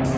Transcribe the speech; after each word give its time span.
Want 0.00 0.08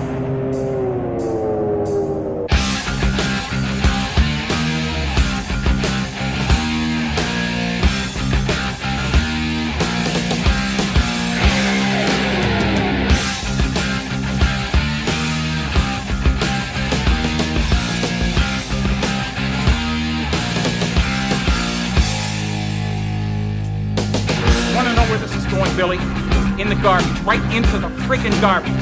to 24.88 24.94
know 24.94 25.02
where 25.10 25.18
this 25.18 25.34
is 25.34 25.44
going, 25.46 25.74
Billy? 25.76 25.98
In 26.60 26.68
the 26.68 26.78
garbage, 26.82 27.20
right 27.22 27.42
into 27.52 27.78
the 27.78 27.88
friggin' 28.06 28.40
garbage. 28.40 28.81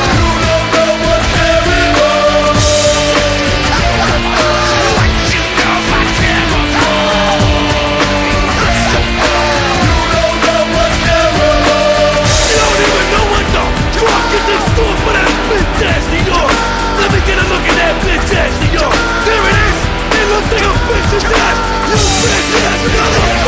a 21.11 21.15
bitch's 21.15 21.31
ass. 21.31 21.57
You 21.89 21.97
bitch 22.29 22.55
ass 22.63 22.81
motherfucker. 22.83 23.40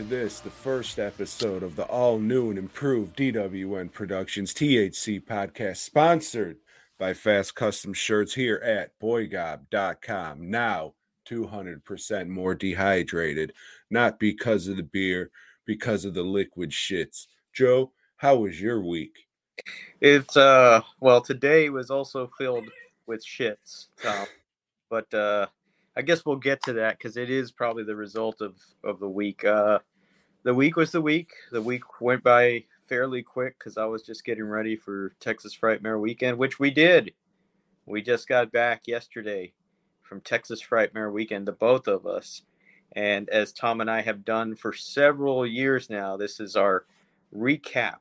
To 0.00 0.06
this, 0.06 0.40
the 0.40 0.48
first 0.48 0.98
episode 0.98 1.62
of 1.62 1.76
the 1.76 1.84
all 1.84 2.18
new 2.18 2.48
and 2.48 2.58
improved 2.58 3.18
DWN 3.18 3.92
Productions 3.92 4.54
THC 4.54 5.22
podcast, 5.22 5.76
sponsored 5.76 6.56
by 6.98 7.12
Fast 7.12 7.54
Custom 7.54 7.92
Shirts 7.92 8.32
here 8.32 8.56
at 8.64 8.98
boygob.com. 8.98 10.50
Now 10.50 10.94
200% 11.28 12.28
more 12.28 12.54
dehydrated, 12.54 13.52
not 13.90 14.18
because 14.18 14.68
of 14.68 14.78
the 14.78 14.82
beer, 14.82 15.30
because 15.66 16.06
of 16.06 16.14
the 16.14 16.22
liquid 16.22 16.70
shits. 16.70 17.26
Joe, 17.52 17.92
how 18.16 18.36
was 18.36 18.58
your 18.58 18.82
week? 18.82 19.26
It's 20.00 20.34
uh 20.34 20.80
well 21.00 21.20
today 21.20 21.68
was 21.68 21.90
also 21.90 22.30
filled 22.38 22.70
with 23.06 23.22
shits, 23.22 23.88
Tom. 24.02 24.26
But 24.88 25.12
uh 25.12 25.48
I 25.94 26.00
guess 26.00 26.24
we'll 26.24 26.36
get 26.36 26.62
to 26.62 26.72
that 26.74 26.96
because 26.96 27.18
it 27.18 27.28
is 27.28 27.52
probably 27.52 27.84
the 27.84 27.96
result 27.96 28.40
of 28.40 28.56
of 28.82 28.98
the 28.98 29.08
week. 29.08 29.44
Uh 29.44 29.80
the 30.42 30.54
week 30.54 30.76
was 30.76 30.92
the 30.92 31.00
week. 31.00 31.32
The 31.52 31.62
week 31.62 32.00
went 32.00 32.22
by 32.22 32.64
fairly 32.88 33.22
quick 33.22 33.58
because 33.58 33.76
I 33.76 33.84
was 33.84 34.02
just 34.02 34.24
getting 34.24 34.44
ready 34.44 34.76
for 34.76 35.12
Texas 35.20 35.56
Frightmare 35.56 36.00
weekend, 36.00 36.38
which 36.38 36.58
we 36.58 36.70
did. 36.70 37.12
We 37.86 38.02
just 38.02 38.28
got 38.28 38.52
back 38.52 38.82
yesterday 38.86 39.52
from 40.02 40.20
Texas 40.20 40.62
Frightmare 40.62 41.12
weekend, 41.12 41.46
the 41.46 41.52
both 41.52 41.88
of 41.88 42.06
us. 42.06 42.42
And 42.92 43.28
as 43.28 43.52
Tom 43.52 43.80
and 43.80 43.90
I 43.90 44.02
have 44.02 44.24
done 44.24 44.56
for 44.56 44.72
several 44.72 45.46
years 45.46 45.88
now, 45.88 46.16
this 46.16 46.40
is 46.40 46.56
our 46.56 46.84
recap 47.34 47.98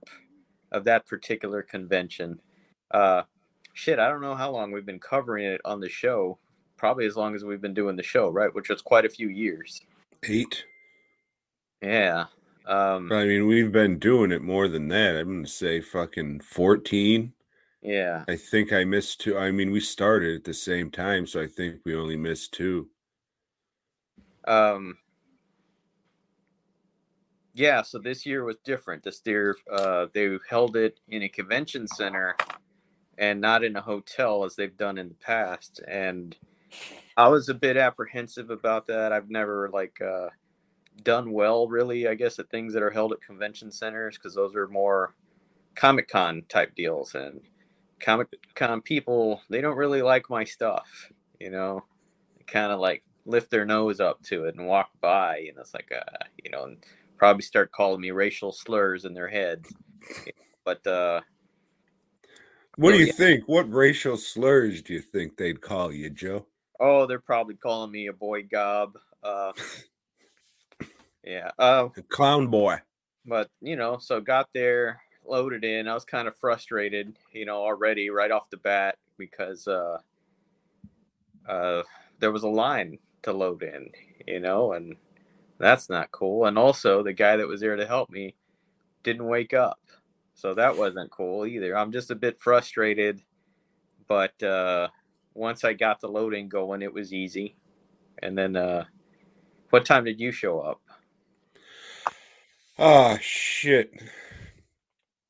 of 0.72 0.86
that 0.86 1.06
particular 1.06 1.62
convention. 1.62 2.40
Uh, 2.92 3.24
shit, 3.74 4.00
I 4.00 4.10
don't 4.10 4.22
know 4.22 4.36
how 4.36 4.50
long 4.52 4.72
we've 4.72 4.86
been 4.86 5.00
covering 5.00 5.46
it 5.46 5.62
on 5.66 5.80
the 5.80 5.90
show. 5.90 6.40
Probably 6.78 7.06
as 7.06 7.16
long 7.16 7.36
as 7.36 7.44
we've 7.44 7.62
been 7.62 7.74
doing 7.74 7.96
the 7.96 8.04
show, 8.04 8.30
right? 8.30 8.54
Which 8.54 8.70
was 8.70 8.82
quite 8.82 9.06
a 9.06 9.10
few 9.10 9.28
years. 9.30 9.82
Eight? 10.24 10.66
Yeah. 11.82 12.26
Um, 12.66 13.12
I 13.12 13.26
mean, 13.26 13.48
we've 13.48 13.72
been 13.72 13.98
doing 14.00 14.32
it 14.32 14.42
more 14.42 14.68
than 14.68 14.88
that. 14.90 15.16
I'm 15.16 15.28
going 15.28 15.44
to 15.44 15.50
say 15.50 15.82
fucking 15.82 16.42
14. 16.42 17.34
yeah. 17.82 18.24
I 18.28 18.36
think 18.36 18.72
I 18.74 18.84
missed 18.84 19.22
two. 19.22 19.38
I 19.38 19.52
mean, 19.52 19.72
we 19.72 19.80
started 19.80 20.36
at 20.36 20.44
the 20.44 20.54
same 20.54 20.92
time, 20.92 21.26
so 21.26 21.42
I 21.42 21.48
think 21.48 21.82
we 21.86 21.96
only 21.96 22.18
missed 22.18 22.54
two. 22.54 22.90
Um, 24.46 24.98
yeah. 27.54 27.82
So 27.82 27.98
this 28.00 28.26
year 28.26 28.44
was 28.44 28.58
different. 28.64 29.04
This 29.04 29.22
year, 29.26 29.56
uh, 29.72 30.08
they 30.14 30.38
held 30.50 30.76
it 30.76 31.00
in 31.08 31.24
a 31.24 31.30
convention 31.30 31.88
center 31.88 32.36
and 33.18 33.42
not 33.42 33.64
in 33.64 33.76
a 33.76 33.82
hotel 33.82 34.46
as 34.46 34.56
they've 34.56 34.78
done 34.78 34.98
in 34.98 35.10
the 35.10 35.16
past. 35.16 35.82
And 35.88 36.38
I 37.18 37.28
was 37.28 37.50
a 37.50 37.54
bit 37.54 37.78
apprehensive 37.78 38.50
about 38.50 38.88
that. 38.88 39.12
I've 39.12 39.30
never 39.30 39.70
like 39.70 40.00
uh, 40.02 40.30
done 41.04 41.32
well, 41.32 41.68
really. 41.68 42.08
I 42.08 42.16
guess 42.16 42.40
at 42.40 42.50
things 42.50 42.74
that 42.74 42.84
are 42.84 42.92
held 42.92 43.14
at 43.14 43.22
convention 43.22 43.72
centers 43.72 44.18
because 44.18 44.36
those 44.36 44.56
are 44.56 44.68
more 44.68 45.16
Comic 45.76 46.08
Con 46.10 46.44
type 46.50 46.76
deals, 46.76 47.16
and 47.16 47.42
Comic 48.00 48.28
Con 48.56 48.82
people 48.82 49.42
they 49.50 49.62
don't 49.62 49.78
really 49.78 50.02
like 50.02 50.30
my 50.30 50.44
stuff. 50.44 51.12
You 51.40 51.52
know, 51.52 51.86
kind 52.48 52.72
of 52.72 52.80
like 52.80 53.04
lift 53.26 53.52
their 53.52 53.66
nose 53.66 54.00
up 54.00 54.22
to 54.24 54.46
it 54.46 54.56
and 54.56 54.68
walk 54.68 54.90
by, 55.02 55.38
and 55.50 55.58
it's 55.60 55.74
like, 55.74 55.92
uh, 55.96 56.26
you 56.44 56.50
know, 56.52 56.64
and 56.66 56.86
probably 57.18 57.44
start 57.44 57.72
calling 57.72 58.02
me 58.02 58.12
racial 58.12 58.52
slurs 58.52 59.06
in 59.06 59.14
their 59.14 59.28
heads. 59.30 59.76
But 60.66 60.86
uh, 60.88 61.22
What 62.78 62.94
do 62.94 62.98
you 63.00 63.06
yeah. 63.08 63.14
think? 63.16 63.48
What 63.48 63.72
racial 63.72 64.18
slurs 64.18 64.82
do 64.82 64.94
you 64.94 65.02
think 65.02 65.38
they'd 65.38 65.62
call 65.62 65.92
you, 65.94 66.10
Joe? 66.10 66.48
oh, 66.80 67.06
they're 67.06 67.20
probably 67.20 67.56
calling 67.56 67.92
me 67.92 68.08
a 68.08 68.14
boy 68.14 68.44
gob. 68.44 68.98
Uh, 69.24 69.54
yeah. 71.24 71.52
Uh, 71.58 71.90
clown 72.10 72.48
boy. 72.48 72.78
but 73.26 73.50
you 73.62 73.76
know, 73.76 73.98
so 74.00 74.22
got 74.22 74.50
there, 74.54 75.02
loaded 75.26 75.64
in. 75.64 75.88
I 75.88 75.94
was 75.94 76.06
kind 76.06 76.28
of 76.28 76.38
frustrated, 76.38 77.16
you 77.34 77.46
know, 77.46 77.58
already 77.58 78.10
right 78.10 78.32
off 78.32 78.50
the 78.50 78.58
bat 78.58 78.98
because 79.18 79.68
uh, 79.68 79.98
uh, 81.48 81.84
there 82.20 82.32
was 82.32 82.44
a 82.44 82.50
line 82.50 82.98
to 83.24 83.34
load 83.34 83.64
in, 83.64 83.90
you 84.28 84.40
know, 84.40 84.74
and 84.74 84.96
that's 85.58 85.90
not 85.90 86.12
cool. 86.12 86.46
And 86.46 86.58
also, 86.58 87.04
the 87.04 87.14
guy 87.14 87.38
that 87.38 87.48
was 87.48 87.62
there 87.62 87.76
to 87.76 87.86
help 87.86 88.10
me 88.10 88.36
didn't 89.04 89.28
wake 89.28 89.54
up, 89.54 89.80
so 90.34 90.54
that 90.54 90.78
wasn't 90.78 91.12
cool 91.12 91.46
either. 91.46 91.78
I'm 91.78 91.92
just 91.92 92.12
a 92.12 92.16
bit 92.16 92.40
frustrated, 92.40 93.22
but 94.08 94.42
uh, 94.42 94.88
once 95.34 95.64
I 95.64 95.74
got 95.74 96.00
the 96.00 96.08
loading 96.08 96.50
going, 96.50 96.82
it 96.82 96.94
was 96.94 97.14
easy. 97.14 97.56
And 98.22 98.38
then, 98.38 98.56
uh, 98.56 98.86
what 99.70 99.86
time 99.86 100.04
did 100.04 100.20
you 100.20 100.32
show 100.32 100.60
up? 100.60 100.82
Oh 102.82 103.18
shit. 103.20 103.92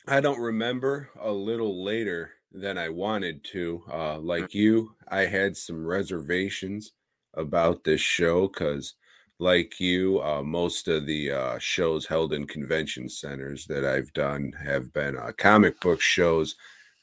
I 0.08 0.22
don't 0.22 0.40
remember 0.40 1.10
a 1.20 1.32
little 1.32 1.84
later 1.84 2.32
than 2.52 2.78
I 2.78 2.90
wanted 2.90 3.44
to. 3.46 3.84
Uh 3.92 4.20
like 4.20 4.54
you, 4.54 4.96
I 5.08 5.22
had 5.22 5.58
some 5.58 5.84
reservations 5.86 6.92
about 7.34 7.84
this 7.84 8.02
show 8.02 8.48
cuz 8.50 8.94
like 9.40 9.80
you, 9.80 10.22
uh 10.22 10.44
most 10.44 10.88
of 10.88 11.08
the 11.08 11.32
uh 11.32 11.58
shows 11.60 12.06
held 12.06 12.34
in 12.34 12.46
convention 12.46 13.10
centers 13.10 13.66
that 13.66 13.84
I've 13.84 14.14
done 14.14 14.52
have 14.64 14.94
been 14.94 15.18
uh, 15.18 15.32
comic 15.38 15.80
book 15.82 16.02
shows 16.02 16.56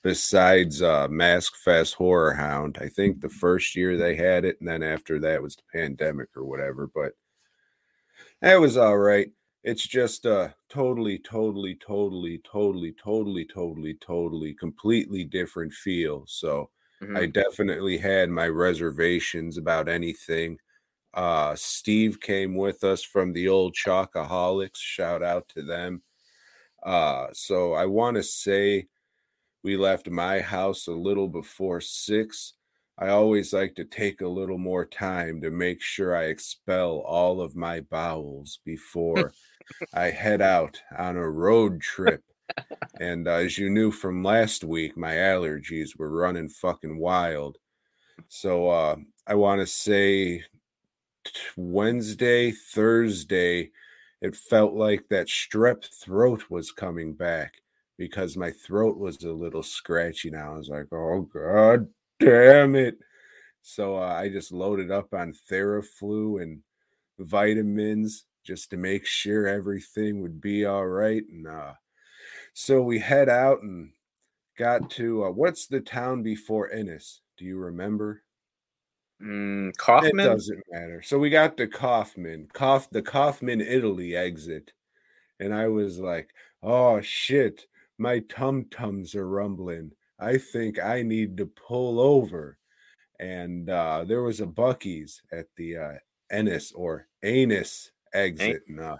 besides 0.05 0.81
uh 0.81 1.09
Mask 1.09 1.57
Fest 1.57 1.95
Horror 1.95 2.35
Hound. 2.35 2.79
I 2.81 2.89
think 2.89 3.21
the 3.21 3.29
first 3.29 3.75
year 3.75 3.97
they 3.97 4.15
had 4.15 4.45
it 4.45 4.59
and 4.61 4.69
then 4.69 4.85
after 4.85 5.19
that 5.21 5.43
was 5.43 5.57
the 5.57 5.63
pandemic 5.73 6.29
or 6.37 6.45
whatever, 6.45 6.87
but 6.95 7.15
that 8.43 8.61
was 8.61 8.77
all 8.77 8.99
right 8.99 9.31
it's 9.67 9.87
just 9.87 10.27
a 10.27 10.55
totally 10.71 11.19
totally 11.21 11.77
totally 11.77 12.41
totally 12.51 12.93
totally 12.95 13.45
totally 13.47 13.95
totally 13.97 14.55
completely 14.55 15.25
different 15.25 15.73
feel 15.75 16.25
so 16.29 16.71
Mhm. 17.01 17.17
i 17.19 17.27
definitely 17.27 17.99
had 17.99 18.31
my 18.31 18.49
reservations 18.49 19.59
about 19.59 19.89
anything 19.89 20.59
Uh, 21.15 21.57
Steve 21.57 22.21
came 22.21 22.55
with 22.57 22.85
us 22.85 23.03
from 23.03 23.35
the 23.35 23.49
old 23.49 23.75
Chalkaholics. 23.75 24.79
Shout 24.79 25.23
out 25.25 25.49
to 25.57 25.63
them. 25.65 26.05
Uh, 26.85 27.29
so 27.33 27.75
I 27.75 27.87
want 27.87 28.17
to 28.19 28.23
say 28.23 28.89
we 29.65 29.77
left 29.79 30.11
my 30.11 30.41
house 30.41 30.89
a 30.89 30.93
little 31.09 31.29
before 31.29 31.81
six. 31.83 32.56
I 32.99 33.09
always 33.09 33.53
like 33.53 33.75
to 33.75 33.85
take 33.85 34.23
a 34.23 34.29
little 34.29 34.57
more 34.57 34.87
time 34.87 35.43
to 35.43 35.51
make 35.51 35.83
sure 35.83 36.17
I 36.17 36.25
expel 36.25 37.03
all 37.07 37.43
of 37.43 37.55
my 37.55 37.81
bowels 37.81 38.61
before 38.65 39.35
I 39.93 40.07
head 40.07 40.41
out 40.41 40.81
on 40.97 41.17
a 41.17 41.31
road 41.31 41.83
trip. 41.83 42.23
And 42.99 43.29
uh, 43.29 43.33
as 43.33 43.59
you 43.59 43.69
knew 43.69 43.91
from 43.91 44.25
last 44.25 44.65
week, 44.65 44.97
my 44.97 45.13
allergies 45.13 45.99
were 45.99 46.11
running 46.11 46.49
fucking 46.49 46.99
wild. 46.99 47.59
So 48.29 48.71
uh, 48.71 48.97
I 49.27 49.35
want 49.35 49.61
to 49.61 49.67
say 49.67 50.45
Wednesday, 51.55 52.51
Thursday, 52.51 53.73
it 54.23 54.35
felt 54.35 54.73
like 54.73 55.05
that 55.11 55.27
strep 55.27 55.85
throat 56.03 56.45
was 56.49 56.73
coming 56.73 57.13
back 57.13 57.57
because 57.99 58.39
my 58.39 58.53
throat 58.53 58.97
was 58.97 59.23
a 59.23 59.33
little 59.33 59.63
scratchy 59.63 60.31
now. 60.31 60.55
I 60.55 60.57
was 60.57 60.71
like, 60.71 60.87
oh 60.93 61.29
god 61.31 61.89
damn 62.21 62.75
it. 62.75 62.99
So 63.63 63.97
uh, 63.97 64.15
I 64.15 64.29
just 64.29 64.53
loaded 64.53 64.91
up 64.91 65.13
on 65.13 65.35
Theraflu 65.51 66.43
and 66.43 66.61
vitamins 67.19 68.25
just 68.45 68.71
to 68.71 68.77
make 68.77 69.05
sure 69.07 69.49
everything 69.49 70.23
would 70.23 70.41
be 70.41 70.65
all 70.65 70.87
right. 70.87 71.23
And 71.29 71.47
uh, 71.47 71.73
so 72.55 72.81
we 72.83 72.99
head 72.99 73.29
out 73.29 73.63
and 73.63 73.91
got 74.57 74.89
to 74.91 75.25
uh, 75.25 75.31
what's 75.31 75.67
the 75.67 75.81
town 75.81 76.23
before 76.23 76.71
Ennis? 76.71 77.23
Do 77.37 77.45
you 77.45 77.59
remember? 77.59 78.23
Mm, 79.21 79.77
It 80.27 80.29
doesn't 80.29 80.63
matter. 80.71 81.03
So 81.03 81.19
we 81.19 81.31
got 81.31 81.57
to 81.57 81.67
Kaufman, 81.67 82.49
Kauf, 82.55 82.89
the 82.91 83.03
Kaufman, 83.03 83.61
Italy 83.61 84.15
exit. 84.15 84.73
And 85.41 85.53
I 85.53 85.69
was 85.69 85.99
like, 85.99 86.31
oh 86.63 87.01
shit, 87.01 87.67
my 87.99 88.21
tum 88.21 88.67
tums 88.71 89.15
are 89.15 89.29
rumbling. 89.29 89.93
I 90.19 90.39
think 90.39 90.79
I 90.79 91.03
need 91.03 91.37
to 91.39 91.47
pull 91.47 92.01
over. 92.01 92.59
And 93.19 93.71
uh, 93.71 94.05
there 94.07 94.23
was 94.23 94.41
a 94.41 94.47
Buc-ee's 94.47 95.23
at 95.33 95.47
the 95.57 95.77
uh, 95.77 95.93
Ennis 96.31 96.73
or 96.73 97.07
Anus 97.23 97.91
exit. 98.13 98.63
And, 98.69 98.81
uh, 98.81 98.97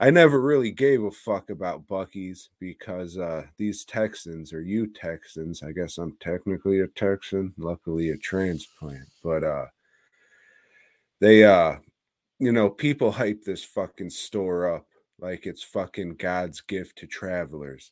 I 0.00 0.10
never 0.10 0.40
really 0.40 0.70
gave 0.70 1.02
a 1.02 1.10
fuck 1.10 1.50
about 1.50 1.88
Buc-ee's 1.88 2.50
because 2.60 3.18
uh, 3.18 3.46
these 3.56 3.84
Texans 3.84 4.52
or 4.52 4.62
you 4.62 4.86
Texans, 4.86 5.62
I 5.62 5.72
guess 5.72 5.98
I'm 5.98 6.16
technically 6.20 6.80
a 6.80 6.86
Texan, 6.86 7.52
luckily 7.58 8.10
a 8.10 8.16
transplant, 8.16 9.08
but 9.24 9.42
uh, 9.42 9.66
they, 11.20 11.44
uh, 11.44 11.76
you 12.38 12.52
know, 12.52 12.70
people 12.70 13.10
hype 13.10 13.42
this 13.42 13.64
fucking 13.64 14.10
store 14.10 14.72
up 14.72 14.86
like 15.18 15.46
it's 15.46 15.64
fucking 15.64 16.14
God's 16.14 16.60
gift 16.60 16.98
to 16.98 17.06
travelers. 17.08 17.90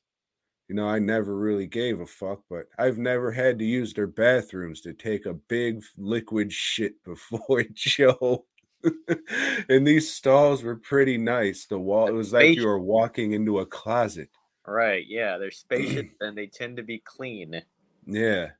You 0.69 0.75
know, 0.75 0.89
I 0.89 0.99
never 0.99 1.37
really 1.37 1.67
gave 1.67 2.01
a 2.01 2.07
fuck, 2.07 2.41
but 2.51 2.67
I've 2.79 2.99
never 2.99 3.31
had 3.31 3.59
to 3.61 3.65
use 3.65 3.95
their 3.95 4.09
bathrooms 4.09 4.81
to 4.81 4.93
take 4.93 5.27
a 5.27 5.35
big 5.35 5.83
liquid 5.97 6.53
shit 6.53 7.03
before 7.05 7.63
Joe. 7.73 8.47
and 9.69 9.87
these 9.87 10.13
stalls 10.13 10.63
were 10.63 10.77
pretty 10.77 11.19
nice. 11.19 11.67
The 11.67 11.79
wall, 11.79 12.09
it 12.09 12.13
was 12.13 12.33
like 12.33 12.57
you 12.57 12.67
were 12.67 12.79
walking 12.79 13.33
into 13.33 13.61
a 13.61 13.67
closet. 13.67 14.29
Right. 14.67 15.05
Yeah, 15.07 15.39
they're 15.39 15.51
spacious 15.51 16.07
and 16.21 16.37
they 16.37 16.47
tend 16.47 16.77
to 16.79 16.83
be 16.83 16.99
clean. 16.99 17.63
Yeah. 18.07 18.51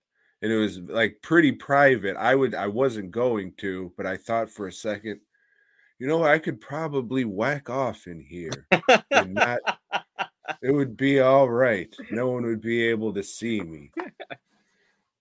And 0.43 0.53
it 0.53 0.57
was 0.57 0.79
like 0.79 1.19
pretty 1.23 1.53
private. 1.53 2.17
I 2.17 2.35
would 2.35 2.55
I 2.55 2.69
wasn't 2.69 3.11
going 3.11 3.55
to, 3.59 3.93
but 3.97 4.07
I 4.07 4.17
thought 4.17 4.51
for 4.51 4.69
a 4.69 4.73
second, 4.73 5.21
you 5.99 6.07
know, 6.07 6.23
I 6.23 6.39
could 6.39 6.61
probably 6.61 7.25
whack 7.25 7.71
off 7.71 8.07
in 8.07 8.21
here 8.21 8.67
and 9.11 9.35
not 9.35 9.61
it 10.63 10.71
would 10.73 10.97
be 10.97 11.21
all 11.21 11.49
right. 11.49 11.95
No 12.11 12.31
one 12.31 12.45
would 12.45 12.61
be 12.61 12.83
able 12.85 13.13
to 13.15 13.23
see 13.23 13.61
me. 13.61 13.91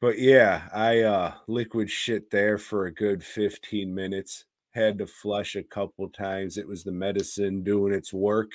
But 0.02 0.20
yeah, 0.20 0.70
I 0.74 1.02
uh 1.02 1.34
liquid 1.48 1.90
shit 1.90 2.30
there 2.32 2.58
for 2.58 2.86
a 2.86 2.94
good 2.94 3.24
15 3.24 3.94
minutes. 3.94 4.46
Had 4.72 4.98
to 5.00 5.08
flush 5.08 5.56
a 5.56 5.64
couple 5.64 6.10
times. 6.10 6.58
It 6.58 6.68
was 6.68 6.84
the 6.84 6.92
medicine 6.92 7.64
doing 7.64 7.94
its 7.94 8.14
work. 8.14 8.52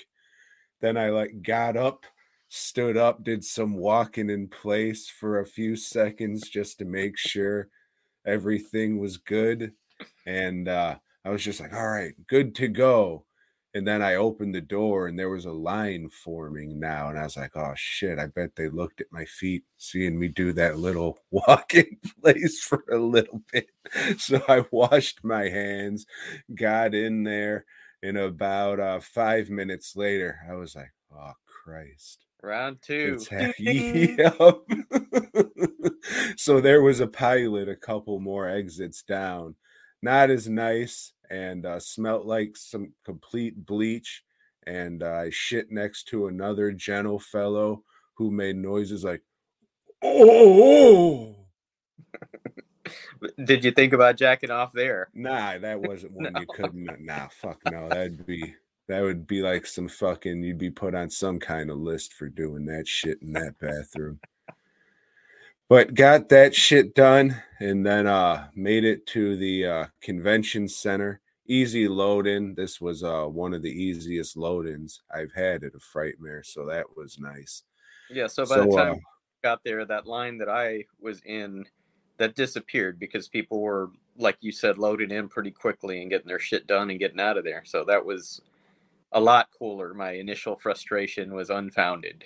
Then 0.80 0.96
I 0.98 1.10
like 1.10 1.42
got 1.42 1.76
up, 1.76 2.06
stood 2.48 2.96
up, 2.96 3.24
did 3.24 3.44
some 3.44 3.74
walking 3.76 4.30
in 4.30 4.48
place 4.48 5.08
for 5.10 5.40
a 5.40 5.46
few 5.46 5.76
seconds 5.76 6.48
just 6.50 6.78
to 6.80 6.86
make 6.86 7.18
sure 7.18 7.68
everything 8.26 8.98
was 9.00 9.18
good. 9.18 9.74
And 10.26 10.68
uh 10.68 10.98
I 11.24 11.30
was 11.30 11.44
just 11.44 11.60
like, 11.60 11.74
all 11.74 11.88
right, 11.88 12.14
good 12.28 12.54
to 12.56 12.68
go. 12.68 13.26
And 13.72 13.86
then 13.86 14.02
I 14.02 14.16
opened 14.16 14.54
the 14.54 14.60
door 14.60 15.06
and 15.06 15.16
there 15.18 15.30
was 15.30 15.44
a 15.44 15.52
line 15.52 16.08
forming 16.08 16.80
now. 16.80 17.08
And 17.08 17.18
I 17.18 17.22
was 17.22 17.36
like, 17.36 17.56
oh 17.56 17.72
shit, 17.76 18.18
I 18.18 18.26
bet 18.26 18.56
they 18.56 18.68
looked 18.68 19.00
at 19.00 19.12
my 19.12 19.24
feet, 19.24 19.62
seeing 19.76 20.18
me 20.18 20.26
do 20.28 20.52
that 20.54 20.78
little 20.78 21.18
walk 21.30 21.74
in 21.74 21.98
place 22.22 22.60
for 22.60 22.84
a 22.90 22.98
little 22.98 23.42
bit. 23.52 23.68
So 24.18 24.40
I 24.48 24.64
washed 24.70 25.24
my 25.24 25.48
hands, 25.48 26.06
got 26.54 26.94
in 26.94 27.24
there, 27.24 27.64
and 28.02 28.16
about 28.16 28.78
uh, 28.78 29.00
five 29.00 29.50
minutes 29.50 29.96
later, 29.96 30.38
I 30.48 30.54
was 30.54 30.76
like, 30.76 30.92
oh 31.12 31.32
Christ. 31.46 32.24
Round 32.42 32.78
two. 32.80 33.18
It's 33.18 33.28
ha- 33.28 33.52
Yep. 33.58 34.38
so 36.36 36.60
there 36.60 36.82
was 36.82 37.00
a 37.00 37.06
pilot 37.06 37.68
a 37.68 37.76
couple 37.76 38.18
more 38.20 38.48
exits 38.48 39.02
down. 39.02 39.56
Not 40.02 40.30
as 40.30 40.48
nice 40.48 41.12
and 41.30 41.64
uh, 41.64 41.78
smelt 41.78 42.26
like 42.26 42.56
some 42.56 42.92
complete 43.04 43.64
bleach. 43.64 44.24
And 44.66 45.02
uh, 45.02 45.12
I 45.12 45.30
shit 45.30 45.70
next 45.70 46.04
to 46.08 46.26
another 46.26 46.72
gentle 46.72 47.18
fellow 47.18 47.84
who 48.14 48.30
made 48.30 48.56
noises 48.56 49.04
like, 49.04 49.22
oh. 50.02 51.36
Did 53.44 53.64
you 53.64 53.70
think 53.70 53.92
about 53.92 54.16
jacking 54.16 54.50
off 54.50 54.72
there? 54.72 55.08
Nah, 55.14 55.58
that 55.58 55.80
wasn't 55.80 56.12
one 56.12 56.32
you 56.38 56.46
couldn't. 56.48 57.04
Nah, 57.04 57.28
fuck 57.28 57.60
no. 57.70 57.88
That'd 57.88 58.26
be 58.26 58.54
that 58.88 59.02
would 59.02 59.26
be 59.26 59.42
like 59.42 59.66
some 59.66 59.88
fucking. 59.88 60.42
You'd 60.42 60.58
be 60.58 60.70
put 60.70 60.94
on 60.94 61.10
some 61.10 61.38
kind 61.38 61.70
of 61.70 61.78
list 61.78 62.14
for 62.14 62.28
doing 62.28 62.64
that 62.66 62.88
shit 62.88 63.22
in 63.22 63.32
that 63.32 63.58
bathroom. 63.60 64.20
But 65.70 65.94
got 65.94 66.28
that 66.30 66.52
shit 66.52 66.96
done, 66.96 67.40
and 67.60 67.86
then 67.86 68.08
uh 68.08 68.48
made 68.56 68.84
it 68.84 69.06
to 69.06 69.36
the 69.36 69.66
uh, 69.66 69.86
convention 70.02 70.66
center. 70.66 71.20
Easy 71.46 71.86
load 71.86 72.26
in. 72.26 72.56
This 72.56 72.80
was 72.80 73.04
uh 73.04 73.26
one 73.26 73.54
of 73.54 73.62
the 73.62 73.70
easiest 73.70 74.36
load 74.36 74.66
ins 74.66 75.00
I've 75.14 75.32
had 75.32 75.62
at 75.62 75.76
a 75.76 75.78
Frightmare, 75.78 76.44
so 76.44 76.66
that 76.66 76.96
was 76.96 77.20
nice. 77.20 77.62
Yeah, 78.10 78.26
so 78.26 78.44
by 78.44 78.58
the 78.58 78.76
time 78.76 78.94
uh, 78.94 78.96
got 79.44 79.62
there, 79.62 79.84
that 79.84 80.08
line 80.08 80.38
that 80.38 80.48
I 80.48 80.86
was 81.00 81.22
in 81.24 81.64
that 82.16 82.34
disappeared 82.34 82.98
because 82.98 83.28
people 83.28 83.60
were, 83.60 83.90
like 84.16 84.38
you 84.40 84.50
said, 84.50 84.76
loading 84.76 85.12
in 85.12 85.28
pretty 85.28 85.52
quickly 85.52 86.02
and 86.02 86.10
getting 86.10 86.26
their 86.26 86.40
shit 86.40 86.66
done 86.66 86.90
and 86.90 86.98
getting 86.98 87.20
out 87.20 87.38
of 87.38 87.44
there. 87.44 87.62
So 87.64 87.84
that 87.84 88.04
was 88.04 88.42
a 89.12 89.20
lot 89.20 89.48
cooler. 89.56 89.94
My 89.94 90.14
initial 90.14 90.56
frustration 90.56 91.32
was 91.32 91.48
unfounded. 91.48 92.24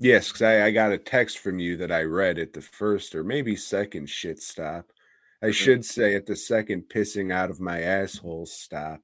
Yes, 0.00 0.28
because 0.28 0.42
I, 0.42 0.66
I 0.66 0.70
got 0.70 0.92
a 0.92 0.98
text 0.98 1.38
from 1.38 1.58
you 1.58 1.76
that 1.78 1.90
I 1.90 2.02
read 2.02 2.38
at 2.38 2.52
the 2.52 2.60
first 2.60 3.14
or 3.14 3.24
maybe 3.24 3.56
second 3.56 4.08
shit 4.08 4.40
stop. 4.40 4.92
I 5.42 5.46
Mhm. 5.46 5.52
should 5.54 5.84
say 5.84 6.14
at 6.14 6.26
the 6.26 6.36
second 6.36 6.84
pissing 6.88 7.32
out 7.32 7.50
of 7.50 7.60
my 7.60 7.80
asshole 7.80 8.46
stop. 8.46 9.00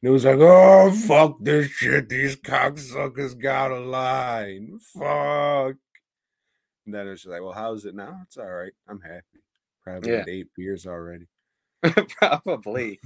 And 0.00 0.08
it 0.08 0.10
was 0.10 0.24
like, 0.24 0.38
oh, 0.38 0.90
fuck 0.92 1.36
this 1.40 1.68
shit. 1.68 2.08
These 2.08 2.36
cocksuckers 2.36 3.38
got 3.38 3.70
a 3.70 3.80
line. 3.80 4.78
Fuck. 4.80 5.76
And 6.86 6.94
then 6.94 7.08
it's 7.08 7.26
like, 7.26 7.42
well, 7.42 7.52
how's 7.52 7.84
it 7.84 7.94
now? 7.94 8.20
It's 8.24 8.38
all 8.38 8.46
right. 8.50 8.72
I'm 8.88 9.00
happy. 9.00 9.24
Probably 9.82 10.10
Yeah. 10.10 10.18
had 10.18 10.28
eight 10.28 10.48
beers 10.56 10.86
already. 10.86 11.26
Probably. 11.82 12.98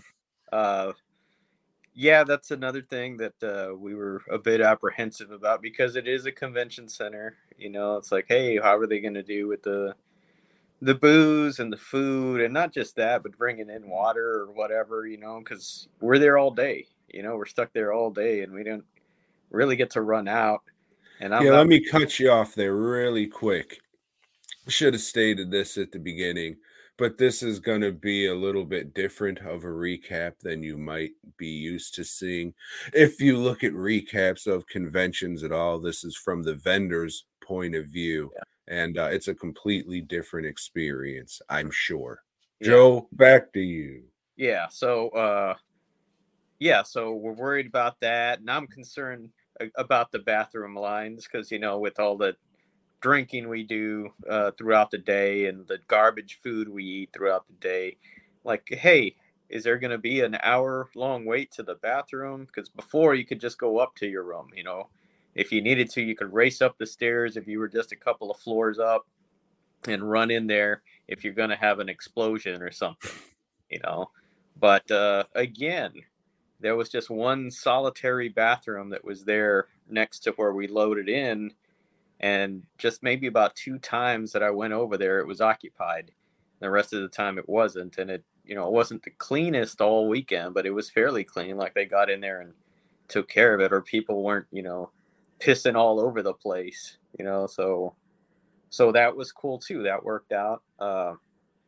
uh, 0.52 0.93
yeah, 1.95 2.25
that's 2.25 2.51
another 2.51 2.83
thing 2.83 3.19
that 3.19 3.43
uh, 3.43 3.75
we 3.75 3.95
were 3.95 4.23
a 4.31 4.39
bit 4.39 4.61
apprehensive 4.61 5.31
about 5.31 5.61
because 5.61 5.97
it 5.97 6.09
is 6.09 6.25
a 6.27 6.33
convention 6.33 6.89
center. 6.89 7.37
You 7.59 7.69
know, 7.69 7.97
it's 7.97 8.11
like, 8.11 8.27
hey, 8.29 8.59
how 8.59 8.77
are 8.77 8.87
they 8.87 9.01
going 9.01 9.15
to 9.15 9.23
do 9.23 9.49
with 9.49 9.63
the 9.63 9.95
the 10.81 10.95
booze 10.95 11.61
and 11.61 11.73
the 11.73 11.77
food, 11.77 12.41
and 12.41 12.53
not 12.53 12.73
just 12.73 12.97
that, 12.97 13.23
but 13.23 13.39
bringing 13.39 13.71
in 13.71 13.89
water 13.89 14.41
or 14.41 14.53
whatever. 14.53 15.07
You 15.07 15.19
know, 15.19 15.39
because 15.39 15.89
we're 16.01 16.19
there 16.19 16.39
all 16.39 16.51
day. 16.51 16.87
You 17.09 17.23
know, 17.23 17.37
we're 17.37 17.47
stuck 17.47 17.73
there 17.73 17.93
all 17.93 18.11
day, 18.11 18.41
and 18.41 18.53
we 18.53 18.65
don't 18.65 18.85
really 19.51 19.77
get 19.77 19.91
to 19.91 20.03
run 20.03 20.29
out. 20.29 20.63
And 21.21 21.35
I'm 21.35 21.45
yeah, 21.45 21.51
not- 21.51 21.59
let 21.59 21.67
me 21.69 21.85
cut 21.85 22.19
you 22.19 22.31
off 22.31 22.55
there 22.55 22.75
really 22.75 23.27
quick. 23.27 23.81
Should 24.69 24.95
have 24.95 25.03
stated 25.03 25.51
this 25.51 25.77
at 25.77 25.93
the 25.93 25.99
beginning, 25.99 26.57
but 27.03 27.19
this 27.19 27.43
is 27.43 27.59
going 27.59 27.81
to 27.81 27.91
be 27.91 28.29
a 28.29 28.35
little 28.35 28.65
bit 28.65 28.95
different 28.95 29.41
of 29.41 29.65
a 29.65 29.67
recap 29.67 30.39
than 30.39 30.63
you 30.63 30.79
might 30.79 31.11
be 31.37 31.49
used 31.49 31.97
to 31.97 32.05
seeing. 32.05 32.55
If 32.93 33.21
you 33.21 33.39
look 33.39 33.65
at 33.65 33.73
recaps 33.73 34.47
of 34.47 34.69
conventions 34.69 35.43
at 35.43 35.51
all, 35.51 35.81
this 35.81 36.05
is 36.05 36.15
from 36.15 36.45
the 36.45 36.55
vendor's 36.55 37.25
point 37.43 37.75
of 37.75 37.87
view, 37.87 38.31
and 38.69 38.99
uh, 38.99 39.09
it's 39.11 39.27
a 39.27 39.35
completely 39.35 40.01
different 40.01 40.47
experience, 40.47 41.43
I'm 41.49 41.73
sure. 41.73 42.23
Joe, 42.63 43.09
back 43.11 43.53
to 43.55 43.61
you. 43.61 44.05
Yeah. 44.37 44.69
So, 44.69 45.09
uh, 45.09 45.55
yeah. 46.61 46.85
So 46.85 47.15
we're 47.15 47.33
worried 47.33 47.67
about 47.67 47.99
that, 47.99 48.39
and 48.39 48.49
I'm 48.49 48.69
concerned 48.69 49.31
about 49.75 50.13
the 50.13 50.21
bathroom 50.21 50.77
lines 50.77 51.27
because 51.27 51.51
you 51.51 51.59
know, 51.59 51.81
with 51.81 51.99
all 51.99 52.17
the 52.17 52.37
drinking 53.03 53.49
we 53.49 53.65
do 53.65 54.11
uh, 54.31 54.53
throughout 54.53 54.91
the 54.91 54.99
day 54.99 55.47
and 55.47 55.67
the 55.67 55.79
garbage 55.89 56.39
food 56.43 56.69
we 56.69 56.85
eat 56.85 57.11
throughout 57.13 57.47
the 57.47 57.55
day, 57.55 57.97
like, 58.45 58.67
hey, 58.71 59.15
is 59.51 59.65
there 59.65 59.79
going 59.79 59.91
to 59.91 59.99
be 59.99 60.21
an 60.21 60.39
hour 60.43 60.89
long 60.95 61.27
wait 61.27 61.51
to 61.53 61.63
the 61.63 61.75
bathroom? 61.75 62.47
Because 62.47 62.71
before 62.71 63.15
you 63.15 63.27
could 63.27 63.41
just 63.41 63.59
go 63.59 63.79
up 63.79 63.95
to 63.97 64.07
your 64.07 64.23
room, 64.23 64.49
you 64.57 64.65
know, 64.65 64.89
if 65.35 65.53
you 65.53 65.61
needed 65.61 65.91
to, 65.91 66.03
you 66.03 66.17
could 66.17 66.33
race 66.33 66.63
up 66.63 66.79
the 66.79 66.87
stairs 66.87 67.37
if 67.37 67.47
you 67.47 67.59
were 67.59 67.69
just 67.69 67.93
a 67.93 67.97
couple 67.97 68.31
of 68.31 68.39
floors 68.39 68.79
up 68.79 69.07
and 69.87 70.09
run 70.09 70.31
in 70.31 70.47
there 70.47 70.83
if 71.09 71.25
you're 71.25 71.33
going 71.33 71.51
to 71.51 71.57
have 71.57 71.81
an 71.81 71.89
explosion 71.89 72.63
or 72.63 72.71
something, 72.71 73.11
you 73.71 73.81
know. 73.83 74.11
But 74.59 74.91
uh, 74.91 75.25
again, 75.35 75.93
there 76.61 76.77
was 76.77 76.89
just 76.89 77.11
one 77.11 77.51
solitary 77.51 78.29
bathroom 78.29 78.91
that 78.91 79.05
was 79.05 79.25
there 79.25 79.67
next 79.89 80.21
to 80.21 80.33
where 80.33 80.53
we 80.53 80.69
loaded 80.69 81.09
in. 81.09 81.53
And 82.23 82.62
just 82.79 83.02
maybe 83.02 83.26
about 83.26 83.57
two 83.57 83.79
times 83.79 84.33
that 84.33 84.43
I 84.43 84.50
went 84.50 84.73
over 84.73 84.97
there, 84.97 85.19
it 85.19 85.26
was 85.26 85.41
occupied. 85.41 86.12
The 86.61 86.71
rest 86.71 86.93
of 86.93 87.02
the 87.02 87.09
time, 87.09 87.37
it 87.38 87.49
wasn't. 87.49 87.99
And 87.99 88.11
it, 88.11 88.25
you 88.45 88.55
know, 88.55 88.67
it 88.67 88.73
wasn't 88.73 89.02
the 89.02 89.11
cleanest 89.11 89.81
all 89.81 90.09
weekend, 90.09 90.55
but 90.55 90.64
it 90.67 90.71
was 90.71 90.88
fairly 90.91 91.25
clean. 91.25 91.57
Like 91.57 91.75
they 91.75 91.85
got 91.85 92.11
in 92.11 92.21
there 92.21 92.41
and 92.41 92.52
took 93.09 93.29
care 93.29 93.55
of 93.55 93.61
it, 93.61 93.73
or 93.73 93.83
people 93.83 94.23
weren't, 94.23 94.47
you 94.52 94.62
know, 94.62 94.91
pissing 95.41 95.75
all 95.75 95.99
over 95.99 96.23
the 96.23 96.33
place, 96.33 96.99
you 97.19 97.25
know. 97.25 97.49
So, 97.49 97.97
so 98.71 98.93
that 98.93 99.14
was 99.14 99.33
cool 99.33 99.59
too. 99.59 99.83
That 99.83 100.05
worked 100.05 100.33
out. 100.33 100.62
Uh, 100.79 101.14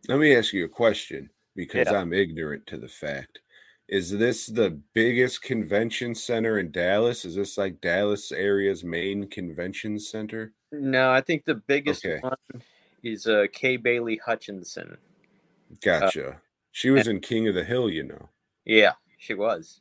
Let 0.08 0.20
me 0.20 0.36
ask 0.36 0.52
you 0.52 0.64
a 0.64 0.68
question 0.68 1.28
because 1.56 1.88
Yeah. 1.90 1.98
I'm 1.98 2.12
ignorant 2.12 2.64
to 2.68 2.78
the 2.78 2.88
fact. 2.88 3.40
Is 3.88 4.10
this 4.10 4.46
the 4.46 4.70
biggest 4.94 5.42
convention 5.42 6.14
center 6.14 6.58
in 6.58 6.70
Dallas? 6.72 7.24
Is 7.24 7.34
this 7.34 7.58
like 7.58 7.80
Dallas 7.80 8.32
area's 8.32 8.82
main 8.82 9.28
convention 9.28 9.98
center? 9.98 10.52
no, 10.72 11.10
I 11.12 11.20
think 11.20 11.44
the 11.44 11.54
biggest 11.56 12.04
Okay. 12.04 12.20
one 12.20 12.36
is 13.02 13.26
uh, 13.26 13.46
Kay 13.52 13.76
Bailey 13.76 14.16
Hutchinson. 14.24 14.96
Gotcha. 15.82 16.40
she 16.72 16.90
was 16.90 17.06
in 17.08 17.20
King 17.20 17.46
of 17.48 17.54
the 17.54 17.64
Hill, 17.64 17.90
you 17.90 18.02
know. 18.04 18.28
Yeah, 18.64 18.92
she 19.18 19.34
was. 19.34 19.80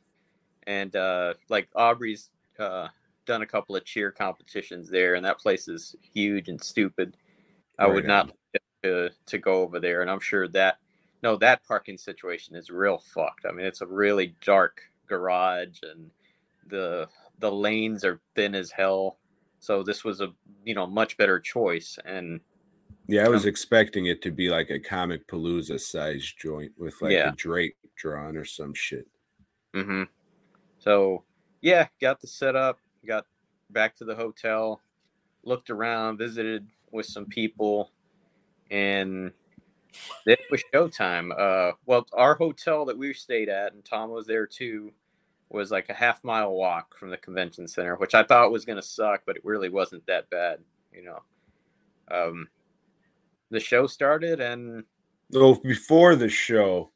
And 0.66 0.94
uh 0.96 1.34
like 1.48 1.68
Aubrey's 1.74 2.30
uh 2.58 2.88
done 3.26 3.42
a 3.42 3.46
couple 3.46 3.74
of 3.76 3.84
cheer 3.84 4.10
competitions 4.10 4.88
there 4.90 5.14
and 5.14 5.24
that 5.24 5.38
place 5.38 5.66
is 5.68 5.96
huge 6.12 6.48
and 6.48 6.62
stupid. 6.62 7.16
I 7.78 7.86
would 7.86 8.04
Right 8.04 8.06
not 8.06 8.26
on. 8.26 8.32
like 8.54 8.62
to 8.82 9.10
to 9.26 9.38
go 9.38 9.62
over 9.62 9.80
there 9.80 10.02
and 10.02 10.10
I'm 10.10 10.20
sure 10.20 10.46
that 10.48 10.78
no 11.24 11.36
that 11.38 11.64
parking 11.66 11.98
situation 11.98 12.54
is 12.54 12.70
real 12.70 12.98
fucked. 12.98 13.46
I 13.48 13.52
mean 13.52 13.66
it's 13.66 13.80
a 13.80 13.86
really 13.86 14.36
dark 14.42 14.80
garage 15.08 15.80
and 15.82 16.10
the 16.68 17.08
the 17.40 17.50
lanes 17.50 18.04
are 18.04 18.20
thin 18.36 18.54
as 18.54 18.70
hell. 18.70 19.18
So 19.58 19.82
this 19.82 20.04
was 20.04 20.20
a 20.20 20.28
you 20.64 20.74
know 20.74 20.86
much 20.86 21.16
better 21.16 21.40
choice 21.40 21.98
and 22.04 22.40
Yeah, 23.08 23.24
I 23.24 23.28
was 23.28 23.44
Um, 23.44 23.48
expecting 23.48 24.06
it 24.06 24.22
to 24.22 24.30
be 24.30 24.48
like 24.50 24.70
a 24.70 24.78
Comicpalooza 24.78 25.80
size 25.80 26.32
joint 26.38 26.72
with 26.78 26.94
like 27.02 27.12
Yeah. 27.12 27.30
a 27.30 27.32
Drake 27.32 27.76
drawn 27.96 28.36
or 28.36 28.44
some 28.44 28.74
shit. 28.74 29.06
Mm-hmm. 29.74 30.04
So 30.78 31.24
yeah, 31.62 31.88
got 32.00 32.20
the 32.20 32.26
setup, 32.26 32.78
got 33.06 33.26
back 33.70 33.96
to 33.96 34.04
the 34.04 34.14
hotel, 34.14 34.82
looked 35.42 35.70
around, 35.70 36.18
visited 36.18 36.68
with 36.92 37.06
some 37.06 37.26
people, 37.26 37.90
and 38.70 39.32
it 40.26 40.40
was 40.50 40.62
showtime. 40.72 41.30
Uh, 41.38 41.72
well, 41.86 42.06
our 42.12 42.34
hotel 42.34 42.84
that 42.86 42.96
we 42.96 43.12
stayed 43.12 43.48
at, 43.48 43.72
and 43.72 43.84
Tom 43.84 44.10
was 44.10 44.26
there 44.26 44.46
too, 44.46 44.92
was 45.50 45.70
like 45.70 45.88
a 45.88 45.94
half 45.94 46.22
mile 46.24 46.52
walk 46.52 46.96
from 46.98 47.10
the 47.10 47.16
convention 47.16 47.68
center, 47.68 47.96
which 47.96 48.14
I 48.14 48.22
thought 48.22 48.52
was 48.52 48.64
gonna 48.64 48.82
suck, 48.82 49.22
but 49.26 49.36
it 49.36 49.44
really 49.44 49.68
wasn't 49.68 50.06
that 50.06 50.28
bad, 50.30 50.58
you 50.92 51.04
know. 51.04 51.22
Um, 52.10 52.48
the 53.50 53.60
show 53.60 53.86
started, 53.86 54.40
and 54.40 54.84
So 55.32 55.54
before 55.54 56.16
the 56.16 56.28
show, 56.28 56.90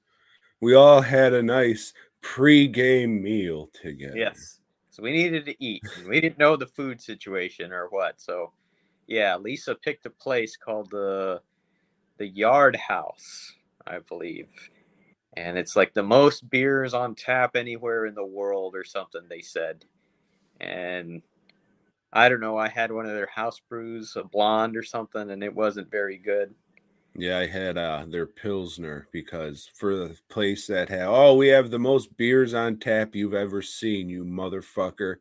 we 0.61 0.75
all 0.75 1.01
had 1.01 1.33
a 1.33 1.43
nice 1.43 1.93
pre-game 2.21 3.23
meal 3.23 3.71
together. 3.73 4.17
Yes. 4.17 4.61
So 4.91 5.03
we 5.03 5.13
needed 5.13 5.47
to 5.47 5.65
eat. 5.65 5.83
and 5.97 6.09
we 6.09 6.21
didn't 6.21 6.39
know 6.39 6.57
the 6.57 6.67
food 6.67 7.01
situation 7.01 7.73
or 7.73 7.87
what. 7.91 8.21
So 8.21 8.53
yeah, 9.07 9.37
Lisa 9.37 9.75
picked 9.75 10.07
a 10.07 10.11
place 10.11 10.57
called 10.57 10.91
the 10.91 11.41
the 12.19 12.29
Yard 12.29 12.77
House, 12.77 13.55
I 13.87 14.01
believe. 14.01 14.49
And 15.37 15.57
it's 15.57 15.77
like 15.77 15.95
the 15.95 16.03
most 16.03 16.51
beers 16.51 16.95
on 16.95 17.15
tap 17.15 17.57
anywhere 17.57 18.07
in 18.07 18.15
the 18.15 18.25
world 18.25 18.75
or 18.75 18.85
something 18.85 19.23
they 19.29 19.41
said. 19.41 19.85
And 20.61 21.23
I 22.13 22.29
don't 22.29 22.41
know, 22.41 22.59
I 22.59 22.69
had 22.69 22.91
one 22.91 23.07
of 23.07 23.15
their 23.15 23.31
house 23.33 23.61
brews, 23.69 24.17
a 24.17 24.25
blonde 24.25 24.77
or 24.77 24.83
something, 24.83 25.31
and 25.31 25.43
it 25.43 25.55
wasn't 25.55 25.91
very 25.91 26.17
good. 26.17 26.55
Yeah, 27.15 27.39
I 27.39 27.47
had 27.47 27.77
uh 27.77 28.05
their 28.07 28.27
Pilsner 28.27 29.09
because 29.13 29.69
for 29.75 29.97
the 29.97 30.17
place 30.29 30.67
that 30.69 30.89
had 30.89 31.07
oh, 31.07 31.35
we 31.35 31.49
have 31.49 31.71
the 31.71 31.79
most 31.79 32.17
beers 32.17 32.55
on 32.55 32.79
tap 32.79 33.15
you've 33.15 33.35
ever 33.35 33.61
seen, 33.63 34.09
you 34.09 34.25
motherfucker. 34.25 35.17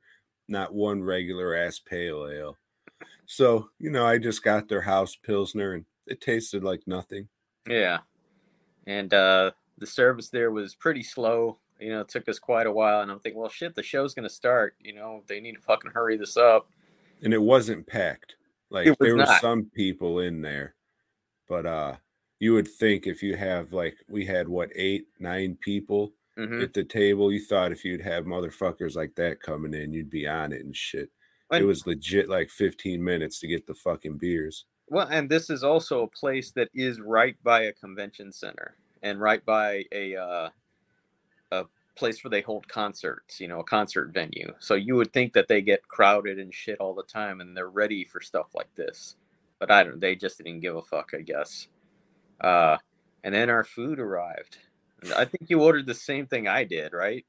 Not 0.48 0.74
one 0.74 1.04
regular 1.04 1.56
ass 1.56 1.80
pale 1.80 2.28
ale. 2.32 2.56
So, 3.26 3.70
you 3.80 3.90
know, 3.90 4.06
I 4.06 4.18
just 4.18 4.44
got 4.44 4.70
their 4.70 4.82
house 4.82 5.16
Pilsner 5.16 5.74
and 5.74 5.86
it 6.08 6.22
tasted 6.22 6.64
like 6.64 6.82
nothing. 6.88 7.28
Yeah. 7.68 8.00
And 8.86 9.14
uh 9.14 9.52
the 9.78 9.88
service 9.88 10.30
there 10.30 10.52
was 10.52 10.76
pretty 10.76 11.04
slow. 11.04 11.60
You 11.80 11.90
know, 11.92 12.02
it 12.02 12.08
took 12.10 12.28
us 12.28 12.40
quite 12.40 12.66
a 12.66 12.72
while 12.72 13.02
and 13.02 13.12
I'm 13.12 13.20
thinking, 13.20 13.40
well 13.40 13.50
shit, 13.50 13.76
the 13.76 13.84
show's 13.84 14.14
gonna 14.14 14.30
start. 14.30 14.76
You 14.80 14.96
know, 14.96 15.24
they 15.28 15.40
need 15.40 15.54
to 15.54 15.62
fucking 15.62 15.92
hurry 15.92 16.18
this 16.18 16.38
up. 16.38 16.70
And 17.24 17.34
it 17.34 17.42
wasn't 17.42 17.86
packed. 17.88 18.36
Like 18.70 18.88
was 18.88 18.98
there 19.00 19.16
were 19.16 19.26
some 19.26 19.66
people 19.74 20.20
in 20.20 20.42
there. 20.42 20.76
But 21.48 21.66
uh 21.66 21.96
you 22.40 22.54
would 22.54 22.68
think 22.68 23.08
if 23.08 23.24
you 23.24 23.36
have 23.36 23.74
like 23.74 23.98
we 24.08 24.26
had 24.26 24.48
what 24.48 24.70
eight, 24.76 25.08
nine 25.20 25.58
people 25.62 26.14
hmm 26.38 26.62
at 26.62 26.74
the 26.74 26.84
table, 26.84 27.32
you 27.32 27.44
thought 27.44 27.72
if 27.72 27.84
you'd 27.84 28.02
have 28.02 28.26
motherfuckers 28.26 28.96
like 28.96 29.16
that 29.16 29.42
coming 29.42 29.74
in, 29.74 29.92
you'd 29.94 30.10
be 30.10 30.28
on 30.28 30.54
it 30.54 30.64
and 30.64 30.76
shit. 30.76 31.10
it 31.52 31.64
was 31.64 31.88
legit 31.88 32.30
like 32.30 32.50
15 32.50 33.04
minutes 33.04 33.40
to 33.40 33.48
get 33.48 33.66
the 33.66 33.74
fucking 33.74 34.18
beers. 34.18 34.66
Well, 34.90 35.08
and 35.10 35.30
this 35.30 35.50
is 35.50 35.64
also 35.64 36.04
a 36.04 36.08
place 36.08 36.52
that 36.52 36.70
is 36.74 37.02
right 37.02 37.36
by 37.44 37.64
a 37.64 37.74
convention 37.74 38.32
center 38.32 38.76
and 39.04 39.20
right 39.20 39.44
by 39.46 39.84
a 39.92 40.16
uh, 40.16 40.50
a 41.52 41.66
place 41.96 42.24
where 42.24 42.30
they 42.30 42.42
hold 42.42 42.68
concerts. 42.68 43.40
You 43.40 43.48
know, 43.48 43.60
a 43.60 43.64
concert 43.64 44.14
venue. 44.14 44.54
So 44.60 44.76
you 44.76 44.96
would 44.96 45.12
think 45.12 45.34
that 45.34 45.48
they 45.48 45.62
get 45.62 45.88
crowded 45.88 46.40
and 46.40 46.54
shit 46.54 46.80
all 46.80 46.94
the 46.94 47.04
time, 47.04 47.42
and 47.42 47.56
they're 47.56 47.70
ready 47.70 48.06
for 48.06 48.22
stuff 48.22 48.48
like 48.56 48.74
this. 48.76 49.16
But 49.60 49.72
I 49.72 49.84
don't. 49.84 50.00
They 50.00 50.16
just 50.16 50.38
didn't 50.38 50.62
give 50.62 50.76
a 50.76 50.82
fuck, 50.82 51.12
I 51.14 51.22
guess. 51.22 51.68
Uh, 52.40 52.78
and 53.24 53.34
then 53.34 53.50
our 53.50 53.64
food 53.64 54.00
arrived. 54.00 54.58
I 55.16 55.26
think 55.26 55.50
you 55.50 55.62
ordered 55.62 55.86
the 55.86 55.94
same 55.94 56.28
thing 56.28 56.48
I 56.48 56.64
did, 56.64 56.94
right? 56.94 57.26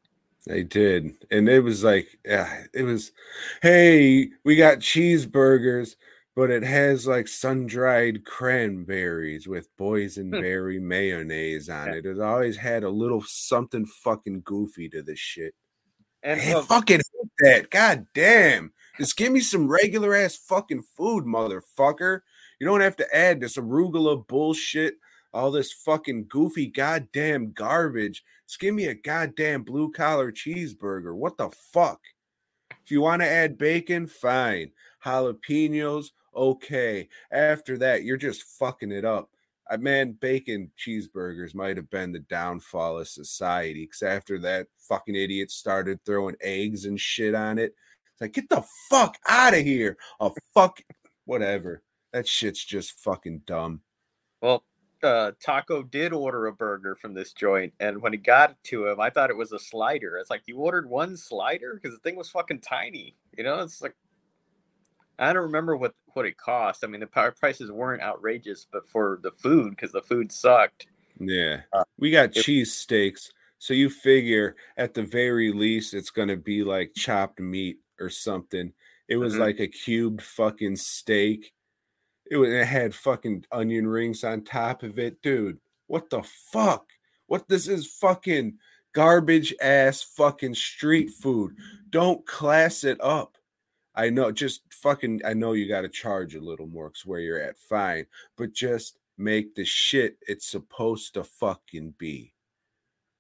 They 0.46 0.62
did. 0.62 1.14
And 1.30 1.48
it 1.48 1.60
was 1.60 1.84
like, 1.84 2.18
yeah, 2.24 2.64
it 2.72 2.82
was, 2.82 3.12
hey, 3.60 4.30
we 4.44 4.56
got 4.56 4.78
cheeseburgers, 4.78 5.96
but 6.38 6.52
it 6.52 6.62
has 6.62 7.04
like 7.04 7.26
sun 7.26 7.66
dried 7.66 8.24
cranberries 8.24 9.48
with 9.48 9.76
boysenberry 9.76 10.80
mayonnaise 10.80 11.68
on 11.68 11.88
Hmm. 11.88 11.94
It. 11.94 12.06
It 12.06 12.20
always 12.20 12.56
had 12.56 12.84
a 12.84 12.88
little 12.88 13.24
something 13.26 13.84
fucking 13.84 14.42
goofy 14.44 14.88
to 14.90 15.02
this 15.02 15.18
shit. 15.18 15.52
And 16.22 16.40
well, 16.40 16.62
fucking 16.62 16.98
hate 16.98 17.30
that. 17.40 17.70
God 17.70 18.06
damn. 18.14 18.72
Just 18.98 19.16
give 19.16 19.32
me 19.32 19.40
some 19.40 19.66
regular 19.66 20.14
ass 20.14 20.36
fucking 20.36 20.82
food, 20.96 21.24
motherfucker. 21.24 22.20
You 22.60 22.68
don't 22.68 22.82
have 22.82 22.96
to 22.98 23.16
add 23.16 23.40
this 23.40 23.56
arugula 23.56 24.24
bullshit, 24.24 24.94
all 25.34 25.50
this 25.50 25.72
fucking 25.72 26.26
goofy 26.28 26.68
goddamn 26.68 27.50
garbage. 27.50 28.22
Just 28.46 28.60
give 28.60 28.76
me 28.76 28.86
a 28.86 28.94
goddamn 28.94 29.64
blue 29.64 29.90
collar 29.90 30.30
cheeseburger. 30.30 31.16
What 31.16 31.36
the 31.36 31.50
fuck? 31.50 32.00
If 32.84 32.92
you 32.92 33.00
want 33.00 33.22
to 33.22 33.28
add 33.28 33.58
bacon, 33.58 34.06
fine. 34.06 34.70
Jalapenos, 35.04 36.10
okay. 36.34 37.08
After 37.30 37.78
that, 37.78 38.04
you're 38.04 38.16
just 38.16 38.42
fucking 38.58 38.92
it 38.92 39.04
up. 39.04 39.30
I 39.70 39.76
man, 39.76 40.12
bacon 40.12 40.70
cheeseburgers 40.78 41.54
might 41.54 41.76
have 41.76 41.90
been 41.90 42.12
the 42.12 42.20
downfall 42.20 42.98
of 42.98 43.08
society. 43.08 43.84
Because 43.84 44.02
after 44.02 44.38
that, 44.40 44.68
fucking 44.78 45.14
idiot 45.14 45.50
started 45.50 46.04
throwing 46.04 46.36
eggs 46.40 46.86
and 46.86 46.98
shit 46.98 47.34
on 47.34 47.58
it. 47.58 47.74
It's 48.12 48.20
like, 48.20 48.32
get 48.32 48.48
the 48.48 48.64
fuck 48.88 49.18
out 49.28 49.54
of 49.54 49.60
here. 49.60 49.96
Oh 50.20 50.34
fuck, 50.54 50.80
whatever. 51.26 51.82
That 52.12 52.26
shit's 52.26 52.64
just 52.64 52.98
fucking 53.00 53.42
dumb. 53.46 53.82
Well, 54.40 54.64
uh, 55.02 55.32
Taco 55.40 55.82
did 55.82 56.12
order 56.12 56.46
a 56.46 56.52
burger 56.52 56.94
from 56.94 57.14
this 57.14 57.32
joint, 57.32 57.72
and 57.78 58.00
when 58.00 58.12
he 58.12 58.18
got 58.18 58.50
it 58.50 58.56
to 58.64 58.88
him, 58.88 59.00
I 59.00 59.10
thought 59.10 59.30
it 59.30 59.36
was 59.36 59.52
a 59.52 59.58
slider. 59.58 60.16
It's 60.16 60.30
like 60.30 60.42
you 60.46 60.56
ordered 60.56 60.88
one 60.88 61.16
slider 61.16 61.74
because 61.74 61.96
the 61.96 62.00
thing 62.00 62.16
was 62.16 62.30
fucking 62.30 62.60
tiny. 62.60 63.14
You 63.36 63.44
know, 63.44 63.60
it's 63.60 63.82
like 63.82 63.94
I 65.18 65.32
don't 65.32 65.42
remember 65.42 65.76
what 65.76 65.94
what 66.14 66.26
it 66.26 66.36
cost. 66.36 66.84
I 66.84 66.86
mean, 66.86 67.00
the 67.00 67.06
power 67.06 67.32
prices 67.32 67.70
weren't 67.70 68.02
outrageous, 68.02 68.66
but 68.70 68.88
for 68.88 69.20
the 69.22 69.30
food, 69.32 69.70
because 69.70 69.92
the 69.92 70.02
food 70.02 70.32
sucked. 70.32 70.86
Yeah. 71.20 71.62
Uh, 71.72 71.84
we 71.98 72.10
got 72.10 72.36
it- 72.36 72.42
cheese 72.42 72.74
steaks. 72.74 73.30
So 73.58 73.74
you 73.74 73.90
figure 73.90 74.54
at 74.76 74.94
the 74.94 75.02
very 75.02 75.52
least 75.52 75.94
it's 75.94 76.10
gonna 76.10 76.36
be 76.36 76.62
like 76.62 76.92
chopped 76.94 77.40
meat 77.40 77.78
or 78.00 78.08
something. 78.10 78.72
It 79.08 79.16
was 79.16 79.34
Mhm. 79.34 79.38
like 79.40 79.60
a 79.60 79.66
cubed 79.66 80.22
fucking 80.22 80.76
steak. 80.76 81.52
It, 82.30 82.36
was, 82.36 82.52
it 82.52 82.66
had 82.66 82.94
fucking 82.94 83.46
onion 83.50 83.86
rings 83.86 84.22
on 84.22 84.44
top 84.44 84.82
of 84.82 84.98
it, 84.98 85.20
dude. 85.22 85.58
What 85.86 86.10
the 86.10 86.22
fuck? 86.22 86.86
What 87.26 87.48
this 87.48 87.66
is 87.68 87.86
fucking 87.86 88.58
garbage 88.92 89.54
ass 89.60 90.02
fucking 90.02 90.54
street 90.54 91.10
food. 91.10 91.56
Don't 91.90 92.24
class 92.26 92.84
it 92.84 93.00
up. 93.00 93.37
I 93.98 94.10
know, 94.10 94.30
just 94.30 94.62
fucking. 94.70 95.22
I 95.24 95.34
know 95.34 95.52
you 95.52 95.68
got 95.68 95.80
to 95.80 95.88
charge 95.88 96.36
a 96.36 96.40
little 96.40 96.68
more 96.68 96.88
because 96.88 97.04
where 97.04 97.18
you're 97.18 97.40
at, 97.40 97.58
fine. 97.58 98.06
But 98.36 98.52
just 98.52 98.96
make 99.18 99.56
the 99.56 99.64
shit 99.64 100.16
it's 100.28 100.46
supposed 100.46 101.14
to 101.14 101.24
fucking 101.24 101.94
be. 101.98 102.32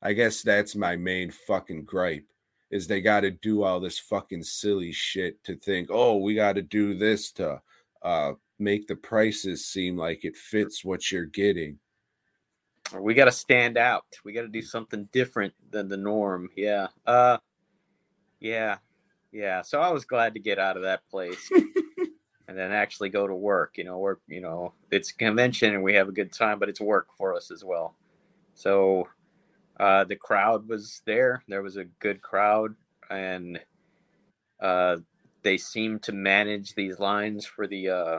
I 0.00 0.12
guess 0.12 0.42
that's 0.42 0.76
my 0.76 0.94
main 0.94 1.32
fucking 1.32 1.84
gripe 1.84 2.26
is 2.70 2.86
they 2.86 3.00
got 3.00 3.22
to 3.22 3.32
do 3.32 3.64
all 3.64 3.80
this 3.80 3.98
fucking 3.98 4.44
silly 4.44 4.92
shit 4.92 5.42
to 5.42 5.56
think, 5.56 5.88
oh, 5.90 6.18
we 6.18 6.36
got 6.36 6.52
to 6.52 6.62
do 6.62 6.94
this 6.94 7.32
to 7.32 7.60
uh, 8.02 8.32
make 8.60 8.86
the 8.86 8.94
prices 8.94 9.66
seem 9.66 9.96
like 9.96 10.24
it 10.24 10.36
fits 10.36 10.84
what 10.84 11.10
you're 11.10 11.24
getting. 11.24 11.78
We 12.94 13.14
got 13.14 13.24
to 13.24 13.32
stand 13.32 13.76
out. 13.76 14.04
We 14.24 14.32
got 14.32 14.42
to 14.42 14.48
do 14.48 14.62
something 14.62 15.08
different 15.12 15.54
than 15.70 15.88
the 15.88 15.96
norm. 15.96 16.50
Yeah. 16.56 16.88
Uh, 17.04 17.38
yeah, 18.38 18.76
yeah. 19.32 19.62
So 19.62 19.80
I 19.80 19.90
was 19.90 20.04
glad 20.04 20.34
to 20.34 20.40
get 20.40 20.58
out 20.58 20.76
of 20.76 20.82
that 20.82 21.06
place 21.10 21.50
and 22.48 22.56
then 22.56 22.72
actually 22.72 23.10
go 23.10 23.26
to 23.26 23.34
work. 23.34 23.74
You 23.76 23.84
know, 23.84 23.98
work. 23.98 24.20
You 24.26 24.40
know, 24.40 24.72
it's 24.90 25.10
a 25.10 25.14
convention 25.14 25.74
and 25.74 25.82
we 25.82 25.94
have 25.94 26.08
a 26.08 26.12
good 26.12 26.32
time, 26.32 26.58
but 26.58 26.68
it's 26.68 26.80
work 26.80 27.08
for 27.16 27.34
us 27.34 27.50
as 27.50 27.64
well. 27.64 27.94
So 28.54 29.08
uh, 29.78 30.04
the 30.04 30.16
crowd 30.16 30.68
was 30.68 31.02
there. 31.04 31.42
There 31.48 31.62
was 31.62 31.76
a 31.76 31.84
good 31.84 32.20
crowd, 32.20 32.74
and 33.10 33.60
uh, 34.60 34.96
they 35.42 35.56
seemed 35.56 36.02
to 36.04 36.12
manage 36.12 36.74
these 36.74 36.98
lines 36.98 37.46
for 37.46 37.66
the 37.66 37.88
uh, 37.88 38.18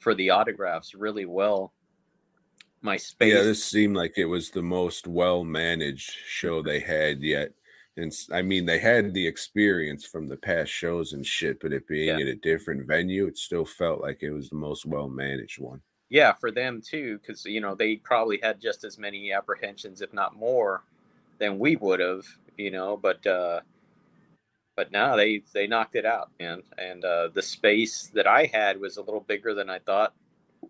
for 0.00 0.14
the 0.14 0.30
autographs 0.30 0.94
really 0.94 1.26
well. 1.26 1.72
My 2.82 2.96
space. 2.96 3.32
Yeah, 3.32 3.42
this 3.42 3.64
seemed 3.64 3.96
like 3.96 4.14
it 4.16 4.26
was 4.26 4.50
the 4.50 4.62
most 4.62 5.06
well 5.06 5.44
managed 5.44 6.10
show 6.26 6.62
they 6.62 6.80
had 6.80 7.22
yet. 7.22 7.52
And 7.96 8.12
I 8.32 8.42
mean, 8.42 8.66
they 8.66 8.78
had 8.78 9.14
the 9.14 9.26
experience 9.26 10.04
from 10.04 10.28
the 10.28 10.36
past 10.36 10.70
shows 10.70 11.12
and 11.14 11.24
shit, 11.26 11.60
but 11.60 11.72
it 11.72 11.86
being 11.88 12.08
Yeah. 12.08 12.16
at 12.18 12.28
a 12.28 12.34
different 12.34 12.86
venue, 12.86 13.26
it 13.26 13.38
still 13.38 13.64
felt 13.64 14.00
like 14.02 14.22
it 14.22 14.30
was 14.32 14.50
the 14.50 14.56
most 14.56 14.84
well 14.86 15.08
managed 15.08 15.60
one. 15.60 15.80
yeah 16.08 16.32
for 16.32 16.50
them 16.50 16.80
too 16.80 17.18
because 17.18 17.44
you 17.44 17.60
know 17.60 17.74
they 17.74 17.96
probably 17.96 18.38
had 18.42 18.60
just 18.60 18.84
as 18.84 18.98
many 18.98 19.32
apprehensions 19.32 20.00
if 20.02 20.12
not 20.12 20.36
more 20.36 20.84
than 21.38 21.58
we 21.58 21.74
would 21.76 21.98
have 22.00 22.24
you 22.56 22.70
know 22.70 22.96
but 22.96 23.26
uh 23.26 23.60
but 24.76 24.92
now 24.92 25.16
they 25.16 25.42
they 25.52 25.66
knocked 25.66 25.96
it 25.96 26.04
out 26.06 26.30
man 26.38 26.62
and 26.78 27.04
uh 27.04 27.28
the 27.34 27.42
space 27.42 28.10
that 28.14 28.26
i 28.26 28.44
had 28.52 28.80
was 28.80 28.96
a 28.96 29.02
little 29.02 29.20
bigger 29.20 29.54
than 29.54 29.68
i 29.70 29.78
thought 29.80 30.14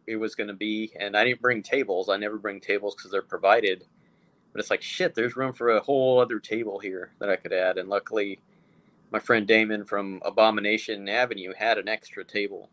it 0.06 0.16
was 0.16 0.35
going 0.35 0.49
to 0.49 0.54
be 0.54 0.92
and 0.99 1.16
i 1.16 1.25
didn't 1.25 1.42
bring 1.42 1.62
tables 1.62 2.09
i 2.09 2.16
never 2.16 2.38
bring 2.38 2.61
tables 2.61 2.95
because 2.95 3.11
they're 3.11 3.23
provided 3.23 3.85
but 4.56 4.60
it's 4.60 4.70
like 4.70 4.82
shit 4.82 5.14
there's 5.14 5.36
room 5.36 5.52
for 5.52 5.76
a 5.76 5.80
whole 5.80 6.18
other 6.18 6.40
table 6.40 6.78
here 6.78 7.12
that 7.18 7.28
i 7.28 7.36
could 7.36 7.52
add 7.52 7.76
and 7.76 7.88
luckily 7.88 8.38
my 9.12 9.18
friend 9.18 9.46
damon 9.46 9.84
from 9.84 10.20
abomination 10.25 11.08
avenue 11.08 11.52
had 11.56 11.78
an 11.78 11.88
extra 11.88 12.25
table 12.25 12.70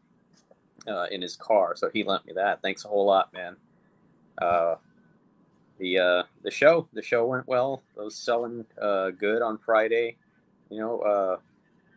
uh, 0.87 1.05
in 1.11 1.21
his 1.21 1.35
car, 1.35 1.75
so 1.75 1.89
he 1.89 2.03
lent 2.03 2.25
me 2.25 2.33
that. 2.33 2.61
Thanks 2.61 2.85
a 2.85 2.87
whole 2.87 3.05
lot, 3.05 3.33
man. 3.33 3.55
Uh, 4.41 4.75
the 5.79 5.99
uh, 5.99 6.23
the 6.43 6.51
show 6.51 6.87
the 6.93 7.01
show 7.01 7.25
went 7.25 7.47
well. 7.47 7.81
It 7.97 8.01
was 8.01 8.15
selling 8.15 8.65
uh, 8.81 9.11
good 9.11 9.41
on 9.41 9.57
Friday. 9.57 10.17
You 10.69 10.79
know, 10.79 10.99
uh, 10.99 11.37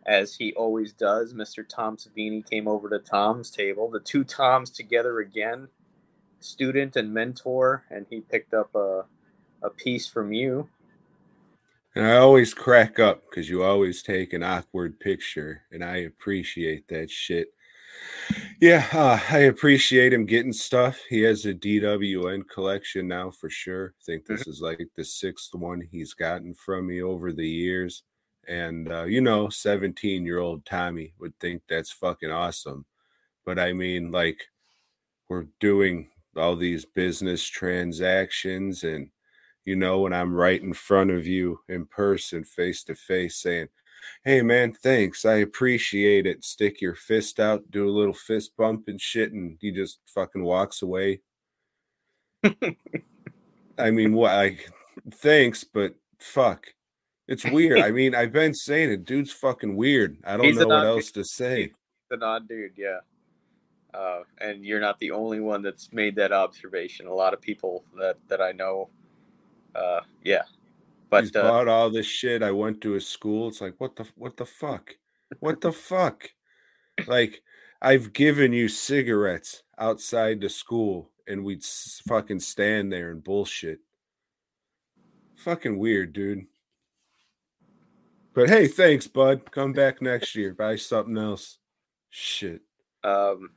as 0.05 0.35
he 0.35 0.53
always 0.53 0.93
does. 0.93 1.33
Mr. 1.33 1.67
Tom 1.67 1.97
Savini 1.97 2.47
came 2.47 2.67
over 2.67 2.89
to 2.89 2.99
Tom's 2.99 3.49
table. 3.49 3.89
The 3.89 3.99
two 3.99 4.23
Toms 4.23 4.69
together 4.69 5.19
again, 5.19 5.67
student 6.39 6.95
and 6.95 7.13
mentor, 7.13 7.83
and 7.89 8.05
he 8.09 8.21
picked 8.21 8.53
up 8.53 8.73
a 8.75 9.03
a 9.63 9.69
piece 9.69 10.07
from 10.07 10.31
you. 10.31 10.67
And 11.95 12.05
I 12.05 12.17
always 12.17 12.53
crack 12.53 12.99
up 12.99 13.23
because 13.29 13.49
you 13.49 13.63
always 13.63 14.03
take 14.03 14.33
an 14.33 14.43
awkward 14.43 14.99
picture, 14.99 15.63
and 15.71 15.83
I 15.83 15.97
appreciate 15.97 16.87
that 16.89 17.09
shit. 17.09 17.49
Yeah, 18.61 18.87
uh, 18.93 19.19
I 19.29 19.39
appreciate 19.39 20.13
him 20.13 20.25
getting 20.25 20.53
stuff. 20.53 20.99
He 21.09 21.21
has 21.21 21.45
a 21.45 21.53
DWN 21.53 22.47
collection 22.47 23.07
now 23.07 23.31
for 23.31 23.49
sure. 23.49 23.93
I 23.99 24.03
think 24.03 24.25
this 24.25 24.47
is 24.47 24.61
like 24.61 24.79
the 24.95 25.03
sixth 25.03 25.53
one 25.53 25.81
he's 25.81 26.13
gotten 26.13 26.53
from 26.53 26.87
me 26.87 27.01
over 27.01 27.31
the 27.31 27.47
years. 27.47 28.03
And, 28.47 28.91
uh, 28.91 29.03
you 29.03 29.21
know, 29.21 29.49
17 29.49 30.25
year 30.25 30.39
old 30.39 30.65
Tommy 30.65 31.13
would 31.19 31.37
think 31.39 31.63
that's 31.67 31.91
fucking 31.91 32.31
awesome. 32.31 32.85
But 33.45 33.59
I 33.59 33.73
mean, 33.73 34.11
like, 34.11 34.41
we're 35.29 35.47
doing 35.59 36.09
all 36.35 36.55
these 36.55 36.85
business 36.85 37.43
transactions 37.43 38.83
and 38.83 39.09
you 39.67 39.75
know, 39.75 39.99
when 39.99 40.13
I'm 40.13 40.33
right 40.33 40.61
in 40.61 40.73
front 40.73 41.11
of 41.11 41.27
you 41.27 41.59
in 41.67 41.87
person, 41.87 42.45
face 42.45 42.85
to 42.85 42.95
face, 42.95 43.41
saying, 43.41 43.67
Hey, 44.23 44.41
man, 44.41 44.71
thanks. 44.71 45.25
I 45.25 45.35
appreciate 45.35 46.25
it. 46.25 46.45
Stick 46.45 46.79
your 46.79 46.95
fist 46.95 47.37
out, 47.37 47.69
do 47.69 47.85
a 47.85 47.91
little 47.91 48.13
fist 48.13 48.55
bump 48.55 48.87
and 48.87 48.99
shit, 48.99 49.33
and 49.33 49.57
he 49.59 49.71
just 49.71 49.99
fucking 50.05 50.41
walks 50.43 50.81
away. 50.81 51.19
I 53.77 53.91
mean, 53.91 54.13
what? 54.13 54.31
I 54.31 54.57
thanks, 55.15 55.65
but 55.65 55.95
fuck. 56.19 56.67
It's 57.27 57.43
weird. 57.43 57.79
I 57.79 57.91
mean, 57.91 58.15
I've 58.15 58.31
been 58.31 58.53
saying 58.53 58.89
it. 58.89 59.03
Dude's 59.03 59.33
fucking 59.33 59.75
weird. 59.75 60.17
I 60.23 60.37
don't 60.37 60.45
He's 60.45 60.55
know 60.55 60.67
what 60.67 60.85
else 60.85 61.11
to 61.11 61.25
say. 61.25 61.73
an 62.09 62.23
odd 62.23 62.47
dude, 62.47 62.71
yeah. 62.77 62.99
Uh, 63.93 64.21
and 64.39 64.63
you're 64.63 64.79
not 64.79 64.97
the 64.99 65.11
only 65.11 65.41
one 65.41 65.61
that's 65.61 65.91
made 65.91 66.15
that 66.15 66.31
observation. 66.31 67.05
A 67.07 67.13
lot 67.13 67.33
of 67.33 67.41
people 67.41 67.83
that 67.99 68.15
that 68.29 68.41
I 68.41 68.53
know, 68.53 68.89
uh, 69.77 70.01
yeah. 70.23 70.43
He's 71.19 71.31
But 71.31 71.35
uh, 71.35 71.43
bought 71.49 71.67
all 71.67 71.89
this 71.89 72.05
shit. 72.05 72.43
I 72.43 72.51
went 72.51 72.81
to 72.81 72.91
his 72.91 73.07
school. 73.07 73.47
It's 73.47 73.61
like, 73.61 73.75
what 73.77 73.95
the 73.95 74.05
what 74.15 74.35
the 74.37 74.45
fuck? 74.45 74.95
What 75.39 75.61
the 75.61 75.71
fuck? 75.71 76.29
Like, 77.07 77.41
I've 77.81 78.11
given 78.13 78.53
you 78.53 78.67
cigarettes 78.67 79.63
outside 79.77 80.41
the 80.41 80.49
school, 80.49 81.11
and 81.27 81.43
we'd 81.45 81.63
s- 81.63 82.01
fucking 82.07 82.39
stand 82.39 82.91
there 82.91 83.11
and 83.11 83.23
bullshit. 83.23 83.79
Fucking 85.35 85.77
weird, 85.77 86.13
dude. 86.13 86.47
But 88.33 88.49
hey, 88.49 88.67
thanks, 88.67 89.07
bud. 89.07 89.51
Come 89.51 89.73
back 89.73 90.01
next 90.01 90.35
year. 90.35 90.53
Buy 90.53 90.75
something 90.75 91.17
else. 91.17 91.57
Shit. 92.09 92.61
um, 93.03 93.51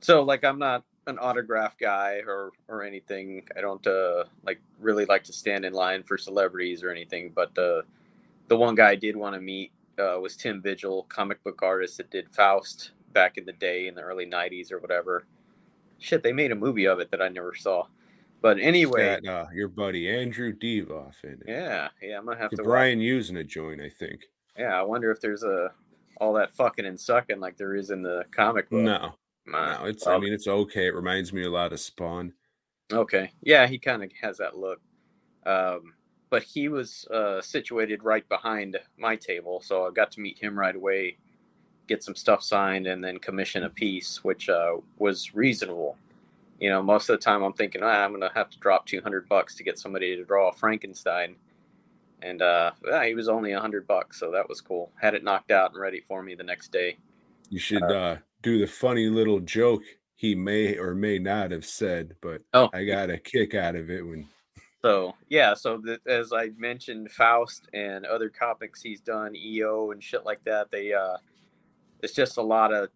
so 0.00 0.22
like 0.22 0.42
I'm 0.44 0.58
not 0.58 0.84
an 1.06 1.18
autograph 1.18 1.76
guy 1.78 2.20
or 2.26 2.52
or 2.68 2.82
anything. 2.82 3.42
I 3.56 3.60
don't 3.60 3.86
uh 3.86 4.24
like 4.44 4.60
really 4.80 5.04
like 5.04 5.24
to 5.24 5.32
stand 5.32 5.64
in 5.64 5.72
line 5.72 6.02
for 6.02 6.16
celebrities 6.16 6.82
or 6.82 6.90
anything. 6.90 7.32
But 7.34 7.56
uh, 7.58 7.82
the 8.48 8.56
one 8.56 8.74
guy 8.74 8.90
I 8.90 8.96
did 8.96 9.16
want 9.16 9.34
to 9.34 9.40
meet 9.40 9.72
uh, 9.98 10.18
was 10.20 10.36
Tim 10.36 10.62
Vigil, 10.62 11.04
comic 11.08 11.42
book 11.44 11.62
artist 11.62 11.96
that 11.98 12.10
did 12.10 12.28
Faust 12.30 12.92
back 13.12 13.36
in 13.36 13.44
the 13.44 13.52
day 13.52 13.88
in 13.88 13.94
the 13.94 14.02
early 14.02 14.26
'90s 14.26 14.72
or 14.72 14.78
whatever. 14.78 15.24
Shit, 15.98 16.22
they 16.22 16.32
made 16.32 16.50
a 16.50 16.56
movie 16.56 16.86
of 16.86 16.98
it 16.98 17.10
that 17.12 17.22
I 17.22 17.28
never 17.28 17.54
saw. 17.54 17.86
But 18.40 18.58
anyway, 18.58 19.20
uh, 19.26 19.46
your 19.54 19.68
buddy 19.68 20.10
Andrew 20.10 20.52
Divoff 20.52 21.22
in 21.22 21.30
it. 21.30 21.44
yeah, 21.46 21.88
yeah, 22.02 22.18
I'm 22.18 22.24
gonna 22.24 22.38
have 22.38 22.50
to. 22.50 22.62
Brian 22.62 22.98
Yuzna 22.98 23.46
joint, 23.46 23.80
I 23.80 23.88
think. 23.88 24.22
Yeah, 24.58 24.78
I 24.78 24.82
wonder 24.82 25.10
if 25.10 25.20
there's 25.20 25.44
a 25.44 25.70
all 26.20 26.32
that 26.34 26.52
fucking 26.52 26.84
and 26.84 26.98
sucking 26.98 27.40
like 27.40 27.56
there 27.56 27.74
is 27.74 27.90
in 27.90 28.02
the 28.02 28.24
comic 28.32 28.68
book. 28.68 28.80
No, 28.80 29.14
Nah, 29.46 29.78
no, 29.78 29.84
it's. 29.86 30.06
well, 30.06 30.16
I 30.16 30.18
mean, 30.18 30.32
it's 30.32 30.46
okay. 30.46 30.86
It 30.86 30.94
reminds 30.94 31.32
me 31.32 31.44
a 31.44 31.50
lot 31.50 31.72
of 31.72 31.80
Spawn. 31.80 32.32
okay. 32.92 33.32
Yeah, 33.42 33.66
he 33.66 33.78
kind 33.78 34.02
of 34.02 34.10
has 34.20 34.38
that 34.38 34.56
look. 34.56 34.80
Um, 35.44 35.94
but 36.30 36.42
he 36.42 36.68
was 36.68 37.06
uh, 37.10 37.42
situated 37.42 38.04
right 38.04 38.26
behind 38.28 38.78
my 38.96 39.16
table, 39.16 39.60
so 39.60 39.86
I 39.86 39.90
got 39.90 40.10
to 40.12 40.20
meet 40.20 40.38
him 40.38 40.58
right 40.58 40.74
away, 40.74 41.18
get 41.88 42.02
some 42.02 42.14
stuff 42.14 42.42
signed, 42.42 42.86
and 42.86 43.04
then 43.04 43.18
commission 43.18 43.64
a 43.64 43.68
piece, 43.68 44.24
which 44.24 44.48
uh, 44.48 44.76
was 44.98 45.34
reasonable. 45.34 45.96
You 46.58 46.70
know, 46.70 46.82
most 46.82 47.10
of 47.10 47.18
the 47.18 47.22
time 47.22 47.42
I'm 47.42 47.52
thinking, 47.52 47.82
ah, 47.82 48.02
I'm 48.02 48.12
gonna 48.12 48.30
have 48.34 48.48
to 48.50 48.58
drop 48.60 48.86
200 48.86 49.28
bucks 49.28 49.56
to 49.56 49.62
get 49.62 49.78
somebody 49.78 50.16
to 50.16 50.24
draw 50.24 50.48
a 50.48 50.52
Frankenstein, 50.52 51.34
and 52.22 52.40
uh, 52.40 52.70
yeah, 52.86 53.04
he 53.04 53.14
was 53.14 53.28
only 53.28 53.52
100 53.52 53.86
bucks, 53.86 54.18
so 54.18 54.30
that 54.30 54.48
was 54.48 54.62
cool. 54.62 54.90
Had 54.98 55.14
it 55.14 55.24
knocked 55.24 55.50
out 55.50 55.72
and 55.72 55.80
ready 55.80 56.00
for 56.00 56.22
me 56.22 56.34
the 56.34 56.44
next 56.44 56.72
day. 56.72 56.96
You 57.50 57.58
should 57.58 57.82
uh, 57.82 58.16
do 58.42 58.58
the 58.58 58.66
funny 58.66 59.08
little 59.08 59.40
joke 59.40 59.82
he 60.16 60.34
may 60.34 60.76
or 60.76 60.94
may 60.94 61.18
not 61.18 61.50
have 61.50 61.64
said, 61.64 62.14
but 62.20 62.42
Oh, 62.54 62.70
I 62.72 62.84
got 62.84 63.10
a 63.10 63.18
kick 63.18 63.54
out 63.54 63.74
of 63.74 63.90
it 63.90 64.02
when 64.06 64.28
So 64.82 65.14
yeah, 65.28 65.54
so 65.54 65.78
the, 65.78 65.98
as 66.06 66.32
I 66.32 66.50
mentioned, 66.56 67.10
Faust 67.10 67.68
and 67.72 68.04
other 68.04 68.28
comics 68.28 68.82
he's 68.82 69.00
done, 69.00 69.34
EO 69.34 69.90
and 69.90 70.02
shit 70.02 70.24
like 70.24 70.42
that. 70.44 70.70
They 70.70 70.92
uh, 70.92 71.16
it's 72.02 72.14
just 72.14 72.36
a 72.36 72.42
lot 72.42 72.72
of 72.72 72.90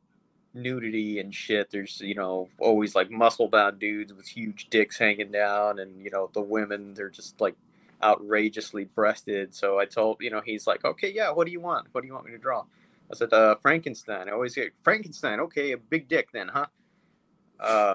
nudity 0.54 1.20
and 1.20 1.34
shit. 1.34 1.70
There's 1.70 2.00
you 2.00 2.14
know 2.14 2.48
always 2.58 2.94
like 2.94 3.10
muscle 3.10 3.48
bound 3.48 3.78
dudes 3.78 4.12
with 4.12 4.26
huge 4.26 4.68
dicks 4.70 4.98
hanging 4.98 5.30
down, 5.32 5.78
and 5.78 6.02
you 6.02 6.10
know 6.10 6.30
the 6.32 6.40
women 6.40 6.94
they're 6.94 7.10
just 7.10 7.40
like 7.40 7.56
outrageously 8.02 8.84
breasted. 8.84 9.54
So 9.54 9.78
I 9.78 9.84
told 9.84 10.18
you 10.20 10.30
know 10.30 10.40
he's 10.44 10.66
like, 10.66 10.84
okay, 10.84 11.12
yeah, 11.12 11.30
what 11.30 11.46
do 11.46 11.52
you 11.52 11.60
want? 11.60 11.88
What 11.92 12.02
do 12.02 12.06
you 12.06 12.14
want 12.14 12.26
me 12.26 12.32
to 12.32 12.38
draw? 12.38 12.64
I 13.10 13.14
said 13.14 13.32
uh, 13.32 13.56
Frankenstein. 13.56 14.28
I 14.28 14.32
always 14.32 14.54
get 14.54 14.72
Frankenstein. 14.82 15.40
Okay, 15.40 15.72
a 15.72 15.78
big 15.78 16.08
dick 16.08 16.28
then, 16.32 16.48
huh? 16.48 16.66
Uh, 17.60 17.94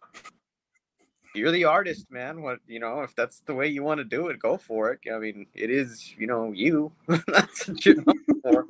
you're 1.35 1.51
the 1.51 1.65
artist, 1.65 2.09
man. 2.09 2.41
What 2.41 2.59
you 2.67 2.79
know, 2.79 3.01
if 3.01 3.15
that's 3.15 3.41
the 3.41 3.53
way 3.53 3.67
you 3.67 3.83
want 3.83 3.99
to 3.99 4.03
do 4.03 4.27
it, 4.27 4.39
go 4.39 4.57
for 4.57 4.91
it. 4.91 4.99
I 5.13 5.17
mean, 5.19 5.45
it 5.53 5.69
is 5.69 6.13
you 6.17 6.27
know 6.27 6.51
you. 6.51 6.91
that's 7.27 7.67
what 7.67 7.85
you're 7.85 8.03
for. 8.41 8.65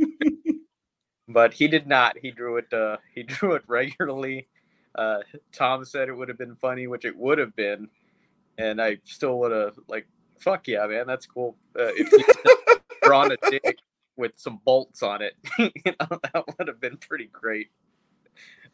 but 1.27 1.53
he 1.53 1.67
did 1.67 1.87
not. 1.87 2.17
He 2.21 2.31
drew 2.31 2.57
it. 2.57 2.71
Uh, 2.73 2.97
he 3.15 3.23
drew 3.23 3.53
it 3.53 3.63
regularly. 3.67 4.47
Uh, 4.95 5.19
Tom 5.53 5.85
said 5.85 6.09
it 6.09 6.13
would 6.13 6.27
have 6.27 6.37
been 6.37 6.55
funny, 6.55 6.87
which 6.87 7.05
it 7.05 7.15
would 7.15 7.37
have 7.37 7.55
been, 7.55 7.87
and 8.57 8.81
I 8.81 8.97
still 9.05 9.39
would 9.39 9.51
have 9.51 9.79
like, 9.87 10.05
fuck 10.37 10.67
yeah, 10.67 10.85
man, 10.85 11.07
that's 11.07 11.25
cool. 11.25 11.55
Uh, 11.79 11.93
if 11.95 12.09
he 12.09 12.23
drawn 13.03 13.31
a 13.31 13.37
dick 13.49 13.77
with 14.17 14.33
some 14.35 14.59
bolts 14.65 15.03
on 15.03 15.21
it, 15.21 15.33
you 15.59 15.69
know, 15.85 16.19
that 16.33 16.43
would 16.57 16.67
have 16.67 16.79
been 16.79 16.97
pretty 16.97 17.29
great. 17.31 17.69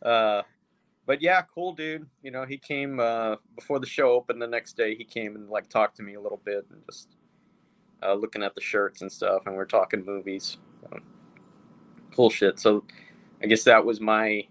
Uh, 0.02 0.41
but 1.06 1.21
yeah, 1.21 1.41
cool 1.41 1.73
dude. 1.73 2.06
You 2.21 2.32
know, 2.32 2.45
he 2.45 2.58
came 2.58 3.00
uh, 3.00 3.38
before 3.56 3.80
the 3.80 3.86
show 3.88 4.12
opened 4.12 4.41
the 4.41 4.47
next 4.47 4.76
day. 4.76 4.95
He 4.95 5.06
came 5.06 5.36
and 5.36 5.50
like 5.50 5.69
talked 5.69 5.95
to 5.97 6.04
me 6.04 6.15
a 6.15 6.21
little 6.21 6.41
bit 6.43 6.65
and 6.69 6.82
just 6.86 7.15
uh, 8.04 8.13
looking 8.13 8.43
at 8.43 8.54
the 8.56 8.62
shirts 8.62 9.02
and 9.02 9.12
stuff, 9.12 9.43
and 9.45 9.56
we're 9.56 9.65
talking 9.65 10.04
movies. 10.06 10.58
So, 10.82 11.00
cool 12.13 12.30
shit. 12.30 12.60
So 12.60 12.84
I 13.41 13.47
guess 13.47 13.63
that 13.63 13.84
was 13.84 14.02
my 14.02 14.45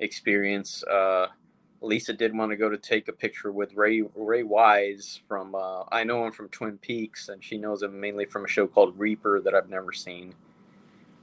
experience. 0.00 0.82
Uh, 0.84 1.28
Lisa 1.80 2.12
did 2.12 2.36
want 2.36 2.50
to 2.50 2.56
go 2.56 2.68
to 2.68 2.78
take 2.78 3.08
a 3.08 3.12
picture 3.12 3.52
with 3.52 3.74
Ray 3.74 4.02
Ray 4.14 4.42
Wise 4.42 5.20
from 5.28 5.54
uh, 5.54 5.84
I 5.90 6.04
know 6.04 6.24
him 6.24 6.32
from 6.32 6.48
Twin 6.48 6.78
Peaks, 6.78 7.28
and 7.28 7.42
she 7.42 7.58
knows 7.58 7.82
him 7.82 7.98
mainly 8.00 8.24
from 8.24 8.44
a 8.44 8.48
show 8.48 8.66
called 8.66 8.98
Reaper 8.98 9.40
that 9.40 9.54
I've 9.54 9.68
never 9.68 9.92
seen. 9.92 10.34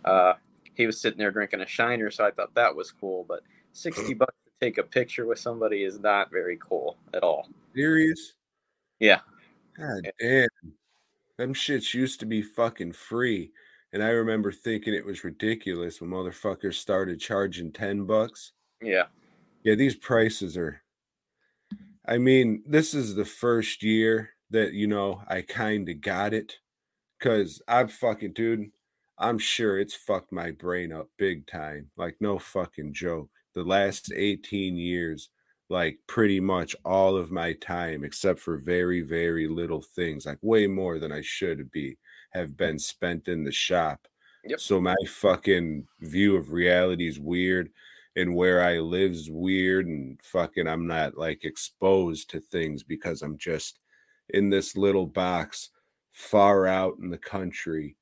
Uh, 0.05 0.33
he 0.75 0.85
was 0.85 0.99
sitting 0.99 1.17
there 1.17 1.31
drinking 1.31 1.61
a 1.61 1.67
Shiner, 1.67 2.11
so 2.11 2.25
I 2.25 2.31
thought 2.31 2.53
that 2.55 2.75
was 2.75 2.91
cool. 2.91 3.25
But 3.27 3.41
sixty 3.71 4.13
bucks 4.13 4.35
to 4.45 4.65
take 4.65 4.77
a 4.77 4.83
picture 4.83 5.25
with 5.25 5.39
somebody 5.39 5.83
is 5.83 5.99
not 5.99 6.31
very 6.31 6.57
cool 6.57 6.97
at 7.13 7.23
all. 7.23 7.47
Serious? 7.75 8.33
Yeah, 8.99 9.19
God 9.77 10.07
damn. 10.19 10.47
Them 11.37 11.53
shits 11.53 11.93
used 11.93 12.19
to 12.19 12.25
be 12.25 12.41
fucking 12.41 12.93
free. 12.93 13.51
And 13.91 14.03
I 14.03 14.09
remember 14.09 14.51
thinking 14.51 14.93
it 14.93 15.05
was 15.05 15.23
ridiculous 15.23 16.01
when 16.01 16.09
motherfuckers 16.09 16.75
started 16.75 17.19
charging 17.19 17.71
10 17.71 18.05
bucks. 18.05 18.53
yeah, 18.81 19.05
Yeah, 19.63 19.75
these 19.75 19.95
prices 19.95 20.57
are. 20.57 20.81
I 22.05 22.17
mean, 22.17 22.63
this 22.67 22.93
is 22.93 23.15
the 23.15 23.25
first 23.25 23.81
year 23.81 24.31
that, 24.49 24.73
you 24.73 24.87
know, 24.87 25.23
I 25.27 25.41
kind 25.41 25.87
of 25.89 26.01
got 26.01 26.33
it. 26.33 26.57
Cause 27.21 27.61
I'm 27.67 27.87
fucking, 27.87 28.33
dude, 28.33 28.71
I'm 29.17 29.37
sure 29.39 29.79
it's 29.79 29.95
fucked 29.95 30.33
my 30.33 30.51
brain 30.51 30.91
up 30.91 31.09
big 31.17 31.47
time. 31.47 31.91
Like, 31.95 32.17
no 32.19 32.37
fucking 32.39 32.93
joke. 32.93 33.29
The 33.53 33.63
last 33.63 34.11
18 34.13 34.75
years, 34.75 35.29
like, 35.69 35.99
pretty 36.07 36.41
much 36.41 36.75
all 36.83 37.15
of 37.15 37.31
my 37.31 37.53
time, 37.53 38.03
except 38.03 38.39
for 38.41 38.57
very, 38.57 39.01
very 39.01 39.47
little 39.47 39.81
things, 39.81 40.25
like, 40.25 40.39
way 40.41 40.67
more 40.67 40.99
than 40.99 41.13
I 41.13 41.21
should 41.21 41.71
be, 41.71 41.97
have 42.31 42.57
been 42.57 42.77
spent 42.79 43.29
in 43.29 43.45
the 43.45 43.51
shop. 43.51 44.07
Yep. 44.45 44.59
So 44.59 44.81
my 44.81 44.95
fucking 45.07 45.87
view 46.01 46.35
of 46.35 46.51
reality 46.51 47.07
is 47.07 47.19
weird 47.19 47.69
and 48.15 48.35
where 48.35 48.63
I 48.63 48.79
live's 48.79 49.29
weird 49.29 49.87
and 49.87 50.21
fucking 50.21 50.67
I'm 50.67 50.87
not 50.87 51.17
like 51.17 51.43
exposed 51.43 52.29
to 52.31 52.39
things 52.39 52.83
because 52.83 53.21
I'm 53.21 53.37
just 53.37 53.79
in 54.29 54.49
this 54.49 54.77
little 54.77 55.07
box 55.07 55.69
far 56.11 56.67
out 56.67 56.97
in 57.01 57.09
the 57.09 57.17
country 57.17 57.95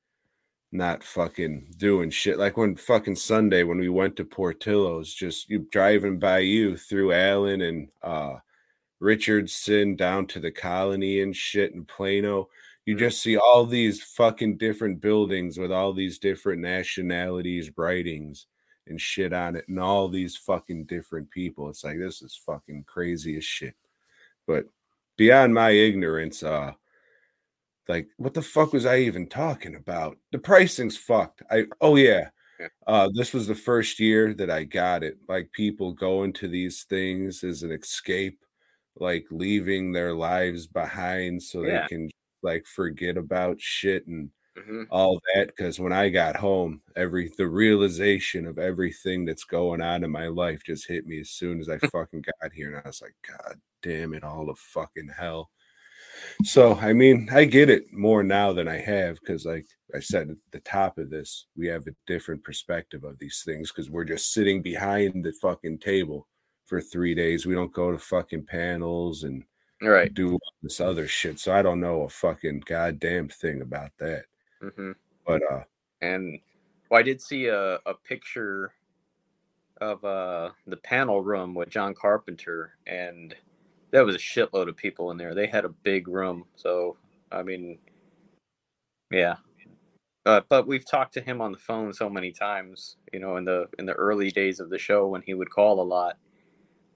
not 0.70 1.02
fucking 1.02 1.74
doing 1.76 2.08
shit. 2.10 2.38
Like 2.38 2.56
when 2.56 2.76
fucking 2.76 3.16
Sunday 3.16 3.62
when 3.62 3.78
we 3.78 3.88
went 3.90 4.16
to 4.16 4.24
Portillo's 4.24 5.12
just 5.12 5.48
you 5.50 5.66
driving 5.70 6.18
by 6.18 6.38
you 6.38 6.76
through 6.76 7.12
Allen 7.12 7.62
and 7.62 7.88
uh 8.02 8.36
Richardson 9.00 9.96
down 9.96 10.26
to 10.28 10.40
the 10.40 10.52
colony 10.52 11.20
and 11.20 11.34
shit 11.34 11.72
in 11.72 11.84
Plano 11.84 12.48
you 12.84 12.96
just 12.96 13.22
see 13.22 13.36
all 13.36 13.64
these 13.64 14.02
fucking 14.02 14.56
different 14.56 15.00
buildings 15.00 15.58
with 15.58 15.70
all 15.70 15.92
these 15.92 16.18
different 16.18 16.60
nationalities 16.60 17.70
writings 17.76 18.46
and 18.92 19.00
shit 19.00 19.32
on 19.32 19.56
it 19.56 19.64
and 19.68 19.80
all 19.80 20.08
these 20.08 20.36
fucking 20.36 20.84
different 20.84 21.28
people 21.30 21.68
it's 21.68 21.82
like 21.82 21.98
this 21.98 22.22
is 22.22 22.40
fucking 22.46 22.84
crazy 22.86 23.36
as 23.36 23.44
shit. 23.44 23.74
But 24.46 24.66
beyond 25.16 25.52
my 25.54 25.70
ignorance 25.70 26.42
uh 26.42 26.72
like 27.88 28.06
what 28.16 28.34
the 28.34 28.42
fuck 28.42 28.72
was 28.72 28.86
i 28.86 28.98
even 28.98 29.26
talking 29.28 29.74
about? 29.74 30.16
The 30.30 30.38
pricing's 30.38 30.96
fucked. 30.96 31.42
I 31.50 31.64
oh 31.80 31.96
yeah. 31.96 32.28
Uh 32.86 33.08
this 33.14 33.32
was 33.32 33.46
the 33.48 33.54
first 33.56 33.98
year 33.98 34.34
that 34.34 34.50
i 34.50 34.62
got 34.64 35.02
it. 35.02 35.16
Like 35.28 35.50
people 35.52 35.92
going 35.92 36.32
to 36.34 36.46
these 36.48 36.84
things 36.84 37.42
as 37.42 37.62
an 37.64 37.72
escape 37.72 38.38
like 38.96 39.24
leaving 39.30 39.90
their 39.90 40.12
lives 40.14 40.66
behind 40.66 41.42
so 41.42 41.62
Yeah. 41.64 41.82
they 41.82 41.88
can 41.88 42.10
like 42.42 42.66
forget 42.66 43.16
about 43.16 43.58
shit 43.60 44.06
and 44.06 44.30
hmm 44.56 44.82
all 44.90 45.20
that 45.34 45.46
because 45.46 45.80
when 45.80 45.92
I 45.92 46.10
got 46.10 46.36
home, 46.36 46.82
every 46.96 47.32
the 47.38 47.46
realization 47.46 48.46
of 48.46 48.58
everything 48.58 49.24
that's 49.24 49.44
going 49.44 49.80
on 49.80 50.04
in 50.04 50.10
my 50.10 50.28
life 50.28 50.62
just 50.64 50.86
hit 50.86 51.06
me 51.06 51.20
as 51.20 51.30
soon 51.30 51.60
as 51.60 51.68
I 51.68 51.78
fucking 51.88 52.22
got 52.22 52.52
here, 52.52 52.68
and 52.68 52.82
I 52.84 52.88
was 52.88 53.00
like, 53.00 53.14
God 53.26 53.60
damn 53.82 54.14
it, 54.14 54.22
all 54.22 54.46
the 54.46 54.54
fucking 54.54 55.10
hell. 55.16 55.50
So 56.44 56.74
I 56.74 56.92
mean, 56.92 57.28
I 57.32 57.44
get 57.44 57.70
it 57.70 57.92
more 57.92 58.22
now 58.22 58.52
than 58.52 58.68
I 58.68 58.78
have 58.78 59.18
because, 59.20 59.46
like 59.46 59.66
I 59.94 60.00
said 60.00 60.30
at 60.30 60.36
the 60.50 60.60
top 60.60 60.98
of 60.98 61.10
this, 61.10 61.46
we 61.56 61.66
have 61.68 61.86
a 61.86 61.94
different 62.06 62.44
perspective 62.44 63.04
of 63.04 63.18
these 63.18 63.42
things 63.44 63.70
because 63.70 63.90
we're 63.90 64.04
just 64.04 64.32
sitting 64.32 64.62
behind 64.62 65.24
the 65.24 65.32
fucking 65.40 65.78
table 65.78 66.28
for 66.66 66.80
three 66.80 67.14
days. 67.14 67.46
We 67.46 67.54
don't 67.54 67.72
go 67.72 67.92
to 67.92 67.98
fucking 67.98 68.46
panels 68.46 69.24
and 69.24 69.44
right. 69.80 70.12
do 70.12 70.32
all 70.32 70.52
this 70.62 70.80
other 70.80 71.08
shit. 71.08 71.38
So 71.38 71.54
I 71.54 71.62
don't 71.62 71.80
know 71.80 72.02
a 72.02 72.08
fucking 72.08 72.64
goddamn 72.66 73.28
thing 73.28 73.62
about 73.62 73.90
that. 73.98 74.24
Hmm 74.62 74.92
But 75.26 75.42
uh 75.50 75.64
And 76.00 76.38
well, 76.90 77.00
I 77.00 77.02
did 77.02 77.20
see 77.20 77.46
a, 77.46 77.74
a 77.86 77.94
picture 77.94 78.72
of 79.80 80.04
uh, 80.04 80.50
the 80.66 80.76
panel 80.76 81.22
room 81.22 81.54
with 81.54 81.68
John 81.68 81.94
Carpenter, 81.94 82.76
and 82.86 83.34
there 83.90 84.04
was 84.04 84.14
a 84.14 84.18
shitload 84.18 84.68
of 84.68 84.76
people 84.76 85.10
in 85.10 85.16
there. 85.16 85.34
They 85.34 85.46
had 85.46 85.64
a 85.64 85.70
big 85.70 86.06
room, 86.08 86.44
so 86.54 86.96
I 87.32 87.42
mean, 87.42 87.78
yeah. 89.10 89.36
Uh, 90.24 90.40
but 90.48 90.68
we've 90.68 90.88
talked 90.88 91.14
to 91.14 91.20
him 91.20 91.40
on 91.40 91.50
the 91.50 91.58
phone 91.58 91.92
so 91.92 92.08
many 92.08 92.30
times, 92.30 92.96
you 93.12 93.18
know, 93.18 93.36
in 93.38 93.44
the 93.44 93.66
in 93.78 93.86
the 93.86 93.94
early 93.94 94.30
days 94.30 94.60
of 94.60 94.70
the 94.70 94.78
show 94.78 95.08
when 95.08 95.22
he 95.22 95.34
would 95.34 95.50
call 95.50 95.80
a 95.80 95.82
lot. 95.82 96.16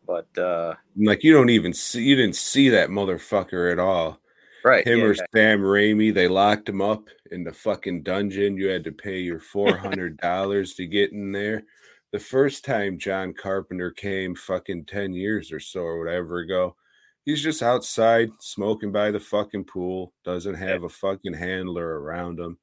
But 0.07 0.39
uh, 0.39 0.75
like 0.97 1.25
you 1.25 1.33
don't 1.33 1.51
even 1.51 1.73
see 1.73 2.05
you 2.05 2.15
didn't 2.15 2.37
see 2.37 2.69
that 2.69 2.89
motherfucker 2.89 3.73
at 3.73 3.81
all. 3.81 4.21
Right, 4.67 4.87
Him 4.87 5.01
yeah, 5.01 5.05
or 5.05 5.15
Sam 5.15 5.61
Raimi, 5.61 6.13
they 6.13 6.29
locked 6.29 6.69
him 6.69 6.81
up 6.81 7.09
in 7.31 7.45
the 7.45 7.53
fucking 7.53 8.03
dungeon. 8.03 8.57
You 8.57 8.69
had 8.69 8.85
to 8.85 8.93
pay 8.93 9.21
your 9.21 9.39
four 9.39 9.77
hundred 9.77 10.17
dollars 10.19 10.75
to 10.75 10.87
get 10.87 11.13
in 11.13 11.33
there. 11.33 11.65
The 12.13 12.19
first 12.19 12.65
time 12.65 12.99
John 12.99 13.33
Carpenter 13.33 13.91
came, 13.91 14.35
fucking 14.35 14.87
ten 14.87 15.13
years 15.13 15.53
or 15.53 15.61
so 15.61 15.81
or 15.81 15.99
whatever 15.99 16.39
ago, 16.39 16.77
he's 17.25 17.43
just 17.43 17.63
outside 17.63 18.31
smoking 18.41 18.93
by 18.93 19.11
the 19.11 19.21
fucking 19.21 19.65
pool. 19.65 20.13
Doesn't 20.25 20.55
have 20.55 20.83
a 20.85 20.89
fucking 20.89 21.35
handler 21.35 22.01
around 22.01 22.39
him. 22.39 22.59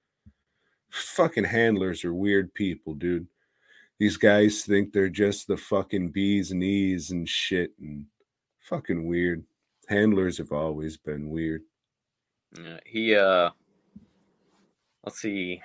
Fucking 0.89 1.45
handlers 1.45 2.03
are 2.05 2.13
weird 2.13 2.53
people, 2.53 2.93
dude. 2.93 3.27
These 3.99 4.17
guys 4.17 4.63
think 4.63 4.91
they're 4.91 5.09
just 5.09 5.47
the 5.47 5.57
fucking 5.57 6.09
bees 6.09 6.51
and 6.51 6.59
knees 6.59 7.11
and 7.11 7.27
shit 7.27 7.73
and 7.79 8.05
fucking 8.59 9.07
weird. 9.07 9.43
Handlers 9.87 10.37
have 10.37 10.51
always 10.51 10.97
been 10.97 11.29
weird. 11.29 11.63
Yeah, 12.57 12.79
he 12.85 13.15
uh 13.15 13.49
let's 15.03 15.19
see. 15.19 15.61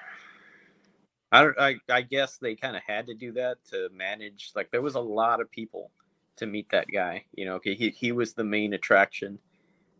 I 1.30 1.42
don't 1.42 1.58
I, 1.58 1.76
I 1.90 2.02
guess 2.02 2.38
they 2.38 2.54
kind 2.54 2.76
of 2.76 2.82
had 2.86 3.06
to 3.08 3.14
do 3.14 3.32
that 3.32 3.58
to 3.70 3.88
manage 3.92 4.52
like 4.56 4.70
there 4.70 4.82
was 4.82 4.94
a 4.94 5.00
lot 5.00 5.40
of 5.40 5.50
people 5.50 5.90
to 6.36 6.46
meet 6.46 6.70
that 6.70 6.86
guy, 6.92 7.24
you 7.34 7.44
know, 7.44 7.60
he 7.62 7.74
he, 7.74 8.12
was 8.12 8.32
the 8.32 8.44
main 8.44 8.72
attraction 8.72 9.38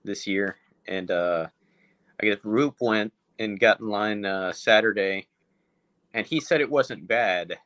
this 0.05 0.27
year 0.27 0.57
and 0.87 1.11
uh 1.11 1.47
I 2.21 2.27
guess 2.27 2.39
Roop 2.45 2.77
went 2.81 3.13
and 3.39 3.61
got 3.61 3.81
in 3.81 3.89
line 3.89 4.25
uh 4.25 4.53
Saturday 4.53 5.27
and 6.15 6.27
he 6.27 6.41
said 6.41 6.61
it 6.61 6.71
wasn't 6.71 7.07
bad. 7.07 7.59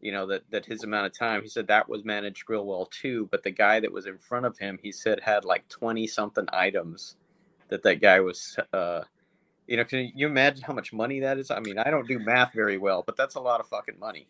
You 0.00 0.12
know 0.12 0.26
that 0.28 0.42
that 0.50 0.64
his 0.66 0.82
amount 0.82 1.06
of 1.06 1.16
time. 1.16 1.42
He 1.42 1.48
said 1.48 1.66
that 1.66 1.88
was 1.88 2.04
managed 2.04 2.48
real 2.48 2.64
well 2.64 2.86
too. 2.86 3.28
But 3.30 3.42
the 3.42 3.50
guy 3.50 3.80
that 3.80 3.92
was 3.92 4.06
in 4.06 4.16
front 4.16 4.46
of 4.46 4.56
him, 4.58 4.78
he 4.82 4.92
said 4.92 5.20
had 5.20 5.44
like 5.44 5.68
twenty 5.68 6.06
something 6.06 6.46
items 6.54 7.16
that 7.70 7.82
that 7.82 8.00
guy 8.00 8.20
was 8.20 8.56
uh 8.72 9.02
you 9.66 9.76
know 9.76 9.84
can 9.84 10.10
you 10.14 10.26
imagine 10.26 10.62
how 10.62 10.72
much 10.72 10.92
money 10.92 11.20
that 11.20 11.38
is? 11.38 11.50
I 11.50 11.60
mean 11.60 11.78
i 11.78 11.90
don't 11.90 12.06
do 12.08 12.18
math 12.18 12.52
very 12.52 12.78
well 12.78 13.02
but 13.04 13.16
that's 13.16 13.36
a 13.36 13.40
lot 13.40 13.60
of 13.60 13.68
fucking 13.68 13.98
money. 13.98 14.26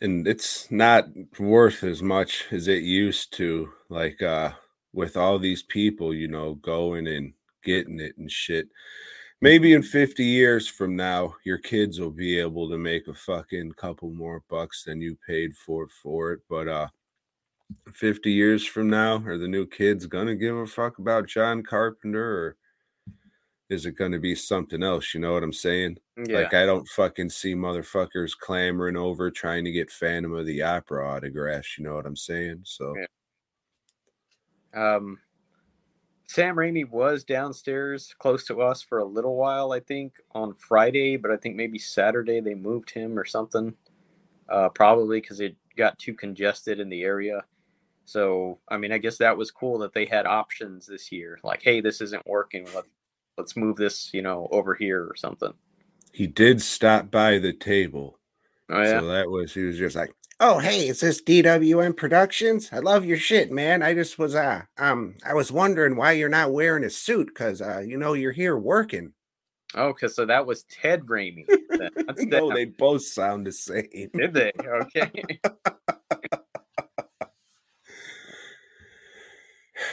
And 0.00 0.26
it's 0.26 0.70
not 0.70 1.06
worth 1.38 1.84
as 1.84 2.02
much 2.02 2.46
as 2.50 2.68
it 2.68 2.82
used 2.82 3.32
to 3.34 3.72
like 3.88 4.20
uh 4.22 4.52
with 4.92 5.16
all 5.16 5.38
these 5.38 5.62
people 5.62 6.12
you 6.14 6.28
know 6.28 6.54
going 6.56 7.06
and 7.06 7.32
getting 7.64 8.00
it 8.00 8.16
and 8.18 8.30
shit. 8.30 8.68
Maybe 9.40 9.72
in 9.72 9.82
50 9.82 10.24
years 10.24 10.68
from 10.68 10.94
now 10.94 11.34
your 11.44 11.58
kids 11.58 11.98
will 11.98 12.10
be 12.10 12.38
able 12.38 12.68
to 12.70 12.78
make 12.78 13.08
a 13.08 13.14
fucking 13.14 13.72
couple 13.72 14.10
more 14.10 14.42
bucks 14.48 14.84
than 14.84 15.00
you 15.00 15.16
paid 15.26 15.56
for 15.56 15.88
for 15.88 16.32
it 16.32 16.40
but 16.48 16.68
uh 16.68 16.88
50 17.92 18.30
years 18.30 18.64
from 18.64 18.88
now 18.88 19.22
are 19.26 19.38
the 19.38 19.48
new 19.48 19.66
kids 19.66 20.06
gonna 20.06 20.34
give 20.34 20.56
a 20.56 20.66
fuck 20.66 20.98
about 20.98 21.26
john 21.26 21.62
carpenter 21.62 22.24
or 22.24 22.56
is 23.72 23.86
it 23.86 23.96
going 23.96 24.12
to 24.12 24.18
be 24.18 24.34
something 24.34 24.82
else? 24.82 25.14
You 25.14 25.20
know 25.20 25.32
what 25.32 25.42
I'm 25.42 25.52
saying? 25.52 25.98
Yeah. 26.26 26.40
Like 26.40 26.54
I 26.54 26.66
don't 26.66 26.86
fucking 26.88 27.30
see 27.30 27.54
motherfuckers 27.54 28.36
clamoring 28.36 28.96
over 28.96 29.30
trying 29.30 29.64
to 29.64 29.72
get 29.72 29.90
Phantom 29.90 30.34
of 30.34 30.46
the 30.46 30.62
Opera 30.62 31.08
autographs. 31.08 31.78
You 31.78 31.84
know 31.84 31.94
what 31.94 32.06
I'm 32.06 32.16
saying? 32.16 32.62
So 32.64 32.94
Yeah. 32.96 34.96
Um, 34.96 35.18
Sam 36.26 36.56
Raimi 36.56 36.88
was 36.88 37.24
downstairs 37.24 38.14
close 38.18 38.46
to 38.46 38.62
us 38.62 38.80
for 38.80 38.98
a 38.98 39.04
little 39.04 39.36
while, 39.36 39.72
I 39.72 39.80
think, 39.80 40.14
on 40.32 40.54
Friday, 40.54 41.18
but 41.18 41.30
I 41.30 41.36
think 41.36 41.56
maybe 41.56 41.78
Saturday 41.78 42.40
they 42.40 42.54
moved 42.54 42.90
him 42.90 43.18
or 43.18 43.26
something. 43.26 43.74
Uh, 44.48 44.70
probably 44.70 45.20
because 45.20 45.40
it 45.40 45.56
got 45.76 45.98
too 45.98 46.14
congested 46.14 46.80
in 46.80 46.88
the 46.88 47.02
area. 47.02 47.42
So, 48.04 48.58
I 48.68 48.76
mean, 48.76 48.92
I 48.92 48.98
guess 48.98 49.18
that 49.18 49.36
was 49.36 49.50
cool 49.50 49.78
that 49.78 49.94
they 49.94 50.06
had 50.06 50.26
options 50.26 50.86
this 50.86 51.12
year. 51.12 51.38
Like, 51.42 51.62
hey, 51.62 51.80
this 51.80 52.00
isn't 52.00 52.26
working. 52.26 52.66
Let, 52.74 52.84
let's 53.38 53.56
move 53.56 53.76
this, 53.76 54.12
you 54.12 54.22
know, 54.22 54.48
over 54.50 54.74
here 54.74 55.02
or 55.02 55.16
something. 55.16 55.52
he 56.12 56.26
did 56.26 56.60
stop 56.60 57.10
by 57.10 57.38
the 57.38 57.52
table. 57.52 58.18
Oh, 58.68 58.82
yeah. 58.82 59.00
So 59.00 59.06
that 59.06 59.28
was 59.30 59.52
he 59.54 59.64
was 59.64 59.76
just 59.78 59.96
like, 59.96 60.12
"Oh, 60.40 60.58
hey, 60.58 60.88
is 60.88 61.00
this 61.00 61.20
DWN 61.22 61.96
Productions? 61.96 62.70
I 62.72 62.78
love 62.78 63.04
your 63.04 63.18
shit, 63.18 63.50
man. 63.50 63.82
I 63.82 63.92
just 63.94 64.18
was 64.18 64.34
uh 64.34 64.62
um 64.78 65.14
I 65.26 65.34
was 65.34 65.50
wondering 65.52 65.96
why 65.96 66.12
you're 66.12 66.28
not 66.28 66.52
wearing 66.52 66.84
a 66.84 66.90
suit 66.90 67.34
cuz 67.34 67.60
uh 67.60 67.80
you 67.80 67.98
know 67.98 68.12
you're 68.14 68.32
here 68.32 68.56
working." 68.56 69.12
Oh, 69.74 69.88
okay. 69.88 70.08
So 70.08 70.26
that 70.26 70.46
was 70.46 70.64
Ted 70.64 71.02
Raimi. 71.06 71.46
No, 72.26 72.52
they 72.52 72.66
both 72.66 73.02
sound 73.02 73.46
the 73.46 73.52
same. 73.52 74.10
Did 74.14 74.34
they? 74.34 74.52
Okay. 74.64 75.10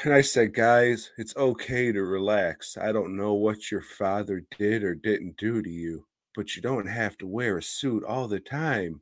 And 0.04 0.14
I 0.14 0.22
said, 0.22 0.54
guys, 0.54 1.12
it's 1.18 1.36
okay 1.36 1.92
to 1.92 2.04
relax. 2.04 2.78
I 2.78 2.92
don't 2.92 3.18
know 3.18 3.34
what 3.34 3.70
your 3.70 3.82
father 3.82 4.46
did 4.58 4.84
or 4.84 4.96
didn't 4.96 5.38
do 5.38 5.62
to 5.62 5.70
you, 5.70 6.06
but 6.36 6.56
you 6.56 6.62
don't 6.62 6.88
have 6.88 7.18
to 7.18 7.28
wear 7.28 7.58
a 7.58 7.64
suit 7.64 8.04
all 8.04 8.28
the 8.28 8.40
time. 8.40 9.02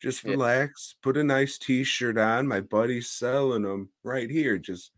Just 0.00 0.24
relax, 0.24 0.96
put 1.00 1.16
a 1.16 1.22
nice 1.22 1.58
t 1.58 1.84
shirt 1.84 2.18
on. 2.18 2.48
My 2.48 2.60
buddy's 2.60 3.08
selling 3.08 3.62
them 3.62 3.90
right 4.02 4.28
here. 4.28 4.58
Just, 4.58 4.90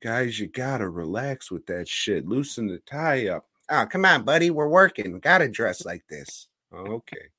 guys, 0.00 0.38
you 0.38 0.46
gotta 0.46 0.88
relax 0.88 1.50
with 1.50 1.66
that 1.66 1.88
shit. 1.88 2.28
Loosen 2.28 2.68
the 2.68 2.78
tie 2.78 3.26
up. 3.26 3.46
Oh, 3.68 3.86
come 3.86 4.04
on, 4.04 4.22
buddy. 4.22 4.50
We're 4.50 4.68
working. 4.68 5.18
Gotta 5.18 5.48
dress 5.48 5.84
like 5.84 6.04
this. 6.08 6.46
Okay. 6.72 7.30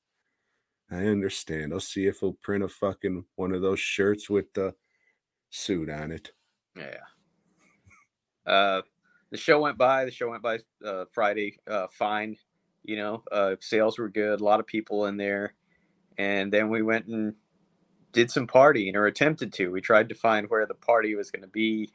I 0.90 1.06
understand. 1.06 1.72
I'll 1.72 1.80
see 1.80 2.06
if 2.06 2.20
he'll 2.20 2.34
print 2.34 2.62
a 2.64 2.68
fucking 2.68 3.24
one 3.36 3.54
of 3.54 3.62
those 3.62 3.80
shirts 3.80 4.28
with 4.28 4.52
the 4.52 4.74
suit 5.48 5.88
on 5.88 6.12
it. 6.12 6.32
Yeah. 6.76 6.98
Uh, 8.48 8.82
the 9.30 9.36
show 9.36 9.60
went 9.60 9.78
by. 9.78 10.06
The 10.06 10.10
show 10.10 10.30
went 10.30 10.42
by 10.42 10.60
uh, 10.84 11.04
Friday 11.12 11.58
uh, 11.68 11.88
fine. 11.88 12.36
You 12.84 12.96
know, 12.96 13.24
uh, 13.32 13.56
sales 13.60 13.98
were 13.98 14.08
good. 14.08 14.40
A 14.40 14.44
lot 14.44 14.60
of 14.60 14.66
people 14.66 15.06
in 15.06 15.18
there, 15.18 15.54
and 16.18 16.52
then 16.52 16.70
we 16.70 16.82
went 16.82 17.06
and 17.06 17.36
did 18.12 18.30
some 18.30 18.46
partying 18.46 18.94
or 18.96 19.06
attempted 19.06 19.52
to. 19.54 19.70
We 19.70 19.80
tried 19.82 20.08
to 20.10 20.16
find 20.16 20.48
where 20.50 20.66
the 20.66 20.74
party 20.74 21.14
was 21.14 21.30
going 21.30 21.42
to 21.42 21.48
be. 21.48 21.92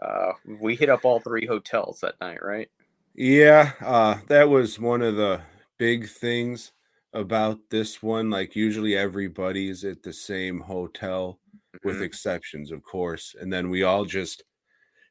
Uh, 0.00 0.32
we 0.60 0.76
hit 0.76 0.90
up 0.90 1.04
all 1.04 1.20
three 1.20 1.46
hotels 1.46 2.00
that 2.00 2.20
night, 2.20 2.42
right? 2.42 2.70
Yeah, 3.14 3.72
uh, 3.80 4.20
that 4.28 4.48
was 4.48 4.78
one 4.78 5.02
of 5.02 5.16
the 5.16 5.42
big 5.78 6.08
things 6.08 6.72
about 7.12 7.70
this 7.70 8.02
one. 8.02 8.30
Like, 8.30 8.54
usually 8.54 8.96
everybody's 8.96 9.84
at 9.84 10.02
the 10.02 10.12
same 10.12 10.60
hotel, 10.60 11.40
with 11.82 12.00
Mhm. 12.00 12.02
exceptions, 12.02 12.70
of 12.72 12.82
course. 12.82 13.34
And 13.38 13.52
then 13.52 13.70
we 13.70 13.82
all 13.82 14.04
just 14.04 14.44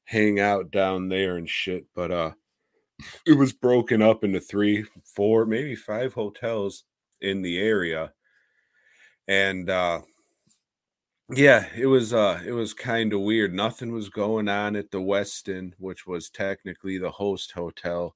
hang 0.05 0.39
out 0.39 0.71
down 0.71 1.09
there 1.09 1.37
and 1.37 1.49
shit. 1.49 1.85
But 1.93 2.11
uh, 2.11 2.31
it 3.25 3.37
was 3.37 3.53
broken 3.53 4.01
up 4.01 4.23
into 4.23 4.39
three, 4.39 4.85
four, 5.03 5.45
maybe 5.45 5.75
five 5.75 6.13
hotels 6.13 6.83
in 7.21 7.41
the 7.41 7.59
area. 7.59 8.13
And 9.27 9.69
uh, 9.69 10.01
yeah, 11.29 11.67
it 11.75 11.87
was 11.87 12.13
uh 12.13 12.41
it 12.45 12.51
was 12.51 12.73
kind 12.73 13.11
of 13.13 13.21
weird. 13.21 13.53
Nothing 13.53 13.91
was 13.91 14.09
going 14.09 14.47
on 14.47 14.75
at 14.75 14.91
the 14.91 14.99
Westin, 14.99 15.73
which 15.79 16.05
was 16.05 16.29
technically 16.29 16.97
the 16.97 17.11
host 17.11 17.51
hotel. 17.51 18.15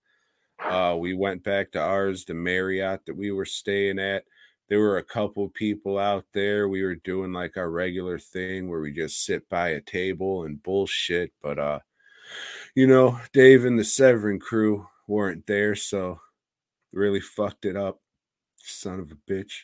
Uh 0.60 0.95
we 0.99 1.13
went 1.13 1.43
back 1.43 1.71
to 1.71 1.82
ours, 1.82 2.25
the 2.25 2.36
Marriott 2.36 3.06
that 3.06 3.17
we 3.17 3.32
were 3.32 3.45
staying 3.45 3.97
at. 3.97 4.25
There 4.69 4.79
were 4.79 4.97
a 4.97 5.03
couple 5.03 5.49
people 5.49 5.97
out 5.97 6.25
there. 6.34 6.69
We 6.69 6.84
were 6.84 6.95
doing 6.95 7.34
like 7.34 7.58
our 7.58 7.71
regular 7.71 8.19
thing 8.19 8.69
where 8.69 8.82
we 8.82 8.91
just 8.93 9.25
sit 9.25 9.47
by 9.49 9.69
a 9.69 9.82
table 9.82 10.43
and 10.43 10.62
bullshit, 10.62 11.32
but 11.41 11.58
uh 11.60 11.79
you 12.75 12.86
know, 12.86 13.19
Dave 13.34 13.65
and 13.65 13.79
the 13.79 13.84
Severin 13.84 14.39
crew 14.39 14.88
weren't 15.08 15.45
there, 15.47 15.75
so 15.75 16.19
really 16.93 17.19
fucked 17.19 17.65
it 17.65 17.75
up. 17.75 17.99
Son 18.58 18.99
of 18.99 19.12
a 19.12 19.15
bitch. 19.32 19.63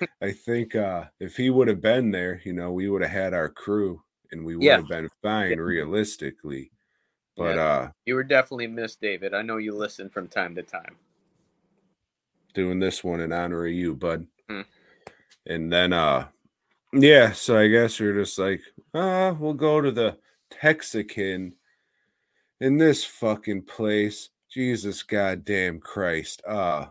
I 0.22 0.32
think 0.32 0.76
uh 0.76 1.04
if 1.18 1.36
he 1.36 1.48
would 1.48 1.68
have 1.68 1.80
been 1.80 2.10
there, 2.10 2.42
you 2.44 2.52
know, 2.52 2.72
we 2.72 2.88
would 2.88 3.02
have 3.02 3.10
had 3.10 3.32
our 3.34 3.48
crew 3.48 4.02
and 4.32 4.44
we 4.44 4.56
would 4.56 4.64
Yeah. 4.66 4.76
have 4.76 4.88
been 4.88 5.08
fine 5.22 5.56
realistically. 5.58 6.70
But 7.38 7.56
Yeah. 7.56 7.62
uh 7.62 7.90
You 8.04 8.16
were 8.16 8.24
definitely 8.24 8.66
missed, 8.66 9.00
David. 9.00 9.32
I 9.32 9.40
know 9.40 9.56
you 9.56 9.74
listen 9.74 10.10
from 10.10 10.28
time 10.28 10.54
to 10.56 10.62
time. 10.62 10.96
doing 12.54 12.78
this 12.78 13.02
one 13.02 13.20
in 13.20 13.32
honor 13.32 13.64
of 13.64 13.72
you, 13.72 13.94
bud. 13.94 14.26
Hmm. 14.48 14.62
And 15.46 15.72
then 15.72 15.92
uh 15.92 16.28
yeah, 16.92 17.32
so 17.32 17.58
I 17.58 17.68
guess 17.68 17.98
we're 17.98 18.20
just 18.20 18.38
like, 18.38 18.60
uh, 18.92 19.34
we'll 19.38 19.54
go 19.54 19.80
to 19.80 19.90
the 19.90 20.18
Texican 20.50 21.54
in 22.60 22.76
this 22.76 23.02
fucking 23.02 23.62
place. 23.62 24.28
Jesus 24.50 25.02
goddamn 25.02 25.80
Christ. 25.80 26.42
Uh 26.46 26.86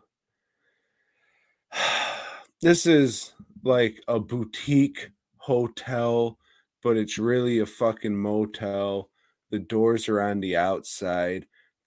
this 2.62 2.86
is 2.86 3.34
like 3.64 4.02
a 4.08 4.20
boutique 4.20 5.12
hotel, 5.38 6.38
but 6.84 6.98
it's 6.98 7.18
really 7.18 7.60
a 7.60 7.66
fucking 7.66 8.16
motel. 8.16 9.10
The 9.52 9.60
doors 9.60 10.08
are 10.10 10.22
on 10.22 10.40
the 10.40 10.56
outside. 10.58 11.46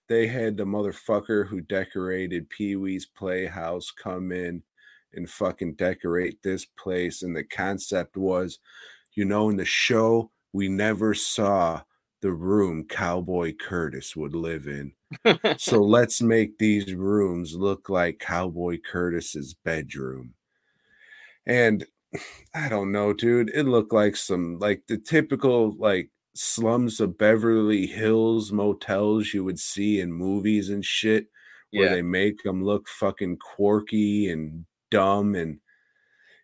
They 0.08 0.26
had 0.26 0.56
the 0.56 0.64
motherfucker 0.64 1.48
who 1.48 1.60
decorated 1.62 2.50
Pee 2.50 2.76
Wee's 2.76 3.06
Playhouse 3.06 3.90
come 3.90 4.32
in 4.32 4.62
and 5.16 5.28
fucking 5.28 5.74
decorate 5.74 6.42
this 6.42 6.64
place. 6.64 7.22
And 7.22 7.34
the 7.36 7.44
concept 7.44 8.16
was, 8.16 8.58
you 9.14 9.24
know, 9.24 9.48
in 9.50 9.56
the 9.56 9.64
show, 9.64 10.30
we 10.52 10.68
never 10.68 11.14
saw 11.14 11.82
the 12.22 12.32
room 12.32 12.84
Cowboy 12.84 13.52
Curtis 13.54 14.16
would 14.16 14.34
live 14.34 14.66
in. 14.66 14.92
so 15.58 15.82
let's 15.82 16.22
make 16.22 16.58
these 16.58 16.94
rooms 16.94 17.54
look 17.54 17.88
like 17.88 18.18
Cowboy 18.18 18.78
Curtis's 18.84 19.54
bedroom. 19.54 20.34
And 21.46 21.86
I 22.54 22.68
don't 22.68 22.92
know, 22.92 23.12
dude. 23.12 23.50
It 23.54 23.64
looked 23.64 23.92
like 23.92 24.16
some 24.16 24.58
like 24.58 24.82
the 24.88 24.96
typical 24.98 25.72
like 25.78 26.10
slums 26.34 27.00
of 27.00 27.18
Beverly 27.18 27.86
Hills 27.86 28.52
motels 28.52 29.32
you 29.34 29.44
would 29.44 29.58
see 29.58 30.00
in 30.00 30.12
movies 30.12 30.68
and 30.70 30.84
shit 30.84 31.26
where 31.72 31.86
Yeah. 31.86 31.94
they 31.94 32.02
make 32.02 32.42
them 32.42 32.64
look 32.64 32.88
fucking 32.88 33.38
quirky 33.38 34.30
and 34.30 34.64
dumb 34.94 35.34
and 35.34 35.58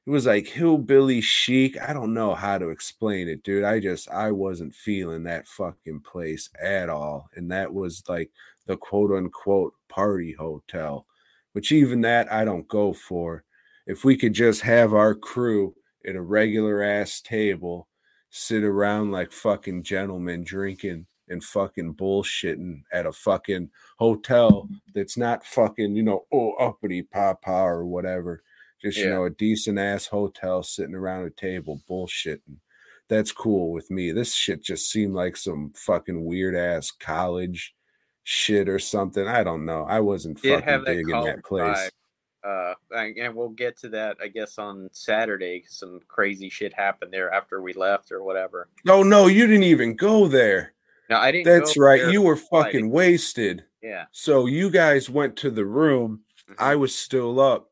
it 0.07 0.11
was 0.11 0.27
like 0.27 0.49
hillbilly 0.49 1.21
chic. 1.21 1.81
I 1.81 1.93
don't 1.93 2.15
know 2.15 2.35
how 2.35 2.59
to 2.59 2.71
explain 2.71 3.29
it, 3.29 3.45
dude. 3.45 3.65
I 3.65 3.79
just 3.79 4.11
I 4.11 4.33
wasn't 4.33 4.75
feeling 4.75 5.23
that 5.25 5.47
fucking 5.47 6.01
place 6.01 6.51
at 6.61 6.89
all. 6.89 7.29
And 7.37 7.51
that 7.53 7.73
was 7.73 8.03
like 8.09 8.31
the 8.67 8.77
quote 8.77 9.13
unquote 9.13 9.75
party 9.89 10.33
hotel, 10.33 11.07
which 11.53 11.71
even 11.71 12.01
that 12.01 12.33
I 12.33 12.45
don't 12.45 12.67
go 12.67 12.93
for. 12.93 13.45
If 13.87 14.05
we 14.05 14.17
could 14.17 14.33
just 14.33 14.63
have 14.63 14.95
our 14.95 15.15
crew 15.15 15.75
at 16.05 16.17
a 16.17 16.23
regular 16.23 16.83
ass 16.83 17.21
table, 17.21 17.87
sit 18.31 18.65
around 18.65 19.13
like 19.13 19.31
fucking 19.33 19.85
gentlemen 19.85 20.43
drinking 20.43 21.07
and 21.31 21.43
fucking 21.43 21.95
bullshitting 21.95 22.83
at 22.93 23.07
a 23.07 23.13
fucking 23.13 23.71
hotel 23.99 24.69
that's 24.95 25.17
not 25.17 25.47
fucking, 25.47 25.97
you 25.97 26.03
know, 26.03 26.27
oh 26.33 26.53
uppity 26.55 27.03
papa 27.03 27.51
or 27.51 27.87
whatever. 27.87 28.43
Just, 28.83 28.99
you 28.99 29.11
know, 29.11 29.25
a 29.25 29.31
decent 29.31 29.79
ass 29.79 30.07
hotel 30.07 30.63
sitting 30.63 30.95
around 30.95 31.27
a 31.27 31.31
table 31.31 31.83
bullshitting. 31.89 32.57
That's 33.09 33.33
cool 33.33 33.73
with 33.73 33.91
me. 33.91 34.13
This 34.13 34.35
shit 34.35 34.63
just 34.63 34.91
seemed 34.91 35.15
like 35.15 35.37
some 35.37 35.73
fucking 35.75 36.25
weird 36.25 36.55
ass 36.55 36.91
college 36.91 37.75
shit 38.25 38.69
or 38.69 38.79
something. 38.79 39.27
I 39.27 39.43
don't 39.43 39.65
know. 39.65 39.85
I 39.85 40.01
wasn't 40.01 40.41
Did 40.41 40.55
fucking 40.55 40.69
have 40.69 40.85
that 40.85 40.95
digging 40.95 41.25
that 41.25 41.45
place. 41.45 41.77
vibe. 41.77 41.91
Uh, 42.43 42.75
and 42.97 43.35
we'll 43.35 43.51
get 43.51 43.77
to 43.79 43.89
that, 43.91 44.17
I 44.23 44.29
guess, 44.29 44.59
on 44.59 44.89
Saturday. 44.93 45.65
Some 45.69 46.01
crazy 46.09 46.49
shit 46.49 46.73
happened 46.73 47.13
there 47.13 47.31
after 47.33 47.61
we 47.61 47.75
left 47.75 48.11
or 48.13 48.23
whatever. 48.23 48.69
Oh 48.89 49.03
no, 49.03 49.27
you 49.27 49.47
didn't 49.47 49.65
even 49.65 49.95
go 49.95 50.27
there. 50.27 50.73
No, 51.11 51.17
I 51.17 51.33
didn't. 51.33 51.47
That's 51.47 51.77
right. 51.77 52.07
You 52.13 52.23
were 52.23 52.37
fucking 52.37 52.91
wasted. 52.91 53.65
Yeah. 53.83 54.05
So 54.13 54.47
you 54.47 54.71
guys 54.71 55.11
went 55.11 55.37
to 55.39 55.51
the 55.51 55.65
room. 55.65 56.23
Mhm. 56.49 56.55
I 56.59 56.77
was 56.77 56.95
still 56.95 57.41
up. 57.41 57.69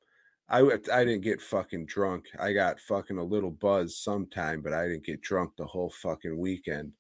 I 0.49 0.61
I 0.93 1.05
didn't 1.05 1.21
get 1.23 1.41
fucking 1.43 1.87
drunk. 1.87 2.27
I 2.39 2.53
got 2.53 2.81
fucking 2.81 3.19
a 3.19 3.23
little 3.25 3.51
buzz 3.51 3.97
sometime, 3.97 4.61
but 4.63 4.73
I 4.73 4.89
didn't 4.89 5.05
get 5.05 5.21
drunk 5.21 5.53
the 5.57 5.67
whole 5.67 5.91
fucking 5.91 6.37
weekend. 6.39 6.93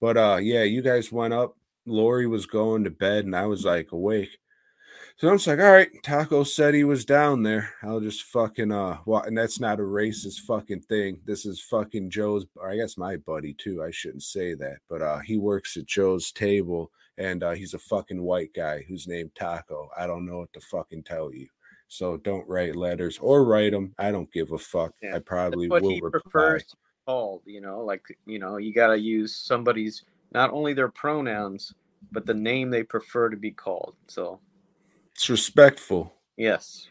But 0.00 0.16
uh 0.16 0.38
yeah, 0.42 0.62
you 0.64 0.82
guys 0.82 1.12
went 1.12 1.34
up. 1.34 1.56
Lori 1.86 2.26
was 2.26 2.46
going 2.46 2.84
to 2.84 2.90
bed 2.90 3.24
and 3.26 3.36
I 3.36 3.46
was 3.46 3.64
like 3.64 3.92
awake. 3.92 4.36
So 5.20 5.28
I'm 5.28 5.34
just 5.36 5.48
like, 5.48 5.58
all 5.58 5.70
right, 5.70 5.90
Taco 6.02 6.44
said 6.44 6.72
he 6.72 6.84
was 6.84 7.04
down 7.04 7.42
there. 7.42 7.74
I'll 7.82 8.00
just 8.00 8.22
fucking 8.22 8.72
uh 8.72 9.00
well, 9.04 9.20
and 9.20 9.36
that's 9.36 9.60
not 9.60 9.78
a 9.78 9.82
racist 9.82 10.40
fucking 10.46 10.80
thing. 10.80 11.20
This 11.26 11.44
is 11.44 11.60
fucking 11.60 12.08
Joe's 12.08 12.46
or 12.56 12.70
I 12.70 12.76
guess 12.76 12.96
my 12.96 13.18
buddy 13.18 13.52
too. 13.52 13.82
I 13.82 13.90
shouldn't 13.90 14.22
say 14.22 14.54
that, 14.54 14.78
but 14.88 15.02
uh 15.02 15.18
he 15.18 15.36
works 15.36 15.76
at 15.76 15.84
Joe's 15.84 16.32
table 16.32 16.90
and 17.18 17.42
uh 17.42 17.50
he's 17.50 17.74
a 17.74 17.78
fucking 17.78 18.22
white 18.22 18.54
guy 18.54 18.82
who's 18.88 19.06
named 19.06 19.32
Taco. 19.34 19.90
I 19.94 20.06
don't 20.06 20.24
know 20.24 20.38
what 20.38 20.54
to 20.54 20.60
fucking 20.60 21.02
tell 21.02 21.34
you. 21.34 21.48
So 21.88 22.16
don't 22.16 22.48
write 22.48 22.74
letters 22.74 23.18
or 23.20 23.44
write 23.44 23.72
them. 23.72 23.94
I 23.98 24.10
don't 24.12 24.32
give 24.32 24.52
a 24.52 24.58
fuck. 24.58 24.94
Yeah, 25.02 25.16
I 25.16 25.18
probably 25.18 25.68
will 25.68 25.86
he 25.86 26.00
reply. 26.00 26.18
prefers 26.22 26.64
to 26.64 26.76
be 26.76 26.80
called. 27.04 27.42
You 27.44 27.60
know, 27.60 27.80
like 27.80 28.06
you 28.24 28.38
know, 28.38 28.56
you 28.56 28.72
gotta 28.72 28.98
use 28.98 29.36
somebody's 29.36 30.02
not 30.32 30.50
only 30.50 30.72
their 30.72 30.88
pronouns 30.88 31.74
but 32.10 32.24
the 32.24 32.32
name 32.32 32.70
they 32.70 32.82
prefer 32.82 33.28
to 33.28 33.36
be 33.36 33.50
called. 33.50 33.94
So 34.06 34.40
It's 35.20 35.28
respectful. 35.28 36.14
yes. 36.38 36.88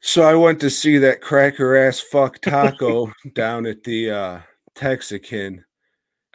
So 0.00 0.22
I 0.24 0.34
went 0.34 0.58
to 0.58 0.70
see 0.70 0.98
that 0.98 1.20
cracker 1.20 1.76
ass 1.76 2.00
fuck 2.00 2.40
taco 2.40 3.12
down 3.32 3.64
at 3.64 3.84
the 3.84 4.10
uh 4.10 4.40
Texican 4.74 5.62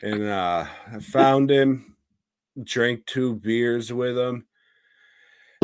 and 0.01 0.23
uh 0.23 0.65
I 0.93 0.99
found 0.99 1.51
him, 1.51 1.97
drank 2.63 3.05
two 3.05 3.35
beers 3.35 3.91
with 3.91 4.17
him. 4.17 4.45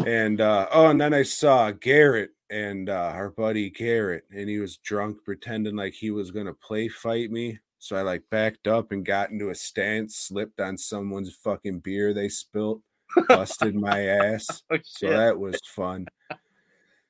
And 0.06 0.42
uh 0.42 0.68
oh, 0.74 0.88
and 0.88 1.00
then 1.00 1.14
I 1.14 1.24
saw 1.24 1.72
Garrett 1.72 2.32
and 2.50 2.90
uh 2.90 3.14
our 3.14 3.30
buddy 3.30 3.70
Garrett, 3.70 4.26
and 4.36 4.50
he 4.50 4.60
was 4.60 4.76
drunk 4.76 5.24
pretending 5.24 5.78
like 5.78 5.94
he 5.94 6.12
was 6.12 6.32
gonna 6.32 6.54
play 6.54 6.90
fight 6.90 7.32
me. 7.32 7.60
So 7.78 7.96
I 7.96 8.02
like 8.02 8.24
backed 8.30 8.68
up 8.68 8.92
and 8.92 9.06
got 9.06 9.30
into 9.32 9.52
a 9.52 9.56
stance, 9.56 10.18
slipped 10.18 10.60
on 10.60 10.78
someone's 10.78 11.34
fucking 11.34 11.80
beer 11.80 12.14
they 12.14 12.28
spilt, 12.28 12.82
busted 13.28 13.76
my 13.76 14.06
ass. 14.08 14.64
Oh, 14.72 14.78
So 14.84 15.10
that 15.10 15.38
was 15.40 15.60
fun. 15.66 16.08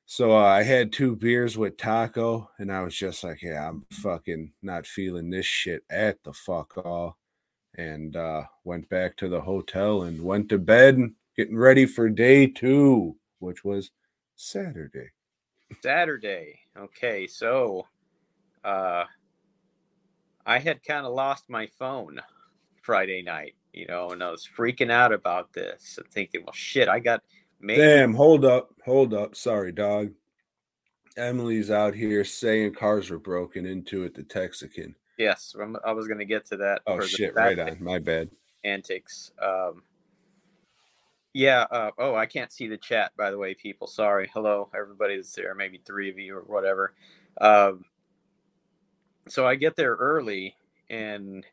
So 0.06 0.32
uh, 0.32 0.44
I 0.44 0.62
had 0.62 0.92
two 0.92 1.14
beers 1.14 1.56
with 1.56 1.76
Taco, 1.76 2.50
and 2.58 2.72
I 2.72 2.82
was 2.82 2.96
just 2.96 3.22
like, 3.22 3.42
"Yeah, 3.42 3.68
I'm 3.68 3.82
fucking 3.92 4.52
not 4.60 4.86
feeling 4.86 5.30
this 5.30 5.46
shit 5.46 5.84
at 5.88 6.22
the 6.24 6.32
fuck 6.32 6.76
all." 6.78 7.16
And 7.76 8.16
uh, 8.16 8.42
went 8.64 8.88
back 8.88 9.16
to 9.18 9.28
the 9.28 9.40
hotel 9.40 10.02
and 10.02 10.20
went 10.20 10.48
to 10.48 10.58
bed, 10.58 10.98
getting 11.36 11.56
ready 11.56 11.86
for 11.86 12.08
day 12.08 12.48
two, 12.48 13.16
which 13.38 13.64
was 13.64 13.92
Saturday. 14.34 15.10
Saturday. 15.82 16.58
Okay, 16.76 17.26
so 17.26 17.86
uh 18.64 19.04
I 20.46 20.58
had 20.58 20.82
kind 20.82 21.06
of 21.06 21.12
lost 21.12 21.44
my 21.48 21.66
phone 21.78 22.20
Friday 22.82 23.22
night, 23.22 23.54
you 23.72 23.86
know, 23.86 24.10
and 24.10 24.22
I 24.22 24.30
was 24.30 24.48
freaking 24.56 24.90
out 24.90 25.12
about 25.12 25.52
this 25.52 25.98
and 25.98 26.08
thinking, 26.08 26.42
well 26.44 26.52
shit, 26.52 26.88
I 26.88 26.98
got 27.00 27.22
maybe 27.60 27.80
Damn, 27.80 28.14
hold 28.14 28.44
up, 28.44 28.70
hold 28.84 29.14
up. 29.14 29.36
Sorry, 29.36 29.72
dog. 29.72 30.12
Emily's 31.16 31.70
out 31.70 31.94
here 31.94 32.24
saying 32.24 32.74
cars 32.74 33.10
were 33.10 33.18
broken 33.18 33.66
into 33.66 34.04
at 34.04 34.14
the 34.14 34.22
Texican. 34.22 34.94
yes, 35.18 35.54
I 35.84 35.92
was 35.92 36.06
going 36.06 36.18
to 36.18 36.24
get 36.24 36.46
to 36.46 36.56
that 36.58 36.82
Oh 36.86 36.96
for 36.96 37.02
the 37.02 37.08
shit, 37.08 37.34
right 37.34 37.58
on. 37.58 37.76
My 37.82 37.98
bad. 37.98 38.30
antics. 38.64 39.32
Um 39.42 39.82
yeah, 41.32 41.60
uh, 41.70 41.92
oh, 41.98 42.16
I 42.16 42.26
can't 42.26 42.52
see 42.52 42.66
the 42.66 42.76
chat 42.76 43.12
by 43.16 43.30
the 43.30 43.38
way, 43.38 43.54
people. 43.54 43.86
Sorry. 43.86 44.28
Hello, 44.34 44.68
everybody 44.74 45.14
that's 45.16 45.32
there, 45.32 45.54
maybe 45.54 45.80
3 45.84 46.10
of 46.10 46.18
you 46.18 46.36
or 46.36 46.42
whatever. 46.42 46.94
Um 47.40 47.84
so 49.28 49.46
I 49.46 49.54
get 49.54 49.76
there 49.76 49.94
early 49.94 50.56
and 50.88 51.44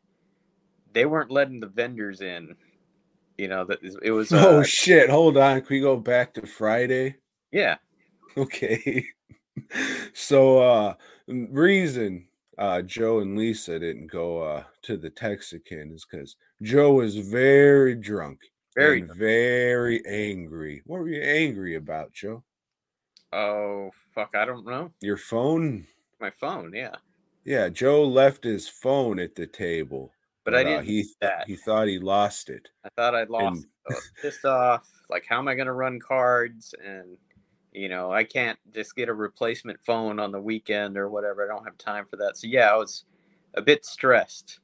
they 0.92 1.04
weren't 1.06 1.30
letting 1.30 1.60
the 1.60 1.66
vendors 1.66 2.20
in. 2.20 2.54
You 3.36 3.48
know, 3.48 3.64
that 3.66 3.78
it 4.02 4.10
was 4.10 4.32
uh, 4.32 4.44
Oh 4.46 4.62
shit, 4.62 5.10
hold 5.10 5.36
on. 5.36 5.60
Can 5.60 5.66
we 5.76 5.80
go 5.80 5.96
back 5.96 6.34
to 6.34 6.46
Friday? 6.46 7.16
yeah. 7.52 7.76
Okay. 8.36 9.04
so 10.12 10.58
uh 10.58 10.94
reason 11.26 12.28
uh 12.58 12.82
Joe 12.82 13.18
and 13.20 13.36
Lisa 13.36 13.78
didn't 13.80 14.06
go 14.06 14.40
uh 14.42 14.62
to 14.82 14.96
the 14.96 15.10
Texican 15.10 15.92
is 15.92 16.06
because 16.08 16.36
Joe 16.62 16.92
was 16.92 17.16
very 17.16 17.96
drunk. 17.96 18.40
Very 18.76 19.00
and 19.00 19.12
very 19.16 20.04
angry. 20.06 20.82
What 20.86 21.00
were 21.00 21.08
you 21.08 21.20
angry 21.20 21.74
about, 21.74 22.12
Joe? 22.12 22.44
Oh 23.32 23.90
fuck, 24.14 24.36
I 24.36 24.44
don't 24.44 24.66
know. 24.66 24.92
Your 25.00 25.16
phone? 25.16 25.86
My 26.20 26.30
phone, 26.30 26.72
yeah. 26.74 26.94
Yeah, 27.44 27.70
Joe 27.70 28.04
left 28.04 28.44
his 28.44 28.68
phone 28.68 29.18
at 29.18 29.34
the 29.34 29.46
table. 29.46 30.12
But 30.44 30.54
I 30.54 30.60
uh, 30.60 30.64
didn't 30.64 30.84
he 30.86 31.02
see 31.02 31.14
that. 31.20 31.44
he 31.46 31.56
thought 31.56 31.88
he 31.88 31.98
lost 31.98 32.48
it. 32.48 32.68
I 32.84 32.88
thought 32.96 33.14
I'd 33.14 33.30
lost 33.30 33.62
And- 33.62 33.66
I 33.90 33.94
was 33.94 34.10
pissed 34.22 34.44
off. 34.44 34.88
Like 35.10 35.24
how 35.28 35.38
am 35.38 35.48
I 35.48 35.54
gonna 35.54 35.72
run 35.72 35.98
cards 36.00 36.74
and 36.84 37.16
you 37.72 37.88
know, 37.88 38.10
I 38.10 38.24
can't 38.24 38.58
just 38.74 38.96
get 38.96 39.08
a 39.08 39.14
replacement 39.14 39.78
phone 39.84 40.18
on 40.18 40.32
the 40.32 40.40
weekend 40.40 40.96
or 40.96 41.10
whatever. 41.10 41.44
I 41.44 41.54
don't 41.54 41.64
have 41.64 41.76
time 41.78 42.06
for 42.08 42.16
that. 42.16 42.36
So 42.36 42.46
yeah, 42.46 42.72
I 42.72 42.76
was 42.76 43.04
a 43.54 43.62
bit 43.62 43.84
stressed. 43.84 44.60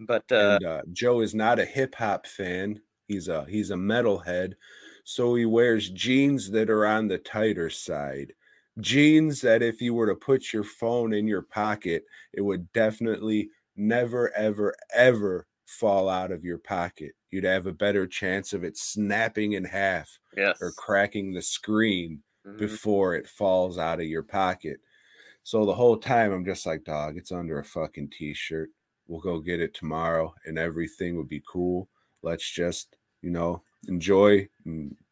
But 0.00 0.24
uh 0.30 0.58
and 0.60 0.64
uh, 0.64 0.82
Joe 0.92 1.20
is 1.20 1.34
not 1.34 1.58
a 1.58 1.64
hip 1.64 1.94
hop 1.94 2.26
fan. 2.26 2.80
He's 3.06 3.28
a 3.28 3.44
he's 3.48 3.70
a 3.70 3.74
metalhead, 3.74 4.54
so 5.04 5.34
he 5.34 5.46
wears 5.46 5.88
jeans 5.90 6.50
that 6.50 6.68
are 6.70 6.86
on 6.86 7.08
the 7.08 7.18
tighter 7.18 7.70
side. 7.70 8.34
Jeans 8.80 9.40
that 9.40 9.62
if 9.62 9.80
you 9.80 9.94
were 9.94 10.06
to 10.06 10.14
put 10.14 10.52
your 10.52 10.62
phone 10.62 11.12
in 11.12 11.26
your 11.26 11.42
pocket, 11.42 12.04
it 12.32 12.42
would 12.42 12.70
definitely 12.72 13.50
never 13.78 14.30
ever 14.34 14.74
ever 14.94 15.46
fall 15.66 16.08
out 16.08 16.30
of 16.32 16.44
your 16.44 16.58
pocket. 16.58 17.12
You'd 17.30 17.44
have 17.44 17.66
a 17.66 17.72
better 17.72 18.06
chance 18.06 18.52
of 18.52 18.64
it 18.64 18.76
snapping 18.76 19.52
in 19.52 19.64
half 19.64 20.18
yes. 20.36 20.56
or 20.60 20.72
cracking 20.72 21.32
the 21.32 21.42
screen 21.42 22.22
Mhm. 22.46 22.58
before 22.58 23.14
it 23.14 23.26
falls 23.28 23.76
out 23.78 24.00
of 24.00 24.06
your 24.06 24.22
pocket. 24.22 24.80
So 25.42 25.64
the 25.66 25.74
whole 25.74 25.96
time 25.98 26.32
I'm 26.32 26.44
just 26.44 26.64
like, 26.66 26.84
dog, 26.84 27.16
it's 27.18 27.32
under 27.32 27.58
a 27.58 27.64
fucking 27.64 28.10
t-shirt. 28.10 28.70
We'll 29.06 29.20
go 29.20 29.40
get 29.40 29.60
it 29.60 29.74
tomorrow 29.74 30.34
and 30.46 30.58
everything 30.58 31.16
would 31.16 31.28
be 31.28 31.42
cool. 31.50 31.88
Let's 32.22 32.50
just, 32.50 32.96
you 33.22 33.30
know, 33.30 33.62
enjoy 33.88 34.48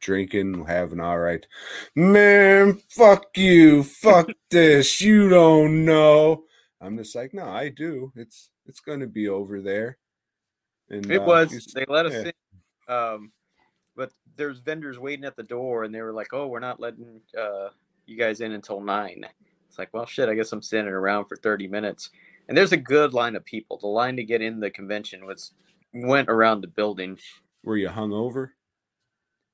drinking, 0.00 0.64
having 0.66 1.00
all 1.00 1.18
right. 1.18 1.46
Man, 1.94 2.80
fuck 2.90 3.26
you. 3.36 3.82
Fuck 3.84 4.28
this. 4.50 5.00
You 5.00 5.28
don't 5.28 5.84
know. 5.84 6.44
I'm 6.80 6.96
just 6.98 7.14
like, 7.14 7.32
no, 7.34 7.44
I 7.48 7.68
do. 7.70 8.12
It's 8.16 8.50
it's 8.66 8.80
gonna 8.80 9.06
be 9.06 9.28
over 9.28 9.60
there. 9.60 9.98
And 10.90 11.10
It 11.10 11.20
uh, 11.20 11.24
was. 11.24 11.72
They 11.74 11.84
let 11.88 12.06
us 12.06 12.12
yeah. 12.12 12.30
in. 12.30 12.94
Um, 12.94 13.32
but 13.96 14.12
there's 14.36 14.58
vendors 14.60 14.98
waiting 14.98 15.24
at 15.24 15.36
the 15.36 15.42
door, 15.42 15.84
and 15.84 15.94
they 15.94 16.02
were 16.02 16.12
like, 16.12 16.32
"Oh, 16.32 16.46
we're 16.46 16.60
not 16.60 16.78
letting 16.78 17.20
uh, 17.36 17.70
you 18.06 18.16
guys 18.16 18.40
in 18.40 18.52
until 18.52 18.80
9. 18.80 19.26
It's 19.68 19.78
like, 19.78 19.92
well, 19.92 20.06
shit. 20.06 20.28
I 20.28 20.34
guess 20.34 20.52
I'm 20.52 20.62
standing 20.62 20.94
around 20.94 21.26
for 21.26 21.36
30 21.36 21.68
minutes. 21.68 22.10
And 22.48 22.56
there's 22.56 22.72
a 22.72 22.76
good 22.76 23.12
line 23.12 23.36
of 23.36 23.44
people. 23.44 23.78
The 23.78 23.88
line 23.88 24.16
to 24.16 24.24
get 24.24 24.40
in 24.40 24.60
the 24.60 24.70
convention 24.70 25.26
was 25.26 25.52
went 25.92 26.28
around 26.28 26.60
the 26.60 26.68
building. 26.68 27.18
were 27.64 27.76
you 27.76 27.88
hung 27.88 28.12
over? 28.12 28.54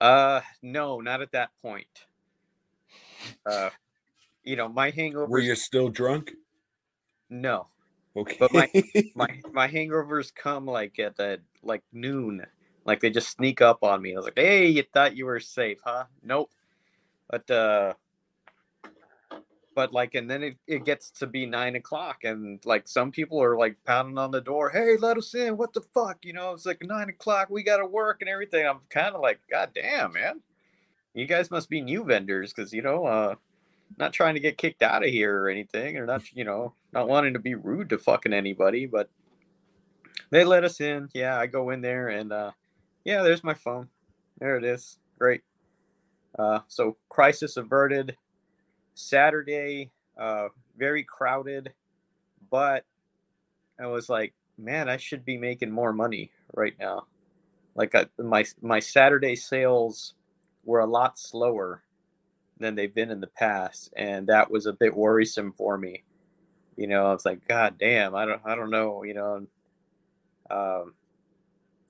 Uh, 0.00 0.40
no, 0.62 1.00
not 1.00 1.22
at 1.22 1.32
that 1.32 1.50
point. 1.62 2.06
Uh, 3.46 3.70
you 4.42 4.56
know, 4.56 4.68
my 4.68 4.90
hangover. 4.90 5.26
Were 5.26 5.38
you 5.38 5.54
still 5.54 5.88
drunk? 5.88 6.32
No, 7.30 7.68
Okay. 8.16 8.36
But 8.38 8.52
my- 8.52 8.70
my 9.14 9.40
my 9.52 9.68
hangovers 9.68 10.34
come 10.34 10.66
like 10.66 10.98
at 10.98 11.16
the 11.16 11.40
like 11.62 11.82
noon. 11.92 12.44
Like 12.84 13.00
they 13.00 13.10
just 13.10 13.30
sneak 13.30 13.60
up 13.62 13.82
on 13.84 14.02
me. 14.02 14.12
I 14.14 14.16
was 14.16 14.24
like 14.26 14.38
hey 14.38 14.68
you 14.68 14.82
thought 14.92 15.16
you 15.16 15.26
were 15.26 15.40
safe 15.40 15.78
huh? 15.84 16.04
Nope. 16.22 16.50
But 17.30 17.50
uh 17.50 17.94
but 19.74 19.92
like 19.92 20.14
and 20.14 20.30
then 20.30 20.42
it, 20.42 20.56
it 20.66 20.84
gets 20.84 21.10
to 21.10 21.26
be 21.26 21.46
nine 21.46 21.76
o'clock 21.76 22.24
and 22.24 22.60
like 22.66 22.88
some 22.88 23.10
people 23.12 23.42
are 23.42 23.56
like 23.56 23.76
pounding 23.86 24.18
on 24.18 24.30
the 24.30 24.40
door 24.40 24.70
hey 24.70 24.96
let 24.98 25.16
us 25.18 25.34
in. 25.34 25.56
What 25.56 25.72
the 25.72 25.82
fuck? 25.94 26.24
You 26.24 26.34
know 26.34 26.52
it's 26.52 26.66
like 26.66 26.82
nine 26.84 27.08
o'clock. 27.08 27.48
We 27.50 27.62
gotta 27.62 27.86
work 27.86 28.18
and 28.20 28.28
everything. 28.30 28.66
I'm 28.66 28.80
kind 28.90 29.14
of 29.14 29.22
like 29.22 29.40
god 29.50 29.70
damn 29.74 30.12
man. 30.12 30.40
You 31.14 31.26
guys 31.26 31.50
must 31.50 31.70
be 31.70 31.80
new 31.80 32.04
vendors 32.04 32.52
because 32.52 32.72
you 32.72 32.82
know 32.82 33.06
uh 33.06 33.36
not 33.98 34.12
trying 34.12 34.34
to 34.34 34.40
get 34.40 34.58
kicked 34.58 34.82
out 34.82 35.04
of 35.04 35.10
here 35.10 35.38
or 35.42 35.48
anything 35.48 35.98
or 35.98 36.06
not 36.06 36.22
you 36.34 36.44
know 36.44 36.74
not 36.92 37.08
wanting 37.08 37.32
to 37.34 37.38
be 37.40 37.54
rude 37.54 37.90
to 37.90 37.98
fucking 37.98 38.32
anybody 38.32 38.86
but 38.86 39.10
they 40.30 40.44
let 40.44 40.64
us 40.64 40.80
in. 40.80 41.08
Yeah 41.14 41.38
i 41.38 41.46
go 41.46 41.70
in 41.70 41.80
there 41.80 42.08
and 42.08 42.32
uh 42.32 42.52
yeah 43.04 43.22
there's 43.22 43.44
my 43.44 43.54
phone. 43.54 43.88
There 44.38 44.56
it 44.56 44.64
is. 44.64 44.98
Great. 45.18 45.42
Uh 46.38 46.60
so 46.68 46.96
crisis 47.08 47.56
averted. 47.56 48.16
Saturday, 48.94 49.90
uh, 50.18 50.48
very 50.76 51.04
crowded, 51.04 51.72
but 52.50 52.84
I 53.80 53.86
was 53.86 54.08
like, 54.08 54.34
man, 54.58 54.88
I 54.88 54.96
should 54.96 55.24
be 55.24 55.38
making 55.38 55.70
more 55.70 55.92
money 55.92 56.30
right 56.54 56.74
now. 56.78 57.06
Like 57.74 57.94
I, 57.94 58.06
my 58.18 58.44
my 58.62 58.80
Saturday 58.80 59.36
sales 59.36 60.14
were 60.64 60.80
a 60.80 60.86
lot 60.86 61.18
slower 61.18 61.82
than 62.58 62.74
they've 62.74 62.94
been 62.94 63.10
in 63.10 63.20
the 63.20 63.26
past, 63.28 63.92
and 63.96 64.26
that 64.28 64.50
was 64.50 64.66
a 64.66 64.72
bit 64.72 64.96
worrisome 64.96 65.52
for 65.52 65.78
me. 65.78 66.04
You 66.76 66.86
know, 66.86 67.06
I 67.06 67.12
was 67.12 67.24
like, 67.24 67.46
God 67.46 67.76
damn, 67.78 68.14
I 68.14 68.24
don't, 68.24 68.40
I 68.44 68.54
don't 68.54 68.70
know, 68.70 69.02
you 69.02 69.14
know. 69.14 69.46
Um, 70.50 70.94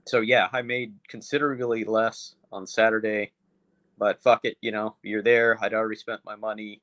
so 0.04 0.20
yeah, 0.20 0.48
I 0.52 0.62
made 0.62 0.94
considerably 1.08 1.84
less 1.84 2.34
on 2.52 2.66
Saturday, 2.66 3.32
but 3.98 4.22
fuck 4.22 4.44
it, 4.44 4.56
you 4.60 4.72
know, 4.72 4.96
you're 5.02 5.22
there. 5.22 5.56
I'd 5.60 5.74
already 5.74 5.96
spent 5.96 6.20
my 6.24 6.34
money, 6.34 6.80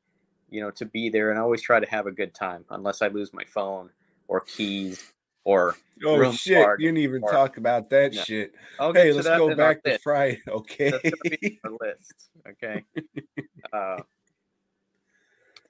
you 0.50 0.62
know, 0.62 0.72
to 0.72 0.86
be 0.86 1.10
there, 1.10 1.30
and 1.30 1.38
I 1.40 1.42
always 1.42 1.62
try 1.62 1.80
to 1.80 1.90
have 1.90 2.08
a 2.08 2.12
good 2.12 2.34
time, 2.34 2.66
unless 2.70 3.02
I 3.02 3.08
lose 3.10 3.34
my 3.34 3.44
phone 3.46 3.90
or 4.28 4.42
keys 4.42 5.14
or 5.44 5.76
Oh 6.06 6.32
shit! 6.32 6.66
You 6.80 6.88
didn't 6.88 7.00
even 7.00 7.22
or- 7.24 7.32
talk 7.32 7.58
about 7.58 7.90
that 7.90 8.14
No. 8.14 8.22
shit. 8.24 8.54
I'll 8.80 8.94
Hey, 8.94 9.12
let's 9.12 9.28
that 9.28 9.38
go 9.38 9.54
back 9.54 9.84
to. 9.84 10.00
Friday. 10.00 10.42
Okay. 10.48 10.94
List. 11.82 12.30
Okay. 12.48 12.86
uh, 13.74 13.98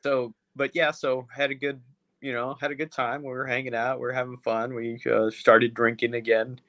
so, 0.04 0.34
but 0.56 0.76
yeah, 0.76 0.92
so 0.92 1.28
had 1.36 1.50
a 1.50 1.56
good, 1.56 1.82
you 2.22 2.34
know, 2.34 2.56
had 2.60 2.72
a 2.72 2.76
good 2.76 2.92
time. 2.92 3.24
We 3.24 3.30
were 3.30 3.46
hanging 3.46 3.76
out. 3.76 4.00
We 4.00 4.06
were 4.06 4.14
having 4.14 4.38
fun. 4.38 4.74
We 4.74 5.02
uh, 5.10 5.30
started 5.30 5.74
drinking 5.74 6.14
again, 6.16 6.60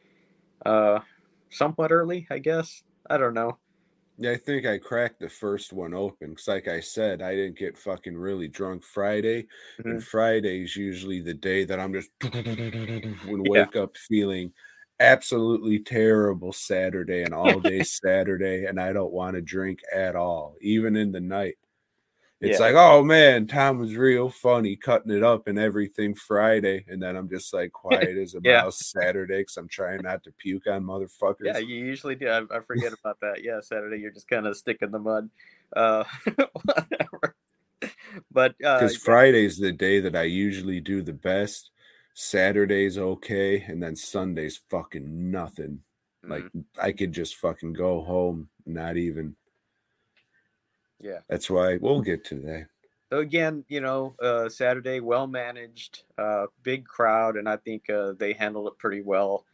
uh, 0.64 1.00
somewhat 1.50 1.92
early, 1.92 2.26
I 2.30 2.38
guess. 2.38 2.82
I 3.08 3.18
don't 3.18 3.34
know. 3.34 3.58
Yeah, 4.18 4.32
I 4.32 4.36
think 4.36 4.66
I 4.66 4.76
cracked 4.78 5.20
the 5.20 5.30
first 5.30 5.72
one 5.72 5.94
open 5.94 6.30
because, 6.30 6.46
like 6.48 6.68
I 6.68 6.80
said, 6.80 7.22
I 7.22 7.34
didn't 7.34 7.58
get 7.58 7.78
fucking 7.78 8.16
really 8.16 8.48
drunk 8.48 8.84
Friday, 8.84 9.46
Mm-hmm. 9.78 9.90
and 9.92 10.04
Friday's 10.04 10.76
usually 10.76 11.20
the 11.20 11.32
day 11.34 11.64
that 11.64 11.80
I'm 11.80 11.92
just 11.94 12.10
Yeah. 12.22 13.66
wake 13.66 13.76
up 13.76 13.96
feeling 13.96 14.52
absolutely 15.00 15.78
terrible 15.78 16.52
Saturday 16.52 17.22
and 17.22 17.32
all 17.32 17.60
day 17.60 17.82
Saturday, 17.82 18.66
and 18.66 18.78
I 18.78 18.92
don't 18.92 19.12
want 19.12 19.36
to 19.36 19.40
drink 19.40 19.80
at 19.90 20.14
all, 20.16 20.56
even 20.60 20.96
in 20.96 21.12
the 21.12 21.20
night. 21.20 21.56
It's 22.40 22.58
Yeah. 22.58 22.66
like, 22.66 22.74
oh 22.74 23.02
man, 23.02 23.46
Tom 23.46 23.78
was 23.78 23.94
real 23.94 24.30
funny 24.30 24.74
cutting 24.74 25.12
it 25.12 25.22
up 25.22 25.46
and 25.46 25.58
everything 25.58 26.14
Friday, 26.14 26.84
and 26.88 27.02
then 27.02 27.14
I'm 27.16 27.28
just 27.28 27.52
like 27.52 27.72
quiet 27.72 28.16
as 28.16 28.34
a 28.34 28.40
Yeah. 28.42 28.62
mouse 28.62 28.92
Saturday 28.92 29.40
because 29.42 29.56
I'm 29.58 29.68
trying 29.68 30.02
not 30.02 30.24
to 30.24 30.32
puke 30.32 30.66
on 30.66 30.84
motherfuckers. 30.84 31.44
Yeah, 31.44 31.58
you 31.58 31.76
usually 31.76 32.14
do. 32.14 32.28
I, 32.28 32.42
I 32.50 32.60
forget 32.60 32.92
about 32.92 33.20
that. 33.20 33.44
Yeah, 33.44 33.60
Saturday 33.60 33.98
you're 33.98 34.10
just 34.10 34.28
kind 34.28 34.46
of 34.46 34.56
stick 34.56 34.78
in 34.80 34.90
the 34.90 34.98
mud. 34.98 35.28
Uh, 35.76 36.04
whatever. 36.64 37.34
But 38.32 38.52
uh, 38.64 38.78
because 38.78 38.96
Friday's 38.96 39.58
the 39.58 39.72
day 39.72 40.00
that 40.00 40.16
I 40.16 40.22
usually 40.22 40.80
do 40.80 41.02
the 41.02 41.12
best. 41.12 41.70
Saturday's 42.12 42.98
okay, 42.98 43.62
and 43.62 43.82
then 43.82 43.96
Sunday's 43.96 44.60
fucking 44.68 45.30
nothing. 45.30 45.80
Like 46.26 46.44
mm, 46.44 46.64
I 46.78 46.92
could 46.92 47.12
just 47.12 47.36
fucking 47.36 47.72
go 47.72 48.02
home, 48.02 48.48
not 48.66 48.96
even. 48.96 49.36
Yeah. 51.00 51.20
That's 51.28 51.50
why 51.50 51.78
we'll 51.80 52.02
get 52.02 52.24
to 52.26 52.36
that. 52.42 52.66
So 53.10 53.18
again, 53.18 53.64
you 53.68 53.80
know, 53.80 54.14
uh, 54.22 54.48
Saturday, 54.48 55.00
well 55.00 55.26
managed, 55.26 56.04
uh, 56.18 56.46
big 56.62 56.86
crowd, 56.86 57.36
and 57.36 57.48
I 57.48 57.56
think 57.56 57.90
uh, 57.90 58.12
they 58.18 58.32
handled 58.32 58.68
it 58.68 58.78
pretty 58.78 59.02
well. 59.02 59.44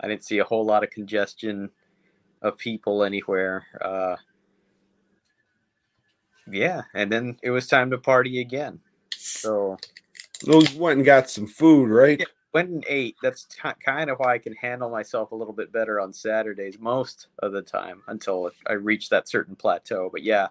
I 0.00 0.08
didn't 0.08 0.24
see 0.24 0.38
a 0.38 0.44
whole 0.44 0.64
lot 0.66 0.84
of 0.84 0.90
congestion 0.90 1.70
of 2.42 2.58
people 2.58 3.04
anywhere. 3.04 3.64
Uh, 3.80 4.16
yeah, 6.50 6.82
and 6.94 7.10
then 7.10 7.38
it 7.42 7.50
was 7.50 7.66
time 7.66 7.90
to 7.90 7.98
party 7.98 8.40
again. 8.40 8.80
So 9.14 9.78
We 10.46 10.66
went 10.76 10.98
and 10.98 11.06
got 11.06 11.30
some 11.30 11.46
food, 11.46 11.88
right? 11.90 12.20
Yeah. 12.20 12.26
went 12.52 12.70
and 12.70 12.84
ate. 12.88 13.16
That's 13.22 13.44
t- 13.44 13.68
kind 13.84 14.10
of 14.10 14.18
why 14.18 14.34
I 14.34 14.38
can 14.38 14.54
handle 14.54 14.90
myself 14.90 15.32
a 15.32 15.34
little 15.34 15.54
bit 15.54 15.72
better 15.72 16.00
on 16.00 16.12
Saturdays 16.12 16.78
most 16.78 17.28
of 17.40 17.52
the 17.52 17.62
time 17.62 18.02
until 18.08 18.50
I 18.66 18.74
reach 18.74 19.08
that 19.08 19.28
certain 19.28 19.56
plateau. 19.56 20.10
But 20.12 20.22
yeah, 20.22 20.48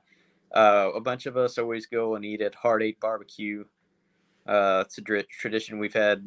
uh, 0.55 0.91
a 0.95 1.01
bunch 1.01 1.25
of 1.25 1.37
us 1.37 1.57
always 1.57 1.85
go 1.85 2.15
and 2.15 2.23
eat 2.23 2.41
at 2.41 2.55
Hard 2.55 2.81
Eight 2.81 2.99
Barbecue. 2.99 3.65
Uh, 4.47 4.83
it's 4.85 4.97
a 4.97 5.01
dr- 5.01 5.27
tradition 5.27 5.79
we've 5.79 5.93
had, 5.93 6.23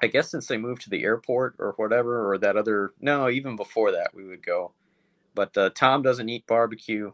I 0.00 0.08
guess, 0.08 0.30
since 0.30 0.46
they 0.46 0.56
moved 0.56 0.82
to 0.82 0.90
the 0.90 1.04
airport 1.04 1.56
or 1.58 1.72
whatever, 1.76 2.30
or 2.30 2.38
that 2.38 2.56
other. 2.56 2.92
No, 3.00 3.28
even 3.28 3.54
before 3.54 3.92
that, 3.92 4.14
we 4.14 4.24
would 4.24 4.44
go. 4.44 4.72
But 5.34 5.56
uh, 5.56 5.70
Tom 5.74 6.02
doesn't 6.02 6.28
eat 6.28 6.46
barbecue, 6.46 7.12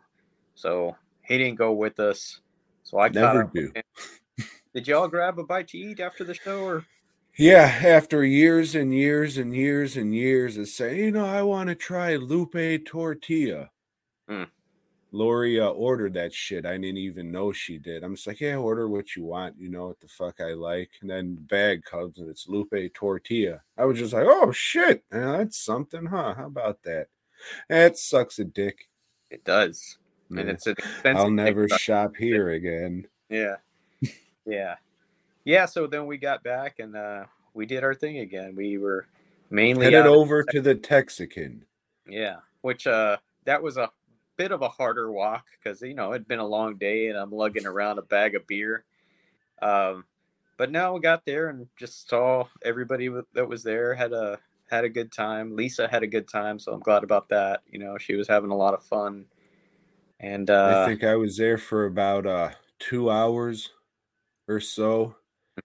so 0.54 0.96
he 1.22 1.38
didn't 1.38 1.58
go 1.58 1.72
with 1.72 2.00
us. 2.00 2.40
So 2.84 2.98
I 2.98 3.08
Never 3.08 3.50
do. 3.52 3.72
Did 4.74 4.88
y'all 4.88 5.08
grab 5.08 5.38
a 5.38 5.44
bite 5.44 5.68
to 5.68 5.78
eat 5.78 6.00
after 6.00 6.24
the 6.24 6.34
show, 6.34 6.62
or 6.62 6.86
Yeah, 7.36 7.80
after 7.84 8.24
years 8.24 8.74
and 8.74 8.94
years 8.94 9.36
and 9.36 9.54
years 9.54 9.96
and 9.96 10.14
years 10.14 10.56
of 10.56 10.68
saying, 10.68 10.98
you 10.98 11.10
know, 11.10 11.26
I 11.26 11.42
want 11.42 11.68
to 11.68 11.74
try 11.74 12.16
Lupe 12.16 12.86
tortilla. 12.86 13.70
Mm. 14.30 14.48
Lori 15.12 15.60
uh, 15.60 15.68
ordered 15.68 16.14
that 16.14 16.32
shit. 16.32 16.64
I 16.64 16.72
didn't 16.72 16.96
even 16.96 17.30
know 17.30 17.52
she 17.52 17.78
did. 17.78 18.02
I'm 18.02 18.14
just 18.14 18.26
like, 18.26 18.40
yeah, 18.40 18.56
order 18.56 18.88
what 18.88 19.14
you 19.14 19.24
want. 19.24 19.54
You 19.58 19.68
know 19.68 19.88
what 19.88 20.00
the 20.00 20.08
fuck 20.08 20.40
I 20.40 20.54
like. 20.54 20.90
And 21.02 21.10
then 21.10 21.34
the 21.34 21.42
bag 21.42 21.84
comes 21.84 22.18
and 22.18 22.30
it's 22.30 22.48
Lupe 22.48 22.72
tortilla. 22.94 23.60
I 23.76 23.84
was 23.84 23.98
just 23.98 24.14
like, 24.14 24.26
oh 24.26 24.50
shit, 24.52 25.04
yeah, 25.12 25.36
that's 25.38 25.58
something, 25.58 26.06
huh? 26.06 26.34
How 26.34 26.46
about 26.46 26.82
that? 26.84 27.08
That 27.68 27.98
sucks 27.98 28.38
a 28.38 28.44
dick. 28.44 28.88
it 29.30 29.44
does? 29.44 29.98
And 30.30 30.48
it's 30.48 30.66
an. 30.66 30.76
I'll 31.04 31.30
never 31.30 31.68
shop 31.68 32.16
here 32.16 32.50
again. 32.50 33.06
Yeah. 33.28 33.56
yeah. 34.46 34.76
Yeah. 35.44 35.66
So 35.66 35.86
then 35.86 36.06
we 36.06 36.16
got 36.16 36.42
back 36.42 36.78
and 36.78 36.96
uh, 36.96 37.24
we 37.52 37.66
did 37.66 37.84
our 37.84 37.94
thing 37.94 38.18
again. 38.18 38.54
We 38.56 38.78
were 38.78 39.06
mainly 39.50 39.84
Headed 39.84 40.06
over 40.06 40.42
to 40.44 40.60
the 40.62 40.74
Texican. 40.74 41.60
Yeah. 42.08 42.36
Which 42.62 42.86
uh, 42.86 43.18
that 43.44 43.62
was 43.62 43.76
a 43.76 43.90
bit 44.36 44.52
of 44.52 44.62
a 44.62 44.68
harder 44.68 45.10
walk 45.12 45.46
because 45.58 45.82
you 45.82 45.94
know 45.94 46.12
it'd 46.12 46.28
been 46.28 46.38
a 46.38 46.46
long 46.46 46.76
day 46.76 47.08
and 47.08 47.18
I'm 47.18 47.32
lugging 47.32 47.66
around 47.66 47.98
a 47.98 48.02
bag 48.02 48.34
of 48.34 48.46
beer. 48.46 48.84
Um, 49.62 50.06
but 50.58 50.70
now 50.70 50.94
we 50.94 51.00
got 51.00 51.24
there 51.26 51.48
and 51.48 51.68
just 51.76 52.08
saw 52.08 52.46
everybody 52.64 53.10
that 53.34 53.48
was 53.48 53.62
there 53.62 53.94
had 53.94 54.12
a 54.12 54.38
had 54.70 54.84
a 54.84 54.90
good 54.90 55.12
time. 55.12 55.56
Lisa 55.56 55.88
had 55.88 56.02
a 56.02 56.06
good 56.08 56.28
time, 56.28 56.58
so 56.58 56.72
I'm 56.72 56.80
glad 56.80 57.04
about 57.04 57.28
that. 57.30 57.62
You 57.70 57.78
know, 57.78 57.98
she 57.98 58.14
was 58.14 58.28
having 58.28 58.50
a 58.50 58.56
lot 58.56 58.74
of 58.74 58.84
fun. 58.84 59.26
And 60.20 60.50
uh, 60.50 60.54
I 60.64 60.74
think 60.74 61.04
I 61.04 61.14
was 61.16 61.36
there 61.36 61.58
for 61.58 61.84
about 61.86 62.26
uh 62.26 62.52
two 62.78 63.10
hours 63.10 63.70
or 64.48 64.60
so. 64.60 65.16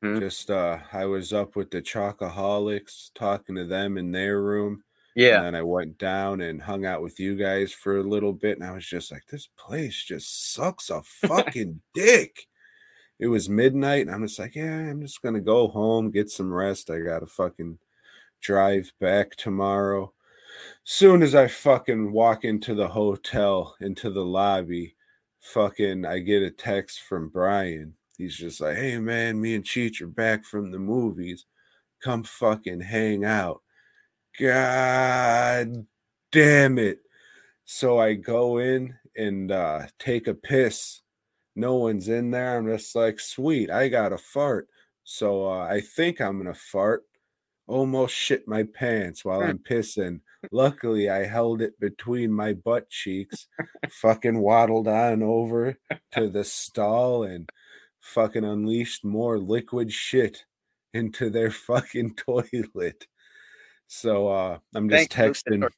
mhm. 0.02 0.20
Just 0.20 0.52
uh 0.52 0.82
I 0.94 1.06
was 1.06 1.34
up 1.34 1.56
with 1.56 1.72
the 1.72 1.82
Chocoholics 1.82 3.12
talking 3.16 3.56
to 3.56 3.66
them 3.66 3.98
in 3.98 4.12
their 4.12 4.42
room. 4.42 4.84
Yeah, 5.18 5.38
And 5.38 5.46
then 5.48 5.56
I 5.56 5.64
went 5.64 5.98
down 5.98 6.42
and 6.42 6.62
hung 6.62 6.86
out 6.86 7.02
with 7.02 7.20
you 7.20 7.36
guys 7.36 7.74
for 7.74 7.98
a 7.98 8.04
little 8.04 8.34
bit. 8.34 8.58
And 8.60 8.68
I 8.68 8.72
was 8.72 8.86
just 8.86 9.12
like, 9.12 9.26
this 9.26 9.50
place 9.58 10.04
just 10.04 10.54
sucks 10.54 10.92
a 10.92 11.02
fucking 11.28 11.82
dick. 11.96 12.48
It 13.20 13.28
was 13.28 13.50
midnight, 13.50 14.06
and 14.06 14.12
I'm 14.14 14.28
just 14.28 14.38
like, 14.38 14.54
yeah, 14.56 14.78
I'm 14.92 15.02
just 15.02 15.24
gonna 15.24 15.42
go 15.42 15.70
home, 15.70 16.12
get 16.12 16.30
some 16.30 16.54
rest. 16.54 16.92
I 16.92 17.00
gotta 17.00 17.26
fucking 17.26 17.80
drive 18.42 18.92
back 19.00 19.36
tomorrow. 19.36 20.14
Soon 20.84 21.24
as 21.24 21.34
I 21.36 21.48
fucking 21.48 22.12
walk 22.12 22.46
into 22.46 22.76
the 22.76 22.88
hotel, 22.88 23.76
into 23.82 24.12
the 24.12 24.24
lobby, 24.26 24.96
fucking 25.40 26.06
I 26.06 26.20
get 26.20 26.44
a 26.44 26.52
text 26.52 27.02
from 27.02 27.30
Brian. 27.30 27.96
He's 28.18 28.38
just 28.38 28.62
like, 28.62 28.78
hey 28.78 29.00
man, 29.00 29.42
me 29.42 29.56
and 29.56 29.64
Cheech 29.64 30.02
are 30.02 30.08
back 30.08 30.46
from 30.46 30.72
the 30.72 30.80
movies. 30.80 31.46
Come 32.04 32.24
fucking 32.24 32.82
hang 32.82 33.26
out. 33.26 33.62
God 34.40 35.88
damn 36.32 36.78
it. 36.78 37.00
So 37.66 37.98
I 38.00 38.14
go 38.14 38.60
in 38.60 38.94
and 39.16 39.52
uh, 39.52 39.88
take 40.00 40.28
a 40.28 40.34
piss. 40.36 41.02
No 41.56 41.76
one's 41.76 42.08
in 42.08 42.32
there. 42.32 42.58
I'm 42.58 42.68
just 42.68 42.96
like, 42.96 43.20
sweet, 43.20 43.72
I 43.72 43.88
got 43.88 44.14
a 44.14 44.18
fart. 44.18 44.68
So 45.04 45.48
uh, 45.48 45.66
I 45.66 45.82
think 45.82 46.22
I'm 46.22 46.42
going 46.42 46.54
to 46.54 46.60
fart. 46.60 47.04
Almost 47.66 48.16
shit 48.16 48.48
my 48.48 48.64
pants 48.64 49.26
while 49.26 49.42
I'm 49.42 49.58
pissing. 49.58 50.22
Luckily, 50.52 51.10
I 51.10 51.26
held 51.26 51.62
it 51.62 51.78
between 51.80 52.32
my 52.32 52.54
butt 52.54 52.90
cheeks, 52.90 53.48
fucking 53.90 54.40
waddled 54.40 54.88
on 54.88 55.22
over 55.24 55.78
to 56.14 56.30
the 56.30 56.44
stall 56.46 57.24
and 57.24 57.50
fucking 58.00 58.46
unleashed 58.46 59.04
more 59.04 59.38
liquid 59.38 59.92
shit 59.92 60.46
into 60.94 61.30
their 61.30 61.52
fucking 61.52 62.16
toilet. 62.16 63.08
So 63.88 64.28
uh 64.28 64.58
I'm 64.76 64.90
just 64.90 65.12
Thanks, 65.12 65.44
texting 65.44 65.70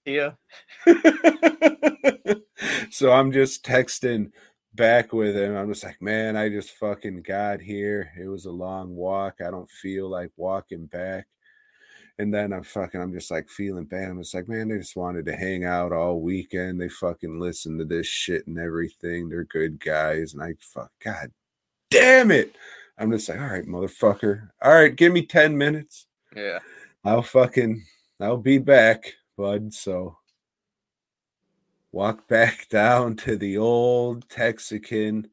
so 2.89 3.11
I'm 3.11 3.31
just 3.31 3.63
texting 3.63 4.31
back 4.73 5.13
with 5.13 5.35
him. 5.35 5.55
I'm 5.55 5.71
just 5.71 5.83
like, 5.83 6.01
man, 6.01 6.35
I 6.35 6.49
just 6.49 6.71
fucking 6.71 7.23
got 7.23 7.61
here. 7.61 8.11
It 8.19 8.27
was 8.27 8.45
a 8.45 8.51
long 8.51 8.95
walk. 8.95 9.35
I 9.45 9.51
don't 9.51 9.69
feel 9.69 10.09
like 10.09 10.31
walking 10.37 10.85
back. 10.85 11.27
And 12.17 12.33
then 12.33 12.51
I'm 12.51 12.63
fucking, 12.63 13.01
I'm 13.01 13.13
just 13.13 13.31
like 13.31 13.49
feeling 13.49 13.85
bad. 13.85 14.09
I'm 14.09 14.21
just 14.21 14.33
like, 14.33 14.49
man, 14.49 14.67
they 14.67 14.77
just 14.77 14.97
wanted 14.97 15.25
to 15.25 15.37
hang 15.37 15.63
out 15.63 15.93
all 15.93 16.19
weekend. 16.19 16.79
They 16.79 16.89
fucking 16.89 17.39
listen 17.39 17.77
to 17.77 17.85
this 17.85 18.07
shit 18.07 18.45
and 18.45 18.59
everything. 18.59 19.29
They're 19.29 19.45
good 19.45 19.79
guys. 19.79 20.33
And 20.33 20.43
I 20.43 20.55
fuck, 20.59 20.91
God 21.03 21.31
damn 21.89 22.31
it. 22.31 22.55
I'm 22.97 23.11
just 23.11 23.29
like, 23.29 23.39
all 23.39 23.47
right, 23.47 23.65
motherfucker. 23.65 24.49
All 24.61 24.73
right, 24.73 24.93
give 24.93 25.13
me 25.13 25.25
10 25.25 25.57
minutes. 25.57 26.07
Yeah. 26.35 26.59
I'll 27.05 27.21
fucking, 27.21 27.85
I'll 28.19 28.37
be 28.37 28.57
back, 28.57 29.13
bud. 29.37 29.73
So 29.73 30.17
walk 31.91 32.27
back 32.27 32.67
down 32.69 33.15
to 33.17 33.37
the 33.37 33.57
old 33.57 34.27
Texican. 34.29 35.29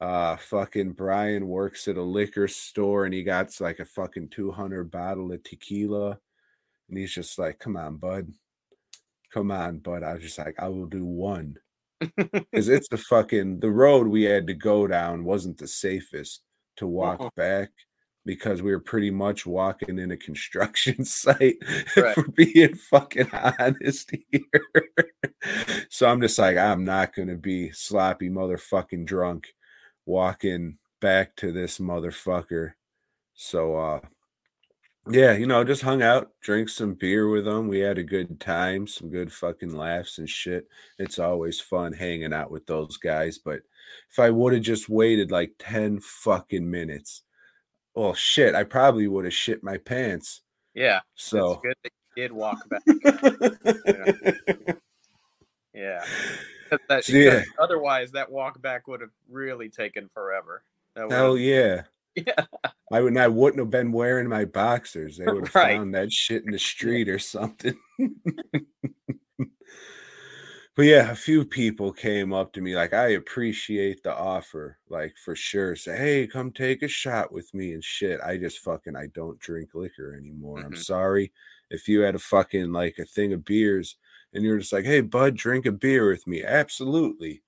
Uh, 0.00 0.36
fucking 0.36 0.92
Brian 0.92 1.46
works 1.48 1.86
at 1.88 1.96
a 1.96 2.02
liquor 2.02 2.48
store 2.48 3.04
and 3.04 3.14
he 3.14 3.22
got 3.22 3.58
like 3.60 3.78
a 3.78 3.84
fucking 3.84 4.28
200 4.28 4.90
bottle 4.90 5.32
of 5.32 5.42
tequila. 5.42 6.18
And 6.88 6.98
he's 6.98 7.14
just 7.14 7.38
like, 7.38 7.58
come 7.58 7.76
on, 7.76 7.96
bud. 7.96 8.32
Come 9.32 9.50
on, 9.50 9.78
bud. 9.78 10.02
I 10.02 10.14
was 10.14 10.22
just 10.22 10.38
like, 10.38 10.56
I 10.58 10.68
will 10.68 10.86
do 10.86 11.04
one. 11.04 11.58
Because 12.16 12.68
it's 12.68 12.88
the 12.88 12.98
fucking, 12.98 13.60
the 13.60 13.70
road 13.70 14.06
we 14.06 14.24
had 14.24 14.46
to 14.48 14.54
go 14.54 14.86
down 14.86 15.24
wasn't 15.24 15.58
the 15.58 15.66
safest 15.68 16.42
to 16.76 16.86
walk 16.86 17.20
Uh-uh. 17.20 17.30
back 17.36 17.70
because 18.26 18.62
we 18.62 18.70
were 18.70 18.80
pretty 18.80 19.10
much 19.10 19.44
walking 19.46 19.98
in 19.98 20.10
a 20.10 20.16
construction 20.16 21.04
site 21.04 21.56
Right. 21.96 22.14
for 22.14 22.26
being 22.28 22.74
fucking 22.74 23.30
honest 23.32 24.12
here. 24.30 24.88
so 25.90 26.08
I'm 26.08 26.20
just 26.20 26.38
like, 26.38 26.56
I'm 26.56 26.84
not 26.84 27.14
gonna 27.14 27.36
be 27.36 27.70
sloppy 27.72 28.30
motherfucking 28.30 29.04
drunk 29.06 29.48
walking 30.06 30.78
back 31.00 31.36
to 31.36 31.52
this 31.52 31.78
motherfucker. 31.78 32.72
So 33.34 33.76
uh 33.76 34.00
yeah, 35.10 35.34
you 35.34 35.46
know, 35.46 35.62
just 35.64 35.82
hung 35.82 36.00
out, 36.00 36.30
drank 36.40 36.70
some 36.70 36.94
beer 36.94 37.28
with 37.28 37.44
them. 37.44 37.68
We 37.68 37.80
had 37.80 37.98
a 37.98 38.02
good 38.02 38.40
time, 38.40 38.86
some 38.86 39.10
good 39.10 39.30
fucking 39.30 39.74
laughs 39.76 40.16
and 40.16 40.26
shit. 40.28 40.66
It's 40.98 41.18
always 41.18 41.60
fun 41.60 41.92
hanging 41.92 42.32
out 42.32 42.50
with 42.50 42.64
those 42.64 42.96
guys. 42.96 43.36
But 43.36 43.60
if 44.10 44.18
I 44.18 44.30
would 44.30 44.54
have 44.54 44.62
just 44.62 44.88
waited 44.88 45.30
like 45.30 45.52
10 45.58 46.00
fucking 46.00 46.70
minutes, 46.70 47.20
well, 47.94 48.14
shit, 48.14 48.54
I 48.54 48.64
probably 48.64 49.06
would 49.08 49.24
have 49.24 49.34
shit 49.34 49.62
my 49.62 49.76
pants. 49.78 50.40
Yeah. 50.74 51.00
So, 51.14 51.52
It's 51.52 51.62
good 51.62 51.76
that 51.84 51.92
you 52.16 52.22
did 52.22 52.32
walk 52.32 52.68
back. 52.68 52.82
Yeah. 55.76 56.04
'Cause 56.70 56.78
that- 56.88 57.08
Yeah. 57.08 57.42
Otherwise, 57.58 58.12
that 58.12 58.30
walk 58.30 58.62
back 58.62 58.86
would 58.86 59.00
have 59.00 59.10
really 59.28 59.68
taken 59.68 60.08
forever. 60.14 60.62
That 60.94 61.10
hell 61.10 61.36
yeah. 61.36 61.82
Yeah. 62.14 62.44
I 62.92 63.00
would 63.00 63.16
I 63.16 63.26
wouldn't 63.26 63.58
have 63.58 63.70
been 63.70 63.90
wearing 63.90 64.28
my 64.28 64.44
boxers. 64.44 65.16
They 65.16 65.24
would 65.32 65.46
have 65.46 65.54
Right. 65.56 65.76
found 65.78 65.92
that 65.96 66.12
shit 66.12 66.44
in 66.44 66.52
the 66.52 66.60
street 66.60 67.08
or 67.08 67.18
something. 67.18 67.76
But 70.76 70.82
yeah, 70.82 71.10
a 71.10 71.14
few 71.14 71.44
people 71.44 71.92
came 71.92 72.32
up 72.32 72.52
to 72.52 72.60
me 72.60 72.74
like, 72.74 72.92
I 72.92 73.08
appreciate 73.10 74.02
the 74.02 74.14
offer, 74.14 74.78
like 74.88 75.16
for 75.16 75.36
sure. 75.36 75.76
Say, 75.76 75.96
hey, 75.96 76.26
come 76.26 76.50
take 76.52 76.82
a 76.82 76.88
shot 76.88 77.32
with 77.32 77.52
me 77.54 77.72
and 77.74 77.84
shit. 77.84 78.20
I 78.20 78.36
just 78.38 78.58
fucking 78.60 78.96
I 78.96 79.06
don't 79.08 79.38
drink 79.38 79.74
liquor 79.74 80.14
anymore. 80.16 80.64
I'm 80.64 80.74
Mhm. 80.74 80.76
sorry. 80.76 81.32
If 81.70 81.88
you 81.88 82.00
had 82.00 82.14
a 82.16 82.18
fucking 82.18 82.72
like 82.72 82.98
a 82.98 83.04
thing 83.04 83.32
of 83.32 83.44
beers 83.44 83.96
and 84.32 84.44
you're 84.44 84.58
just 84.58 84.72
like, 84.72 84.84
hey, 84.84 85.00
bud, 85.00 85.36
drink 85.36 85.64
a 85.66 85.72
beer 85.72 86.08
with 86.10 86.26
me. 86.26 86.42
Absolutely. 86.44 87.42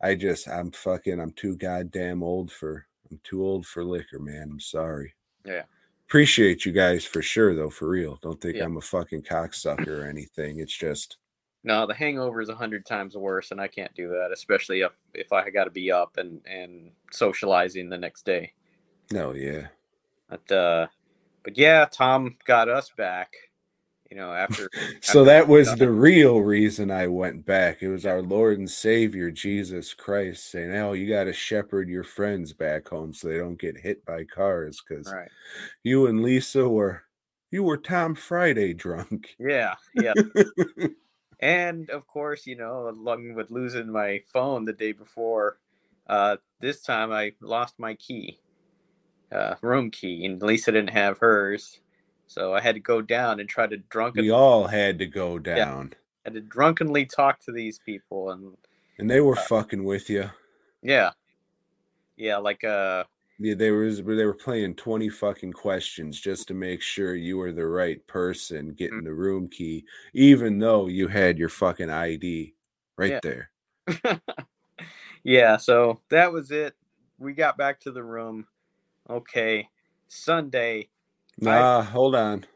I 0.00 0.14
just 0.16 0.48
I'm 0.48 0.72
fucking 0.72 1.20
I'm 1.20 1.32
too 1.32 1.56
goddamn 1.56 2.22
old 2.22 2.52
for 2.52 2.86
I'm 3.10 3.20
too 3.24 3.44
old 3.44 3.66
for 3.66 3.84
liquor, 3.84 4.18
man. 4.20 4.50
I'm 4.52 4.60
sorry. 4.60 5.14
Yeah. 5.44 5.64
Appreciate 6.08 6.66
you 6.66 6.72
guys 6.72 7.04
for 7.06 7.22
sure 7.22 7.54
though, 7.54 7.70
for 7.70 7.88
real. 7.88 8.16
Don't 8.22 8.40
think 8.40 8.58
Yeah. 8.58 8.64
I'm 8.64 8.76
a 8.76 8.82
fucking 8.82 9.22
cocksucker 9.22 10.02
or 10.02 10.06
anything. 10.08 10.60
It's 10.60 10.76
just 10.76 11.18
No, 11.62 11.86
the 11.86 11.94
hangover 11.94 12.40
is 12.40 12.48
a 12.48 12.54
hundred 12.54 12.86
times 12.86 13.16
worse, 13.16 13.50
and 13.50 13.60
I 13.60 13.68
can't 13.68 13.94
do 13.94 14.08
that, 14.08 14.30
especially 14.32 14.80
if 14.80 14.92
if 15.12 15.32
I 15.32 15.50
got 15.50 15.64
to 15.64 15.70
be 15.70 15.92
up 15.92 16.16
and 16.16 16.40
and 16.46 16.90
socializing 17.12 17.88
the 17.88 17.98
next 17.98 18.24
day. 18.24 18.52
no, 19.10 19.34
yeah. 19.34 19.68
But 20.28 20.52
uh, 20.52 20.86
but 21.42 21.58
yeah, 21.58 21.86
Tom 21.90 22.36
got 22.46 22.68
us 22.68 22.90
back. 22.96 23.34
You 24.10 24.16
know, 24.16 24.32
after 24.32 24.70
So 25.02 25.20
after 25.20 25.24
that 25.24 25.48
was 25.48 25.68
got- 25.68 25.78
the 25.80 25.90
real 25.90 26.40
reason 26.40 26.90
I 26.90 27.06
went 27.08 27.44
back. 27.44 27.82
It 27.82 27.88
was 27.88 28.06
our 28.06 28.22
Lord 28.22 28.58
and 28.58 28.70
Savior 28.70 29.30
Jesus 29.30 29.92
Christ 29.92 30.50
saying, 30.50 30.74
"Oh, 30.74 30.94
you 30.94 31.08
got 31.08 31.24
to 31.24 31.32
shepherd 31.32 31.90
your 31.90 32.04
friends 32.04 32.54
back 32.54 32.88
home 32.88 33.12
so 33.12 33.28
they 33.28 33.36
don't 33.36 33.60
get 33.60 33.76
hit 33.76 34.04
by 34.06 34.24
cars 34.24 34.82
because 34.86 35.12
right. 35.12 35.28
you 35.82 36.06
and 36.06 36.22
Lisa 36.22 36.66
were 36.66 37.02
you 37.50 37.64
were 37.64 37.76
Tom 37.76 38.14
Friday 38.14 38.72
drunk." 38.72 39.36
Yeah, 39.38 39.74
yeah. 39.94 40.14
and 41.40 41.90
of 41.90 42.06
course, 42.06 42.46
you 42.46 42.56
know, 42.56 42.88
along 42.88 43.34
with 43.34 43.50
losing 43.50 43.90
my 43.90 44.22
phone 44.32 44.64
the 44.64 44.72
day 44.72 44.92
before, 44.92 45.58
uh, 46.06 46.36
this 46.60 46.82
time 46.82 47.10
I 47.12 47.32
lost 47.40 47.78
my 47.78 47.94
key, 47.94 48.38
uh, 49.32 49.54
room 49.62 49.90
key, 49.90 50.24
and 50.26 50.42
Lisa 50.42 50.72
didn't 50.72 50.90
have 50.90 51.18
hers, 51.18 51.80
so 52.26 52.54
I 52.54 52.60
had 52.60 52.74
to 52.76 52.80
go 52.80 53.00
down 53.02 53.40
and 53.40 53.48
try 53.48 53.66
to 53.66 53.76
drunken, 53.76 54.22
we 54.24 54.30
all 54.30 54.66
had 54.66 54.98
to 54.98 55.06
go 55.06 55.38
down, 55.38 55.94
had 56.24 56.34
to 56.34 56.40
drunkenly 56.40 57.06
talk 57.06 57.40
to 57.40 57.52
these 57.52 57.78
people, 57.78 58.30
and 58.30 58.56
and 58.98 59.10
they 59.10 59.20
were 59.20 59.36
Uh, 59.36 59.42
fucking 59.42 59.84
with 59.84 60.10
you. 60.10 60.30
yeah, 60.82 61.12
yeah, 62.16 62.36
like 62.36 62.64
uh, 62.64 63.04
Yeah, 63.42 63.54
they 63.54 63.70
was 63.70 64.02
they 64.02 64.24
were 64.26 64.34
playing 64.34 64.74
20 64.74 65.08
fucking 65.08 65.52
questions 65.54 66.20
just 66.20 66.46
to 66.48 66.54
make 66.54 66.82
sure 66.82 67.14
you 67.14 67.38
were 67.38 67.52
the 67.52 67.66
right 67.66 68.06
person 68.06 68.72
Mm. 68.72 68.76
getting 68.76 69.04
the 69.04 69.14
room 69.14 69.48
key, 69.48 69.86
even 70.12 70.58
though 70.58 70.88
you 70.88 71.08
had 71.08 71.38
your 71.38 71.48
fucking 71.48 71.88
ID 71.88 72.54
right 72.98 73.12
Yeah. 73.12 73.20
there. 73.22 73.50
yeah. 75.24 75.56
So 75.56 76.00
that 76.10 76.32
was 76.32 76.50
it. 76.50 76.74
We 77.18 77.32
got 77.32 77.56
back 77.56 77.80
to 77.80 77.90
the 77.92 78.02
room. 78.02 78.46
Okay, 79.08 79.68
Sunday. 80.08 80.90
Nah, 81.38 81.82
hold 81.82 82.14
on. 82.14 82.46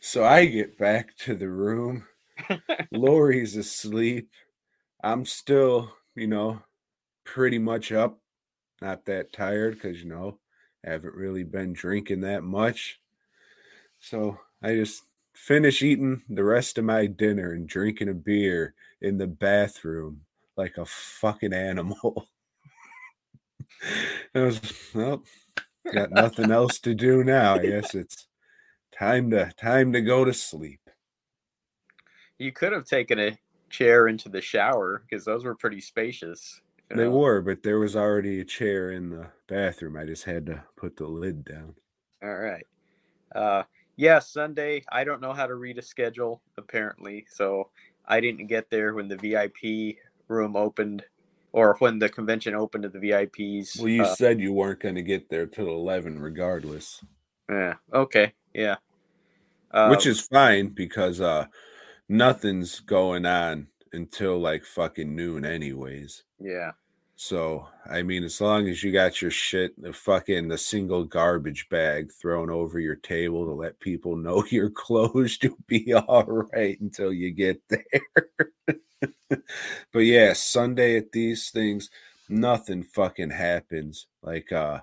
So 0.00 0.24
I 0.24 0.46
get 0.46 0.76
back 0.78 1.16
to 1.18 1.36
the 1.36 1.48
room. 1.48 2.06
Lori's 2.92 3.56
asleep. 3.56 4.30
I'm 5.04 5.24
still, 5.24 5.92
you 6.16 6.26
know, 6.26 6.60
pretty 7.24 7.58
much 7.58 7.92
up. 7.92 8.21
Not 8.82 9.04
that 9.04 9.32
tired 9.32 9.74
because, 9.74 10.02
you 10.02 10.08
know, 10.08 10.38
I 10.84 10.90
haven't 10.90 11.14
really 11.14 11.44
been 11.44 11.72
drinking 11.72 12.22
that 12.22 12.42
much. 12.42 12.98
So 14.00 14.40
I 14.60 14.74
just 14.74 15.04
finish 15.34 15.82
eating 15.82 16.22
the 16.28 16.42
rest 16.42 16.78
of 16.78 16.84
my 16.84 17.06
dinner 17.06 17.52
and 17.52 17.68
drinking 17.68 18.08
a 18.08 18.14
beer 18.14 18.74
in 19.00 19.18
the 19.18 19.28
bathroom 19.28 20.22
like 20.56 20.78
a 20.78 20.84
fucking 20.84 21.52
animal. 21.52 22.26
I 24.34 24.40
was, 24.40 24.60
well, 24.92 25.22
got 25.92 26.10
nothing 26.10 26.50
else 26.50 26.80
to 26.80 26.92
do 26.92 27.22
now. 27.22 27.54
I 27.54 27.58
guess 27.58 27.94
it's 27.94 28.26
time 28.98 29.30
to 29.30 29.52
time 29.56 29.92
to 29.92 30.00
go 30.00 30.24
to 30.24 30.34
sleep. 30.34 30.80
You 32.38 32.50
could 32.50 32.72
have 32.72 32.86
taken 32.86 33.20
a 33.20 33.38
chair 33.70 34.08
into 34.08 34.28
the 34.28 34.40
shower 34.40 35.04
because 35.08 35.24
those 35.24 35.44
were 35.44 35.54
pretty 35.54 35.80
spacious. 35.80 36.60
You 36.92 36.98
They 36.98 37.06
know? 37.06 37.08
were, 37.08 37.42
but 37.42 37.62
there 37.64 37.78
was 37.78 37.94
already 37.96 38.40
a 38.40 38.44
chair 38.46 38.90
in 38.90 39.10
the 39.10 39.32
bathroom. 39.46 39.96
I 39.96 40.06
just 40.06 40.24
had 40.24 40.46
to 40.46 40.64
put 40.76 40.96
the 40.96 41.06
lid 41.06 41.44
down. 41.44 41.76
All 42.22 42.34
right. 42.34 42.66
Uh, 43.34 43.64
yeah, 43.96 44.18
Sunday. 44.18 44.84
I 44.90 45.04
don't 45.04 45.20
know 45.20 45.32
how 45.32 45.46
to 45.46 45.54
read 45.54 45.78
a 45.78 45.82
schedule 45.82 46.42
apparently, 46.58 47.26
so 47.30 47.70
I 48.06 48.20
didn't 48.20 48.46
get 48.48 48.70
there 48.70 48.94
when 48.94 49.08
the 49.08 49.16
VIP 49.16 49.98
room 50.28 50.56
opened, 50.56 51.04
or 51.52 51.76
when 51.78 51.98
the 51.98 52.08
convention 52.08 52.54
opened 52.54 52.84
to 52.84 52.88
the 52.88 53.00
VIPs. 53.00 53.68
Well, 53.74 53.88
you 53.90 54.04
Uh, 54.04 54.06
said 54.06 54.40
you 54.40 54.54
weren't 54.54 54.80
going 54.80 54.94
to 54.94 55.02
get 55.02 55.28
there 55.28 55.46
till 55.46 55.68
11 55.68 56.20
regardless, 56.20 57.04
yeah. 57.48 57.74
Okay. 57.92 58.32
Yeah. 58.54 58.76
Uh, 59.72 59.90
which 59.90 60.06
is 60.06 60.20
fine 60.20 60.68
because 60.70 61.20
uh 61.20 61.46
nothing's 62.08 62.80
going 62.80 63.26
on 63.26 63.68
until 63.92 64.38
like 64.38 64.64
fucking 64.64 65.14
noon 65.16 65.44
anyways. 65.44 66.24
yeah. 66.38 66.72
So, 67.24 67.68
I 67.88 68.02
mean, 68.02 68.24
as 68.24 68.40
long 68.40 68.66
as 68.66 68.82
you 68.82 68.90
got 68.90 69.22
your 69.22 69.30
shit, 69.30 69.80
the 69.80 69.92
fucking 69.92 70.48
the 70.48 70.58
single 70.58 71.04
garbage 71.04 71.68
bag 71.68 72.10
thrown 72.10 72.50
over 72.50 72.80
your 72.80 72.96
table 72.96 73.44
to 73.44 73.52
let 73.52 73.78
people 73.78 74.16
know 74.16 74.44
you're 74.50 74.70
closed, 74.70 75.44
you'll 75.44 75.56
be 75.68 75.94
all 76.08 76.24
right 76.24 76.80
until 76.80 77.12
you 77.12 77.30
get 77.30 77.62
there. 77.68 79.38
but 79.92 80.00
yeah, 80.00 80.32
Sunday 80.32 80.96
at 80.96 81.12
these 81.12 81.50
things, 81.50 81.90
nothing 82.28 82.82
fucking 82.82 83.30
happens. 83.30 84.08
Like, 84.20 84.50
uh, 84.50 84.80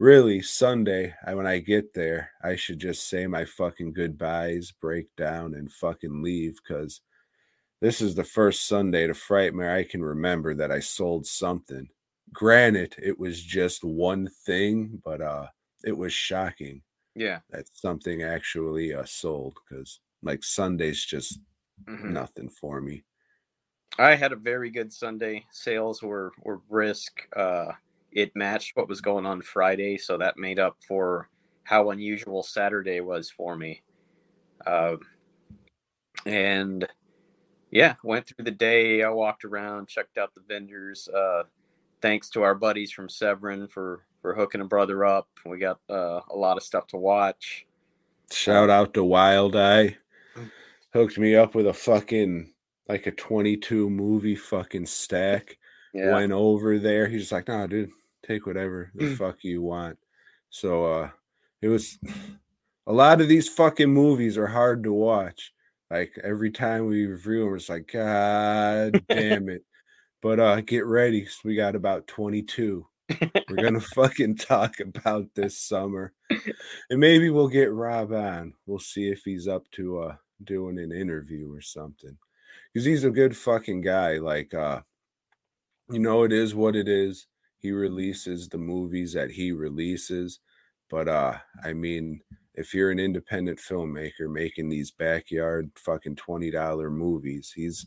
really, 0.00 0.42
Sunday, 0.42 1.14
I, 1.24 1.34
when 1.34 1.46
I 1.46 1.60
get 1.60 1.94
there, 1.94 2.32
I 2.42 2.56
should 2.56 2.80
just 2.80 3.08
say 3.08 3.28
my 3.28 3.44
fucking 3.44 3.92
goodbyes, 3.92 4.72
break 4.72 5.14
down, 5.14 5.54
and 5.54 5.70
fucking 5.70 6.24
leave 6.24 6.56
because 6.56 7.02
this 7.80 8.00
is 8.00 8.14
the 8.14 8.24
first 8.24 8.66
Sunday 8.66 9.06
to 9.06 9.14
Frightmare 9.14 9.74
I 9.74 9.84
can 9.84 10.02
remember 10.02 10.54
that 10.54 10.72
I 10.72 10.80
sold 10.80 11.26
something. 11.26 11.88
Granted, 12.32 12.94
it 12.98 13.18
was 13.18 13.42
just 13.42 13.84
one 13.84 14.28
thing, 14.46 15.00
but 15.04 15.20
uh 15.20 15.46
it 15.84 15.96
was 15.96 16.12
shocking. 16.12 16.82
Yeah. 17.14 17.40
that 17.50 17.66
something 17.72 18.22
actually 18.22 18.94
uh, 18.94 19.04
sold 19.04 19.56
because 19.68 20.00
like 20.22 20.42
Sunday's 20.44 21.04
just 21.04 21.40
Mhm. 21.84 22.10
nothing 22.10 22.48
for 22.48 22.80
me. 22.80 23.04
I 23.98 24.14
had 24.14 24.32
a 24.32 24.36
very 24.36 24.70
good 24.70 24.92
Sunday. 24.92 25.46
Sales 25.52 26.02
were 26.02 26.32
were 26.42 26.58
brisk. 26.58 27.28
Uh, 27.34 27.72
it 28.12 28.34
matched 28.34 28.76
what 28.76 28.88
was 28.88 29.00
going 29.00 29.26
on 29.26 29.42
Friday, 29.42 29.98
so 29.98 30.18
that 30.18 30.36
made 30.36 30.58
up 30.58 30.76
for 30.86 31.28
how 31.64 31.90
unusual 31.90 32.42
Saturday 32.42 33.00
was 33.00 33.30
for 33.30 33.56
me. 33.56 33.82
Um, 34.66 35.00
and 36.26 36.86
yeah, 37.70 37.94
went 38.02 38.26
through 38.26 38.44
the 38.44 38.50
day. 38.50 39.02
I 39.02 39.08
walked 39.10 39.44
around, 39.44 39.88
checked 39.88 40.18
out 40.18 40.34
the 40.34 40.40
vendors. 40.48 41.08
Uh, 41.08 41.44
thanks 42.00 42.28
to 42.30 42.42
our 42.42 42.54
buddies 42.54 42.90
from 42.92 43.08
Severin 43.08 43.68
for 43.68 44.04
for 44.22 44.34
hooking 44.34 44.60
a 44.60 44.64
brother 44.64 45.04
up. 45.04 45.28
We 45.46 45.58
got 45.58 45.78
uh, 45.88 46.20
a 46.30 46.36
lot 46.36 46.56
of 46.56 46.62
stuff 46.62 46.86
to 46.88 46.96
watch. 46.96 47.66
Shout 48.32 48.68
out 48.70 48.94
to 48.94 49.04
Wild 49.04 49.56
Eye. 49.56 49.96
Mm. 50.36 50.50
Hooked 50.92 51.18
me 51.18 51.34
up 51.36 51.54
with 51.54 51.66
a 51.66 51.72
fucking 51.72 52.52
like 52.88 53.06
a 53.06 53.12
22 53.12 53.88
movie 53.90 54.34
fucking 54.34 54.86
stack. 54.86 55.58
Yeah, 55.94 56.12
Went 56.14 56.32
over 56.32 56.78
there. 56.78 57.06
He's 57.08 57.32
like, 57.32 57.48
nah, 57.48 57.66
dude, 57.66 57.90
take 58.26 58.46
whatever 58.46 58.90
the 58.94 59.04
Mm. 59.06 59.16
fuck 59.16 59.44
you 59.44 59.62
want. 59.62 59.98
So 60.50 60.84
uh 60.84 61.10
it 61.62 61.68
was 61.68 61.98
a 62.86 62.92
lot 62.92 63.20
of 63.20 63.28
these 63.28 63.48
fucking 63.48 63.90
movies 63.92 64.36
are 64.38 64.46
hard 64.46 64.82
to 64.84 64.92
watch. 64.92 65.52
Like 65.90 66.12
every 66.22 66.50
time 66.50 66.86
we 66.86 67.06
review 67.06 67.44
them, 67.46 67.56
it's 67.56 67.68
like, 67.68 67.90
God 67.92 69.02
damn 69.08 69.48
it. 69.48 69.64
But 70.22 70.40
uh 70.40 70.60
get 70.62 70.84
ready. 70.86 71.22
'cause 71.22 71.40
We 71.44 71.54
got 71.56 71.76
about 71.76 72.06
22. 72.08 72.86
We're 73.48 73.56
gonna 73.56 73.80
fucking 73.94 74.36
talk 74.36 74.80
about 74.80 75.34
this 75.34 75.58
summer. 75.58 76.12
And 76.90 77.00
maybe 77.00 77.30
we'll 77.30 77.48
get 77.48 77.72
Rob 77.72 78.12
on. 78.12 78.54
We'll 78.66 78.78
see 78.80 79.08
if 79.08 79.22
he's 79.24 79.48
up 79.48 79.70
to 79.72 80.00
uh 80.00 80.16
doing 80.44 80.78
an 80.78 80.92
interview 80.92 81.52
or 81.52 81.60
something. 81.62 82.16
Because 82.72 82.84
he's 82.86 83.04
a 83.04 83.10
good 83.10 83.36
fucking 83.36 83.80
guy. 83.82 84.18
Like 84.18 84.52
uh 84.54 84.82
you 85.90 85.98
know 85.98 86.24
it 86.24 86.32
is 86.32 86.54
what 86.54 86.76
it 86.76 86.88
is. 86.88 87.26
He 87.58 87.72
releases 87.72 88.48
the 88.48 88.58
movies 88.58 89.12
that 89.14 89.30
he 89.30 89.52
releases. 89.52 90.40
But 90.90 91.08
uh 91.08 91.38
I 91.64 91.72
mean 91.72 92.20
if 92.58 92.74
you're 92.74 92.90
an 92.90 92.98
independent 92.98 93.58
filmmaker 93.58 94.30
making 94.30 94.68
these 94.68 94.90
backyard 94.90 95.70
fucking 95.76 96.16
$20 96.16 96.90
movies, 96.90 97.52
he's 97.54 97.86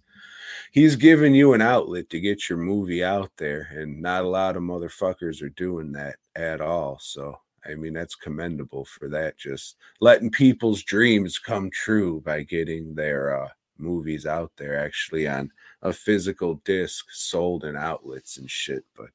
he's 0.72 0.96
giving 0.96 1.36
you 1.36 1.54
an 1.54 1.62
outlet 1.62 2.10
to 2.10 2.20
get 2.20 2.50
your 2.50 2.58
movie 2.58 3.04
out 3.04 3.32
there 3.38 3.68
and 3.72 4.02
not 4.02 4.24
a 4.24 4.28
lot 4.28 4.56
of 4.56 4.64
motherfuckers 4.64 5.42
are 5.42 5.50
doing 5.50 5.92
that 5.92 6.16
at 6.36 6.62
all 6.62 6.98
so 7.00 7.38
i 7.66 7.76
mean 7.76 7.94
that's 7.94 8.16
commendable 8.16 8.86
for 8.86 9.08
that 9.08 9.38
just 9.38 9.78
letting 10.00 10.30
people's 10.30 10.84
dreams 10.84 11.38
come 11.38 11.70
true 11.72 12.22
by 12.22 12.42
getting 12.44 12.96
their 12.96 13.44
uh, 13.44 13.48
movies 13.78 14.26
out 14.26 14.52
there 14.58 14.78
actually 14.78 15.28
on 15.28 15.50
a 15.84 15.92
physical 15.92 16.56
disc 16.66 17.06
sold 17.12 17.64
in 17.64 17.76
outlets 17.76 18.38
and 18.38 18.50
shit 18.50 18.84
but 18.96 19.10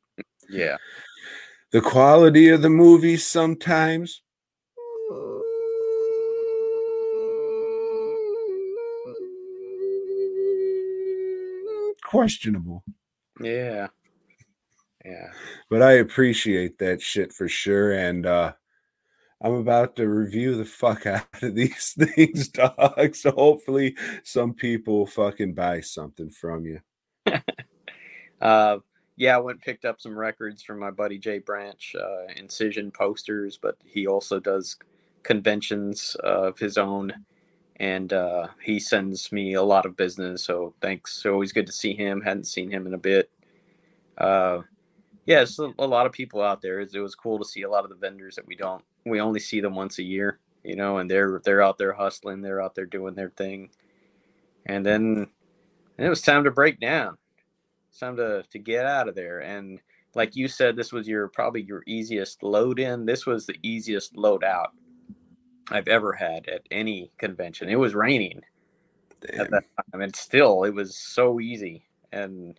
yeah. 0.48 0.76
the 1.70 1.80
quality 1.80 2.48
of 2.48 2.62
the 2.62 2.70
movies 2.70 3.26
sometimes 3.26 4.22
questionable 12.06 12.84
Yeah. 13.40 13.88
Yeah. 15.04 15.30
but 15.70 15.82
I 15.82 15.92
appreciate 15.92 16.78
that 16.78 17.00
shit 17.02 17.32
for 17.32 17.48
sure. 17.48 17.92
And 17.92 18.26
uh 18.26 18.52
I'm 19.42 19.52
about 19.52 19.96
to 19.96 20.08
review 20.08 20.56
the 20.56 20.64
fuck 20.64 21.04
out 21.16 21.26
of 21.42 21.54
these 21.54 21.92
things, 21.98 22.48
dog. 22.48 23.14
So 23.14 23.30
hopefully 23.32 23.94
some 24.24 24.54
people 24.54 25.06
fucking 25.06 25.52
buy 25.54 25.80
something 25.82 26.30
from 26.30 26.64
you. 26.64 26.80
Uh, 28.40 28.78
yeah, 29.16 29.34
I 29.34 29.40
went 29.40 29.56
and 29.56 29.62
picked 29.62 29.86
up 29.86 29.98
some 29.98 30.16
records 30.16 30.62
from 30.62 30.78
my 30.78 30.90
buddy 30.90 31.18
Jay 31.18 31.38
Branch, 31.38 31.96
uh, 31.98 32.30
Incision 32.36 32.90
posters, 32.90 33.58
but 33.60 33.76
he 33.82 34.06
also 34.06 34.38
does 34.38 34.76
conventions 35.22 36.16
of 36.22 36.58
his 36.58 36.76
own, 36.76 37.14
and 37.76 38.12
uh, 38.12 38.48
he 38.62 38.78
sends 38.78 39.30
me 39.32 39.54
a 39.54 39.62
lot 39.62 39.86
of 39.86 39.96
business. 39.96 40.44
So 40.44 40.74
thanks. 40.80 41.22
So 41.22 41.32
always 41.32 41.52
good 41.52 41.66
to 41.66 41.72
see 41.72 41.94
him. 41.94 42.20
Hadn't 42.20 42.46
seen 42.46 42.70
him 42.70 42.86
in 42.86 42.94
a 42.94 42.98
bit. 42.98 43.30
Uh, 44.18 44.62
yeah, 45.26 45.42
it's 45.42 45.58
a, 45.58 45.72
a 45.78 45.86
lot 45.86 46.06
of 46.06 46.12
people 46.12 46.42
out 46.42 46.62
there. 46.62 46.80
It 46.80 46.98
was 46.98 47.14
cool 47.14 47.38
to 47.38 47.44
see 47.44 47.62
a 47.62 47.70
lot 47.70 47.84
of 47.84 47.90
the 47.90 47.96
vendors 47.96 48.36
that 48.36 48.46
we 48.46 48.56
don't. 48.56 48.84
We 49.04 49.20
only 49.20 49.40
see 49.40 49.60
them 49.60 49.74
once 49.74 49.98
a 49.98 50.02
year, 50.02 50.38
you 50.64 50.76
know, 50.76 50.98
and 50.98 51.10
they're 51.10 51.40
they're 51.44 51.62
out 51.62 51.78
there 51.78 51.92
hustling. 51.92 52.42
They're 52.42 52.62
out 52.62 52.74
there 52.74 52.86
doing 52.86 53.14
their 53.14 53.30
thing, 53.30 53.70
and 54.66 54.84
then 54.86 55.26
and 55.98 56.06
it 56.06 56.10
was 56.10 56.22
time 56.22 56.44
to 56.44 56.50
break 56.50 56.80
down 56.80 57.16
it's 57.96 58.00
time 58.00 58.16
to 58.16 58.44
to 58.50 58.58
get 58.58 58.84
out 58.84 59.08
of 59.08 59.14
there 59.14 59.40
and 59.40 59.80
like 60.14 60.36
you 60.36 60.48
said 60.48 60.76
this 60.76 60.92
was 60.92 61.08
your 61.08 61.28
probably 61.28 61.62
your 61.62 61.82
easiest 61.86 62.42
load 62.42 62.78
in 62.78 63.06
this 63.06 63.24
was 63.24 63.46
the 63.46 63.56
easiest 63.62 64.14
load 64.16 64.44
out 64.44 64.72
i've 65.70 65.88
ever 65.88 66.12
had 66.12 66.48
at 66.48 66.62
any 66.70 67.10
convention. 67.18 67.68
It 67.68 67.76
was 67.76 67.94
raining 67.94 68.42
Damn. 69.20 69.40
at 69.40 69.50
that 69.50 69.64
time 69.92 70.00
and 70.00 70.14
still 70.14 70.64
it 70.64 70.74
was 70.74 70.96
so 70.96 71.40
easy. 71.40 71.84
And 72.12 72.58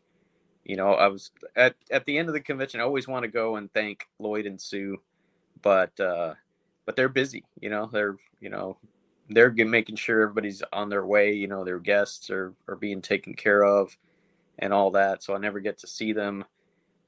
you 0.67 0.75
know 0.75 0.91
i 0.93 1.07
was 1.07 1.31
at 1.55 1.75
at 1.89 2.05
the 2.05 2.17
end 2.17 2.27
of 2.27 2.33
the 2.33 2.41
convention 2.41 2.79
i 2.79 2.83
always 2.83 3.07
want 3.07 3.23
to 3.23 3.29
go 3.29 3.55
and 3.55 3.73
thank 3.73 4.07
lloyd 4.19 4.45
and 4.45 4.61
sue 4.61 4.97
but 5.61 5.97
uh 5.99 6.33
but 6.85 6.95
they're 6.95 7.09
busy 7.09 7.43
you 7.61 7.69
know 7.69 7.89
they're 7.91 8.17
you 8.41 8.49
know 8.49 8.77
they're 9.29 9.51
making 9.51 9.95
sure 9.95 10.21
everybody's 10.21 10.61
on 10.73 10.89
their 10.89 11.05
way 11.05 11.33
you 11.33 11.47
know 11.47 11.63
their 11.63 11.79
guests 11.79 12.29
are 12.29 12.53
are 12.67 12.75
being 12.75 13.01
taken 13.01 13.33
care 13.33 13.63
of 13.63 13.97
and 14.59 14.73
all 14.73 14.91
that 14.91 15.23
so 15.23 15.33
i 15.33 15.37
never 15.37 15.59
get 15.61 15.77
to 15.77 15.87
see 15.87 16.11
them 16.11 16.43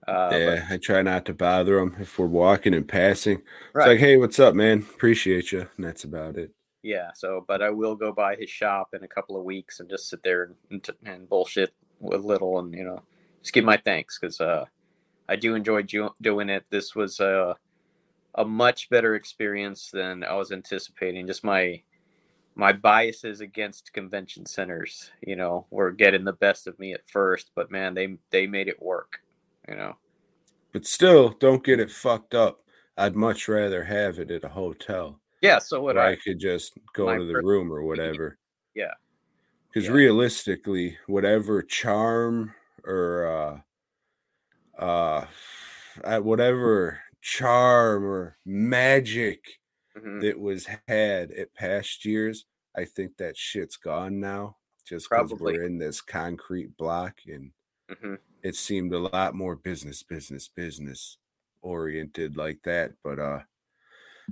uh 0.07 0.29
yeah, 0.31 0.65
I 0.69 0.77
try 0.77 1.01
not 1.01 1.25
to 1.25 1.33
bother 1.33 1.77
them 1.77 1.95
if 1.99 2.17
we're 2.17 2.25
walking 2.27 2.73
and 2.73 2.87
passing. 2.87 3.41
but, 3.73 3.79
It's 3.81 3.87
like, 3.87 3.99
hey, 3.99 4.17
what's 4.17 4.39
up, 4.39 4.55
man? 4.55 4.79
Appreciate 4.79 5.51
you. 5.51 5.67
And 5.75 5.85
that's 5.85 6.03
about 6.03 6.37
it. 6.37 6.51
yeah 6.81 7.11
so 7.13 7.43
but 7.45 7.61
i 7.61 7.69
will 7.69 7.93
go 7.95 8.11
by 8.13 8.35
his 8.35 8.49
shop 8.49 8.93
in 8.93 9.03
a 9.03 9.07
couple 9.07 9.35
of 9.37 9.43
weeks 9.43 9.81
and 9.81 9.89
just 9.89 10.07
sit 10.09 10.23
there 10.23 10.55
and, 10.71 10.89
and 11.05 11.27
bullshit 11.27 11.73
with 11.99 12.23
little 12.23 12.59
and 12.59 12.73
you 12.73 12.85
know 12.85 13.01
just 13.41 13.53
give 13.53 13.65
my 13.65 13.75
thanks 13.75 14.17
because 14.17 14.39
uh 14.39 14.63
i 15.27 15.35
do 15.35 15.55
enjoy 15.55 15.81
ju- 15.81 16.15
doing 16.21 16.47
it 16.49 16.63
this 16.69 16.95
was 16.95 17.19
uh, 17.19 17.53
a 18.35 18.45
much 18.45 18.89
better 18.89 19.15
experience 19.15 19.89
than 19.91 20.23
i 20.23 20.33
was 20.33 20.53
anticipating 20.53 21.27
just 21.27 21.43
my 21.43 21.81
my 22.55 22.71
biases 22.71 23.41
against 23.41 23.91
convention 23.91 24.45
centers 24.45 25.11
you 25.27 25.35
know 25.35 25.65
were 25.71 25.91
getting 25.91 26.23
the 26.23 26.39
best 26.47 26.65
of 26.65 26.79
me 26.79 26.93
at 26.93 27.05
first 27.09 27.51
but 27.55 27.69
man 27.71 27.93
they 27.93 28.17
they 28.31 28.47
made 28.47 28.69
it 28.69 28.81
work 28.81 29.19
you 29.69 29.75
know 29.75 29.95
But 30.73 30.85
still, 30.85 31.29
don't 31.39 31.63
get 31.63 31.79
it 31.79 31.91
fucked 31.91 32.33
up. 32.35 32.61
I'd 32.97 33.15
much 33.15 33.47
rather 33.47 33.83
have 33.83 34.19
it 34.19 34.31
at 34.31 34.43
a 34.43 34.49
hotel 34.49 35.19
yeah 35.41 35.57
so 35.59 35.81
what 35.81 35.97
i 35.97 36.11
I 36.11 36.15
could 36.17 36.39
just 36.39 36.73
go 36.93 37.17
to 37.17 37.25
the 37.25 37.41
room 37.41 37.71
or 37.71 37.83
whatever. 37.83 38.37
Yeah. 38.75 38.93
Because 39.69 39.87
Yeah. 39.87 39.93
realistically, 39.93 40.97
whatever 41.07 41.61
charm 41.61 42.53
or 42.83 43.63
uh 44.79 44.81
uh 44.83 45.25
at 46.03 46.23
whatever 46.23 46.99
charm 47.21 48.05
or 48.05 48.37
magic 48.45 49.59
Mhm. 49.97 50.21
that 50.21 50.39
was 50.39 50.67
had 50.87 51.31
at 51.31 51.53
past 51.53 52.05
years, 52.05 52.45
I 52.75 52.85
think 52.85 53.17
that 53.17 53.35
shit's 53.37 53.77
gone 53.77 54.19
now. 54.19 54.57
Just 54.85 55.09
because 55.09 55.33
we're 55.39 55.63
in 55.63 55.77
this 55.77 56.01
concrete 56.01 56.75
block 56.77 57.15
and 57.27 57.51
Mhm. 57.89 58.19
It 58.43 58.55
seemed 58.55 58.93
a 58.93 58.99
lot 58.99 59.35
more 59.35 59.55
business, 59.55 60.03
business, 60.03 60.47
business 60.47 61.17
oriented 61.61 62.37
like 62.37 62.59
that. 62.63 62.91
But 63.03 63.19
uh 63.19 63.39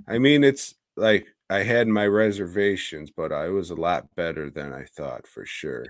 I 0.06 0.18
mean 0.18 0.44
it's 0.44 0.74
like 0.96 1.28
I 1.50 1.62
had 1.62 1.88
my 1.88 2.06
reservations, 2.06 3.10
but 3.10 3.32
I 3.32 3.48
was 3.48 3.70
a 3.70 3.74
lot 3.74 4.14
better 4.16 4.50
than 4.50 4.72
I 4.72 4.84
thought 4.84 5.26
for 5.26 5.44
sure. 5.46 5.86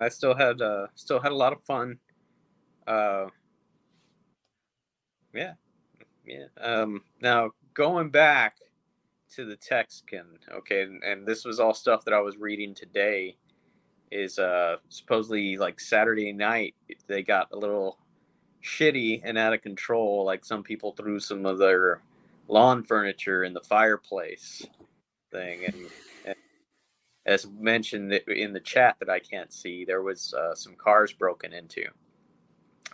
I 0.00 0.08
still 0.08 0.34
had 0.34 0.60
uh 0.60 0.86
still 0.94 1.20
had 1.20 1.32
a 1.32 1.36
lot 1.36 1.52
of 1.52 1.62
fun. 1.64 1.98
Uh 2.86 3.26
yeah. 5.34 5.54
Yeah. 6.24 6.46
Um 6.60 7.02
now 7.20 7.50
going 7.74 8.10
back 8.10 8.56
to 9.34 9.44
the 9.44 9.56
Texican, 9.56 10.38
okay, 10.50 10.82
and, 10.82 11.02
and 11.04 11.26
this 11.26 11.44
was 11.44 11.60
all 11.60 11.74
stuff 11.74 12.02
that 12.06 12.14
I 12.14 12.20
was 12.20 12.38
reading 12.38 12.74
today 12.74 13.36
is 14.10 14.38
uh 14.38 14.76
supposedly 14.88 15.56
like 15.56 15.80
Saturday 15.80 16.32
night 16.32 16.74
they 17.06 17.22
got 17.22 17.48
a 17.52 17.56
little 17.56 17.98
shitty 18.64 19.20
and 19.24 19.38
out 19.38 19.54
of 19.54 19.62
control 19.62 20.24
like 20.24 20.44
some 20.44 20.62
people 20.62 20.92
threw 20.92 21.20
some 21.20 21.46
of 21.46 21.58
their 21.58 22.00
lawn 22.48 22.82
furniture 22.82 23.44
in 23.44 23.52
the 23.54 23.60
fireplace 23.60 24.66
thing 25.30 25.64
and, 25.64 25.90
as 27.28 27.46
mentioned 27.46 28.12
in 28.12 28.54
the 28.54 28.60
chat 28.60 28.96
that 28.98 29.10
I 29.10 29.18
can't 29.18 29.52
see, 29.52 29.84
there 29.84 30.02
was 30.02 30.32
uh, 30.32 30.54
some 30.54 30.74
cars 30.74 31.12
broken 31.12 31.52
into, 31.52 31.84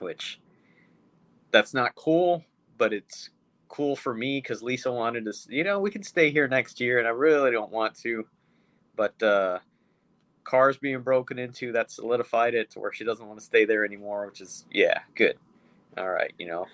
which 0.00 0.40
that's 1.52 1.72
not 1.72 1.94
cool, 1.94 2.44
but 2.76 2.92
it's 2.92 3.30
cool 3.68 3.94
for 3.94 4.12
me 4.12 4.40
because 4.40 4.60
Lisa 4.60 4.90
wanted 4.90 5.24
to, 5.24 5.32
you 5.48 5.62
know, 5.62 5.78
we 5.78 5.90
can 5.90 6.02
stay 6.02 6.32
here 6.32 6.48
next 6.48 6.80
year, 6.80 6.98
and 6.98 7.06
I 7.06 7.12
really 7.12 7.52
don't 7.52 7.70
want 7.70 7.94
to, 8.00 8.26
but 8.96 9.22
uh, 9.22 9.60
cars 10.44 10.76
being 10.76 11.02
broken 11.02 11.38
into 11.38 11.72
that 11.72 11.90
solidified 11.90 12.54
it 12.54 12.70
to 12.70 12.80
where 12.80 12.92
she 12.92 13.04
doesn't 13.04 13.26
want 13.26 13.38
to 13.38 13.44
stay 13.44 13.64
there 13.64 13.84
anymore, 13.84 14.26
which 14.26 14.40
is 14.40 14.66
yeah, 14.70 15.00
good. 15.14 15.36
All 15.98 16.10
right, 16.10 16.32
you 16.38 16.46
know, 16.48 16.66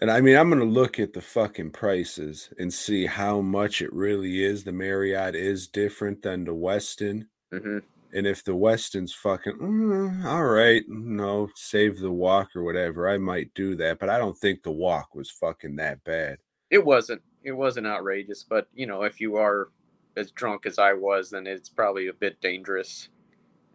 And 0.00 0.10
I 0.10 0.20
mean, 0.20 0.36
I'm 0.36 0.48
gonna 0.50 0.64
look 0.64 0.98
at 0.98 1.12
the 1.12 1.20
fucking 1.20 1.70
prices 1.72 2.52
and 2.58 2.72
see 2.72 3.06
how 3.06 3.40
much 3.40 3.82
it 3.82 3.92
really 3.92 4.42
is. 4.44 4.64
The 4.64 4.72
Marriott 4.72 5.34
is 5.34 5.68
different 5.68 6.22
than 6.22 6.44
the 6.44 6.54
Westin, 6.54 7.28
hmm 7.52 7.78
and 8.12 8.26
if 8.26 8.44
the 8.44 8.56
Westin's 8.56 9.14
fucking 9.14 9.58
"Mm, 9.58 10.24
all 10.24 10.44
right, 10.46 10.84
no, 10.88 11.50
save 11.56 12.00
the 12.00 12.12
walk 12.12 12.56
or 12.56 12.62
whatever, 12.64 13.08
I 13.08 13.18
might 13.18 13.54
do 13.54 13.76
that. 13.76 13.98
But 14.00 14.10
I 14.10 14.18
don't 14.18 14.38
think 14.38 14.62
the 14.62 14.72
walk 14.72 15.14
was 15.14 15.30
fucking 15.30 15.76
that 15.76 16.02
bad. 16.04 16.38
it 16.70 16.84
wasn't 16.84 17.22
it 17.42 17.52
wasn't 17.52 17.86
outrageous, 17.86 18.44
but 18.44 18.68
you 18.74 18.86
know, 18.86 19.02
if 19.02 19.20
you 19.20 19.36
are 19.36 19.70
as 20.16 20.30
drunk 20.32 20.66
as 20.66 20.78
I 20.78 20.92
was, 20.92 21.30
then 21.30 21.46
it's 21.46 21.68
probably 21.68 22.08
a 22.08 22.12
bit 22.12 22.40
dangerous, 22.40 23.08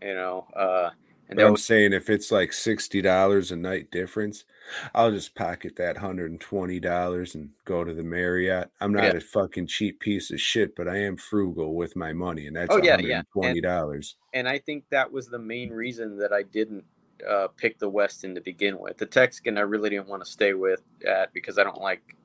you 0.01 0.13
know. 0.13 0.47
Uh, 0.55 0.89
and 1.29 1.39
I'm 1.41 1.53
was 1.53 1.63
saying 1.65 1.91
if 1.93 2.09
it's 2.09 2.31
like 2.31 2.53
sixty 2.53 3.01
dollars 3.01 3.51
a 3.51 3.55
night 3.55 3.89
difference, 3.89 4.45
I'll 4.93 5.09
just 5.11 5.33
pocket 5.33 5.75
that 5.77 5.97
hundred 5.97 6.29
and 6.29 6.39
twenty 6.39 6.79
dollars 6.79 7.33
and 7.33 7.49
go 7.65 7.83
to 7.83 7.93
the 7.95 8.03
Marriott. 8.03 8.69
I'm 8.79 8.93
not 8.93 9.05
Yeah. 9.05 9.15
a 9.17 9.19
fucking 9.21 9.65
cheap 9.67 9.99
piece 9.99 10.29
of 10.29 10.39
shit, 10.39 10.75
but 10.75 10.87
I 10.87 10.97
am 10.97 11.17
frugal 11.17 11.73
with 11.73 11.95
my 11.95 12.13
money, 12.13 12.45
and 12.45 12.55
that's 12.55 12.73
Oh, 12.75 12.77
yeah, 12.83 12.99
yeah. 12.99 13.19
and 13.19 13.27
twenty 13.33 13.61
dollars. 13.61 14.17
and 14.33 14.47
I 14.47 14.59
think 14.59 14.83
that 14.91 15.11
was 15.11 15.27
the 15.27 15.39
main 15.39 15.71
reason 15.71 16.15
that 16.19 16.31
I 16.31 16.43
didn't 16.43 16.83
uh, 17.27 17.47
pick 17.57 17.79
the 17.79 17.89
Westin 17.89 18.35
to 18.35 18.41
begin 18.41 18.77
with. 18.77 18.97
The 18.97 19.05
Texican 19.07 19.57
I 19.57 19.61
really 19.61 19.89
didn't 19.89 20.07
want 20.09 20.23
to 20.23 20.29
stay 20.29 20.53
with 20.53 20.83
at 21.07 21.33
because 21.33 21.57
I 21.57 21.63
don't 21.63 21.81
like. 21.81 22.15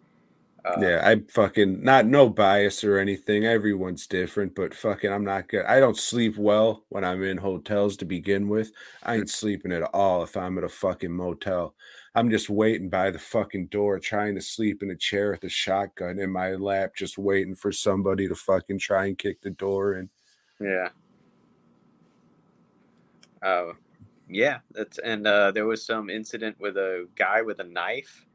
Uh, 0.64 0.80
yeah, 0.80 1.00
I 1.04 1.22
fucking 1.32 1.82
not 1.82 2.06
no 2.06 2.28
bias 2.28 2.84
or 2.84 2.98
anything. 2.98 3.44
Everyone's 3.44 4.06
different, 4.06 4.54
but 4.54 4.74
fucking, 4.74 5.10
I'm 5.10 5.24
not 5.24 5.48
good. 5.48 5.64
I 5.64 5.80
don't 5.80 5.96
sleep 5.96 6.36
well 6.36 6.84
when 6.90 7.04
I'm 7.04 7.22
in 7.22 7.38
hotels 7.38 7.96
to 7.98 8.04
begin 8.04 8.48
with. 8.48 8.72
I 9.02 9.16
ain't 9.16 9.30
sleeping 9.30 9.72
at 9.72 9.82
all 9.94 10.22
if 10.22 10.36
I'm 10.36 10.58
at 10.58 10.64
a 10.64 10.68
fucking 10.68 11.12
motel. 11.12 11.74
I'm 12.14 12.28
just 12.28 12.50
waiting 12.50 12.90
by 12.90 13.10
the 13.10 13.18
fucking 13.18 13.68
door, 13.68 13.98
trying 13.98 14.34
to 14.34 14.40
sleep 14.40 14.82
in 14.82 14.90
a 14.90 14.96
chair 14.96 15.30
with 15.30 15.44
a 15.44 15.48
shotgun 15.48 16.18
in 16.18 16.30
my 16.30 16.52
lap, 16.52 16.94
just 16.94 17.16
waiting 17.16 17.54
for 17.54 17.72
somebody 17.72 18.28
to 18.28 18.34
fucking 18.34 18.80
try 18.80 19.06
and 19.06 19.16
kick 19.16 19.40
the 19.40 19.50
door 19.50 19.94
in. 19.94 20.10
Yeah. 20.60 20.88
Uh, 23.42 23.72
yeah, 24.28 24.58
that's 24.72 24.98
and 24.98 25.26
uh, 25.26 25.52
there 25.52 25.66
was 25.66 25.84
some 25.84 26.10
incident 26.10 26.56
with 26.60 26.76
a 26.76 27.08
guy 27.16 27.42
with 27.42 27.60
a 27.60 27.64
knife 27.64 28.26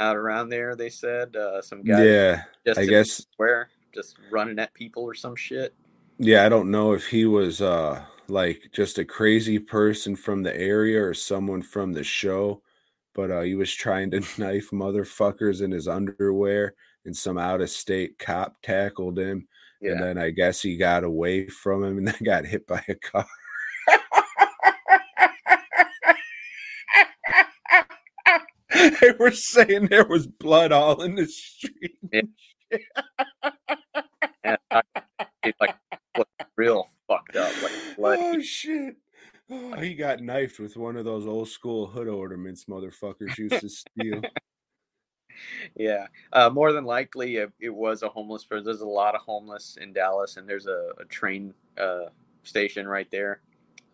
out 0.00 0.16
around 0.16 0.48
there. 0.48 0.74
They 0.74 0.90
said 0.90 1.36
uh, 1.36 1.62
some 1.62 1.82
guy 1.84 2.04
Yeah, 2.04 2.42
just 2.66 2.80
I 2.80 2.86
guess. 2.86 3.26
where 3.36 3.68
just 3.94 4.16
running 4.30 4.58
at 4.58 4.74
people 4.74 5.02
or 5.04 5.14
some 5.14 5.36
shit. 5.36 5.74
Yeah, 6.18 6.44
I 6.44 6.48
don't 6.48 6.70
know 6.70 6.92
if 6.92 7.06
he 7.06 7.24
was 7.26 7.60
uh 7.62 8.02
like 8.28 8.70
just 8.72 8.98
a 8.98 9.04
crazy 9.04 9.58
person 9.58 10.14
from 10.16 10.42
the 10.42 10.56
area 10.56 11.02
or 11.02 11.14
someone 11.14 11.62
from 11.62 11.92
the 11.92 12.04
show, 12.04 12.62
but 13.14 13.30
uh 13.30 13.40
he 13.42 13.54
was 13.54 13.72
trying 13.72 14.10
to 14.12 14.20
knife 14.38 14.70
motherfuckers 14.70 15.62
in 15.62 15.70
his 15.70 15.88
underwear 15.88 16.74
and 17.04 17.16
some 17.16 17.38
out 17.38 17.60
of 17.60 17.70
state 17.70 18.18
cop 18.18 18.56
tackled 18.62 19.18
him 19.18 19.48
and 19.86 20.00
then 20.02 20.18
I 20.18 20.30
guess 20.30 20.60
he 20.60 20.76
got 20.76 21.04
away 21.04 21.48
from 21.48 21.82
him 21.82 21.98
and 21.98 22.08
then 22.08 22.16
got 22.24 22.44
hit 22.44 22.66
by 22.66 22.84
a 22.88 22.94
car. 22.94 23.26
They 29.00 29.12
were 29.18 29.30
saying 29.30 29.86
there 29.86 30.06
was 30.06 30.26
blood 30.26 30.72
all 30.72 31.02
in 31.02 31.14
the 31.14 31.26
street. 31.26 31.98
and 32.12 32.28
I, 34.70 34.82
it, 35.42 35.54
like 35.60 35.74
real 36.56 36.88
fucked 37.08 37.36
up, 37.36 37.50
like 37.62 37.72
bloody. 37.96 38.22
Oh 38.22 38.40
shit. 38.40 38.96
Oh, 39.50 39.74
he 39.74 39.94
got 39.94 40.20
knifed 40.20 40.60
with 40.60 40.76
one 40.76 40.96
of 40.96 41.04
those 41.04 41.26
old 41.26 41.48
school 41.48 41.86
hood 41.86 42.06
ornaments 42.06 42.66
motherfuckers 42.66 43.36
used 43.36 43.60
to 43.60 43.68
steal. 43.68 44.22
Yeah, 45.74 46.06
uh, 46.32 46.50
more 46.50 46.72
than 46.72 46.84
likely 46.84 47.36
it, 47.36 47.52
it 47.60 47.74
was 47.74 48.02
a 48.02 48.08
homeless 48.08 48.44
person. 48.44 48.64
There's 48.64 48.80
a 48.80 48.86
lot 48.86 49.14
of 49.14 49.22
homeless 49.22 49.78
in 49.80 49.92
Dallas, 49.92 50.36
and 50.36 50.46
there's 50.46 50.66
a, 50.66 50.90
a 50.98 51.04
train 51.06 51.54
uh, 51.78 52.06
station 52.42 52.86
right 52.86 53.10
there. 53.10 53.40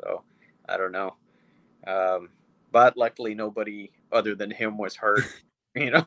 So 0.00 0.22
I 0.68 0.76
don't 0.76 0.92
know, 0.92 1.14
um, 1.86 2.30
but 2.72 2.96
luckily 2.96 3.34
nobody 3.34 3.90
other 4.12 4.34
than 4.34 4.50
him 4.50 4.78
was 4.78 4.96
hurt. 4.96 5.24
You 5.74 5.90
know, 5.90 6.06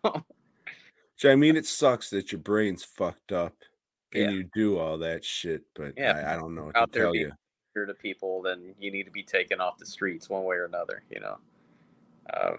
So 1.16 1.30
I 1.32 1.36
mean 1.36 1.55
it 1.55 1.68
sucks 1.68 2.10
that 2.10 2.32
your 2.32 2.41
brain's 2.41 2.84
fucked 2.84 3.32
up 3.32 3.53
and 4.14 4.24
Yeah. 4.24 4.30
you 4.32 4.49
do 4.51 4.80
all 4.80 4.97
that 4.97 5.24
shit, 5.24 5.62
but 5.76 5.93
Yeah. 5.95 6.14
I, 6.26 6.34
I 6.34 6.36
don't 6.38 6.55
know 6.55 6.64
what 6.66 6.76
Out 6.76 6.91
to 6.91 6.97
there 6.97 7.05
tell 7.05 7.16
you. 7.16 7.32
To 7.76 7.93
people, 7.93 8.41
then 8.41 8.74
you 8.80 8.91
need 8.91 9.03
to 9.03 9.12
be 9.12 9.22
taken 9.24 9.62
off 9.62 9.78
the 9.78 9.86
streets 9.86 10.28
one 10.28 10.43
way 10.43 10.55
or 10.57 10.66
another. 10.66 11.03
You 11.10 11.20
know, 11.22 11.38
uh, 12.34 12.53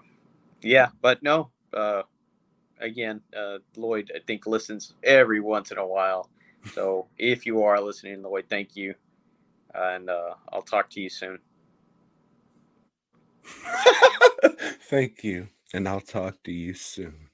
yeah, 0.61 0.87
but 1.01 1.21
no. 1.21 1.51
Uh, 1.73 2.03
again, 2.79 3.21
uh, 3.37 3.59
Lloyd, 3.75 4.11
I 4.15 4.19
think 4.25 4.47
listens 4.47 4.95
every 5.03 5.39
once 5.39 5.71
in 5.71 5.77
a 5.77 5.85
while. 5.85 6.29
So 6.73 7.07
if 7.19 7.45
you 7.45 7.61
are 7.61 7.79
listening, 7.79 8.23
Lloyd, 8.23 8.45
thank 8.49 8.75
you, 8.75 8.95
and 9.75 10.09
uh, 10.09 10.33
I'll 10.51 10.63
talk 10.63 10.89
to 10.91 11.01
you 11.01 11.09
soon. 11.09 11.37
Thank 14.81 15.23
you. 15.23 15.47
And 15.73 15.87
I'll 15.87 16.01
talk 16.01 16.43
to 16.43 16.51
you 16.51 16.73
soon. 16.73 17.29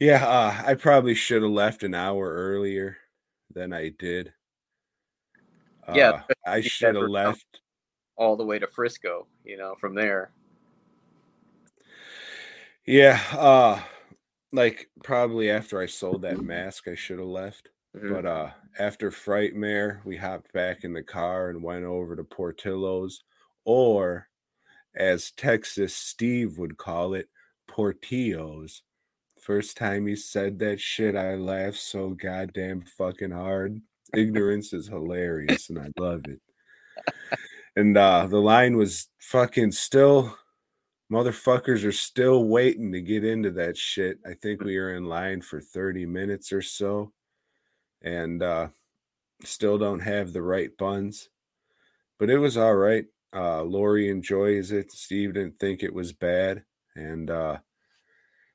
Yeah, 0.00 0.24
uh, 0.26 0.62
I 0.66 0.74
probably 0.74 1.14
should 1.14 1.42
have 1.42 1.50
left 1.50 1.84
an 1.84 1.94
hour 1.94 2.28
earlier 2.32 2.96
than 3.52 3.72
I 3.72 3.90
did. 3.90 4.32
Yeah, 5.94 6.22
Uh, 6.28 6.34
I 6.46 6.60
should 6.60 6.94
have 6.96 7.08
left. 7.08 7.60
All 8.16 8.36
the 8.36 8.44
way 8.44 8.58
to 8.58 8.66
Frisco, 8.66 9.26
you 9.44 9.56
know, 9.56 9.74
from 9.76 9.94
there. 9.94 10.32
Yeah, 12.84 13.20
uh 13.32 13.82
like 14.52 14.90
probably 15.02 15.50
after 15.50 15.80
I 15.80 15.86
sold 15.86 16.22
that 16.22 16.40
mask 16.40 16.88
I 16.88 16.94
should 16.94 17.18
have 17.18 17.28
left. 17.28 17.70
Mhm. 17.96 18.10
But 18.10 18.26
uh 18.26 18.50
after 18.78 19.10
Frightmare, 19.10 20.04
we 20.04 20.16
hopped 20.16 20.52
back 20.52 20.84
in 20.84 20.92
the 20.92 21.02
car 21.02 21.50
and 21.50 21.62
went 21.62 21.84
over 21.84 22.16
to 22.16 22.24
Portillo's 22.24 23.22
or 23.64 24.28
as 24.94 25.30
Texas 25.32 25.94
Steve 25.94 26.58
would 26.58 26.76
call 26.76 27.14
it, 27.14 27.28
Portillo's. 27.66 28.82
First 29.40 29.76
time 29.76 30.06
he 30.06 30.14
said 30.14 30.58
that 30.60 30.80
shit, 30.80 31.16
I 31.16 31.34
laughed 31.34 31.78
so 31.78 32.10
goddamn 32.10 32.82
fucking 32.82 33.32
hard. 33.32 33.80
Ignorance 34.14 34.72
is 34.72 34.86
hilarious 34.86 35.68
and 35.68 35.78
I 35.78 35.88
love 35.98 36.22
it. 36.26 36.40
And 37.74 37.96
uh 37.96 38.26
the 38.26 38.38
line 38.38 38.76
was 38.76 39.08
fucking 39.18 39.72
still 39.72 40.36
motherfuckers 41.10 41.84
are 41.84 41.92
still 41.92 42.44
waiting 42.44 42.92
to 42.92 43.00
get 43.00 43.24
into 43.24 43.50
that 43.52 43.76
shit. 43.76 44.18
I 44.24 44.34
think 44.34 44.62
we 44.62 44.76
are 44.76 44.94
in 44.94 45.06
line 45.06 45.40
for 45.40 45.60
30 45.60 46.06
minutes 46.06 46.52
or 46.52 46.62
so 46.62 47.12
and 48.02 48.42
uh 48.42 48.68
still 49.44 49.78
don't 49.78 50.00
have 50.00 50.32
the 50.32 50.42
right 50.42 50.76
buns. 50.76 51.30
But 52.18 52.30
it 52.30 52.38
was 52.38 52.56
all 52.56 52.74
right. 52.74 53.06
Uh 53.34 53.62
Lori 53.62 54.08
enjoys 54.10 54.72
it. 54.72 54.92
Steve 54.92 55.34
didn't 55.34 55.58
think 55.58 55.82
it 55.82 55.94
was 55.94 56.12
bad. 56.12 56.64
And 56.94 57.30
uh 57.30 57.58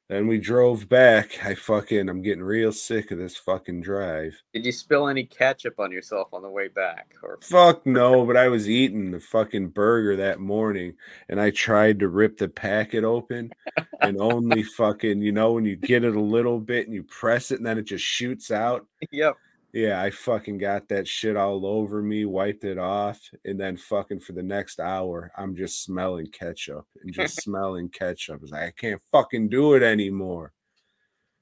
then 0.09 0.28
we 0.28 0.38
drove 0.38 0.88
back. 0.88 1.38
I 1.43 1.53
fucking 1.53 2.07
I'm 2.07 2.21
getting 2.21 2.43
real 2.43 2.71
sick 2.71 3.11
of 3.11 3.17
this 3.17 3.36
fucking 3.36 3.82
drive. 3.82 4.41
Did 4.53 4.65
you 4.65 4.71
spill 4.71 5.09
any 5.09 5.25
ketchup 5.25 5.80
on 5.80 5.91
yourself 5.91 6.30
on 6.32 6.43
the 6.43 6.49
way 6.49 6.69
back? 6.69 7.13
Or 7.21 7.38
Fuck 7.41 7.86
no, 7.86 8.25
but 8.25 8.38
I 8.38 8.47
was 8.47 8.69
eating 8.69 9.11
the 9.11 9.19
fucking 9.19 9.69
burger 9.69 10.15
that 10.15 10.39
morning 10.39 10.93
and 11.28 11.41
I 11.41 11.49
tried 11.49 11.99
to 11.99 12.07
rip 12.07 12.38
the 12.38 12.47
packet 12.47 13.03
open 13.03 13.51
and 13.99 14.21
only 14.21 14.63
fucking, 14.78 15.21
you 15.21 15.34
know, 15.34 15.51
when 15.51 15.65
you 15.65 15.75
get 15.75 16.05
it 16.05 16.15
a 16.15 16.21
little 16.21 16.61
bit 16.61 16.86
and 16.86 16.95
you 16.95 17.03
press 17.03 17.51
it 17.51 17.57
and 17.57 17.65
then 17.65 17.78
it 17.78 17.84
just 17.84 18.05
shoots 18.05 18.49
out. 18.49 18.86
yep. 19.11 19.36
Yeah, 19.74 20.01
I 20.01 20.11
fucking 20.11 20.59
got 20.59 20.88
that 20.88 21.07
shit 21.07 21.36
all 21.36 21.65
over 21.65 22.01
me, 22.01 22.26
wiped 22.26 22.63
it 22.63 22.78
off, 22.78 23.20
and 23.43 23.59
then 23.59 23.76
fucking 23.76 24.22
for 24.22 24.32
the 24.32 24.43
next 24.43 24.80
hour, 24.80 25.32
I'm 25.38 25.55
just 25.55 25.84
smelling 25.84 26.28
ketchup 26.28 26.88
and 27.03 27.13
just 27.13 27.36
smelling 27.43 27.89
ketchup. 27.89 28.39
It's 28.41 28.51
like 28.51 28.63
I 28.63 28.72
can't 28.72 29.01
fucking 29.11 29.49
do 29.49 29.74
it 29.74 29.84
anymore. 29.84 30.53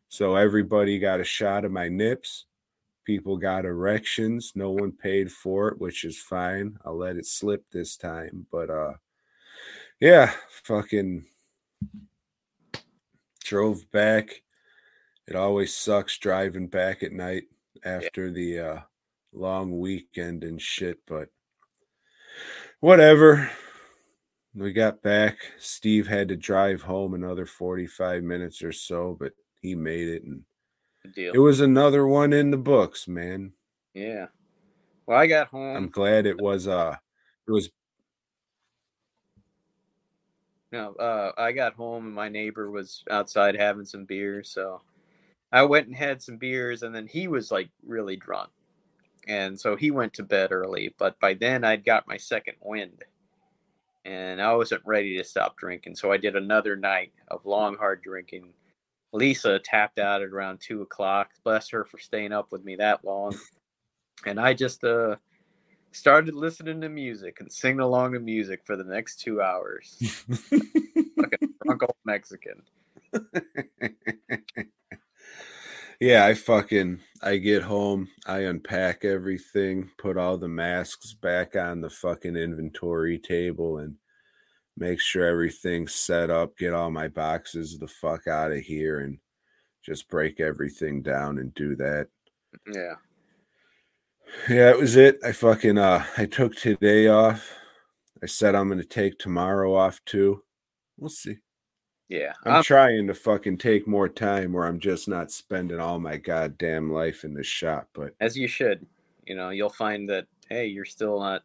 So 0.09 0.35
everybody 0.35 0.97
got 0.97 1.19
a 1.19 1.25
shot 1.25 1.65
of 1.65 1.71
my 1.71 1.87
nips. 1.87 2.45
People 3.05 3.37
got 3.37 3.65
erections. 3.65 4.53
No 4.55 4.71
one 4.71 4.91
paid 4.91 5.31
for 5.31 5.67
it, 5.69 5.79
which 5.79 6.03
is 6.03 6.19
fine. 6.19 6.77
I'll 6.83 6.97
let 6.97 7.17
it 7.17 7.27
slip 7.27 7.63
this 7.71 7.95
time. 7.95 8.47
But 8.51 8.69
uh 8.69 8.93
yeah, 9.99 10.31
fucking 10.63 11.25
drove 13.43 13.89
back. 13.91 14.41
It 15.27 15.35
always 15.35 15.75
sucks 15.75 16.17
driving 16.17 16.67
back 16.67 17.03
at 17.03 17.11
night 17.11 17.43
after 17.85 18.31
the 18.31 18.59
uh 18.59 18.79
long 19.33 19.79
weekend 19.79 20.43
and 20.43 20.61
shit, 20.61 20.99
but 21.05 21.29
whatever. 22.79 23.51
We 24.57 24.71
got 24.71 25.01
back. 25.01 25.37
Steve 25.59 26.07
had 26.07 26.29
to 26.29 26.37
drive 26.37 26.81
home 26.81 27.13
another 27.13 27.45
45 27.45 28.23
minutes 28.23 28.63
or 28.63 28.71
so, 28.71 29.17
but 29.19 29.33
he 29.61 29.75
made 29.75 30.07
it, 30.07 30.23
and 30.23 30.43
deal. 31.13 31.33
it 31.33 31.39
was 31.39 31.59
another 31.59 32.07
one 32.07 32.31
in 32.31 32.51
the 32.51 32.57
books, 32.57 33.05
man. 33.07 33.51
yeah. 33.93 34.27
Well, 35.05 35.19
I 35.19 35.27
got 35.27 35.49
home. 35.49 35.75
I'm 35.75 35.89
glad 35.89 36.25
it 36.25 36.41
was. 36.41 36.67
Uh, 36.67 36.95
it 37.47 37.51
was 37.51 37.69
No, 40.71 40.93
uh, 40.95 41.31
I 41.37 41.51
got 41.51 41.73
home 41.73 42.07
and 42.07 42.15
my 42.15 42.27
neighbor 42.27 42.71
was 42.71 43.03
outside 43.09 43.55
having 43.55 43.85
some 43.85 44.05
beer. 44.05 44.43
so 44.43 44.81
I 45.55 45.63
went 45.63 45.87
and 45.87 45.95
had 45.95 46.21
some 46.21 46.35
beers, 46.35 46.83
and 46.83 46.93
then 46.93 47.07
he 47.07 47.29
was 47.29 47.49
like 47.49 47.69
really 47.85 48.17
drunk, 48.17 48.49
and 49.25 49.57
so 49.57 49.77
he 49.77 49.89
went 49.89 50.13
to 50.15 50.23
bed 50.23 50.51
early. 50.51 50.93
But 50.97 51.17
by 51.21 51.33
then, 51.33 51.63
I'd 51.63 51.85
got 51.85 52.09
my 52.09 52.17
second 52.17 52.55
wind, 52.59 53.05
and 54.03 54.41
I 54.41 54.53
wasn't 54.53 54.81
ready 54.85 55.17
to 55.17 55.23
stop 55.23 55.55
drinking, 55.55 55.95
so 55.95 56.11
I 56.11 56.17
did 56.17 56.35
another 56.35 56.75
night 56.75 57.13
of 57.29 57.45
long, 57.45 57.77
hard 57.77 58.01
drinking. 58.01 58.51
Lisa 59.13 59.57
tapped 59.59 59.97
out 59.97 60.21
at 60.21 60.27
around 60.27 60.59
two 60.59 60.81
o'clock. 60.81 61.29
Bless 61.45 61.69
her 61.69 61.85
for 61.85 61.99
staying 61.99 62.33
up 62.33 62.51
with 62.51 62.65
me 62.65 62.75
that 62.75 63.05
long, 63.05 63.33
and 64.25 64.41
I 64.41 64.53
just 64.53 64.83
uh 64.83 65.15
started 65.93 66.35
listening 66.35 66.81
to 66.81 66.89
music 66.89 67.37
and 67.39 67.49
singing 67.49 67.79
along 67.79 68.11
to 68.11 68.19
music 68.19 68.59
for 68.65 68.75
the 68.75 68.83
next 68.83 69.21
two 69.21 69.41
hours 69.41 69.97
drunk 71.65 71.83
old 71.83 71.95
Mexican. 72.03 72.61
yeah, 75.99 76.25
I 76.25 76.33
fucking 76.33 76.99
I 77.21 77.37
get 77.37 77.63
home, 77.63 78.09
I 78.25 78.39
unpack 78.39 79.05
everything, 79.05 79.89
put 79.97 80.17
all 80.17 80.37
the 80.37 80.47
masks 80.47 81.13
back 81.13 81.55
on 81.55 81.81
the 81.81 81.89
fucking 81.89 82.35
inventory 82.35 83.17
table 83.17 83.79
and 83.79 83.95
make 84.77 84.99
sure 84.99 85.25
everything's 85.25 85.95
set 85.95 86.29
up, 86.29 86.57
get 86.57 86.73
all 86.73 86.91
my 86.91 87.07
boxes 87.07 87.77
the 87.79 87.87
fuck 87.87 88.27
out 88.27 88.51
of 88.51 88.59
here 88.59 88.99
and 88.99 89.17
just 89.83 90.09
break 90.09 90.39
everything 90.39 91.01
down 91.01 91.37
and 91.37 91.53
do 91.53 91.75
that. 91.75 92.07
Yeah. 92.73 92.95
Yeah, 94.49 94.65
that 94.65 94.79
was 94.79 94.95
it. 94.95 95.19
I 95.23 95.31
fucking 95.31 95.77
uh 95.77 96.05
I 96.17 96.25
took 96.25 96.55
today 96.55 97.07
off. 97.07 97.51
I 98.21 98.25
said 98.25 98.55
I'm 98.55 98.67
gonna 98.69 98.83
take 98.83 99.17
tomorrow 99.17 99.75
off 99.75 100.03
too. 100.05 100.41
We'll 100.97 101.09
see. 101.09 101.37
Yeah. 102.09 102.33
I'm 102.43 102.53
I'm- 102.53 102.63
trying 102.63 103.07
to 103.07 103.13
fucking 103.13 103.57
take 103.57 103.87
more 103.87 104.09
time 104.09 104.53
where 104.53 104.65
I'm 104.65 104.79
just 104.79 105.07
not 105.07 105.31
spending 105.31 105.79
all 105.79 105.99
my 105.99 106.17
goddamn 106.17 106.91
life 106.91 107.23
in 107.23 107.33
the 107.33 107.43
shop. 107.43 107.89
But 107.93 108.13
as 108.19 108.37
you 108.37 108.47
should. 108.47 108.85
You 109.25 109.35
know, 109.35 109.49
you'll 109.49 109.69
find 109.69 110.07
that 110.09 110.27
hey, 110.49 110.67
you're 110.67 110.85
still 110.85 111.19
not 111.19 111.43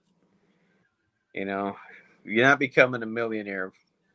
you 1.35 1.45
know, 1.45 1.77
you're 2.25 2.45
not 2.45 2.59
becoming 2.59 3.03
a 3.03 3.07
millionaire 3.07 3.73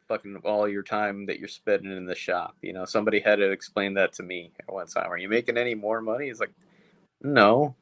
fucking 0.07 0.37
all 0.43 0.67
your 0.67 0.83
time 0.83 1.25
that 1.25 1.39
you're 1.39 1.47
spending 1.47 1.95
in 1.95 2.05
the 2.05 2.15
shop. 2.15 2.55
You 2.61 2.73
know, 2.73 2.85
somebody 2.85 3.19
had 3.19 3.37
to 3.37 3.49
explain 3.51 3.93
that 3.95 4.13
to 4.13 4.23
me 4.23 4.51
at 4.59 4.71
one 4.71 4.87
time. 4.87 5.11
Are 5.11 5.17
you 5.17 5.29
making 5.29 5.57
any 5.57 5.73
more 5.73 6.01
money? 6.01 6.27
It's 6.27 6.39
like, 6.39 6.53
no. 7.21 7.75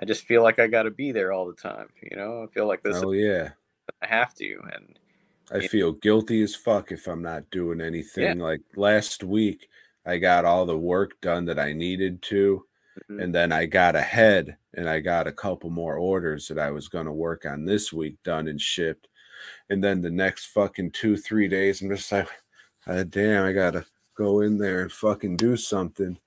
I 0.00 0.06
just 0.06 0.24
feel 0.24 0.42
like 0.42 0.58
I 0.58 0.66
gotta 0.66 0.90
be 0.90 1.12
there 1.12 1.30
all 1.32 1.46
the 1.46 1.52
time. 1.54 1.88
You 2.10 2.16
know, 2.16 2.42
I 2.42 2.46
feel 2.52 2.66
like 2.66 2.82
this 2.82 3.02
oh 3.04 3.12
yeah, 3.12 3.50
I 4.02 4.06
have 4.06 4.34
to 4.36 4.58
and 4.72 4.98
I 5.52 5.66
feel 5.66 5.92
guilty 5.92 6.42
as 6.42 6.54
fuck 6.54 6.92
if 6.92 7.06
I'm 7.08 7.22
not 7.22 7.50
doing 7.50 7.80
anything. 7.80 8.38
Like 8.38 8.60
last 8.76 9.24
week, 9.24 9.68
I 10.06 10.18
got 10.18 10.44
all 10.44 10.64
the 10.64 10.78
work 10.78 11.20
done 11.20 11.44
that 11.46 11.58
I 11.58 11.72
needed 11.72 12.22
to, 12.22 12.64
Mhm. 13.10 13.22
and 13.22 13.34
then 13.34 13.52
I 13.52 13.66
got 13.66 13.96
ahead 13.96 14.56
and 14.74 14.88
I 14.88 15.00
got 15.00 15.26
a 15.26 15.32
couple 15.32 15.70
more 15.70 15.96
orders 15.96 16.46
that 16.48 16.58
I 16.58 16.70
was 16.70 16.88
going 16.88 17.06
to 17.06 17.12
work 17.12 17.44
on 17.46 17.64
this 17.64 17.92
week 17.92 18.16
done 18.22 18.46
and 18.48 18.60
shipped. 18.60 19.08
And 19.68 19.82
then 19.82 20.00
the 20.02 20.10
next 20.10 20.46
fucking 20.46 20.92
two, 20.92 21.16
three 21.16 21.48
days, 21.48 21.82
I'm 21.82 21.88
just 21.90 22.10
like, 22.12 22.28
ah, 22.86 23.02
damn, 23.04 23.44
I 23.44 23.52
gotta 23.52 23.86
go 24.14 24.40
in 24.40 24.58
there 24.58 24.82
and 24.82 24.92
fucking 24.92 25.36
do 25.36 25.56
something. 25.56 26.18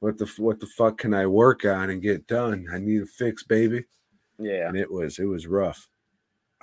What 0.00 0.18
the 0.18 0.26
what 0.38 0.60
the 0.60 0.66
fuck 0.66 0.98
can 0.98 1.14
I 1.14 1.26
work 1.26 1.64
on 1.64 1.90
and 1.90 2.02
get 2.02 2.26
done? 2.26 2.66
I 2.72 2.78
need 2.78 3.02
a 3.02 3.06
fix, 3.06 3.42
baby. 3.42 3.84
yeah. 4.38 4.68
And 4.68 4.76
it 4.76 4.90
was 4.90 5.18
it 5.18 5.26
was 5.26 5.46
rough. 5.46 5.88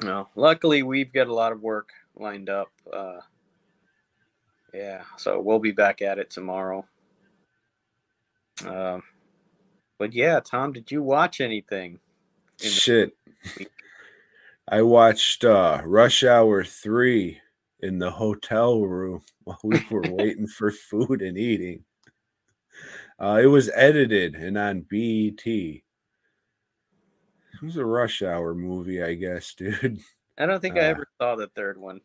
No, 0.04 0.28
luckily 0.36 0.84
we've 0.84 1.14
got 1.14 1.28
a 1.28 1.34
lot 1.34 1.52
of 1.52 1.62
work 1.62 1.90
lined 2.18 2.50
up. 2.50 2.70
Uh, 2.92 3.20
yeah, 4.74 5.04
so 5.18 5.40
we'll 5.42 5.60
be 5.60 5.72
back 5.72 6.02
at 6.02 6.20
it 6.20 6.30
tomorrow. 6.30 6.86
Um, 8.66 9.04
but 9.98 10.14
yeah, 10.14 10.40
Tom, 10.40 10.72
did 10.74 10.92
you 10.92 11.02
watch 11.04 11.42
anything? 11.42 12.00
the- 12.60 12.68
Shit. 12.68 13.18
I 14.68 14.84
watched 14.84 15.44
uh 15.44 15.82
Rush 15.84 16.24
Hour 16.24 16.64
3 16.64 17.42
in 17.82 17.98
the 18.00 18.12
hotel 18.12 18.82
room 18.82 19.22
while 19.44 19.60
we 19.64 19.84
were 19.90 20.02
waiting 20.12 20.48
for 20.48 20.72
food 20.72 21.22
and 21.22 21.38
eating. 21.38 21.84
Uh 23.20 23.40
it 23.44 23.48
was 23.48 23.70
edited 23.76 24.36
and 24.36 24.58
on 24.58 24.82
BET. 24.82 25.46
It 25.46 25.84
was 27.62 27.76
a 27.78 27.86
Rush 27.86 28.22
Hour 28.22 28.54
movie, 28.56 29.04
I 29.04 29.16
guess, 29.16 29.54
dude. 29.58 30.00
I 30.42 30.48
don't 30.48 30.60
think 30.60 30.76
I 30.78 30.82
Uh, 30.82 30.90
ever 30.90 31.08
saw 31.20 31.36
the 31.36 31.48
third 31.50 31.78
one. 31.78 32.02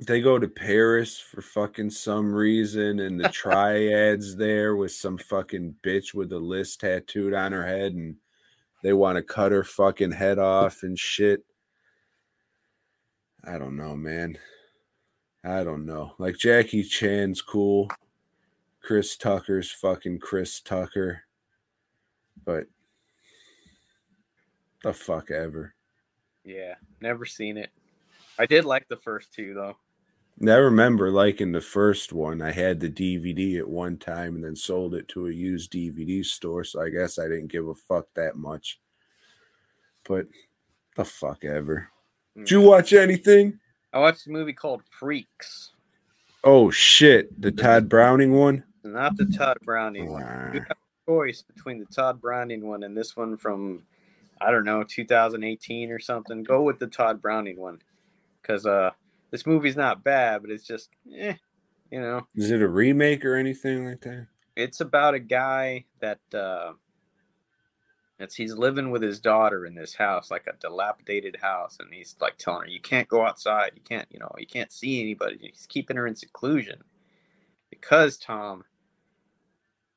They 0.00 0.20
go 0.20 0.36
to 0.36 0.48
Paris 0.48 1.16
for 1.16 1.40
fucking 1.40 1.90
some 1.90 2.34
reason, 2.34 2.98
and 2.98 3.20
the 3.20 3.28
triads 3.28 4.34
there 4.34 4.74
with 4.74 4.90
some 4.90 5.16
fucking 5.16 5.76
bitch 5.84 6.12
with 6.12 6.32
a 6.32 6.38
list 6.40 6.80
tattooed 6.80 7.34
on 7.34 7.52
her 7.52 7.64
head, 7.64 7.92
and 7.92 8.16
they 8.82 8.92
want 8.92 9.14
to 9.14 9.22
cut 9.22 9.52
her 9.52 9.62
fucking 9.62 10.10
head 10.10 10.40
off 10.40 10.82
and 10.82 10.98
shit. 10.98 11.44
I 13.44 13.58
don't 13.58 13.76
know, 13.76 13.94
man. 13.94 14.38
I 15.44 15.62
don't 15.62 15.86
know. 15.86 16.14
Like 16.18 16.36
Jackie 16.36 16.82
Chan's 16.82 17.40
cool. 17.40 17.88
Chris 18.80 19.16
Tucker's 19.16 19.70
fucking 19.70 20.18
Chris 20.18 20.60
Tucker. 20.60 21.22
But 22.44 22.66
the 24.82 24.92
fuck 24.92 25.30
ever. 25.30 25.76
Yeah, 26.44 26.74
never 27.00 27.24
seen 27.24 27.56
it. 27.56 27.70
I 28.38 28.46
did 28.46 28.64
like 28.64 28.88
the 28.88 28.96
first 28.96 29.32
two 29.32 29.54
though. 29.54 29.76
I 30.42 30.56
remember 30.56 31.10
liking 31.10 31.52
the 31.52 31.60
first 31.60 32.12
one. 32.12 32.42
I 32.42 32.50
had 32.50 32.80
the 32.80 32.88
DVD 32.88 33.58
at 33.58 33.68
one 33.68 33.96
time 33.96 34.34
and 34.34 34.44
then 34.44 34.56
sold 34.56 34.94
it 34.94 35.06
to 35.08 35.28
a 35.28 35.32
used 35.32 35.72
DVD 35.72 36.24
store. 36.24 36.64
So 36.64 36.82
I 36.82 36.88
guess 36.88 37.18
I 37.18 37.24
didn't 37.24 37.52
give 37.52 37.68
a 37.68 37.74
fuck 37.74 38.06
that 38.14 38.36
much. 38.36 38.80
But 40.04 40.26
the 40.96 41.04
fuck 41.04 41.44
ever. 41.44 41.88
Did 42.36 42.50
you 42.50 42.60
hmm. 42.60 42.66
watch 42.66 42.92
anything? 42.92 43.60
I 43.92 44.00
watched 44.00 44.26
a 44.26 44.30
movie 44.30 44.54
called 44.54 44.82
Freaks. 44.90 45.72
Oh 46.42 46.70
shit. 46.70 47.40
The 47.40 47.52
Tod 47.52 47.88
Browning 47.88 48.32
one? 48.32 48.64
Not 48.82 49.16
the 49.16 49.26
Tod 49.26 49.58
Browning 49.64 50.10
one. 50.10 50.22
Wow. 50.22 50.50
You 50.52 50.60
have 50.60 50.70
a 50.70 51.10
choice 51.10 51.42
between 51.42 51.78
the 51.78 51.86
Tod 51.86 52.20
Browning 52.20 52.66
one 52.66 52.82
and 52.82 52.96
this 52.96 53.16
one 53.16 53.36
from 53.36 53.84
I 54.42 54.50
don't 54.50 54.64
know 54.64 54.82
2018 54.82 55.90
or 55.90 55.98
something. 55.98 56.42
Go 56.42 56.62
with 56.62 56.78
the 56.78 56.86
Tod 56.86 57.22
Browning 57.22 57.58
one 57.58 57.80
because 58.40 58.66
uh 58.66 58.90
this 59.30 59.46
movie's 59.46 59.76
not 59.76 60.04
bad, 60.04 60.42
but 60.42 60.50
it's 60.50 60.66
just 60.66 60.90
eh, 61.16 61.34
you 61.90 62.00
know. 62.00 62.26
Is 62.34 62.50
it 62.50 62.62
a 62.62 62.68
remake 62.68 63.24
or 63.24 63.36
anything 63.36 63.86
like 63.86 64.00
that? 64.02 64.26
It's 64.56 64.80
about 64.80 65.14
a 65.14 65.20
guy 65.20 65.84
that 66.00 66.20
uh 66.34 66.72
it's 68.18 68.34
he's 68.36 68.54
living 68.54 68.90
with 68.90 69.02
his 69.02 69.18
daughter 69.18 69.66
in 69.66 69.74
this 69.74 69.94
house, 69.94 70.30
like 70.30 70.46
a 70.46 70.56
dilapidated 70.60 71.36
house, 71.42 71.78
and 71.80 71.92
he's 71.92 72.14
like 72.20 72.38
telling 72.38 72.62
her, 72.62 72.68
"You 72.68 72.80
can't 72.80 73.08
go 73.08 73.26
outside. 73.26 73.72
You 73.74 73.82
can't, 73.82 74.06
you 74.10 74.20
know, 74.20 74.30
you 74.38 74.46
can't 74.46 74.70
see 74.70 75.00
anybody." 75.00 75.38
He's 75.40 75.66
keeping 75.68 75.96
her 75.96 76.06
in 76.06 76.14
seclusion 76.14 76.82
because 77.68 78.16
Tom, 78.16 78.64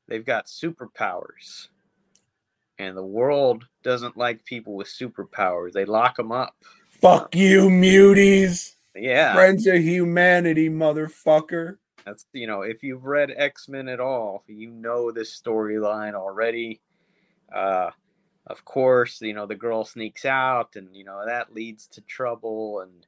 they've 0.08 0.24
got 0.24 0.46
superpowers, 0.46 1.68
and 2.78 2.96
the 2.96 3.04
world 3.04 3.64
doesn't 3.82 4.16
like 4.16 4.44
people 4.44 4.74
with 4.74 4.88
superpowers. 4.88 5.72
They 5.72 5.84
lock 5.84 6.16
them 6.16 6.32
up. 6.32 6.54
Fuck 6.88 7.34
you, 7.34 7.68
muties. 7.68 8.74
Yeah, 8.94 9.34
Friends 9.34 9.66
of 9.66 9.76
humanity, 9.76 10.70
motherfucker. 10.70 11.76
That's 12.04 12.24
you 12.32 12.46
know, 12.46 12.62
if 12.62 12.82
you've 12.82 13.04
read 13.04 13.32
X 13.36 13.68
Men 13.68 13.88
at 13.88 14.00
all, 14.00 14.44
you 14.46 14.70
know 14.70 15.10
this 15.10 15.38
storyline 15.38 16.14
already. 16.14 16.80
Uh, 17.52 17.90
of 18.46 18.64
course, 18.64 19.20
you 19.20 19.34
know 19.34 19.46
the 19.46 19.54
girl 19.54 19.84
sneaks 19.84 20.24
out, 20.24 20.76
and 20.76 20.94
you 20.94 21.04
know 21.04 21.24
that 21.26 21.52
leads 21.52 21.86
to 21.88 22.00
trouble. 22.02 22.80
And 22.80 23.06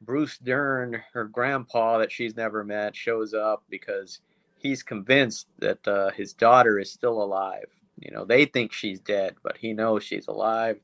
Bruce 0.00 0.38
Dern, 0.38 1.02
her 1.12 1.24
grandpa 1.24 1.98
that 1.98 2.12
she's 2.12 2.36
never 2.36 2.64
met, 2.64 2.94
shows 2.94 3.34
up 3.34 3.64
because 3.68 4.20
he's 4.56 4.82
convinced 4.82 5.48
that 5.58 5.86
uh, 5.86 6.10
his 6.10 6.32
daughter 6.32 6.78
is 6.78 6.92
still 6.92 7.22
alive. 7.22 7.66
You 8.00 8.12
know, 8.12 8.24
they 8.24 8.44
think 8.44 8.72
she's 8.72 9.00
dead, 9.00 9.36
but 9.42 9.56
he 9.56 9.72
knows 9.72 10.04
she's 10.04 10.28
alive, 10.28 10.78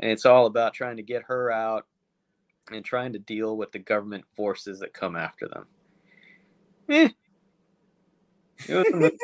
and 0.00 0.10
it's 0.10 0.26
all 0.26 0.46
about 0.46 0.74
trying 0.74 0.96
to 0.96 1.02
get 1.02 1.22
her 1.24 1.50
out 1.50 1.86
and 2.70 2.84
trying 2.84 3.12
to 3.14 3.18
deal 3.18 3.56
with 3.56 3.72
the 3.72 3.78
government 3.78 4.24
forces 4.34 4.80
that 4.80 4.92
come 4.92 5.16
after 5.16 5.48
them. 5.48 5.66
Eh. 6.88 7.08
It 8.68 8.74
was 8.74 8.86
a 8.88 8.96
movie. 8.96 9.16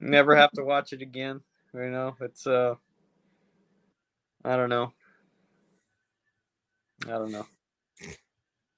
Never 0.00 0.36
have 0.36 0.50
to 0.52 0.64
watch 0.64 0.92
it 0.92 1.00
again. 1.00 1.40
You 1.72 1.90
know, 1.90 2.16
it's 2.20 2.46
uh 2.46 2.74
I 4.44 4.56
don't 4.56 4.68
know. 4.68 4.92
I 7.06 7.12
don't 7.12 7.32
know. 7.32 7.46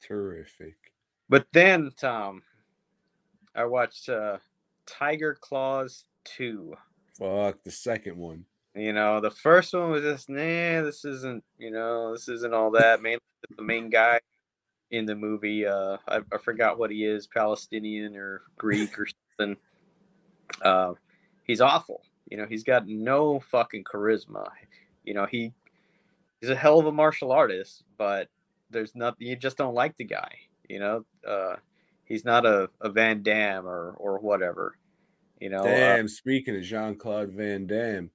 Terrific. 0.00 0.76
But 1.28 1.46
then, 1.52 1.90
Tom, 1.96 2.42
I 3.54 3.64
watched 3.64 4.08
uh, 4.08 4.38
Tiger 4.86 5.36
Claws 5.40 6.04
two. 6.26 6.74
Fuck 7.18 7.62
the 7.62 7.70
second 7.70 8.16
one. 8.16 8.44
You 8.74 8.92
know, 8.92 9.20
the 9.20 9.30
first 9.30 9.72
one 9.72 9.90
was 9.90 10.02
just 10.02 10.28
nah. 10.28 10.82
This 10.82 11.04
isn't 11.04 11.42
you 11.58 11.70
know 11.70 12.12
this 12.12 12.28
isn't 12.28 12.52
all 12.52 12.70
that. 12.72 13.00
Mainly 13.00 13.20
the 13.56 13.62
main 13.62 13.88
guy 13.88 14.20
in 14.90 15.06
the 15.06 15.14
movie. 15.14 15.66
Uh, 15.66 15.96
I, 16.06 16.20
I 16.32 16.38
forgot 16.38 16.78
what 16.78 16.90
he 16.90 17.04
is, 17.04 17.26
Palestinian 17.26 18.16
or 18.16 18.42
Greek 18.58 18.98
or 18.98 19.06
something. 19.38 19.56
Uh, 20.62 20.92
he's 21.44 21.60
awful. 21.60 22.02
You 22.30 22.36
know, 22.36 22.46
he's 22.46 22.64
got 22.64 22.86
no 22.86 23.40
fucking 23.40 23.84
charisma. 23.84 24.48
You 25.04 25.14
know, 25.14 25.26
he 25.26 25.52
he's 26.40 26.50
a 26.50 26.56
hell 26.56 26.78
of 26.78 26.86
a 26.86 26.92
martial 26.92 27.32
artist, 27.32 27.84
but 27.96 28.28
there's 28.70 28.94
nothing. 28.94 29.26
You 29.26 29.36
just 29.36 29.56
don't 29.56 29.74
like 29.74 29.96
the 29.96 30.04
guy. 30.04 30.32
You 30.68 30.80
know, 30.80 31.04
uh, 31.26 31.56
he's 32.04 32.24
not 32.24 32.44
a, 32.44 32.68
a 32.80 32.90
Van 32.90 33.22
Damme 33.22 33.66
or 33.66 33.94
or 33.98 34.18
whatever. 34.18 34.76
You 35.40 35.50
know, 35.50 35.58
uh, 35.58 35.64
Damn, 35.64 36.08
speaking 36.08 36.56
of 36.56 36.62
Jean 36.62 36.96
Claude 36.96 37.30
Van 37.30 37.66
Damme, 37.66 38.10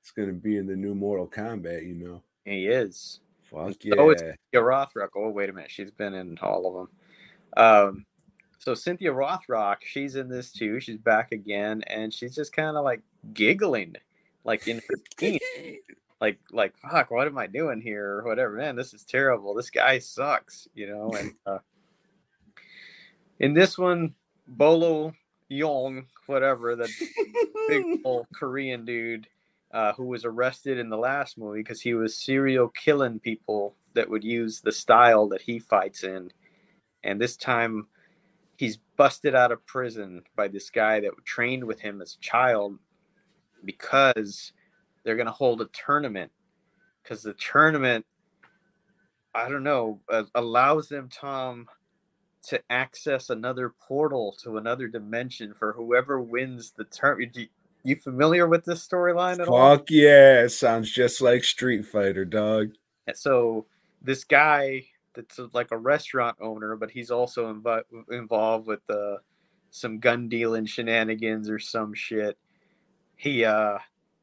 it's 0.00 0.12
gonna 0.12 0.32
be 0.32 0.56
in 0.56 0.66
the 0.66 0.76
new 0.76 0.94
Mortal 0.94 1.26
Kombat, 1.26 1.86
you 1.86 1.94
know. 1.94 2.22
he 2.44 2.66
is. 2.66 3.20
Fuck 3.50 3.74
So 3.82 4.10
it's 4.10 4.22
yeah. 4.22 4.32
Cynthia 4.52 4.60
Rothrock. 4.60 5.08
Oh, 5.16 5.30
wait 5.30 5.50
a 5.50 5.52
minute. 5.52 5.70
She's 5.70 5.90
been 5.90 6.14
in 6.14 6.38
all 6.42 6.66
of 6.66 6.74
them. 6.74 7.64
Um, 7.64 8.06
so 8.58 8.74
Cynthia 8.74 9.12
Rothrock, 9.12 9.76
she's 9.82 10.16
in 10.16 10.28
this 10.28 10.52
too. 10.52 10.80
She's 10.80 10.98
back 10.98 11.32
again, 11.32 11.82
and 11.86 12.12
she's 12.12 12.34
just 12.34 12.52
kind 12.52 12.76
of 12.76 12.84
like 12.84 13.02
giggling, 13.32 13.94
like 14.44 14.66
in 14.66 14.80
her 14.88 15.38
like, 16.20 16.38
like, 16.50 16.76
fuck, 16.78 17.10
what 17.10 17.26
am 17.26 17.38
I 17.38 17.46
doing 17.46 17.80
here, 17.80 18.18
or 18.18 18.24
whatever. 18.24 18.56
Man, 18.56 18.74
this 18.74 18.94
is 18.94 19.04
terrible. 19.04 19.54
This 19.54 19.70
guy 19.70 19.98
sucks, 19.98 20.66
you 20.74 20.88
know. 20.88 21.12
And 21.12 21.34
uh, 21.46 21.58
in 23.38 23.54
this 23.54 23.78
one, 23.78 24.14
Bolo 24.48 25.14
Yeung, 25.50 26.06
whatever, 26.26 26.76
that 26.76 26.90
big 27.68 27.84
old 28.04 28.26
Korean 28.34 28.84
dude 28.84 29.28
uh, 29.72 29.92
who 29.92 30.06
was 30.06 30.24
arrested 30.24 30.78
in 30.78 30.88
the 30.88 30.96
last 30.96 31.38
movie 31.38 31.60
because 31.60 31.80
he 31.80 31.94
was 31.94 32.16
serial 32.16 32.68
killing 32.68 33.20
people 33.20 33.74
that 33.94 34.08
would 34.08 34.24
use 34.24 34.60
the 34.60 34.72
style 34.72 35.28
that 35.28 35.42
he 35.42 35.58
fights 35.58 36.04
in. 36.04 36.30
And 37.04 37.20
this 37.20 37.36
time 37.36 37.86
he's 38.56 38.78
busted 38.96 39.34
out 39.34 39.52
of 39.52 39.66
prison 39.66 40.22
by 40.34 40.48
this 40.48 40.70
guy 40.70 41.00
that 41.00 41.10
trained 41.24 41.64
with 41.64 41.80
him 41.80 42.00
as 42.00 42.14
a 42.14 42.24
child 42.24 42.78
because 43.64 44.52
they're 45.04 45.16
going 45.16 45.26
to 45.26 45.32
hold 45.32 45.60
a 45.60 45.68
tournament. 45.72 46.32
Because 47.02 47.22
the 47.22 47.34
tournament, 47.34 48.04
I 49.34 49.48
don't 49.48 49.62
know, 49.62 50.00
uh, 50.08 50.24
allows 50.34 50.88
them, 50.88 51.08
Tom, 51.08 51.68
to 52.46 52.60
access 52.70 53.30
another 53.30 53.74
portal 53.86 54.36
to 54.42 54.56
another 54.56 54.86
dimension 54.88 55.52
for 55.52 55.72
whoever 55.72 56.20
wins 56.20 56.72
the 56.76 56.84
tournament. 56.84 57.50
You 57.82 57.96
familiar 57.96 58.48
with 58.48 58.64
this 58.64 58.86
storyline 58.86 59.40
at 59.40 59.48
all? 59.48 59.76
Fuck 59.76 59.90
yeah. 59.90 60.42
It 60.42 60.50
sounds 60.50 60.90
just 60.90 61.20
like 61.20 61.44
Street 61.44 61.84
Fighter, 61.86 62.24
dog. 62.24 62.72
And 63.06 63.16
so 63.16 63.66
this 64.02 64.24
guy 64.24 64.84
that's 65.14 65.40
like 65.52 65.72
a 65.72 65.78
restaurant 65.78 66.36
owner, 66.40 66.76
but 66.76 66.90
he's 66.90 67.10
also 67.10 67.52
inv- 67.52 68.10
involved 68.10 68.66
with 68.66 68.88
uh, 68.90 69.16
some 69.70 69.98
gun 69.98 70.28
dealing 70.28 70.66
shenanigans 70.66 71.48
or 71.48 71.58
some 71.58 71.94
shit. 71.94 72.36
He 73.16 73.44
uh, 73.44 73.78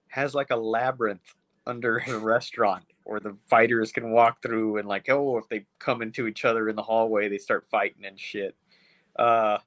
has 0.07 0.35
like 0.35 0.51
a 0.51 0.55
labyrinth 0.55 1.35
under 1.65 1.99
his 1.99 2.15
restaurant 2.15 2.85
where 3.03 3.19
the 3.19 3.35
fighters 3.47 3.91
can 3.91 4.11
walk 4.11 4.41
through 4.41 4.77
and 4.77 4.87
like, 4.87 5.09
oh, 5.09 5.37
if 5.37 5.47
they 5.49 5.65
come 5.79 6.01
into 6.01 6.27
each 6.27 6.45
other 6.45 6.69
in 6.69 6.75
the 6.75 6.83
hallway, 6.83 7.29
they 7.29 7.37
start 7.37 7.67
fighting 7.69 8.05
and 8.05 8.19
shit. 8.19 8.55
Uh, 9.17 9.57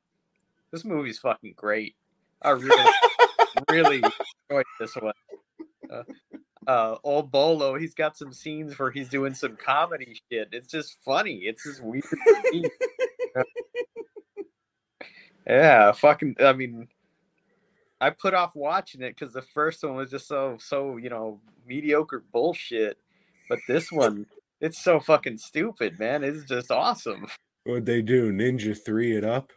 this 0.70 0.84
movie's 0.84 1.18
fucking 1.18 1.54
great. 1.56 1.96
I 2.42 2.50
really, 2.50 2.90
really 3.70 4.02
enjoyed 4.50 4.64
this 4.78 4.94
one. 4.96 5.14
Uh, 5.90 6.02
uh, 6.66 6.96
old 7.04 7.30
Bolo, 7.30 7.76
he's 7.76 7.94
got 7.94 8.16
some 8.16 8.32
scenes 8.32 8.78
where 8.78 8.90
he's 8.90 9.08
doing 9.08 9.34
some 9.34 9.56
comedy 9.56 10.20
shit. 10.30 10.48
It's 10.52 10.68
just 10.68 10.96
funny. 11.04 11.36
It's 11.44 11.62
just 11.62 11.82
weird. 11.82 12.04
yeah, 15.46 15.92
fucking. 15.92 16.36
I 16.40 16.52
mean, 16.52 16.88
I 18.00 18.10
put 18.10 18.34
off 18.34 18.56
watching 18.56 19.02
it 19.02 19.16
because 19.16 19.32
the 19.32 19.42
first 19.42 19.82
one 19.84 19.94
was 19.94 20.10
just 20.10 20.26
so 20.26 20.56
so 20.60 20.96
you 20.96 21.08
know 21.08 21.40
mediocre 21.66 22.24
bullshit, 22.32 22.98
but 23.48 23.58
this 23.68 23.90
one 23.90 24.26
it's 24.60 24.82
so 24.82 25.00
fucking 25.00 25.38
stupid, 25.38 25.98
man. 25.98 26.24
It's 26.24 26.44
just 26.44 26.70
awesome. 26.70 27.26
What'd 27.64 27.86
they 27.86 28.02
do? 28.02 28.32
Ninja 28.32 28.76
3 28.76 29.16
it 29.16 29.24
up? 29.24 29.52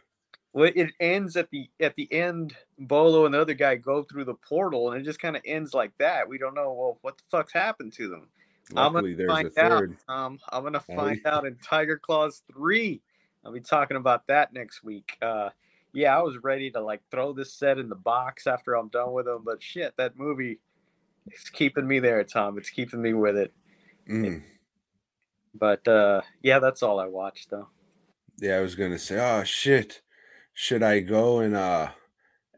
Well, 0.52 0.70
it 0.74 0.90
ends 0.98 1.36
at 1.36 1.48
the 1.50 1.70
at 1.78 1.94
the 1.94 2.12
end. 2.12 2.56
Bolo 2.76 3.24
and 3.24 3.34
the 3.34 3.40
other 3.40 3.54
guy 3.54 3.76
go 3.76 4.02
through 4.02 4.24
the 4.24 4.34
portal, 4.34 4.90
and 4.90 5.00
it 5.00 5.04
just 5.04 5.20
kind 5.20 5.36
of 5.36 5.42
ends 5.46 5.74
like 5.74 5.92
that. 5.98 6.28
We 6.28 6.38
don't 6.38 6.54
know. 6.54 6.72
Well, 6.72 6.98
what 7.02 7.18
the 7.18 7.24
fuck's 7.30 7.52
happened 7.52 7.92
to 7.94 8.08
them? 8.08 8.28
I'm 8.74 8.92
gonna 8.92 9.14
find 9.28 9.56
out. 9.56 9.84
Um, 10.08 10.40
I'm 10.50 10.64
gonna 10.64 10.80
find 10.80 11.20
out 11.24 11.46
in 11.46 11.56
Tiger 11.62 11.98
Claws 11.98 12.42
three. 12.52 13.00
I'll 13.44 13.52
be 13.52 13.60
talking 13.60 13.96
about 13.96 14.26
that 14.26 14.52
next 14.52 14.82
week. 14.82 15.16
Uh, 15.22 15.50
yeah, 15.92 16.18
I 16.18 16.22
was 16.22 16.36
ready 16.42 16.68
to 16.72 16.80
like 16.80 17.02
throw 17.12 17.32
this 17.32 17.54
set 17.54 17.78
in 17.78 17.88
the 17.88 17.94
box 17.94 18.48
after 18.48 18.74
I'm 18.74 18.88
done 18.88 19.12
with 19.12 19.26
them, 19.26 19.42
but 19.44 19.62
shit, 19.62 19.96
that 19.98 20.18
movie 20.18 20.58
is 21.32 21.48
keeping 21.48 21.86
me 21.86 22.00
there, 22.00 22.24
Tom. 22.24 22.58
It's 22.58 22.70
keeping 22.70 23.00
me 23.00 23.12
with 23.12 23.36
it. 23.36 23.52
Mm. 24.10 24.42
But 25.54 25.86
uh, 25.86 26.22
yeah, 26.42 26.58
that's 26.58 26.82
all 26.82 26.98
I 26.98 27.06
watched 27.06 27.50
though. 27.50 27.68
Yeah, 28.38 28.56
I 28.56 28.60
was 28.60 28.74
gonna 28.74 28.98
say, 28.98 29.18
oh 29.18 29.44
shit. 29.44 30.02
Should 30.52 30.82
I 30.82 31.00
go 31.00 31.40
and 31.40 31.54
uh 31.54 31.90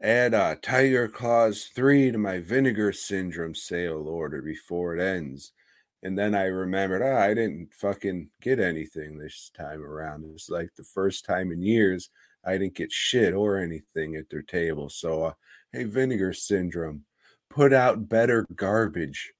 add 0.01 0.33
uh 0.33 0.55
Tiger 0.61 1.07
Claws 1.07 1.65
3 1.75 2.11
to 2.11 2.17
my 2.17 2.39
vinegar 2.39 2.91
syndrome 2.91 3.55
sale 3.55 4.07
order 4.07 4.41
before 4.41 4.95
it 4.95 5.01
ends? 5.01 5.53
And 6.01 6.17
then 6.17 6.35
I 6.35 6.45
remembered, 6.45 7.01
oh, 7.01 7.15
I 7.17 7.33
didn't 7.33 7.73
fucking 7.73 8.29
get 8.41 8.59
anything 8.59 9.17
this 9.17 9.51
time 9.55 9.81
around. 9.81 10.25
It 10.25 10.33
was 10.33 10.49
like 10.49 10.69
the 10.75 10.83
first 10.83 11.23
time 11.23 11.51
in 11.51 11.61
years 11.61 12.09
I 12.43 12.57
didn't 12.57 12.75
get 12.75 12.91
shit 12.91 13.33
or 13.33 13.57
anything 13.57 14.15
at 14.15 14.29
their 14.29 14.41
table. 14.41 14.89
So 14.89 15.23
uh 15.23 15.33
hey 15.71 15.83
vinegar 15.85 16.33
syndrome, 16.33 17.05
put 17.49 17.73
out 17.73 18.09
better 18.09 18.45
garbage. 18.55 19.33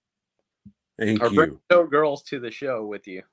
Thank 0.99 1.21
Or 1.21 1.27
you. 1.29 1.35
bring 1.35 1.59
no 1.71 1.85
girls 1.87 2.23
to 2.23 2.39
the 2.39 2.51
show 2.51 2.85
with 2.85 3.07
you. 3.07 3.23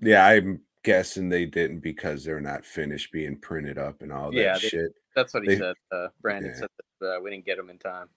Yeah, 0.00 0.26
I'm 0.26 0.60
guessing 0.82 1.28
they 1.28 1.46
didn't 1.46 1.80
because 1.80 2.24
they're 2.24 2.40
not 2.40 2.64
finished 2.64 3.12
being 3.12 3.38
printed 3.38 3.78
up 3.78 4.02
and 4.02 4.12
all 4.12 4.30
that 4.30 4.36
Yeah, 4.36 4.54
they- 4.54 4.68
shit. 4.68 4.92
That's 5.14 5.32
what 5.34 5.44
he 5.44 5.50
They- 5.50 5.58
said. 5.58 5.76
Uh, 5.92 6.08
Brandon 6.20 6.50
Yeah. 6.52 6.58
said 6.60 6.68
that 7.00 7.16
uh, 7.16 7.20
we 7.20 7.30
didn't 7.30 7.44
get 7.46 7.56
them 7.56 7.70
in 7.70 7.78
time. 7.78 8.08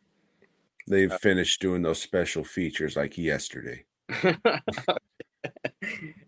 They've 0.87 1.11
Uh, 1.11 1.17
finished 1.17 1.61
doing 1.61 1.81
those 1.81 2.01
special 2.01 2.43
features 2.43 2.95
like 2.95 3.17
yesterday. 3.17 3.85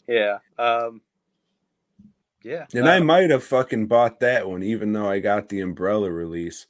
yeah. 0.08 0.40
Um, 0.58 1.02
yeah. 2.44 2.66
And 2.74 2.88
uh, 2.88 2.92
I 2.92 3.00
might 3.00 3.30
have 3.30 3.44
fucking 3.44 3.88
bought 3.88 4.20
that 4.20 4.48
one, 4.50 4.64
even 4.64 4.94
though 4.94 5.10
I 5.10 5.20
got 5.20 5.50
the 5.50 5.62
umbrella 5.62 6.12
release. 6.12 6.68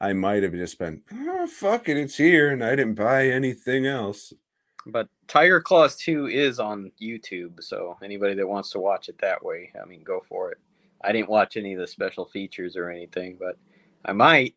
I 0.00 0.12
might 0.12 0.42
have 0.44 0.52
just 0.52 0.78
been, 0.78 1.02
oh, 1.12 1.46
fuck 1.48 1.88
it, 1.88 1.96
it's 1.96 2.16
here, 2.18 2.50
and 2.50 2.62
I 2.62 2.76
didn't 2.76 2.94
buy 2.94 3.28
anything 3.28 3.84
else. 3.86 4.32
But 4.88 5.08
Tiger 5.26 5.60
Claws 5.60 5.96
2 5.96 6.28
is 6.28 6.58
on 6.58 6.90
YouTube, 7.00 7.62
so 7.62 7.98
anybody 8.02 8.34
that 8.34 8.48
wants 8.48 8.70
to 8.70 8.80
watch 8.80 9.08
it 9.10 9.18
that 9.20 9.44
way, 9.44 9.70
I 9.80 9.84
mean, 9.86 10.02
go 10.02 10.24
for 10.26 10.50
it. 10.50 10.58
I 11.02 11.12
didn't 11.12 11.28
watch 11.28 11.56
any 11.56 11.74
of 11.74 11.80
the 11.80 11.86
special 11.86 12.24
features 12.24 12.74
or 12.74 12.90
anything, 12.90 13.36
but 13.38 13.56
I 14.04 14.12
might 14.12 14.54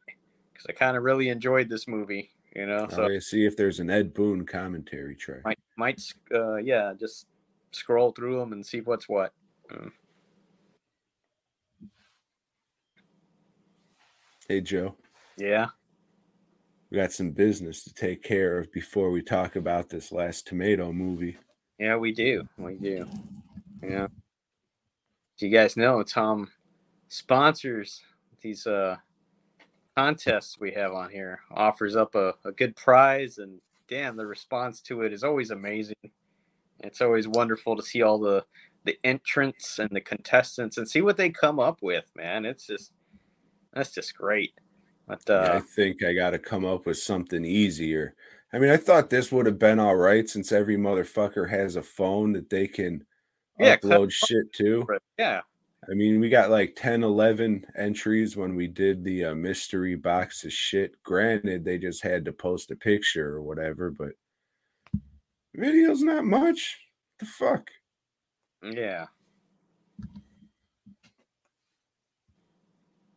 because 0.53 0.65
I 0.69 0.71
kind 0.71 0.95
of 0.95 1.03
really 1.03 1.29
enjoyed 1.29 1.69
this 1.69 1.87
movie, 1.87 2.31
you 2.55 2.65
know. 2.65 2.87
So 2.89 3.07
right, 3.07 3.21
see 3.21 3.45
if 3.45 3.57
there's 3.57 3.79
an 3.79 3.89
Ed 3.89 4.13
Boon 4.13 4.45
commentary 4.45 5.15
track. 5.15 5.43
might 5.43 5.59
might 5.75 6.01
uh, 6.33 6.55
yeah, 6.55 6.93
just 6.97 7.27
scroll 7.71 8.11
through 8.11 8.39
them 8.39 8.53
and 8.53 8.65
see 8.65 8.81
what's 8.81 9.07
what. 9.09 9.33
Hey, 14.47 14.61
Joe, 14.61 14.95
Yeah. 15.37 15.67
We 16.91 16.97
got 16.97 17.13
some 17.13 17.31
business 17.31 17.83
to 17.85 17.93
take 17.93 18.21
care 18.21 18.59
of 18.59 18.71
before 18.73 19.11
we 19.11 19.21
talk 19.21 19.55
about 19.55 19.89
this 19.89 20.11
last 20.11 20.45
tomato 20.45 20.91
movie. 20.91 21.37
Yeah, 21.79 21.95
we 21.95 22.11
do. 22.11 22.47
We 22.57 22.75
do. 22.75 23.07
Yeah. 23.81 24.07
Do 25.37 25.47
you 25.47 25.51
guys 25.51 25.77
know 25.77 26.03
Tom 26.03 26.51
sponsors 27.07 28.01
these 28.41 28.67
uh 28.67 28.97
contests 29.95 30.59
we 30.59 30.71
have 30.71 30.93
on 30.93 31.09
here, 31.09 31.39
offers 31.51 31.95
up 31.95 32.15
a, 32.15 32.33
a 32.45 32.51
good 32.51 32.75
prize 32.75 33.37
and 33.37 33.59
damn 33.87 34.15
the 34.15 34.25
response 34.25 34.81
to 34.81 35.01
it 35.01 35.13
is 35.13 35.23
always 35.23 35.51
amazing. 35.51 35.95
It's 36.79 37.01
always 37.01 37.27
wonderful 37.27 37.75
to 37.75 37.83
see 37.83 38.01
all 38.01 38.19
the 38.19 38.43
the 38.83 38.97
entrants 39.03 39.79
and 39.79 39.89
the 39.91 40.01
contestants 40.01 40.77
and 40.77 40.89
see 40.89 41.01
what 41.01 41.15
they 41.15 41.29
come 41.29 41.59
up 41.59 41.77
with, 41.81 42.05
man. 42.15 42.45
It's 42.45 42.67
just 42.67 42.91
that's 43.73 43.91
just 43.91 44.15
great. 44.15 44.53
But 45.11 45.29
uh 45.29 45.43
Yeah, 45.43 45.53
I 45.57 45.59
think 45.59 46.03
I 46.03 46.13
got 46.13 46.29
to 46.29 46.39
come 46.39 46.63
up 46.63 46.85
with 46.85 46.97
something 46.97 47.43
easier. 47.43 48.15
I 48.53 48.59
mean, 48.59 48.69
I 48.69 48.77
thought 48.77 49.09
this 49.09 49.29
would 49.31 49.45
have 49.45 49.59
been 49.59 49.79
all 49.79 49.95
right 49.95 50.29
since 50.29 50.53
every 50.53 50.77
motherfucker 50.77 51.49
has 51.49 51.75
a 51.75 51.83
phone 51.83 52.31
that 52.33 52.49
they 52.49 52.67
can 52.67 53.05
Yeah, 53.59 53.75
upload 53.75 54.11
shit 54.11 54.53
to. 54.53 54.87
Yeah, 55.17 55.41
I 55.89 55.93
mean, 55.95 56.21
we 56.21 56.29
got 56.29 56.49
like 56.49 56.75
10, 56.77 57.03
11 57.03 57.65
entries 57.75 58.37
when 58.37 58.55
we 58.55 58.67
did 58.67 59.03
the 59.03 59.25
uh, 59.25 59.35
mystery 59.35 59.95
box 59.95 60.45
of 60.45 60.53
shit. 60.53 61.01
Granted, 61.03 61.65
they 61.65 61.77
just 61.77 62.03
had 62.03 62.23
to 62.25 62.31
post 62.31 62.71
a 62.71 62.75
picture 62.77 63.35
or 63.35 63.41
whatever, 63.41 63.91
but 63.91 64.11
video's 65.55 66.03
not 66.03 66.23
much. 66.23 66.77
the 67.19 67.25
fuck? 67.25 67.69
Yeah. 68.63 69.07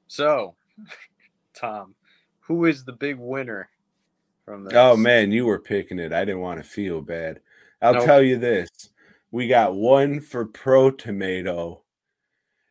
So, 0.09 0.57
Tom, 1.65 1.95
who 2.41 2.67
is 2.67 2.85
the 2.85 2.93
big 2.93 3.17
winner 3.19 3.69
from 4.45 4.65
this? 4.65 4.75
Oh 4.77 4.97
man, 4.97 5.33
you 5.33 5.47
were 5.47 5.59
picking 5.59 5.99
it. 5.99 6.13
I 6.13 6.25
didn't 6.25 6.41
want 6.43 6.63
to 6.63 6.69
feel 6.69 7.01
bad. 7.01 7.41
I'll 7.81 7.95
Nope. 7.95 8.05
tell 8.05 8.23
you 8.23 8.39
this. 8.39 8.69
We 9.31 9.49
got 9.49 9.75
one 9.75 10.21
for 10.21 10.45
pro 10.45 10.91
tomato 10.91 11.83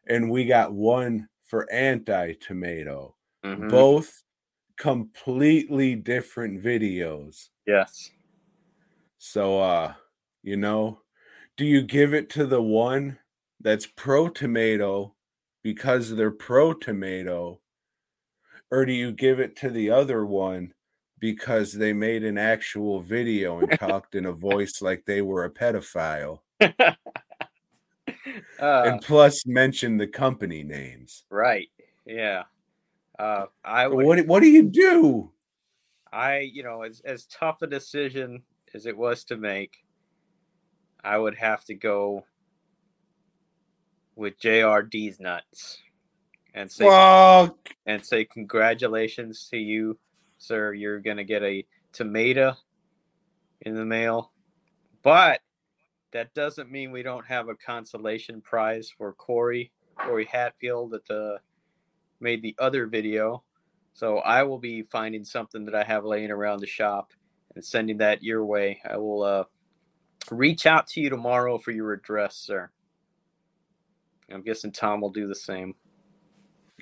and 0.07 0.29
we 0.29 0.45
got 0.45 0.73
one 0.73 1.27
for 1.43 1.71
anti 1.71 2.33
tomato. 2.33 3.15
Mhm. 3.43 3.69
Both 3.69 4.23
completely 4.77 5.95
different 5.95 6.61
videos. 6.63 7.49
Yes. 7.65 8.11
So 9.17 9.59
uh, 9.59 9.93
you 10.43 10.57
know, 10.57 11.01
do 11.57 11.65
you 11.65 11.81
give 11.81 12.13
it 12.13 12.29
to 12.31 12.45
the 12.45 12.61
one 12.61 13.17
that's 13.59 13.87
pro 13.87 14.29
tomato 14.29 15.15
because 15.63 16.15
they're 16.15 16.31
pro 16.31 16.73
tomato 16.73 17.61
or 18.73 18.85
do 18.85 18.91
you 18.91 19.11
give 19.11 19.39
it 19.39 19.55
to 19.55 19.69
the 19.69 19.91
other 19.91 20.25
one 20.25 20.73
because 21.19 21.73
they 21.73 21.93
made 21.93 22.23
an 22.23 22.39
actual 22.39 22.99
video 23.01 23.59
and 23.59 23.71
talked 23.79 24.15
in 24.15 24.25
a 24.25 24.31
voice 24.31 24.81
like 24.81 25.05
they 25.05 25.21
were 25.21 25.45
a 25.45 25.49
pedophile 25.49 26.39
Uh, 28.59 28.83
and 28.85 29.01
plus 29.01 29.45
mentioned 29.45 29.99
the 29.99 30.07
company 30.07 30.63
names? 30.63 31.25
right. 31.29 31.69
Yeah. 32.05 32.43
Uh, 33.19 33.45
I 33.63 33.87
would. 33.87 34.05
What 34.05 34.27
what 34.27 34.41
do 34.41 34.47
you 34.47 34.63
do? 34.63 35.31
I, 36.11 36.39
you 36.39 36.63
know, 36.63 36.83
as 36.83 37.01
as 37.05 37.25
tough 37.25 37.61
a 37.61 37.67
decision 37.67 38.43
as 38.73 38.85
it 38.85 38.95
was 38.95 39.23
to 39.25 39.37
make, 39.37 39.85
I 41.03 41.17
would 41.17 41.35
have 41.35 41.63
to 41.65 41.75
go 41.75 42.25
with 44.15 44.39
JRD's 44.39 45.19
nuts 45.19 45.79
and 46.53 46.71
say 46.71 46.85
Fuck. 46.87 47.69
and 47.85 48.05
say 48.05 48.25
congratulations 48.25 49.47
to 49.49 49.57
you, 49.57 49.97
sir. 50.37 50.73
You're 50.73 50.99
gonna 50.99 51.23
get 51.23 51.43
a 51.43 51.65
tomato 51.91 52.55
in 53.61 53.75
the 53.75 53.85
mail, 53.85 54.31
but 55.01 55.41
that 56.11 56.33
doesn't 56.33 56.71
mean 56.71 56.91
we 56.91 57.03
don't 57.03 57.25
have 57.25 57.49
a 57.49 57.55
consolation 57.55 58.41
prize 58.41 58.91
for 58.95 59.13
Corey 59.13 59.71
Corey 59.97 60.25
Hatfield 60.25 60.91
that 60.91 61.09
uh, 61.11 61.37
made 62.19 62.41
the 62.41 62.55
other 62.59 62.87
video. 62.87 63.43
So 63.93 64.17
I 64.17 64.43
will 64.43 64.57
be 64.57 64.83
finding 64.83 65.23
something 65.23 65.65
that 65.65 65.75
I 65.75 65.83
have 65.83 66.03
laying 66.03 66.31
around 66.31 66.59
the 66.59 66.67
shop 66.67 67.13
and 67.55 67.63
sending 67.63 67.97
that 67.97 68.23
your 68.23 68.43
way. 68.45 68.81
I 68.89 68.97
will 68.97 69.23
uh, 69.23 69.43
reach 70.31 70.65
out 70.65 70.87
to 70.87 71.01
you 71.01 71.09
tomorrow 71.09 71.57
for 71.57 71.71
your 71.71 71.93
address, 71.93 72.35
sir. 72.35 72.69
I'm 74.31 74.41
guessing 74.41 74.71
Tom 74.71 75.01
will 75.01 75.11
do 75.11 75.27
the 75.27 75.35
same. 75.35 75.75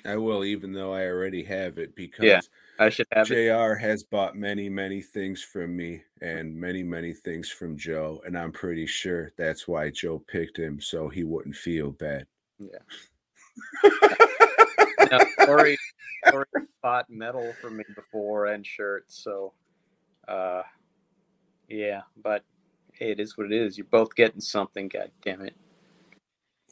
I 0.04 0.16
will, 0.16 0.44
even 0.44 0.72
though 0.72 0.92
I 0.92 1.06
already 1.06 1.42
have 1.44 1.78
it, 1.78 1.94
because 1.94 2.24
Yeah, 2.24 2.40
I 2.78 2.88
should 2.88 3.06
have 3.12 3.30
it. 3.30 3.48
JR 3.48 3.74
has 3.74 4.02
bought 4.02 4.36
many, 4.36 4.68
many 4.68 5.00
things 5.00 5.42
from 5.42 5.76
me 5.76 6.02
and 6.20 6.54
many, 6.54 6.82
many 6.82 7.12
things 7.12 7.48
from 7.48 7.76
Joe. 7.76 8.22
And 8.26 8.36
I'm 8.36 8.52
pretty 8.52 8.86
sure 8.86 9.32
that's 9.36 9.68
why 9.68 9.90
Joe 9.90 10.18
picked 10.18 10.58
him 10.58 10.80
so 10.80 11.08
he 11.08 11.24
wouldn't 11.24 11.56
feel 11.56 11.90
bad. 11.90 12.26
No, 15.10 15.18
Corey, 15.44 15.76
Corey 16.30 16.46
bought 16.82 17.10
metal 17.10 17.54
for 17.60 17.70
me 17.70 17.84
before 17.94 18.46
and 18.46 18.64
shirts, 18.64 19.22
so 19.22 19.52
uh, 20.28 20.62
yeah. 21.68 22.02
But 22.22 22.44
hey, 22.92 23.10
it 23.10 23.20
is 23.20 23.36
what 23.36 23.46
it 23.46 23.52
is. 23.52 23.76
You're 23.76 23.86
both 23.90 24.14
getting 24.14 24.40
something. 24.40 24.88
God 24.88 25.10
damn 25.22 25.42
it. 25.42 25.54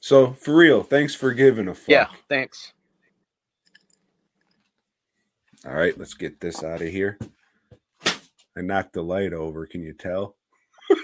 So 0.01 0.33
for 0.33 0.57
real, 0.57 0.83
thanks 0.83 1.15
for 1.15 1.33
giving 1.33 1.69
a 1.69 1.75
fuck. 1.75 1.89
Yeah. 1.89 2.07
Thanks. 2.29 2.73
All 5.67 5.75
right, 5.75 5.97
let's 5.99 6.15
get 6.15 6.41
this 6.41 6.65
out 6.65 6.81
of 6.81 6.89
here. 6.89 7.19
I 8.57 8.63
knocked 8.63 8.95
the 8.95 9.03
light 9.03 9.35
over. 9.35 9.67
Can 9.67 9.83
you 9.83 9.93
tell? 9.93 10.37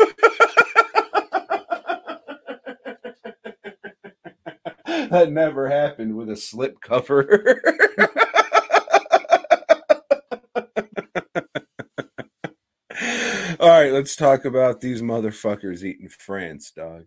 that 4.86 5.30
never 5.30 5.68
happened 5.68 6.16
with 6.16 6.30
a 6.30 6.36
slip 6.36 6.80
cover. 6.80 7.60
All 13.60 13.68
right, 13.68 13.92
let's 13.92 14.16
talk 14.16 14.46
about 14.46 14.80
these 14.80 15.02
motherfuckers 15.02 15.84
eating 15.84 16.08
France, 16.08 16.70
dog. 16.70 17.06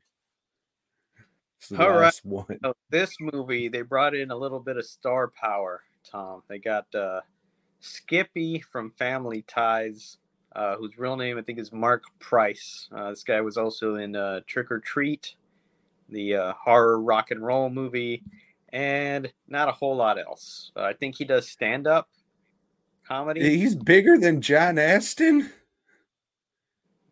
The 1.70 1.82
All 1.82 1.90
right. 1.90 2.04
last 2.04 2.26
one. 2.26 2.60
So 2.64 2.74
this 2.90 3.12
movie, 3.20 3.70
they 3.70 3.82
brought 3.82 4.16
in 4.16 4.32
a 4.32 4.36
little 4.36 4.60
bit 4.60 4.78
of 4.78 4.86
star 4.86 5.30
power. 5.30 5.82
Tom, 6.10 6.44
they 6.48 6.60
got 6.60 6.86
uh, 6.96 7.22
Skippy 7.80 8.60
from 8.60 8.92
Family 8.92 9.44
Ties, 9.44 10.18
uh, 10.56 10.76
whose 10.76 10.98
real 10.98 11.16
name 11.16 11.38
I 11.38 11.42
think 11.42 11.60
is 11.60 11.72
Mark 11.72 12.04
Price. 12.20 12.90
Uh, 12.96 13.12
this 13.12 13.24
guy 13.24 13.42
was 13.42 13.58
also 13.58 13.96
in 13.96 14.16
uh, 14.16 14.42
Trick 14.48 14.72
or 14.72 14.80
Treat, 14.80 15.36
the 16.10 16.36
uh, 16.36 16.54
horror 16.54 17.02
rock 17.02 17.32
and 17.32 17.46
roll 17.46 17.70
movie, 17.70 18.24
and 18.74 19.32
not 19.48 19.70
a 19.70 19.72
whole 19.72 19.96
lot 19.96 20.20
else. 20.20 20.72
Uh, 20.76 20.84
I 20.84 20.94
think 20.94 21.16
he 21.16 21.26
does 21.26 21.48
stand 21.48 21.88
up 21.88 22.10
comedy. 23.08 23.58
He's 23.58 23.76
bigger 23.76 24.18
than 24.18 24.42
John 24.42 24.78
Astin. 24.78 25.52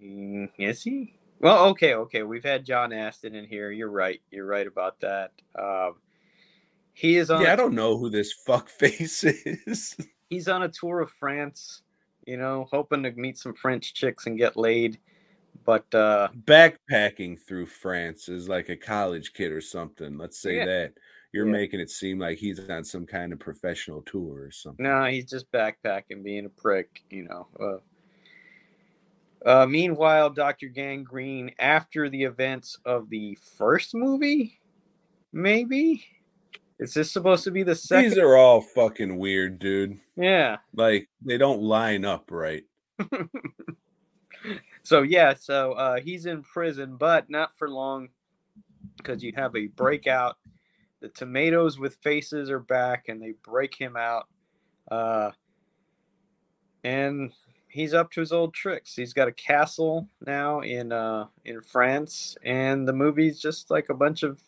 Mm, 0.02 0.50
is 0.58 0.84
he? 0.84 1.16
Well, 1.40 1.66
okay, 1.70 1.94
okay. 1.94 2.24
We've 2.24 2.44
had 2.44 2.66
John 2.66 2.92
Astin 2.92 3.36
in 3.36 3.46
here. 3.46 3.72
You're 3.72 3.92
right. 3.92 4.22
You're 4.32 4.46
right 4.46 4.66
about 4.66 5.00
that. 5.02 5.32
Um, 5.58 5.96
he 6.94 7.18
is 7.18 7.30
on. 7.30 7.42
Yeah, 7.42 7.54
I 7.54 7.56
don't 7.56 7.76
know 7.76 7.98
who 7.98 8.10
this 8.10 8.34
fuck 8.34 8.70
face 8.70 9.24
is. 9.24 9.96
He's 10.30 10.48
on 10.48 10.64
a 10.64 10.70
tour 10.70 11.00
of 11.00 11.12
France, 11.12 11.84
you 12.26 12.38
know, 12.38 12.68
hoping 12.72 13.04
to 13.04 13.12
meet 13.12 13.38
some 13.38 13.54
French 13.54 13.94
chicks 13.94 14.26
and 14.26 14.38
get 14.38 14.58
laid. 14.58 15.00
But 15.66 15.94
uh 15.94 16.30
Backpacking 16.46 17.40
through 17.40 17.66
France 17.68 18.30
is 18.30 18.48
like 18.48 18.70
a 18.70 18.76
college 18.78 19.34
kid 19.34 19.52
or 19.52 19.62
something. 19.62 20.18
Let's 20.18 20.40
say 20.40 20.58
Yeah. 20.58 20.66
that. 20.66 20.94
You're 21.34 21.46
Yeah. 21.46 21.52
making 21.54 21.80
it 21.80 21.90
seem 21.90 22.20
like 22.20 22.38
he's 22.38 22.60
on 22.70 22.84
some 22.84 23.06
kind 23.06 23.34
of 23.34 23.40
professional 23.40 24.02
tour 24.02 24.44
or 24.44 24.52
something. 24.52 24.84
no, 24.84 25.06
he's 25.06 25.26
just 25.26 25.52
backpacking, 25.52 26.24
being 26.24 26.46
a 26.46 26.50
prick, 26.50 27.04
you 27.10 27.24
know. 27.24 27.48
Uh, 27.60 27.80
uh, 29.46 29.66
meanwhile, 29.66 30.30
Dr. 30.30 30.68
Gangreen, 30.68 31.54
after 31.60 32.10
the 32.10 32.24
events 32.24 32.78
of 32.86 33.10
the 33.10 33.38
first 33.58 33.94
movie, 33.94 34.60
maybe? 35.32 36.06
Is 36.80 36.94
this 36.94 37.12
supposed 37.12 37.44
to 37.46 37.52
be 37.52 37.64
the 37.64 37.76
second? 37.76 38.12
These 38.12 38.20
are 38.20 38.38
all 38.38 38.62
fucking 38.62 39.18
weird, 39.18 39.60
dude. 39.60 40.00
yeah. 40.16 40.58
Like 40.76 41.10
they 41.24 41.38
don't 41.38 41.62
line 41.62 42.06
up 42.06 42.30
right. 42.32 42.64
So 44.88 45.02
yeah, 45.02 45.34
so 45.34 45.74
uh, 45.74 46.00
he's 46.00 46.28
in 46.28 46.44
prison, 46.44 46.96
but 46.96 47.30
not 47.30 47.58
for 47.58 47.70
long, 47.70 48.08
because 48.96 49.22
you 49.22 49.34
have 49.36 49.54
a 49.54 49.68
breakout. 49.68 50.38
The 51.02 51.10
tomatoes 51.10 51.78
with 51.78 51.98
faces 51.98 52.50
are 52.50 52.62
back, 52.62 53.10
and 53.10 53.22
they 53.22 53.34
break 53.44 53.76
him 53.76 53.98
out, 53.98 54.30
uh, 54.90 55.32
and 56.86 57.34
he's 57.68 57.94
up 57.94 58.12
to 58.12 58.22
his 58.22 58.32
old 58.32 58.54
tricks. 58.54 58.96
He's 58.96 59.12
got 59.12 59.28
a 59.28 59.34
castle 59.34 60.08
now 60.26 60.62
in 60.62 60.94
uh, 60.94 61.26
in 61.44 61.60
France, 61.60 62.38
and 62.46 62.88
the 62.88 62.94
movie's 62.94 63.42
just 63.42 63.70
like 63.70 63.90
a 63.90 63.94
bunch 63.94 64.24
of 64.24 64.40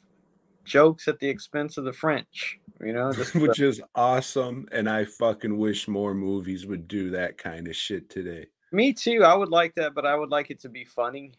jokes 0.70 1.08
at 1.08 1.20
the 1.20 1.28
expense 1.28 1.78
of 1.78 1.84
the 1.84 1.92
French. 1.94 2.60
You 2.80 2.94
know, 2.94 3.12
just 3.12 3.36
Which 3.36 3.60
is 3.60 3.82
awesome. 3.96 4.68
And 4.72 4.90
I 4.90 5.04
fucking 5.04 5.58
wish 5.58 5.88
more 5.88 6.14
movies 6.14 6.66
would 6.66 6.88
do 6.88 7.10
that 7.10 7.38
kind 7.38 7.68
of 7.68 7.76
shit 7.76 8.10
today. 8.10 8.48
me 8.72 8.94
too. 8.94 9.24
I 9.26 9.36
would 9.36 9.50
like 9.50 9.76
that, 9.76 9.94
but 9.94 10.06
I 10.06 10.16
would 10.16 10.30
like 10.30 10.50
it 10.52 10.60
to 10.62 10.70
be 10.70 10.86
funny. 10.86 11.34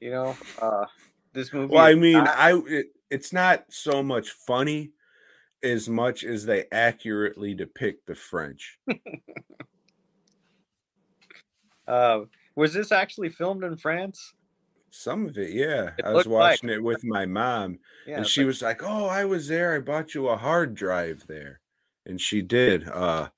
You 0.00 0.10
know, 0.10 0.36
uh, 0.60 0.86
this 1.32 1.52
movie. 1.52 1.74
Well, 1.74 1.84
I 1.84 1.94
mean, 1.94 2.24
not- 2.24 2.36
I 2.36 2.60
it, 2.66 2.86
it's 3.10 3.32
not 3.32 3.66
so 3.68 4.02
much 4.02 4.30
funny 4.30 4.90
as 5.62 5.88
much 5.88 6.24
as 6.24 6.44
they 6.44 6.64
accurately 6.72 7.54
depict 7.54 8.06
the 8.06 8.16
French. 8.16 8.78
Uh, 11.86 12.20
was 12.54 12.72
this 12.72 12.92
actually 12.92 13.28
filmed 13.28 13.64
in 13.64 13.76
France? 13.76 14.34
Some 14.94 15.26
of 15.26 15.38
it, 15.38 15.52
yeah. 15.52 15.92
It 15.98 16.04
I 16.04 16.10
was 16.10 16.26
looked 16.26 16.28
like- 16.28 16.50
watching 16.62 16.68
it 16.68 16.82
with 16.82 17.02
my 17.02 17.24
mom, 17.24 17.78
Yeah, 18.06 18.18
and 18.18 18.26
she 18.26 18.42
but- 18.42 18.48
was 18.48 18.62
like, 18.62 18.82
"Oh, 18.82 19.06
I 19.06 19.24
was 19.24 19.48
there. 19.48 19.74
I 19.74 19.78
bought 19.78 20.14
you 20.14 20.28
a 20.28 20.36
hard 20.36 20.74
drive 20.74 21.26
there," 21.26 21.60
and 22.04 22.20
she 22.20 22.42
did. 22.42 22.86
Uh, 22.88 23.30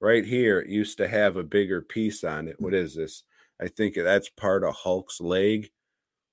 right 0.00 0.24
here, 0.24 0.58
it 0.60 0.68
used 0.68 0.98
to 0.98 1.06
have 1.08 1.36
a 1.36 1.44
bigger 1.44 1.80
piece 1.80 2.24
on 2.24 2.48
it. 2.48 2.60
What 2.60 2.74
is 2.74 2.96
this? 2.96 3.22
I 3.60 3.68
think 3.68 3.94
that's 3.94 4.28
part 4.28 4.64
of 4.64 4.74
Hulk's 4.74 5.20
leg, 5.20 5.70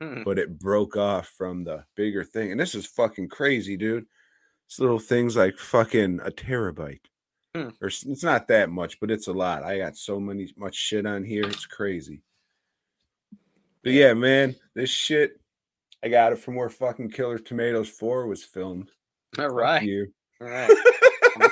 Hmm. 0.02 0.24
but 0.24 0.40
it 0.40 0.58
broke 0.60 0.98
off 0.98 1.28
from 1.30 1.64
the 1.66 1.86
bigger 1.96 2.24
thing. 2.24 2.52
And 2.52 2.60
this 2.60 2.74
is 2.74 2.88
fucking 2.88 3.30
crazy, 3.30 3.78
dude. 3.78 4.08
This 4.68 4.80
little 4.80 5.00
thing's 5.00 5.36
like 5.38 5.60
fucking 5.60 6.20
a 6.22 6.32
terabyte. 6.32 7.06
Hmm. 7.56 7.70
Or 7.80 7.90
it's 7.90 8.24
not 8.24 8.48
that 8.48 8.72
much, 8.72 9.00
but 9.00 9.12
it's 9.12 9.28
a 9.28 9.34
lot. 9.34 9.62
I 9.62 9.78
got 9.78 9.96
so 9.98 10.20
many 10.20 10.52
much 10.58 10.74
shit 10.76 11.06
on 11.06 11.24
here. 11.24 11.46
It's 11.46 11.68
crazy. 11.68 12.24
But 13.84 13.94
yeah, 13.94 14.14
man, 14.14 14.56
this 14.76 14.90
shit 14.90 15.40
I 16.04 16.10
got 16.10 16.34
it 16.34 16.40
from 16.40 16.56
where 16.56 16.70
fucking 16.70 17.12
Killer 17.12 17.38
Tomatoes 17.38 17.88
4 17.88 18.28
was 18.28 18.44
filmed. 18.44 18.92
All 19.40 19.48
right. 19.48 19.82
You. 19.82 20.12
All 20.42 20.48
right. 20.48 20.70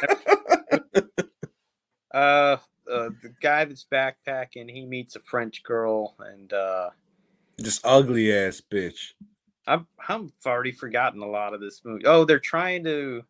uh, 2.14 2.58
uh, 2.92 3.10
the 3.24 3.34
guy 3.42 3.64
that's 3.64 3.86
backpacking, 3.90 4.70
he 4.70 4.86
meets 4.86 5.16
a 5.16 5.22
French 5.22 5.64
girl, 5.64 6.16
and 6.20 6.52
uh, 6.52 6.90
Just 7.62 7.86
ugly 7.86 8.34
ass 8.36 8.62
bitch. 8.70 9.14
I've 9.66 9.86
I've 10.10 10.32
already 10.46 10.74
forgotten 10.74 11.22
a 11.22 11.30
lot 11.30 11.54
of 11.54 11.62
this 11.62 11.82
movie. 11.86 12.06
Oh, 12.06 12.26
they're 12.26 12.40
trying 12.40 12.84
to. 12.84 13.24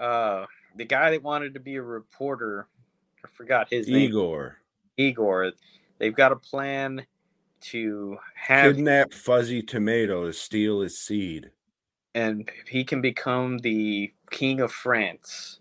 Uh, 0.00 0.46
the 0.76 0.84
guy 0.84 1.10
that 1.10 1.22
wanted 1.22 1.52
to 1.54 1.60
be 1.60 1.76
a 1.76 1.82
reporter, 1.82 2.68
I 3.22 3.28
forgot 3.34 3.68
his 3.68 3.86
name. 3.86 3.98
Igor. 3.98 4.56
Igor. 4.96 5.52
They've 5.98 6.14
got 6.14 6.32
a 6.32 6.36
plan 6.36 7.04
to 7.62 8.18
have, 8.34 8.76
Kidnap 8.76 9.12
Fuzzy 9.12 9.62
Tomato 9.62 10.26
to 10.26 10.32
steal 10.32 10.80
his 10.80 10.98
seed. 10.98 11.50
and 12.14 12.50
he 12.66 12.84
can 12.84 13.00
become 13.00 13.58
the 13.58 14.12
king 14.30 14.60
of 14.60 14.72
France. 14.72 15.60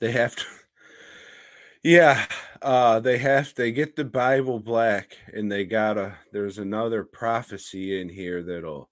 They 0.00 0.12
have 0.12 0.36
to 0.36 0.44
Yeah, 1.82 2.26
uh 2.62 3.00
they 3.00 3.18
have 3.18 3.54
they 3.54 3.70
get 3.72 3.94
the 3.96 4.04
Bible 4.04 4.58
black 4.60 5.16
and 5.32 5.50
they 5.50 5.64
gotta 5.64 6.16
there's 6.32 6.58
another 6.58 7.04
prophecy 7.04 8.00
in 8.00 8.08
here 8.08 8.42
that'll 8.42 8.90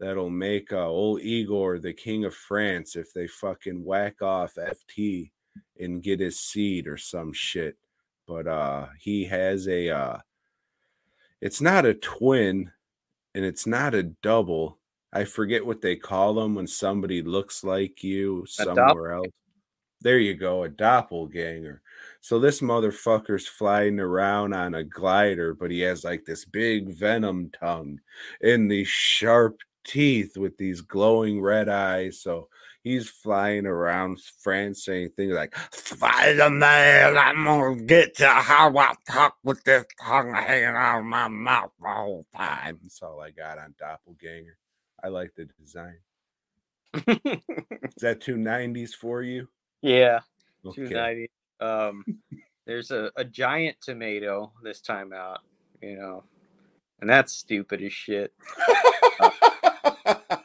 that'll 0.00 0.30
make 0.30 0.72
uh, 0.72 0.86
old 0.86 1.20
Igor 1.20 1.78
the 1.78 1.92
king 1.92 2.24
of 2.24 2.34
France 2.34 2.96
if 2.96 3.12
they 3.12 3.26
fucking 3.26 3.84
whack 3.84 4.22
off 4.22 4.54
FT 4.54 5.30
and 5.78 6.02
get 6.02 6.20
his 6.20 6.38
seed 6.40 6.86
or 6.86 6.96
some 6.96 7.32
shit. 7.32 7.76
But 8.26 8.46
uh 8.46 8.86
he 8.98 9.24
has 9.24 9.66
a 9.68 9.90
uh 9.90 10.18
it's 11.42 11.60
not 11.60 11.84
a 11.84 11.92
twin 11.92 12.70
and 13.34 13.44
it's 13.44 13.66
not 13.66 13.94
a 13.94 14.04
double. 14.04 14.78
I 15.12 15.24
forget 15.24 15.66
what 15.66 15.82
they 15.82 15.96
call 15.96 16.34
them 16.34 16.54
when 16.54 16.68
somebody 16.68 17.20
looks 17.20 17.64
like 17.64 18.02
you 18.04 18.46
somewhere 18.46 19.12
else. 19.12 19.26
There 20.00 20.18
you 20.18 20.34
go, 20.34 20.62
a 20.62 20.68
doppelganger. 20.68 21.82
So 22.20 22.38
this 22.38 22.60
motherfucker's 22.60 23.48
flying 23.48 23.98
around 23.98 24.52
on 24.52 24.74
a 24.74 24.84
glider, 24.84 25.52
but 25.52 25.70
he 25.70 25.80
has 25.80 26.04
like 26.04 26.24
this 26.24 26.44
big 26.44 26.94
venom 26.94 27.50
tongue 27.50 28.00
and 28.40 28.70
these 28.70 28.88
sharp 28.88 29.58
teeth 29.84 30.36
with 30.36 30.56
these 30.56 30.80
glowing 30.80 31.40
red 31.40 31.68
eyes. 31.68 32.20
So 32.20 32.48
he's 32.82 33.08
flying 33.08 33.66
around 33.66 34.20
France 34.42 34.84
saying 34.84 35.10
things 35.16 35.32
like, 35.34 35.54
Spider 35.72 36.50
Man, 36.50 37.16
I'm 37.16 37.44
gonna 37.44 37.82
get 37.82 38.18
you 38.18 38.26
how 38.26 38.76
I 38.76 38.94
talk 39.08 39.36
with 39.44 39.62
this 39.64 39.84
tongue 40.02 40.34
hanging 40.34 40.76
out 40.76 41.00
of 41.00 41.04
my 41.04 41.28
mouth 41.28 41.70
the 41.80 41.88
whole 41.88 42.26
time. 42.34 42.78
That's 42.82 43.02
all 43.02 43.20
I 43.20 43.30
got 43.30 43.58
on 43.58 43.74
Doppelganger. 43.78 44.56
I 45.02 45.08
like 45.08 45.32
the 45.36 45.46
design. 45.60 45.98
Is 47.06 47.94
that 48.00 48.20
two 48.20 48.36
nineties 48.36 48.94
for 48.94 49.22
you? 49.22 49.48
yeah, 49.80 50.20
Okay. 50.64 50.88
290. 50.88 51.30
Um, 51.60 52.04
there's 52.66 52.90
a, 52.90 53.10
a 53.16 53.24
giant 53.24 53.76
tomato 53.80 54.52
this 54.62 54.80
time 54.80 55.12
out, 55.12 55.40
you 55.80 55.96
know, 55.96 56.24
and 57.00 57.08
that's 57.10 57.32
stupid 57.32 57.82
as 57.82 57.92
shit. 57.92 58.32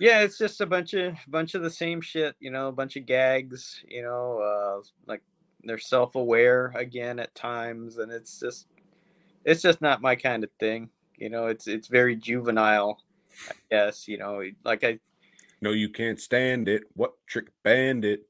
Yeah, 0.00 0.20
it's 0.20 0.38
just 0.38 0.60
a 0.60 0.66
bunch 0.66 0.94
of 0.94 1.14
bunch 1.26 1.54
of 1.54 1.62
the 1.62 1.70
same 1.70 2.00
shit, 2.00 2.36
you 2.40 2.50
know, 2.50 2.68
a 2.68 2.72
bunch 2.72 2.96
of 2.96 3.06
gags, 3.06 3.82
you 3.88 4.02
know, 4.02 4.38
uh, 4.38 4.82
like 5.06 5.22
they're 5.64 5.78
self-aware 5.78 6.72
again 6.76 7.18
at 7.18 7.34
times, 7.34 7.98
and 7.98 8.12
it's 8.12 8.38
just 8.38 8.66
it's 9.44 9.62
just 9.62 9.80
not 9.80 10.02
my 10.02 10.14
kind 10.14 10.44
of 10.44 10.50
thing, 10.60 10.90
you 11.16 11.28
know. 11.28 11.46
It's 11.46 11.66
it's 11.66 11.88
very 11.88 12.14
juvenile, 12.14 13.02
I 13.50 13.54
guess, 13.70 14.06
you 14.06 14.18
know. 14.18 14.42
Like 14.64 14.84
I, 14.84 15.00
no, 15.60 15.70
you 15.70 15.88
can't 15.88 16.20
stand 16.20 16.68
it. 16.68 16.84
What 16.94 17.14
trick 17.26 17.48
bandit? 17.62 18.28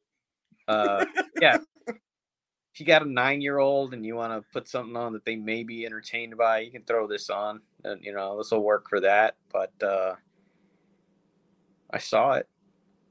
uh, 0.69 1.05
yeah. 1.41 1.59
If 1.87 2.81
you 2.81 2.87
got 2.87 3.03
a 3.03 3.11
nine-year-old 3.11 3.93
and 3.93 4.07
you 4.07 4.15
want 4.15 4.33
to 4.33 4.49
put 4.53 4.69
something 4.69 4.97
on 4.97 5.13
that 5.15 5.25
they 5.25 5.35
may 5.35 5.65
be 5.65 5.85
entertained 5.85 6.37
by, 6.37 6.61
you 6.61 6.71
can 6.71 6.85
throw 6.85 7.09
this 7.09 7.29
on, 7.29 7.61
and 7.85 8.03
you 8.05 8.13
know 8.13 8.39
this 8.39 8.53
will 8.53 8.63
work 8.63 8.89
for 8.89 9.01
that. 9.01 9.37
But 9.53 9.73
uh, 9.83 10.15
I 11.91 11.99
saw 11.99 12.33
it. 12.33 12.47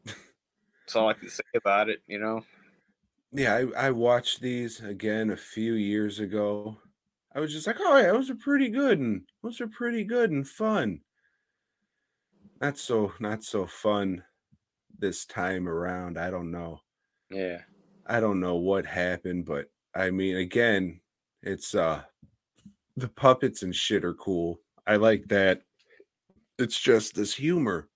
That's 0.05 0.95
all 0.95 1.09
I 1.09 1.13
can 1.13 1.29
say 1.29 1.43
about 1.55 1.89
it, 1.89 2.01
you 2.07 2.17
know. 2.17 2.43
Yeah, 3.33 3.55
I, 3.75 3.87
I 3.87 3.91
watched 3.91 4.41
these 4.41 4.79
again 4.79 5.31
a 5.31 5.37
few 5.37 5.73
years 5.73 6.19
ago. 6.19 6.77
I 7.35 7.39
was 7.39 7.51
just 7.51 7.67
like, 7.67 7.77
oh 7.79 7.97
yeah, 7.97 8.11
those 8.13 8.29
are 8.29 8.35
pretty 8.35 8.69
good 8.69 8.99
and 8.99 9.23
those 9.43 9.59
are 9.59 9.67
pretty 9.67 10.03
good 10.03 10.31
and 10.31 10.47
fun. 10.47 11.01
Not 12.61 12.77
so 12.77 13.13
not 13.19 13.43
so 13.43 13.67
fun 13.67 14.23
this 14.97 15.25
time 15.25 15.67
around. 15.67 16.17
I 16.17 16.31
don't 16.31 16.51
know. 16.51 16.79
Yeah. 17.29 17.61
I 18.05 18.19
don't 18.19 18.39
know 18.39 18.55
what 18.55 18.85
happened, 18.85 19.45
but 19.45 19.69
I 19.93 20.09
mean, 20.09 20.37
again, 20.37 21.01
it's 21.43 21.75
uh 21.75 22.03
the 22.95 23.09
puppets 23.09 23.61
and 23.61 23.75
shit 23.75 24.05
are 24.05 24.15
cool. 24.15 24.59
I 24.87 24.95
like 24.95 25.27
that. 25.27 25.61
It's 26.57 26.79
just 26.79 27.13
this 27.13 27.33
humor. 27.33 27.89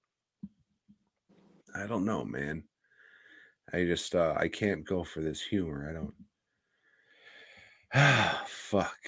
I 1.76 1.88
don't 1.88 2.06
know, 2.06 2.24
man. 2.26 2.64
I 3.74 3.86
just 3.86 4.16
uh 4.16 4.34
I 4.38 4.48
can't 4.48 4.86
go 4.86 5.04
for 5.04 5.22
this 5.22 5.42
humor. 5.42 5.88
I 5.90 5.94
don't. 5.94 6.14
Ah, 7.94 8.44
fuck. 8.48 9.00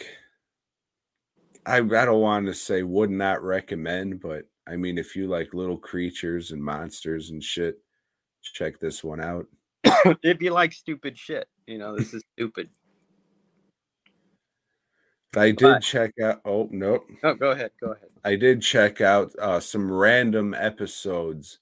I 1.65 1.77
I 1.77 1.81
don't 1.81 2.19
want 2.21 2.45
to 2.47 2.53
say 2.53 2.83
would 2.83 3.09
not 3.09 3.43
recommend, 3.43 4.21
but 4.21 4.45
I 4.67 4.75
mean, 4.77 4.97
if 4.97 5.15
you 5.15 5.27
like 5.27 5.53
little 5.53 5.77
creatures 5.77 6.51
and 6.51 6.63
monsters 6.63 7.29
and 7.31 7.43
shit, 7.43 7.79
check 8.41 8.79
this 8.79 9.03
one 9.03 9.19
out. 9.21 9.45
if 10.23 10.41
you 10.41 10.51
like 10.51 10.71
stupid 10.71 11.17
shit, 11.17 11.47
you 11.67 11.77
know, 11.77 11.97
this 11.97 12.13
is 12.13 12.23
stupid. 12.37 12.69
I 15.35 15.47
did 15.47 15.61
But- 15.61 15.81
check 15.81 16.13
out. 16.23 16.41
Oh 16.45 16.69
nope. 16.71 17.05
No, 17.23 17.33
go 17.33 17.51
ahead. 17.51 17.71
Go 17.81 17.91
ahead. 17.91 18.09
I 18.23 18.35
did 18.35 18.61
check 18.61 19.01
out 19.01 19.31
uh, 19.41 19.59
some 19.59 19.91
random 19.91 20.53
episodes 20.53 21.59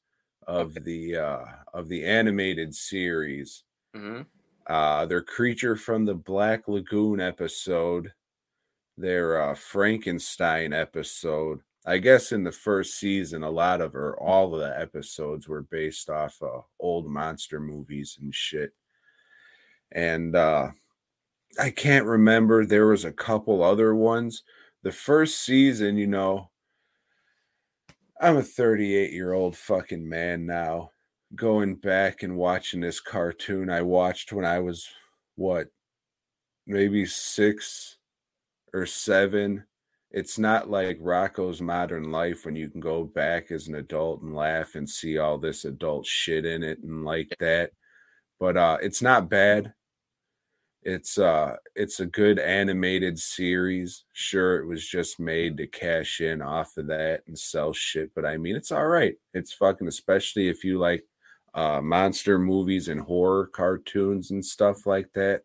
of 0.48 0.74
the 0.84 1.18
uh, 1.18 1.46
of 1.74 1.88
the 1.90 2.06
animated 2.06 2.76
series. 2.76 3.64
hmm 3.94 4.22
Uh, 4.68 5.06
their 5.06 5.22
creature 5.22 5.76
from 5.76 6.06
the 6.06 6.14
Black 6.16 6.68
Lagoon 6.68 7.20
episode, 7.20 8.14
their 8.98 9.42
uh, 9.42 9.56
Frankenstein 9.56 10.74
episode. 10.74 11.62
I 11.86 11.98
guess 12.00 12.32
in 12.32 12.44
the 12.44 12.52
first 12.52 13.00
season, 13.00 13.44
a 13.44 13.50
lot 13.52 13.82
of 13.82 13.96
or 13.96 14.20
all 14.20 14.54
of 14.54 14.62
the 14.62 14.80
episodes 14.80 15.48
were 15.48 15.64
based 15.64 16.10
off 16.10 16.42
uh, 16.42 16.62
old 16.80 17.08
monster 17.08 17.60
movies 17.60 18.18
and 18.22 18.34
shit. 18.36 18.74
And 19.92 20.36
uh, 20.36 20.72
I 21.60 21.72
can't 21.72 22.08
remember. 22.08 22.66
There 22.66 22.88
was 22.88 23.06
a 23.06 23.14
couple 23.14 23.64
other 23.64 23.96
ones. 23.96 24.44
The 24.84 24.94
first 24.94 25.42
season, 25.42 25.98
you 25.98 26.08
know, 26.08 26.51
I'm 28.24 28.38
a 28.38 28.44
38 28.44 29.12
year 29.12 29.34
old 29.34 29.58
fucking 29.58 30.08
man 30.08 30.46
now. 30.46 30.92
Going 31.34 31.74
back 31.74 32.22
and 32.22 32.38
watching 32.38 32.80
this 32.80 33.00
cartoon 33.00 33.68
I 33.68 33.82
watched 33.82 34.32
when 34.32 34.46
I 34.46 34.60
was 34.60 34.88
what, 35.38 35.70
maybe 36.68 37.08
six 37.08 37.98
or 38.74 38.86
seven. 38.86 39.66
It's 40.12 40.38
not 40.38 40.70
like 40.70 41.00
Rocko's 41.00 41.62
Modern 41.62 42.12
Life 42.12 42.46
when 42.46 42.56
you 42.56 42.70
can 42.70 42.80
go 42.80 43.06
back 43.06 43.50
as 43.50 43.68
an 43.68 43.74
adult 43.76 44.22
and 44.22 44.36
laugh 44.36 44.76
and 44.76 44.88
see 44.88 45.18
all 45.18 45.40
this 45.40 45.66
adult 45.66 46.06
shit 46.06 46.46
in 46.46 46.62
it 46.62 46.78
and 46.84 47.04
like 47.04 47.36
that. 47.40 47.72
But 48.40 48.56
uh 48.56 48.78
it's 48.84 49.02
not 49.02 49.30
bad. 49.32 49.74
It's 50.84 51.18
uh 51.20 51.58
it's 51.76 52.00
a 52.00 52.08
good 52.08 52.40
animated 52.40 53.20
series. 53.20 54.04
Sure, 54.14 54.58
it 54.60 54.66
was 54.66 54.86
just 54.88 55.20
made 55.20 55.58
to 55.58 55.68
cash 55.68 56.22
in 56.22 56.42
off 56.42 56.76
of 56.78 56.88
that 56.88 57.22
and 57.28 57.38
sell 57.38 57.72
shit, 57.74 58.12
but 58.16 58.26
I 58.26 58.38
mean 58.38 58.56
it's 58.56 58.72
all 58.72 58.88
right. 58.88 59.16
It's 59.34 59.54
fucking 59.54 59.88
especially 59.88 60.50
if 60.50 60.64
you 60.64 60.80
like 60.80 61.04
uh 61.54 61.82
monster 61.82 62.40
movies 62.40 62.88
and 62.88 63.02
horror 63.02 63.48
cartoons 63.48 64.32
and 64.32 64.44
stuff 64.44 64.86
like 64.88 65.14
that. 65.14 65.44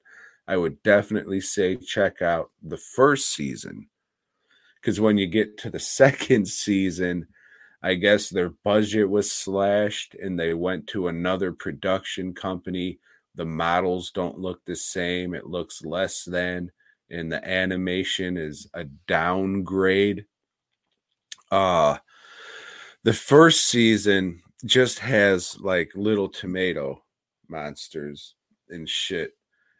I 0.48 0.56
would 0.56 0.82
definitely 0.82 1.40
say 1.42 1.76
check 1.76 2.22
out 2.22 2.50
the 2.62 2.78
first 2.78 3.28
season. 3.34 3.88
Cause 4.82 5.00
when 5.00 5.18
you 5.18 5.26
get 5.26 5.58
to 5.58 5.70
the 5.70 5.78
second 6.00 6.48
season, 6.48 7.26
I 7.82 7.94
guess 7.94 8.30
their 8.30 8.50
budget 8.50 9.10
was 9.10 9.30
slashed 9.30 10.14
and 10.14 10.38
they 10.38 10.54
went 10.54 10.86
to 10.88 11.08
another 11.08 11.52
production 11.52 12.34
company 12.34 13.00
the 13.36 13.44
models 13.44 14.10
don't 14.10 14.38
look 14.38 14.64
the 14.64 14.76
same 14.76 15.34
it 15.34 15.46
looks 15.46 15.84
less 15.84 16.24
than 16.24 16.70
and 17.10 17.30
the 17.30 17.48
animation 17.48 18.36
is 18.36 18.68
a 18.74 18.84
downgrade 19.06 20.24
uh 21.50 21.96
the 23.04 23.12
first 23.12 23.68
season 23.68 24.42
just 24.64 24.98
has 24.98 25.56
like 25.60 25.92
little 25.94 26.28
tomato 26.28 27.02
monsters 27.48 28.34
and 28.68 28.88
shit. 28.88 29.32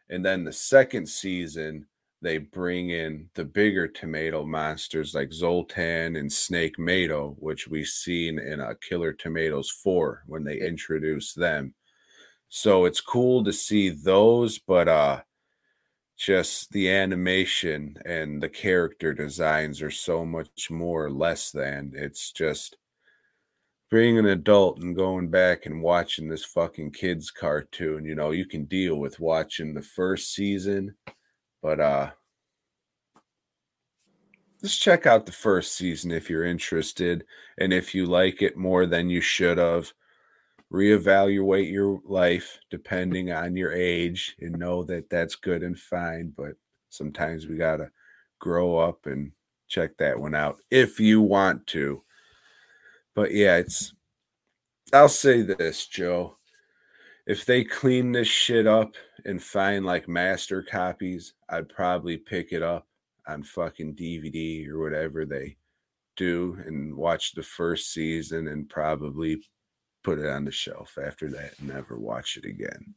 And 0.09 0.23
then 0.23 0.43
the 0.43 0.53
second 0.53 1.07
season, 1.07 1.87
they 2.21 2.37
bring 2.37 2.89
in 2.89 3.29
the 3.35 3.43
bigger 3.43 3.87
tomato 3.87 4.43
monsters 4.43 5.13
like 5.13 5.31
Zoltan 5.31 6.15
and 6.15 6.31
Snake 6.31 6.79
Mato, 6.79 7.35
which 7.39 7.67
we've 7.67 7.87
seen 7.87 8.39
in 8.39 8.59
uh, 8.59 8.73
Killer 8.87 9.13
Tomatoes 9.13 9.69
4 9.83 10.23
when 10.25 10.43
they 10.43 10.59
introduce 10.59 11.33
them. 11.33 11.73
So 12.49 12.85
it's 12.85 13.01
cool 13.01 13.43
to 13.43 13.53
see 13.53 13.89
those, 13.89 14.59
but 14.59 14.87
uh 14.87 15.21
just 16.17 16.71
the 16.71 16.89
animation 16.89 17.95
and 18.05 18.41
the 18.41 18.49
character 18.49 19.13
designs 19.13 19.81
are 19.81 19.91
so 19.91 20.25
much 20.25 20.69
more 20.71 21.11
less 21.11 21.51
than. 21.51 21.91
It's 21.95 22.31
just 22.31 22.77
being 23.89 24.17
an 24.17 24.25
adult 24.25 24.79
and 24.79 24.95
going 24.95 25.29
back 25.29 25.65
and 25.65 25.81
watching 25.81 26.27
this 26.27 26.43
fucking 26.43 26.91
kids 26.91 27.31
cartoon, 27.31 28.03
you 28.03 28.15
know, 28.15 28.31
you 28.31 28.45
can 28.45 28.65
deal 28.65 28.95
with 28.97 29.19
watching 29.19 29.73
the 29.73 29.81
first 29.81 30.33
season, 30.33 30.95
but 31.61 31.79
uh 31.79 32.11
just 34.61 34.81
check 34.81 35.05
out 35.05 35.25
the 35.25 35.31
first 35.31 35.73
season 35.73 36.11
if 36.11 36.29
you're 36.29 36.43
interested 36.43 37.25
and 37.59 37.71
if 37.71 37.93
you 37.93 38.05
like 38.05 38.41
it 38.41 38.57
more 38.57 38.85
than 38.85 39.09
you 39.09 39.21
should 39.21 39.57
have 39.57 39.93
reevaluate 40.71 41.71
your 41.71 41.99
life 42.05 42.53
mm-hmm. 42.53 42.67
depending 42.69 43.31
on 43.31 43.55
your 43.55 43.73
age 43.73 44.35
and 44.39 44.57
know 44.57 44.83
that 44.83 45.09
that's 45.09 45.35
good 45.35 45.63
and 45.63 45.77
fine 45.79 46.33
but 46.35 46.53
sometimes 46.89 47.47
we 47.47 47.55
got 47.55 47.77
to 47.77 47.89
grow 48.39 48.77
up 48.77 49.05
and 49.05 49.31
check 49.67 49.97
that 49.97 50.19
one 50.19 50.35
out 50.35 50.57
if 50.71 50.99
you 50.99 51.21
want 51.21 51.67
to. 51.67 52.03
But 53.15 53.33
yeah 53.33 53.57
it's 53.57 53.93
i'll 54.93 55.09
say 55.09 55.41
this 55.41 55.87
joe 55.87 56.37
if 57.25 57.45
they 57.45 57.63
clean 57.63 58.11
this 58.11 58.27
shit 58.27 58.67
up 58.67 58.93
and 59.25 59.41
find 59.41 59.85
like 59.85 60.07
master 60.07 60.63
copies 60.63 61.33
i'd 61.49 61.67
probably 61.67 62.17
pick 62.17 62.53
it 62.53 62.63
up 62.63 62.87
on 63.27 63.43
fucking 63.43 63.95
dvd 63.95 64.69
or 64.69 64.79
whatever 64.79 65.25
they 65.25 65.57
do 66.15 66.57
and 66.65 66.95
watch 66.95 67.33
the 67.33 67.43
first 67.43 67.91
season 67.91 68.47
and 68.47 68.69
probably 68.69 69.41
put 70.07 70.19
it 70.19 70.25
on 70.25 70.45
the 70.45 70.51
shelf 70.53 70.97
after 71.05 71.29
that 71.29 71.51
and 71.59 71.67
never 71.67 71.99
watch 71.99 72.37
it 72.37 72.45
again. 72.45 72.95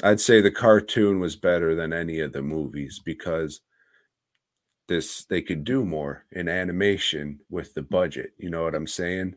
I'd 0.00 0.20
say 0.20 0.40
the 0.40 0.52
cartoon 0.52 1.18
was 1.18 1.34
better 1.34 1.74
than 1.74 1.92
any 1.92 2.20
of 2.20 2.32
the 2.32 2.40
movies 2.40 3.00
because 3.04 3.60
this 4.86 5.24
they 5.24 5.42
could 5.42 5.64
do 5.64 5.84
more 5.84 6.24
in 6.30 6.48
animation 6.48 7.40
with 7.50 7.74
the 7.74 7.82
budget. 7.82 8.30
You 8.38 8.48
know 8.48 8.62
what 8.62 8.76
I'm 8.76 8.86
saying? 8.86 9.34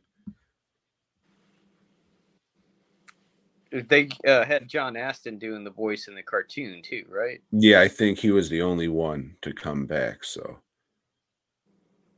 They 3.71 4.09
uh, 4.27 4.45
had 4.45 4.69
John 4.69 4.95
Astin 4.95 5.39
doing 5.39 5.63
the 5.63 5.71
voice 5.71 6.07
in 6.07 6.13
the 6.13 6.21
cartoon 6.21 6.83
too, 6.83 7.05
right? 7.09 7.41
Yeah, 7.51 7.81
I 7.81 7.87
think 7.87 8.19
he 8.19 8.29
was 8.29 8.49
the 8.49 8.61
only 8.61 8.87
one 8.87 9.35
to 9.41 9.51
come 9.51 9.87
back. 9.87 10.23
So, 10.23 10.59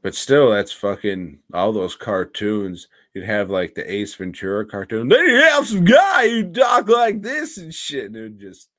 but 0.06 0.14
still, 0.14 0.52
that's 0.52 0.72
fucking 0.72 1.40
all 1.52 1.74
those 1.74 1.96
cartoons 1.96 2.90
you'd 3.16 3.26
have 3.26 3.50
like 3.50 3.74
the 3.74 3.92
Ace 3.92 4.14
Ventura 4.14 4.64
cartoon. 4.64 5.08
Then 5.08 5.28
you 5.28 5.38
have 5.38 5.66
some 5.66 5.84
guy 5.84 6.30
who 6.30 6.52
talk 6.52 6.88
like 6.88 7.24
this 7.24 7.58
and 7.58 7.74
shit. 7.74 8.12
And 8.12 8.16
it 8.16 8.38
just, 8.38 8.70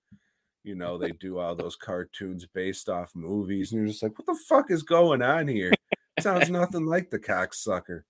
you 0.63 0.77
know, 0.77 0.97
they 0.97 1.11
do 1.11 1.39
all 1.41 1.57
those 1.57 1.75
cartoons 1.75 2.47
based 2.55 2.89
off 2.89 3.11
movies, 3.17 3.73
and 3.73 3.81
you're 3.81 3.89
just 3.89 4.05
like, 4.05 4.17
what 4.17 4.27
the 4.27 4.39
fuck 4.49 4.71
is 4.71 4.85
going 4.85 5.21
on 5.21 5.49
here? 5.49 5.73
sounds 6.21 6.49
nothing 6.49 6.87
like 6.87 7.11
the 7.11 7.19
cocksucker. 7.19 8.03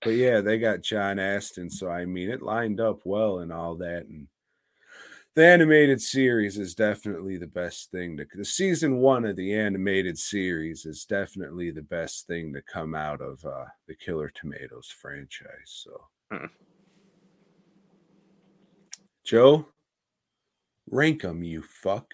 But 0.00 0.14
yeah, 0.14 0.40
they 0.40 0.58
got 0.58 0.80
John 0.80 1.18
Astin, 1.18 1.68
so 1.68 1.90
I 1.90 2.06
mean, 2.06 2.30
it 2.30 2.40
lined 2.40 2.80
up 2.80 3.00
well 3.04 3.40
and 3.40 3.52
all 3.52 3.74
that, 3.74 4.06
and 4.06 4.26
the 5.34 5.44
animated 5.46 6.00
series 6.00 6.58
is 6.58 6.74
definitely 6.74 7.36
the 7.38 7.46
best 7.46 7.90
thing 7.90 8.16
to 8.16 8.26
the 8.34 8.44
season 8.44 8.98
one 8.98 9.24
of 9.24 9.36
the 9.36 9.54
animated 9.54 10.18
series 10.18 10.84
is 10.84 11.04
definitely 11.04 11.70
the 11.70 11.82
best 11.82 12.26
thing 12.26 12.52
to 12.52 12.62
come 12.62 12.94
out 12.94 13.20
of 13.20 13.44
uh, 13.44 13.64
the 13.86 13.94
Killer 13.94 14.30
Tomatoes 14.34 14.88
franchise. 15.00 15.46
So, 15.66 16.00
Hmm. 16.32 16.46
Joe, 19.24 19.66
rank 20.90 21.22
them, 21.22 21.42
you 21.42 21.62
fuck. 21.62 22.06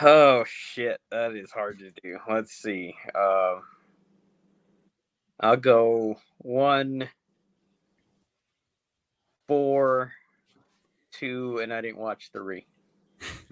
Oh 0.00 0.44
shit, 0.46 1.00
that 1.10 1.34
is 1.34 1.50
hard 1.50 1.78
to 1.80 1.90
do. 2.02 2.18
Let's 2.30 2.52
see. 2.52 2.94
Um, 3.14 3.62
I'll 5.40 5.56
go 5.56 6.18
one, 6.38 7.08
four, 9.48 10.12
two, 11.18 11.58
and 11.58 11.72
I 11.72 11.80
didn't 11.80 11.98
watch 11.98 12.30
three. 12.32 12.66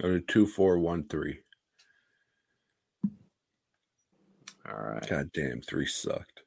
Or 0.02 0.20
two, 0.20 0.46
four, 0.46 0.78
one, 0.78 1.04
three. 1.04 1.40
All 4.68 4.76
right. 4.76 5.08
God 5.08 5.30
damn, 5.32 5.60
three 5.60 5.86
sucked. 5.86 6.42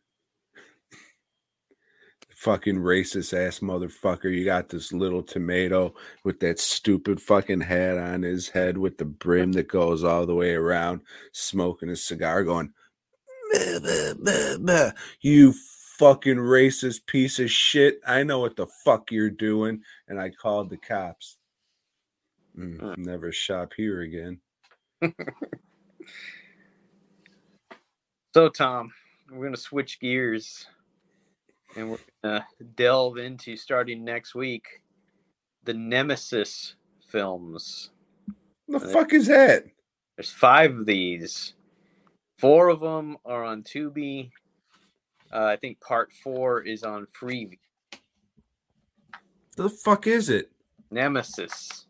fucking 2.36 2.78
racist 2.78 3.34
ass 3.34 3.60
motherfucker. 3.60 4.34
You 4.34 4.46
got 4.46 4.70
this 4.70 4.94
little 4.94 5.24
tomato 5.24 5.94
with 6.24 6.40
that 6.42 6.60
stupid 6.60 7.22
fucking 7.22 7.62
hat 7.62 7.98
on 7.98 8.24
his 8.24 8.50
head 8.50 8.78
with 8.78 8.98
the 8.98 9.06
brim 9.06 9.54
that 9.54 9.68
goes 9.68 10.04
all 10.04 10.26
the 10.26 10.36
way 10.36 10.54
around, 10.54 11.02
smoking 11.32 11.90
a 11.90 11.96
cigar, 11.96 12.44
going, 12.44 12.74
"Bah, 13.54 13.80
bah, 13.82 14.14
bah, 14.22 14.58
bah." 14.60 14.92
You 15.22 15.54
fucking 16.00 16.38
racist 16.38 17.06
piece 17.06 17.38
of 17.40 17.52
shit. 17.52 18.00
I 18.08 18.24
know 18.24 18.40
what 18.40 18.56
the 18.56 18.66
fuck 18.86 19.12
you're 19.12 19.30
doing. 19.30 19.84
And 20.08 20.20
I 20.20 20.30
called 20.30 20.70
the 20.70 20.78
cops. 20.78 21.38
Mm, 22.58 22.80
Mm. 22.80 22.98
never 22.98 23.32
shop 23.32 23.74
here 23.76 24.02
again. 24.02 24.40
So, 28.36 28.48
Tom, 28.48 28.92
we're 29.32 29.40
going 29.40 29.56
to 29.56 29.60
switch 29.60 30.00
gears 30.00 30.68
and 31.76 31.90
we're 31.90 31.98
going 32.24 32.42
to 32.60 32.64
delve 32.76 33.18
into 33.18 33.58
starting 33.58 34.06
next 34.06 34.36
week 34.36 34.68
the 35.64 35.74
Nemesis 35.74 36.76
films. 37.08 37.90
The 38.68 38.80
fuck 38.80 39.14
is 39.14 39.26
that? 39.28 39.64
There's 40.16 40.32
five 40.32 40.76
of 40.78 40.86
these. 40.86 41.56
Four 42.38 42.70
of 42.70 42.82
them 42.82 43.18
are 43.26 43.44
on 43.44 43.64
Tubi. 43.64 44.30
Uh, 45.32 45.46
I 45.46 45.56
think 45.58 45.80
part 45.80 46.12
four 46.24 46.62
is 46.62 46.84
on 46.84 47.08
Freevee. 47.08 47.60
The 49.56 49.70
fuck 49.70 50.08
is 50.08 50.30
it? 50.30 50.52
Nemesis. 50.92 51.86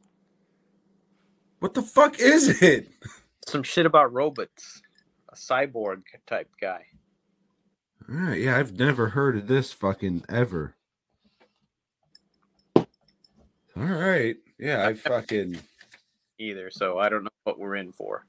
What 1.59 1.73
the 1.73 1.81
fuck 1.81 2.19
is 2.19 2.61
it? 2.61 2.89
Some 3.47 3.63
shit 3.63 3.85
about 3.85 4.13
robots. 4.13 4.81
A 5.31 5.35
cyborg 5.35 6.01
type 6.27 6.49
guy. 6.59 6.85
All 8.09 8.15
right, 8.15 8.41
yeah, 8.41 8.57
I've 8.57 8.73
never 8.73 9.09
heard 9.09 9.37
of 9.37 9.47
this 9.47 9.71
fucking 9.71 10.25
ever. 10.27 10.75
All 12.75 12.85
right, 13.75 14.35
yeah, 14.57 14.87
I 14.87 14.93
fucking 14.93 15.59
Either, 16.39 16.71
so 16.71 16.97
I 16.97 17.09
don't 17.09 17.25
know 17.25 17.29
what 17.43 17.59
we're 17.59 17.75
in 17.75 17.91
for. 17.91 18.25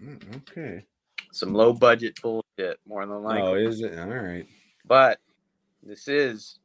Mm, 0.00 0.36
okay. 0.36 0.86
Some 1.38 1.54
low 1.54 1.72
budget 1.72 2.20
bullshit, 2.20 2.80
more 2.84 3.06
than 3.06 3.22
likely. 3.22 3.42
Oh, 3.42 3.54
is 3.54 3.80
it? 3.80 3.96
All 3.96 4.08
right. 4.08 4.44
But 4.84 5.20
this 5.84 6.08
is 6.08 6.58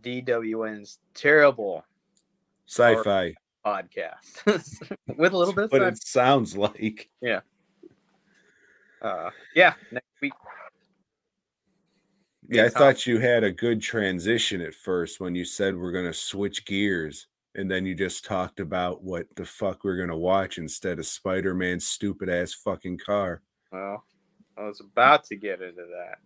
DWN's 0.00 1.00
terrible 1.12 1.84
Sci-fi, 2.66 3.34
podcast 3.64 4.44
with 5.16 5.32
a 5.32 5.36
little 5.36 5.52
bit 5.52 5.72
sci- 5.72 5.84
it 5.84 6.06
sounds 6.06 6.56
like. 6.56 7.10
Yeah. 7.20 7.40
Uh, 9.02 9.30
yeah, 9.56 9.74
next 9.90 10.06
week. 10.22 10.32
Yeah, 12.48 12.66
I 12.66 12.68
thought 12.68 13.08
you 13.08 13.18
had 13.18 13.42
a 13.42 13.50
good 13.50 13.82
transition 13.82 14.60
at 14.60 14.72
first 14.72 15.18
when 15.18 15.34
you 15.34 15.44
said 15.44 15.76
we're 15.76 15.90
gonna 15.90 16.14
switch 16.14 16.64
gears, 16.64 17.26
and 17.56 17.68
then 17.68 17.84
you 17.84 17.96
just 17.96 18.24
talked 18.24 18.60
about 18.60 19.02
what 19.02 19.26
the 19.34 19.44
fuck 19.44 19.82
we're 19.82 19.96
gonna 19.96 20.16
watch 20.16 20.58
instead 20.58 21.00
of 21.00 21.06
Spider-Man's 21.06 21.88
stupid 21.88 22.28
ass 22.28 22.54
fucking 22.54 22.98
car. 22.98 23.42
Well, 23.76 24.04
I 24.56 24.62
was 24.62 24.80
about 24.80 25.24
to 25.24 25.36
get 25.36 25.60
into 25.60 25.84
that. 25.92 26.18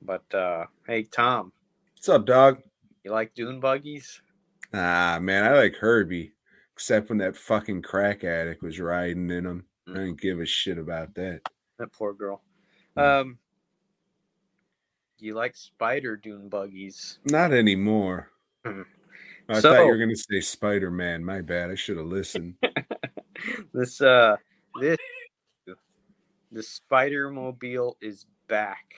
But 0.00 0.32
uh 0.32 0.66
hey 0.86 1.02
Tom, 1.02 1.52
What's 1.96 2.08
up, 2.08 2.24
dog? 2.24 2.62
you 3.02 3.10
like 3.10 3.34
dune 3.34 3.58
buggies? 3.58 4.22
Ah, 4.72 5.18
man, 5.20 5.42
I 5.44 5.56
like 5.56 5.74
Herbie, 5.74 6.34
except 6.74 7.08
when 7.08 7.18
that 7.18 7.36
fucking 7.36 7.82
crack 7.82 8.22
addict 8.22 8.62
was 8.62 8.78
riding 8.78 9.28
in 9.30 9.42
them. 9.44 9.64
I 9.88 9.94
didn't 9.94 10.20
give 10.20 10.38
a 10.38 10.46
shit 10.46 10.78
about 10.78 11.14
that. 11.14 11.40
That 11.80 11.90
poor 11.92 12.14
girl. 12.14 12.42
Um 12.96 13.38
you 15.18 15.34
like 15.34 15.56
spider 15.56 16.16
dune 16.16 16.48
buggies? 16.48 17.18
Not 17.24 17.52
anymore. 17.52 18.30
Mhm. 18.64 18.84
I 19.48 19.60
thought 19.60 19.80
you 19.80 19.86
were 19.86 19.98
gonna 19.98 20.14
say 20.14 20.40
Spider 20.40 20.92
Man. 20.92 21.24
My 21.24 21.40
bad. 21.40 21.72
I 21.72 21.74
should 21.74 21.96
have 21.96 22.06
listened. 22.06 22.54
this 23.74 24.00
uh 24.00 24.36
this 24.80 24.96
the 26.52 26.62
spider 26.62 27.30
mobile 27.30 27.96
is 28.00 28.26
back 28.48 28.94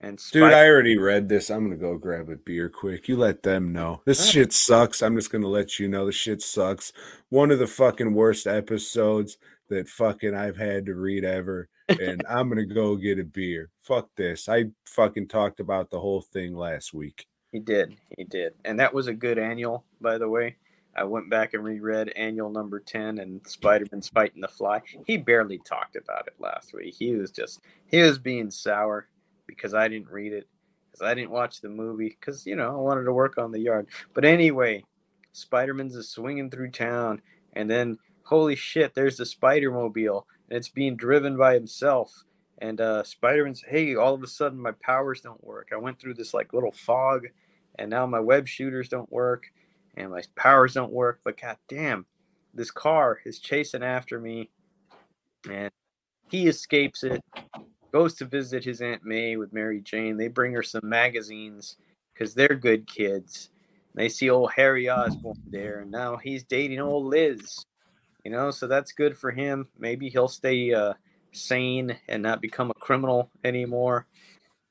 And 0.00 0.20
Dude, 0.32 0.52
I 0.52 0.66
already 0.66 0.96
read 0.98 1.28
this. 1.28 1.50
I'm 1.50 1.64
gonna 1.64 1.76
go 1.76 1.96
grab 1.96 2.28
a 2.28 2.36
beer 2.36 2.68
quick. 2.68 3.08
You 3.08 3.16
let 3.16 3.42
them 3.42 3.72
know. 3.72 4.00
This 4.04 4.28
shit 4.28 4.52
sucks. 4.52 5.02
I'm 5.02 5.16
just 5.16 5.32
gonna 5.32 5.48
let 5.48 5.78
you 5.78 5.88
know 5.88 6.06
the 6.06 6.12
shit 6.12 6.40
sucks. 6.42 6.92
One 7.30 7.50
of 7.50 7.58
the 7.58 7.66
fucking 7.66 8.14
worst 8.14 8.46
episodes 8.46 9.38
that 9.68 9.88
fucking 9.88 10.34
I've 10.34 10.56
had 10.56 10.86
to 10.86 10.94
read 10.94 11.24
ever. 11.24 11.68
And 11.88 12.22
I'm 12.30 12.48
gonna 12.48 12.66
go 12.66 12.96
get 12.96 13.18
a 13.18 13.24
beer. 13.24 13.70
Fuck 13.80 14.08
this. 14.16 14.48
I 14.48 14.66
fucking 14.84 15.28
talked 15.28 15.60
about 15.60 15.90
the 15.90 16.00
whole 16.00 16.20
thing 16.20 16.54
last 16.54 16.94
week. 16.94 17.26
He 17.50 17.58
did. 17.58 17.96
He 18.16 18.24
did. 18.24 18.52
And 18.64 18.78
that 18.78 18.92
was 18.92 19.06
a 19.06 19.14
good 19.14 19.38
annual, 19.38 19.84
by 20.00 20.18
the 20.18 20.28
way. 20.28 20.56
I 20.98 21.04
went 21.04 21.30
back 21.30 21.54
and 21.54 21.62
reread 21.62 22.08
annual 22.10 22.50
number 22.50 22.80
10 22.80 23.18
and 23.18 23.40
Spider-Man's 23.46 24.08
fighting 24.08 24.40
the 24.40 24.48
fly. 24.48 24.82
He 25.06 25.16
barely 25.16 25.58
talked 25.58 25.94
about 25.94 26.26
it 26.26 26.34
last 26.40 26.74
week. 26.74 26.96
He 26.98 27.14
was 27.14 27.30
just, 27.30 27.60
he 27.86 28.02
was 28.02 28.18
being 28.18 28.50
sour 28.50 29.06
because 29.46 29.74
I 29.74 29.86
didn't 29.86 30.10
read 30.10 30.32
it, 30.32 30.48
because 30.90 31.06
I 31.06 31.14
didn't 31.14 31.30
watch 31.30 31.60
the 31.60 31.68
movie, 31.68 32.08
because, 32.08 32.44
you 32.46 32.56
know, 32.56 32.70
I 32.70 32.80
wanted 32.80 33.04
to 33.04 33.12
work 33.12 33.38
on 33.38 33.52
the 33.52 33.60
yard. 33.60 33.86
But 34.12 34.24
anyway, 34.24 34.84
Spider-Man's 35.32 35.94
is 35.94 36.10
swinging 36.10 36.50
through 36.50 36.72
town, 36.72 37.22
and 37.52 37.70
then, 37.70 37.98
holy 38.24 38.56
shit, 38.56 38.94
there's 38.94 39.18
the 39.18 39.26
Spider-Mobile, 39.26 40.26
and 40.50 40.56
it's 40.56 40.68
being 40.68 40.96
driven 40.96 41.36
by 41.36 41.54
himself. 41.54 42.24
And 42.58 42.80
uh, 42.80 43.04
Spider-Man's, 43.04 43.62
hey, 43.68 43.94
all 43.94 44.14
of 44.14 44.22
a 44.24 44.26
sudden 44.26 44.58
my 44.58 44.72
powers 44.82 45.20
don't 45.20 45.44
work. 45.44 45.68
I 45.72 45.76
went 45.76 46.00
through 46.00 46.14
this 46.14 46.34
like 46.34 46.52
little 46.52 46.72
fog, 46.72 47.28
and 47.78 47.88
now 47.88 48.04
my 48.04 48.18
web 48.18 48.48
shooters 48.48 48.88
don't 48.88 49.12
work, 49.12 49.44
and 49.98 50.10
my 50.10 50.22
powers 50.36 50.74
don't 50.74 50.92
work. 50.92 51.20
But 51.24 51.40
god 51.40 51.58
damn, 51.68 52.06
this 52.54 52.70
car 52.70 53.20
is 53.24 53.38
chasing 53.38 53.82
after 53.82 54.20
me, 54.20 54.50
and 55.50 55.70
he 56.30 56.46
escapes 56.46 57.02
it. 57.02 57.20
Goes 57.92 58.14
to 58.16 58.26
visit 58.26 58.64
his 58.64 58.80
aunt 58.80 59.04
May 59.04 59.36
with 59.36 59.52
Mary 59.52 59.80
Jane. 59.80 60.16
They 60.16 60.28
bring 60.28 60.52
her 60.52 60.62
some 60.62 60.82
magazines 60.84 61.76
because 62.12 62.34
they're 62.34 62.54
good 62.54 62.86
kids. 62.86 63.50
They 63.94 64.08
see 64.08 64.30
old 64.30 64.52
Harry 64.52 64.88
Osborn 64.88 65.36
there, 65.46 65.80
and 65.80 65.90
now 65.90 66.16
he's 66.16 66.44
dating 66.44 66.80
old 66.80 67.06
Liz. 67.06 67.64
You 68.24 68.30
know, 68.30 68.50
so 68.50 68.66
that's 68.66 68.92
good 68.92 69.16
for 69.16 69.30
him. 69.30 69.68
Maybe 69.78 70.10
he'll 70.10 70.28
stay 70.28 70.72
uh, 70.72 70.94
sane 71.32 71.96
and 72.08 72.22
not 72.22 72.42
become 72.42 72.70
a 72.70 72.74
criminal 72.74 73.30
anymore. 73.42 74.06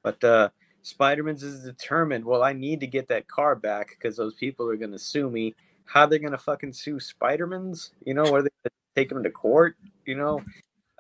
But 0.04 0.24
uh, 0.24 0.50
Spider-Man's 0.88 1.44
is 1.44 1.66
determined. 1.66 2.24
Well, 2.24 2.44
I 2.44 2.54
need 2.54 2.80
to 2.80 2.88
get 2.88 3.10
that 3.10 3.28
car 3.28 3.56
back 3.56 3.90
because 3.90 4.16
those 4.16 4.34
people 4.36 4.70
are 4.70 4.78
going 4.78 4.94
to 4.94 5.00
sue 5.00 5.30
me. 5.30 5.54
How 5.84 6.06
they're 6.06 6.18
going 6.18 6.32
to 6.32 6.38
fucking 6.38 6.72
sue 6.72 7.00
Spider-Man's? 7.00 7.92
You 8.06 8.14
know, 8.14 8.34
are 8.34 8.42
they 8.42 8.50
take 8.96 9.12
him 9.12 9.22
to 9.22 9.30
court? 9.30 9.76
You 10.06 10.16
know, 10.16 10.42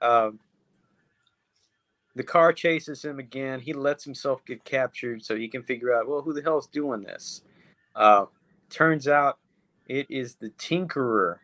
um, 0.02 0.40
the 2.16 2.24
car 2.24 2.52
chases 2.52 3.04
him 3.04 3.20
again. 3.20 3.62
He 3.62 3.72
lets 3.72 4.04
himself 4.04 4.44
get 4.46 4.66
captured 4.66 5.24
so 5.24 5.38
he 5.38 5.48
can 5.48 5.64
figure 5.64 5.96
out, 5.96 6.08
well, 6.08 6.22
who 6.22 6.34
the 6.34 6.42
hell's 6.42 6.68
doing 6.68 7.02
this? 7.02 7.44
Uh, 7.96 8.26
turns 8.70 9.08
out 9.08 9.40
it 9.88 10.06
is 10.10 10.36
the 10.36 10.50
Tinkerer 10.52 11.38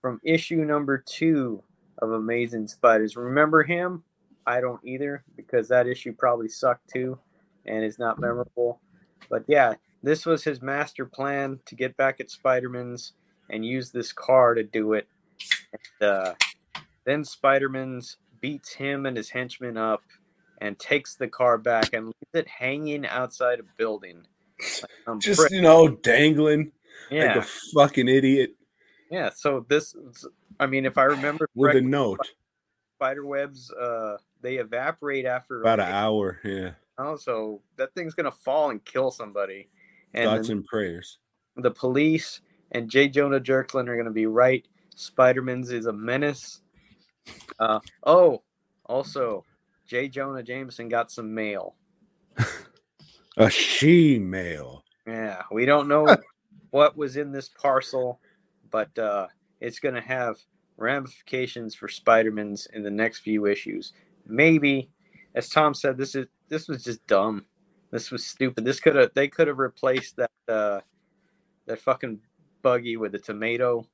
from 0.00 0.18
issue 0.24 0.64
number 0.64 0.96
two 0.96 1.62
of 1.98 2.12
Amazing 2.12 2.68
Spiders. 2.68 3.16
Remember 3.16 3.62
him? 3.62 4.02
I 4.46 4.60
don't 4.60 4.80
either 4.82 5.24
because 5.36 5.68
that 5.68 5.86
issue 5.86 6.14
probably 6.14 6.48
sucked 6.48 6.88
too 6.88 7.18
and 7.66 7.84
is 7.84 7.98
not 7.98 8.18
memorable. 8.18 8.80
But 9.28 9.44
yeah, 9.46 9.74
this 10.02 10.26
was 10.26 10.44
his 10.44 10.62
master 10.62 11.06
plan 11.06 11.60
to 11.66 11.74
get 11.74 11.96
back 11.96 12.20
at 12.20 12.30
Spider-Man's 12.30 13.12
and 13.50 13.64
use 13.64 13.90
this 13.90 14.12
car 14.12 14.54
to 14.54 14.62
do 14.62 14.92
it. 14.92 15.08
And, 15.72 16.08
uh, 16.08 16.34
then 17.04 17.24
Spider-Man's 17.24 18.16
beats 18.40 18.74
him 18.74 19.06
and 19.06 19.16
his 19.16 19.30
henchmen 19.30 19.76
up 19.76 20.02
and 20.60 20.78
takes 20.78 21.14
the 21.16 21.28
car 21.28 21.58
back 21.58 21.92
and 21.92 22.06
leaves 22.06 22.34
it 22.34 22.48
hanging 22.48 23.06
outside 23.06 23.60
a 23.60 23.64
building. 23.76 24.26
Like 25.06 25.20
Just 25.20 25.40
prick. 25.40 25.52
you 25.52 25.60
know, 25.60 25.88
dangling 25.88 26.72
yeah, 27.10 27.26
like 27.26 27.36
a 27.36 27.48
fucking 27.74 28.08
idiot 28.08 28.56
yeah. 29.10 29.30
So 29.34 29.64
this, 29.68 29.94
I 30.58 30.66
mean, 30.66 30.86
if 30.86 30.98
I 30.98 31.04
remember 31.04 31.48
with 31.54 31.76
a 31.76 31.80
note. 31.80 32.20
spider 32.96 33.26
webs 33.26 33.70
uh 33.72 34.16
they 34.46 34.58
evaporate 34.58 35.26
after 35.26 35.60
About 35.60 35.80
an 35.80 35.92
hour. 35.92 36.38
Yeah. 36.44 36.70
Oh, 36.98 37.16
so 37.16 37.62
that 37.76 37.92
thing's 37.96 38.14
gonna 38.14 38.30
fall 38.30 38.70
and 38.70 38.82
kill 38.84 39.10
somebody. 39.10 39.68
And 40.14 40.30
Thoughts 40.30 40.50
and 40.50 40.64
prayers. 40.64 41.18
the 41.56 41.72
police 41.72 42.40
and 42.70 42.88
J. 42.88 43.08
Jonah 43.08 43.40
Jerklin 43.40 43.88
are 43.88 43.96
gonna 43.96 44.12
be 44.12 44.26
right. 44.26 44.64
Spider-Man's 44.94 45.72
is 45.72 45.86
a 45.86 45.92
menace. 45.92 46.60
Uh 47.58 47.80
oh, 48.04 48.44
also 48.84 49.44
J. 49.84 50.08
Jonah 50.08 50.44
Jameson 50.44 50.88
got 50.88 51.10
some 51.10 51.34
mail. 51.34 51.74
A 53.38 53.50
she 53.50 54.20
mail. 54.20 54.84
Yeah, 55.08 55.42
we 55.50 55.66
don't 55.66 55.88
know 55.88 56.16
what 56.70 56.96
was 56.96 57.16
in 57.16 57.32
this 57.32 57.48
parcel, 57.48 58.20
but 58.70 58.96
uh 58.96 59.26
it's 59.60 59.80
gonna 59.80 60.00
have 60.00 60.36
ramifications 60.76 61.74
for 61.74 61.88
Spider-Man's 61.88 62.68
in 62.72 62.84
the 62.84 62.90
next 62.92 63.18
few 63.20 63.46
issues. 63.46 63.92
Maybe, 64.26 64.90
as 65.34 65.48
Tom 65.48 65.74
said, 65.74 65.96
this 65.96 66.14
is 66.14 66.26
this 66.48 66.68
was 66.68 66.84
just 66.84 67.06
dumb. 67.06 67.44
This 67.90 68.10
was 68.10 68.24
stupid. 68.26 68.64
This 68.64 68.80
could 68.80 68.96
have 68.96 69.10
they 69.14 69.28
could 69.28 69.48
have 69.48 69.58
replaced 69.58 70.16
that 70.16 70.30
uh 70.48 70.80
that 71.66 71.80
fucking 71.80 72.20
buggy 72.62 72.96
with 72.96 73.14
a 73.14 73.18
tomato. 73.18 73.86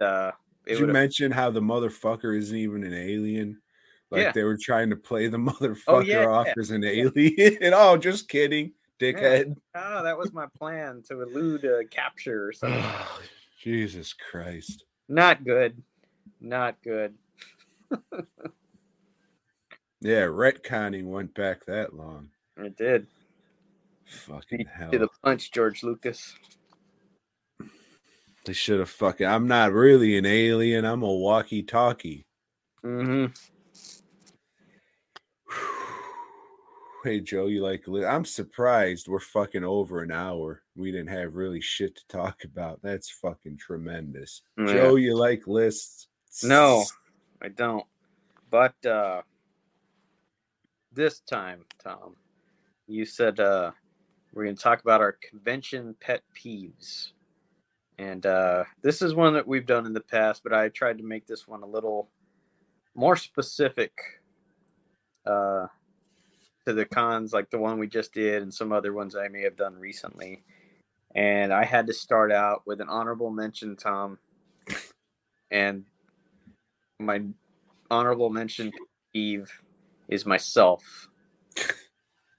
Uh 0.00 0.32
it 0.66 0.72
Did 0.74 0.80
you 0.80 0.86
mention 0.88 1.32
how 1.32 1.50
the 1.50 1.60
motherfucker 1.60 2.36
isn't 2.36 2.56
even 2.56 2.84
an 2.84 2.92
alien? 2.94 3.60
Like 4.10 4.22
Yeah. 4.22 4.32
they 4.32 4.42
were 4.44 4.58
trying 4.60 4.90
to 4.90 4.96
play 4.96 5.26
the 5.28 5.38
motherfucker 5.38 5.82
Oh, 5.88 6.00
yeah, 6.00 6.26
off 6.26 6.46
yeah. 6.46 6.54
as 6.58 6.70
an 6.70 6.84
alien. 6.84 7.56
And 7.62 7.74
oh, 7.76 7.96
just 7.96 8.28
kidding, 8.28 8.72
dickhead. 8.98 9.56
ah, 9.74 10.02
that 10.02 10.16
was 10.18 10.32
my 10.32 10.46
plan 10.58 11.02
to 11.08 11.22
elude 11.22 11.64
uh, 11.64 11.84
capture 11.90 12.46
or 12.46 12.52
something. 12.52 12.84
Jesus 13.62 14.12
Christ. 14.12 14.84
Not 15.08 15.44
good. 15.44 15.82
Not 16.40 16.76
good. 16.82 17.14
Yeah, 20.00 20.22
retconning 20.22 21.04
went 21.04 21.34
back 21.34 21.66
that 21.66 21.94
long. 21.94 22.30
It 22.56 22.76
did. 22.76 23.06
Fucking 24.06 24.66
hell. 24.66 24.90
To 24.92 24.98
the 24.98 25.08
punch, 25.22 25.50
George 25.50 25.82
Lucas. 25.82 26.34
They 28.46 28.54
should 28.54 28.80
have 28.80 28.90
fucking. 28.90 29.26
I'm 29.26 29.46
not 29.46 29.72
really 29.72 30.16
an 30.16 30.24
alien. 30.24 30.84
I'm 30.84 31.02
a 31.02 31.12
walkie 31.12 31.62
talkie. 31.62 32.26
hmm 32.82 33.26
Hey 37.04 37.20
Joe, 37.20 37.46
you 37.46 37.62
like? 37.62 37.86
I'm 37.88 38.26
surprised 38.26 39.08
we're 39.08 39.20
fucking 39.20 39.64
over 39.64 40.02
an 40.02 40.12
hour. 40.12 40.62
We 40.76 40.92
didn't 40.92 41.08
have 41.08 41.34
really 41.34 41.60
shit 41.62 41.96
to 41.96 42.06
talk 42.08 42.44
about. 42.44 42.80
That's 42.82 43.08
fucking 43.10 43.56
tremendous. 43.56 44.42
Joe, 44.58 44.96
you 44.96 45.16
like 45.16 45.46
lists? 45.46 46.08
No, 46.44 46.84
I 47.40 47.48
don't. 47.48 47.86
But 48.50 48.74
uh 48.84 49.22
this 51.00 51.20
time, 51.20 51.64
Tom, 51.82 52.14
you 52.86 53.06
said 53.06 53.40
uh 53.40 53.70
we're 54.34 54.44
gonna 54.44 54.54
talk 54.54 54.82
about 54.82 55.00
our 55.00 55.16
convention 55.30 55.96
pet 55.98 56.22
peeves. 56.36 57.12
And 57.98 58.26
uh 58.26 58.64
this 58.82 59.00
is 59.00 59.14
one 59.14 59.32
that 59.32 59.48
we've 59.48 59.64
done 59.64 59.86
in 59.86 59.94
the 59.94 60.02
past, 60.02 60.42
but 60.42 60.52
I 60.52 60.68
tried 60.68 60.98
to 60.98 61.04
make 61.04 61.26
this 61.26 61.48
one 61.48 61.62
a 61.62 61.66
little 61.66 62.10
more 62.94 63.16
specific 63.16 63.92
uh 65.24 65.68
to 66.66 66.74
the 66.74 66.84
cons 66.84 67.32
like 67.32 67.48
the 67.48 67.58
one 67.58 67.78
we 67.78 67.86
just 67.86 68.12
did 68.12 68.42
and 68.42 68.52
some 68.52 68.70
other 68.70 68.92
ones 68.92 69.16
I 69.16 69.28
may 69.28 69.40
have 69.40 69.56
done 69.56 69.76
recently. 69.76 70.42
And 71.14 71.50
I 71.50 71.64
had 71.64 71.86
to 71.86 71.94
start 71.94 72.30
out 72.30 72.62
with 72.66 72.82
an 72.82 72.90
honorable 72.90 73.30
mention, 73.30 73.74
Tom. 73.74 74.18
And 75.50 75.86
my 76.98 77.22
honorable 77.90 78.28
mention 78.28 78.70
Eve 79.14 79.50
is 80.10 80.26
myself 80.26 81.08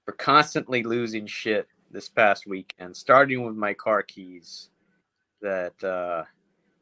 for 0.04 0.12
constantly 0.12 0.82
losing 0.82 1.26
shit 1.26 1.66
this 1.90 2.08
past 2.08 2.46
weekend, 2.46 2.96
starting 2.96 3.44
with 3.44 3.56
my 3.56 3.74
car 3.74 4.02
keys 4.02 4.68
that 5.40 5.82
uh, 5.82 6.24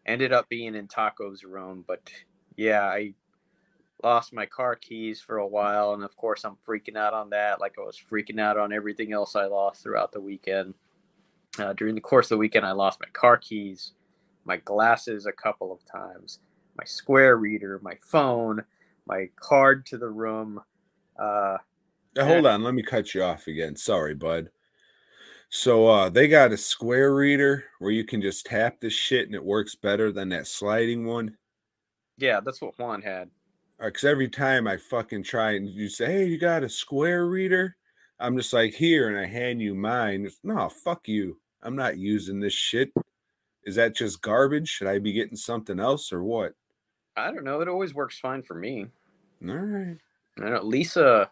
ended 0.06 0.32
up 0.32 0.48
being 0.48 0.74
in 0.74 0.88
Taco's 0.88 1.44
room. 1.44 1.84
But 1.86 2.00
yeah, 2.56 2.82
I 2.82 3.14
lost 4.02 4.32
my 4.32 4.46
car 4.46 4.74
keys 4.74 5.20
for 5.20 5.38
a 5.38 5.46
while, 5.46 5.94
and 5.94 6.02
of 6.02 6.16
course, 6.16 6.44
I'm 6.44 6.56
freaking 6.66 6.96
out 6.96 7.14
on 7.14 7.30
that, 7.30 7.60
like 7.60 7.74
I 7.78 7.82
was 7.82 8.00
freaking 8.10 8.40
out 8.40 8.58
on 8.58 8.72
everything 8.72 9.12
else 9.12 9.36
I 9.36 9.46
lost 9.46 9.82
throughout 9.82 10.12
the 10.12 10.20
weekend. 10.20 10.74
Uh, 11.58 11.72
during 11.72 11.94
the 11.94 12.00
course 12.00 12.26
of 12.26 12.30
the 12.30 12.38
weekend, 12.38 12.64
I 12.66 12.72
lost 12.72 13.00
my 13.00 13.08
car 13.12 13.36
keys, 13.36 13.92
my 14.44 14.56
glasses 14.58 15.26
a 15.26 15.32
couple 15.32 15.72
of 15.72 15.84
times, 15.84 16.40
my 16.76 16.84
square 16.84 17.36
reader, 17.36 17.80
my 17.82 17.96
phone, 18.00 18.62
my 19.06 19.28
card 19.36 19.84
to 19.86 19.98
the 19.98 20.08
room. 20.08 20.60
Uh, 21.20 21.58
Hold 22.18 22.46
on, 22.46 22.62
let 22.64 22.74
me 22.74 22.82
cut 22.82 23.14
you 23.14 23.22
off 23.22 23.46
again. 23.46 23.76
Sorry, 23.76 24.14
bud. 24.14 24.50
So 25.52 25.86
uh 25.88 26.08
they 26.10 26.28
got 26.28 26.52
a 26.52 26.56
square 26.56 27.14
reader 27.14 27.64
where 27.80 27.90
you 27.90 28.04
can 28.04 28.22
just 28.22 28.46
tap 28.46 28.80
this 28.80 28.92
shit 28.92 29.26
and 29.26 29.34
it 29.34 29.44
works 29.44 29.74
better 29.74 30.12
than 30.12 30.28
that 30.30 30.46
sliding 30.46 31.04
one. 31.06 31.36
yeah, 32.18 32.40
that's 32.40 32.60
what 32.60 32.78
Juan 32.78 33.02
had. 33.02 33.30
Because 33.78 34.04
every 34.04 34.28
time 34.28 34.66
I 34.66 34.76
fucking 34.76 35.22
try 35.22 35.52
and 35.52 35.68
you 35.68 35.88
say, 35.88 36.06
"Hey, 36.06 36.24
you 36.26 36.38
got 36.38 36.62
a 36.64 36.68
square 36.68 37.26
reader," 37.26 37.76
I'm 38.18 38.36
just 38.36 38.52
like 38.52 38.74
here, 38.74 39.08
and 39.08 39.18
I 39.18 39.26
hand 39.26 39.60
you 39.62 39.74
mine. 39.74 40.26
It's, 40.26 40.38
no, 40.44 40.68
fuck 40.68 41.08
you. 41.08 41.40
I'm 41.62 41.76
not 41.76 41.96
using 41.98 42.40
this 42.40 42.52
shit. 42.52 42.92
Is 43.64 43.76
that 43.76 43.94
just 43.96 44.20
garbage? 44.22 44.68
Should 44.68 44.86
I 44.88 44.98
be 44.98 45.12
getting 45.12 45.36
something 45.36 45.80
else 45.80 46.12
or 46.12 46.22
what? 46.22 46.52
I 47.16 47.30
don't 47.30 47.44
know. 47.44 47.60
It 47.60 47.68
always 47.68 47.94
works 47.94 48.18
fine 48.18 48.42
for 48.42 48.54
me. 48.54 48.86
All 49.48 49.54
right. 49.56 49.96
I 50.40 50.50
know 50.50 50.62
Lisa, 50.62 51.30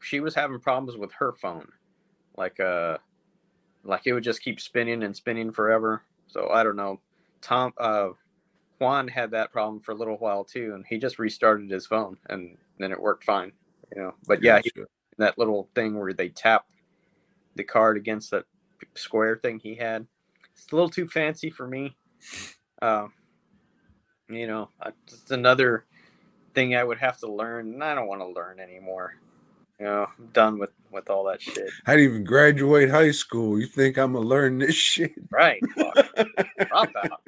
she 0.00 0.20
was 0.20 0.34
having 0.34 0.60
problems 0.60 0.98
with 0.98 1.12
her 1.12 1.32
phone, 1.32 1.68
like 2.36 2.60
uh, 2.60 2.98
like 3.84 4.02
it 4.06 4.12
would 4.12 4.24
just 4.24 4.42
keep 4.42 4.60
spinning 4.60 5.02
and 5.02 5.14
spinning 5.14 5.52
forever. 5.52 6.02
So 6.28 6.48
I 6.50 6.62
don't 6.62 6.76
know. 6.76 7.00
Tom, 7.40 7.72
uh, 7.78 8.10
Juan 8.78 9.08
had 9.08 9.30
that 9.32 9.52
problem 9.52 9.80
for 9.80 9.92
a 9.92 9.96
little 9.96 10.16
while 10.16 10.44
too, 10.44 10.72
and 10.74 10.84
he 10.86 10.98
just 10.98 11.18
restarted 11.18 11.70
his 11.70 11.86
phone, 11.86 12.16
and 12.28 12.56
then 12.78 12.92
it 12.92 13.00
worked 13.00 13.24
fine. 13.24 13.52
You 13.94 14.02
know, 14.02 14.14
but 14.26 14.42
yeah, 14.42 14.60
he- 14.62 14.70
that 15.18 15.38
little 15.38 15.68
thing 15.74 15.98
where 15.98 16.12
they 16.12 16.30
tap 16.30 16.66
the 17.54 17.64
card 17.64 17.96
against 17.96 18.30
that 18.30 18.44
square 18.94 19.36
thing 19.36 19.58
he 19.58 19.74
had. 19.74 20.06
It's 20.54 20.70
a 20.72 20.74
little 20.74 20.88
too 20.88 21.06
fancy 21.08 21.50
for 21.50 21.66
me. 21.66 21.96
Uh, 22.80 23.08
you 24.28 24.46
know, 24.46 24.70
it's 25.06 25.30
another 25.30 25.84
thing 26.54 26.74
I 26.74 26.84
would 26.84 26.98
have 26.98 27.18
to 27.18 27.32
learn, 27.32 27.74
and 27.74 27.84
I 27.84 27.94
don't 27.94 28.06
want 28.06 28.20
to 28.20 28.28
learn 28.28 28.60
anymore. 28.60 29.16
You 29.78 29.86
know, 29.86 30.06
I'm 30.18 30.26
done 30.28 30.58
with 30.58 30.70
with 30.90 31.10
all 31.10 31.24
that 31.24 31.42
shit. 31.42 31.70
I 31.86 31.96
didn't 31.96 32.10
even 32.10 32.24
graduate 32.24 32.90
high 32.90 33.10
school. 33.10 33.58
You 33.58 33.66
think 33.66 33.98
I'm 33.98 34.12
gonna 34.12 34.26
learn 34.26 34.58
this 34.58 34.74
shit? 34.76 35.12
Right. 35.30 35.62
Drop 35.76 36.90
out. 36.96 37.20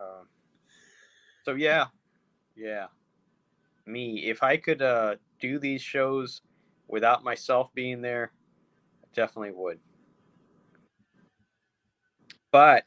Um, 0.00 0.26
so 1.44 1.54
yeah, 1.54 1.86
yeah. 2.54 2.86
Me, 3.86 4.24
if 4.26 4.42
I 4.42 4.56
could 4.56 4.82
uh, 4.82 5.16
do 5.40 5.58
these 5.58 5.80
shows 5.80 6.42
without 6.88 7.22
myself 7.22 7.72
being 7.72 8.02
there, 8.02 8.32
I 9.02 9.06
definitely 9.14 9.52
would. 9.52 9.78
But 12.50 12.84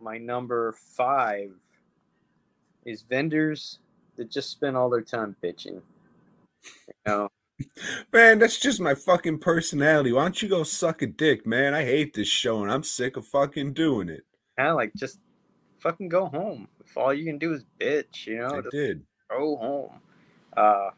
my 0.00 0.18
number 0.18 0.72
five 0.72 1.52
is 2.84 3.02
vendors 3.02 3.78
that 4.16 4.30
just 4.30 4.50
spend 4.50 4.76
all 4.76 4.90
their 4.90 5.02
time 5.02 5.36
bitching. 5.42 5.80
You 6.64 6.94
know, 7.06 7.28
Man, 8.12 8.38
that's 8.38 8.58
just 8.58 8.80
my 8.80 8.94
fucking 8.94 9.38
personality. 9.38 10.12
Why 10.12 10.22
don't 10.22 10.40
you 10.42 10.48
go 10.48 10.62
suck 10.62 11.02
a 11.02 11.06
dick, 11.06 11.46
man? 11.46 11.74
I 11.74 11.84
hate 11.84 12.14
this 12.14 12.28
show 12.28 12.62
and 12.62 12.70
I'm 12.70 12.82
sick 12.82 13.16
of 13.16 13.26
fucking 13.26 13.74
doing 13.74 14.08
it. 14.08 14.24
kind 14.56 14.70
of 14.70 14.76
like 14.76 14.92
just 14.94 15.18
fucking 15.78 16.08
go 16.08 16.26
home. 16.26 16.68
If 16.84 16.96
all 16.96 17.14
you 17.14 17.24
can 17.24 17.38
do 17.38 17.52
is 17.52 17.64
bitch, 17.78 18.26
you 18.26 18.38
know, 18.38 18.58
I 18.58 18.62
did. 18.70 19.02
go 19.30 19.56
home. 19.56 20.00
Uh, 20.56 20.90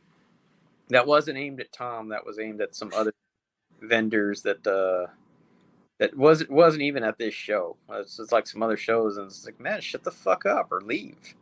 that 0.89 1.07
wasn't 1.07 1.39
aimed 1.39 1.61
at 1.61 1.73
Tom. 1.73 2.09
That 2.09 2.25
was 2.25 2.39
aimed 2.39 2.61
at 2.61 2.75
some 2.75 2.91
other 2.95 3.13
vendors 3.81 4.43
that 4.43 4.67
uh, 4.67 5.11
that 5.99 6.17
wasn't 6.17 6.51
wasn't 6.51 6.83
even 6.83 7.03
at 7.03 7.19
this 7.19 7.35
show. 7.35 7.77
It's 7.91 8.17
just 8.17 8.33
like 8.33 8.47
some 8.47 8.63
other 8.63 8.77
shows, 8.77 9.17
and 9.17 9.27
it's 9.27 9.45
like, 9.45 9.61
man, 9.61 9.81
shut 9.81 10.05
the 10.05 10.11
fuck 10.11 10.47
up 10.47 10.73
or 10.73 10.81
leave. 10.81 11.35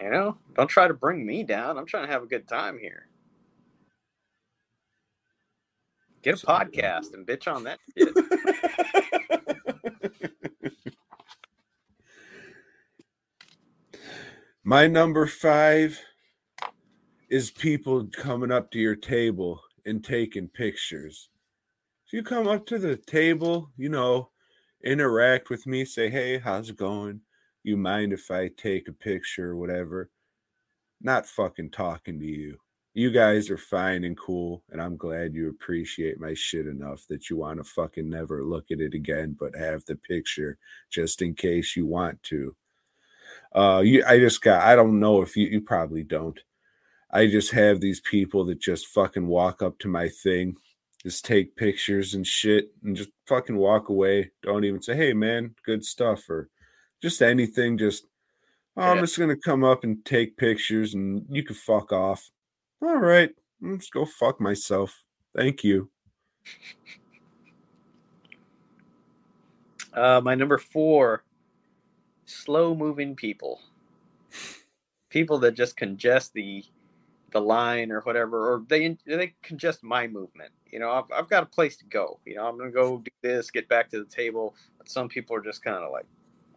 You 0.00 0.10
know, 0.10 0.36
don't 0.54 0.68
try 0.68 0.86
to 0.86 0.94
bring 0.94 1.26
me 1.26 1.42
down. 1.42 1.76
I'm 1.76 1.86
trying 1.86 2.06
to 2.06 2.12
have 2.12 2.22
a 2.22 2.26
good 2.26 2.46
time 2.46 2.78
here. 2.78 3.08
Get 6.22 6.42
a 6.42 6.46
podcast 6.46 7.14
and 7.14 7.26
bitch 7.26 7.52
on 7.52 7.64
that 7.64 7.78
shit. 7.96 8.14
My 14.64 14.86
number 14.86 15.26
five 15.26 15.98
is 17.30 17.50
people 17.50 18.06
coming 18.06 18.52
up 18.52 18.70
to 18.72 18.78
your 18.78 18.96
table 18.96 19.60
and 19.86 20.04
taking 20.04 20.48
pictures. 20.48 21.30
If 22.06 22.12
you 22.12 22.22
come 22.22 22.46
up 22.46 22.66
to 22.66 22.78
the 22.78 22.96
table, 22.96 23.70
you 23.76 23.88
know, 23.88 24.30
interact 24.84 25.48
with 25.48 25.66
me, 25.66 25.84
say, 25.84 26.10
hey, 26.10 26.38
how's 26.38 26.70
it 26.70 26.76
going? 26.76 27.22
You 27.68 27.76
mind 27.76 28.14
if 28.14 28.30
I 28.30 28.48
take 28.48 28.88
a 28.88 28.94
picture 28.94 29.50
or 29.50 29.56
whatever? 29.56 30.08
Not 31.02 31.26
fucking 31.26 31.70
talking 31.70 32.18
to 32.18 32.24
you. 32.24 32.56
You 32.94 33.10
guys 33.10 33.50
are 33.50 33.58
fine 33.58 34.04
and 34.04 34.16
cool, 34.16 34.62
and 34.70 34.80
I'm 34.80 34.96
glad 34.96 35.34
you 35.34 35.50
appreciate 35.50 36.18
my 36.18 36.32
shit 36.32 36.66
enough 36.66 37.04
that 37.10 37.28
you 37.28 37.36
want 37.36 37.58
to 37.58 37.64
fucking 37.64 38.08
never 38.08 38.42
look 38.42 38.70
at 38.70 38.80
it 38.80 38.94
again, 38.94 39.36
but 39.38 39.54
have 39.54 39.84
the 39.84 39.96
picture 39.96 40.56
just 40.88 41.20
in 41.20 41.34
case 41.34 41.76
you 41.76 41.84
want 41.84 42.22
to. 42.22 42.56
Uh, 43.54 43.82
you, 43.84 44.02
I 44.06 44.18
just 44.18 44.40
got. 44.40 44.62
I 44.62 44.74
don't 44.74 44.98
know 44.98 45.20
if 45.20 45.36
you, 45.36 45.46
you 45.48 45.60
probably 45.60 46.04
don't. 46.04 46.40
I 47.10 47.26
just 47.26 47.50
have 47.50 47.82
these 47.82 48.00
people 48.00 48.46
that 48.46 48.62
just 48.62 48.86
fucking 48.86 49.26
walk 49.26 49.60
up 49.60 49.78
to 49.80 49.88
my 49.88 50.08
thing, 50.08 50.56
just 51.02 51.26
take 51.26 51.54
pictures 51.54 52.14
and 52.14 52.26
shit, 52.26 52.72
and 52.82 52.96
just 52.96 53.10
fucking 53.26 53.58
walk 53.58 53.90
away. 53.90 54.30
Don't 54.42 54.64
even 54.64 54.80
say, 54.80 54.96
"Hey, 54.96 55.12
man, 55.12 55.54
good 55.66 55.84
stuff," 55.84 56.30
or 56.30 56.48
just 57.02 57.22
anything. 57.22 57.78
Just, 57.78 58.06
oh, 58.76 58.82
I'm 58.82 58.96
Yeah. 58.96 59.02
just 59.02 59.18
gonna 59.18 59.36
come 59.36 59.64
up 59.64 59.84
and 59.84 60.04
take 60.04 60.36
pictures, 60.36 60.94
and 60.94 61.26
you 61.30 61.42
can 61.42 61.56
fuck 61.56 61.92
off. 61.92 62.30
All 62.82 62.96
right, 62.96 63.34
let's 63.60 63.90
go 63.90 64.04
fuck 64.04 64.40
myself. 64.40 65.04
Thank 65.34 65.64
you. 65.64 65.90
Uh, 69.92 70.20
my 70.22 70.34
number 70.34 70.58
four, 70.58 71.24
slow 72.24 72.74
moving 72.74 73.16
people. 73.16 73.60
People 75.08 75.38
that 75.38 75.52
just 75.52 75.76
congest 75.76 76.34
the 76.34 76.64
the 77.30 77.40
line 77.40 77.90
or 77.90 78.00
whatever, 78.02 78.54
or 78.54 78.64
they 78.68 78.96
they 79.06 79.34
congest 79.42 79.82
my 79.82 80.06
movement. 80.06 80.52
You 80.70 80.78
know, 80.78 80.90
I've, 80.90 81.04
I've 81.14 81.28
got 81.28 81.42
a 81.42 81.46
place 81.46 81.76
to 81.78 81.84
go. 81.86 82.20
You 82.24 82.36
know, 82.36 82.46
I'm 82.46 82.58
gonna 82.58 82.70
go 82.70 82.98
do 82.98 83.10
this, 83.22 83.50
get 83.50 83.68
back 83.68 83.88
to 83.90 83.98
the 83.98 84.10
table. 84.10 84.54
But 84.76 84.88
some 84.88 85.08
people 85.08 85.34
are 85.36 85.40
just 85.40 85.62
kind 85.62 85.82
of 85.82 85.90
like 85.90 86.06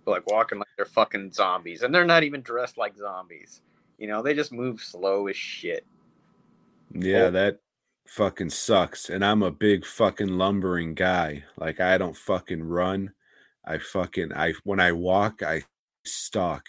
like 0.05 0.29
walking 0.29 0.59
like 0.59 0.67
they're 0.77 0.85
fucking 0.85 1.31
zombies, 1.31 1.83
and 1.83 1.93
they're 1.93 2.05
not 2.05 2.23
even 2.23 2.41
dressed 2.41 2.77
like 2.77 2.97
zombies. 2.97 3.61
You 3.97 4.07
know, 4.07 4.21
they 4.21 4.33
just 4.33 4.51
move 4.51 4.81
slow 4.81 5.27
as 5.27 5.35
shit. 5.37 5.85
Yeah, 6.93 7.25
Oh. 7.25 7.31
that 7.31 7.59
fucking 8.07 8.49
sucks. 8.49 9.09
And 9.09 9.23
I'm 9.23 9.43
a 9.43 9.51
big 9.51 9.85
fucking 9.85 10.27
lumbering 10.37 10.93
guy. 10.95 11.43
Like 11.57 11.79
I 11.79 11.97
don't 11.97 12.17
fucking 12.17 12.63
run. 12.63 13.13
I 13.65 13.77
fucking 13.77 14.33
I 14.33 14.53
when 14.63 14.79
I 14.79 14.91
walk, 14.91 15.43
I 15.43 15.63
stalk. 16.05 16.65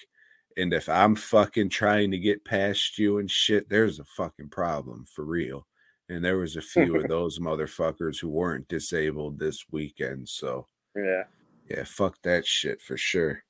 And 0.59 0.75
if 0.75 0.89
I'm 0.89 1.17
fucking 1.17 1.71
trying 1.71 2.11
to 2.11 2.19
get 2.19 2.45
past 2.45 2.99
you 2.99 3.19
and 3.19 3.31
shit, 3.31 3.71
there's 3.71 3.99
a 3.99 4.05
fucking 4.05 4.51
problem 4.51 5.07
for 5.07 5.25
real. 5.25 5.67
And 6.11 6.23
there 6.23 6.37
was 6.37 6.57
a 6.57 6.61
few 6.63 6.97
of 6.97 7.09
those 7.09 7.39
motherfuckers 7.39 8.21
who 8.21 8.29
weren't 8.29 8.69
disabled 8.69 9.39
this 9.39 9.65
weekend. 9.71 10.29
So 10.29 10.67
Yeah. 10.95 11.25
Yeah, 11.73 11.85
fuck 11.85 12.17
that 12.23 12.47
shit 12.47 12.81
for 12.81 12.97
sure. 12.97 13.43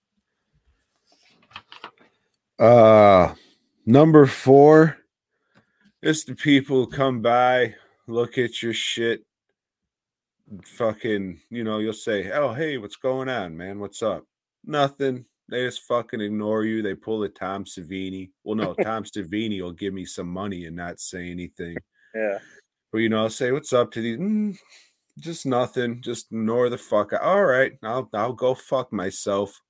Uh 2.59 3.35
number 3.87 4.27
four 4.27 4.99
It's 6.03 6.25
the 6.25 6.35
people 6.35 6.85
who 6.85 6.87
come 6.91 7.21
by, 7.21 7.75
look 8.07 8.39
at 8.39 8.63
your 8.63 8.75
shit, 8.75 9.25
fucking, 10.65 11.41
you 11.51 11.65
know, 11.65 11.79
you'll 11.79 11.93
say, 11.93 12.31
Oh, 12.33 12.53
hey, 12.53 12.79
what's 12.79 12.97
going 12.97 13.29
on, 13.29 13.57
man? 13.57 13.79
What's 13.79 14.03
up? 14.03 14.25
Nothing. 14.65 15.25
They 15.49 15.65
just 15.65 15.83
fucking 15.83 16.21
ignore 16.21 16.65
you. 16.65 16.83
They 16.83 16.95
pull 16.95 17.23
a 17.25 17.29
Tom 17.29 17.65
Savini. 17.65 18.31
Well, 18.45 18.55
no, 18.55 18.75
Tom 18.83 19.05
Savini 19.05 19.61
will 19.61 19.73
give 19.73 19.93
me 19.93 20.05
some 20.05 20.29
money 20.29 20.67
and 20.67 20.77
not 20.77 21.01
say 21.01 21.31
anything. 21.31 21.77
Yeah. 22.15 22.39
But 22.93 22.99
you 22.99 23.09
know, 23.09 23.23
I'll 23.23 23.31
say, 23.31 23.53
"What's 23.53 23.73
up 23.73 23.91
to 23.93 24.03
these?" 24.03 24.19
"Mm, 24.19 24.57
just 25.19 25.47
nothing. 25.47 26.01
Just 26.01 26.33
ignore 26.33 26.69
the 26.69 26.79
fuck. 26.79 27.13
All 27.13 27.45
right, 27.45 27.73
I'll 27.83 28.09
I'll 28.15 28.33
go 28.33 28.55
fuck 28.55 28.93
myself. 28.93 29.61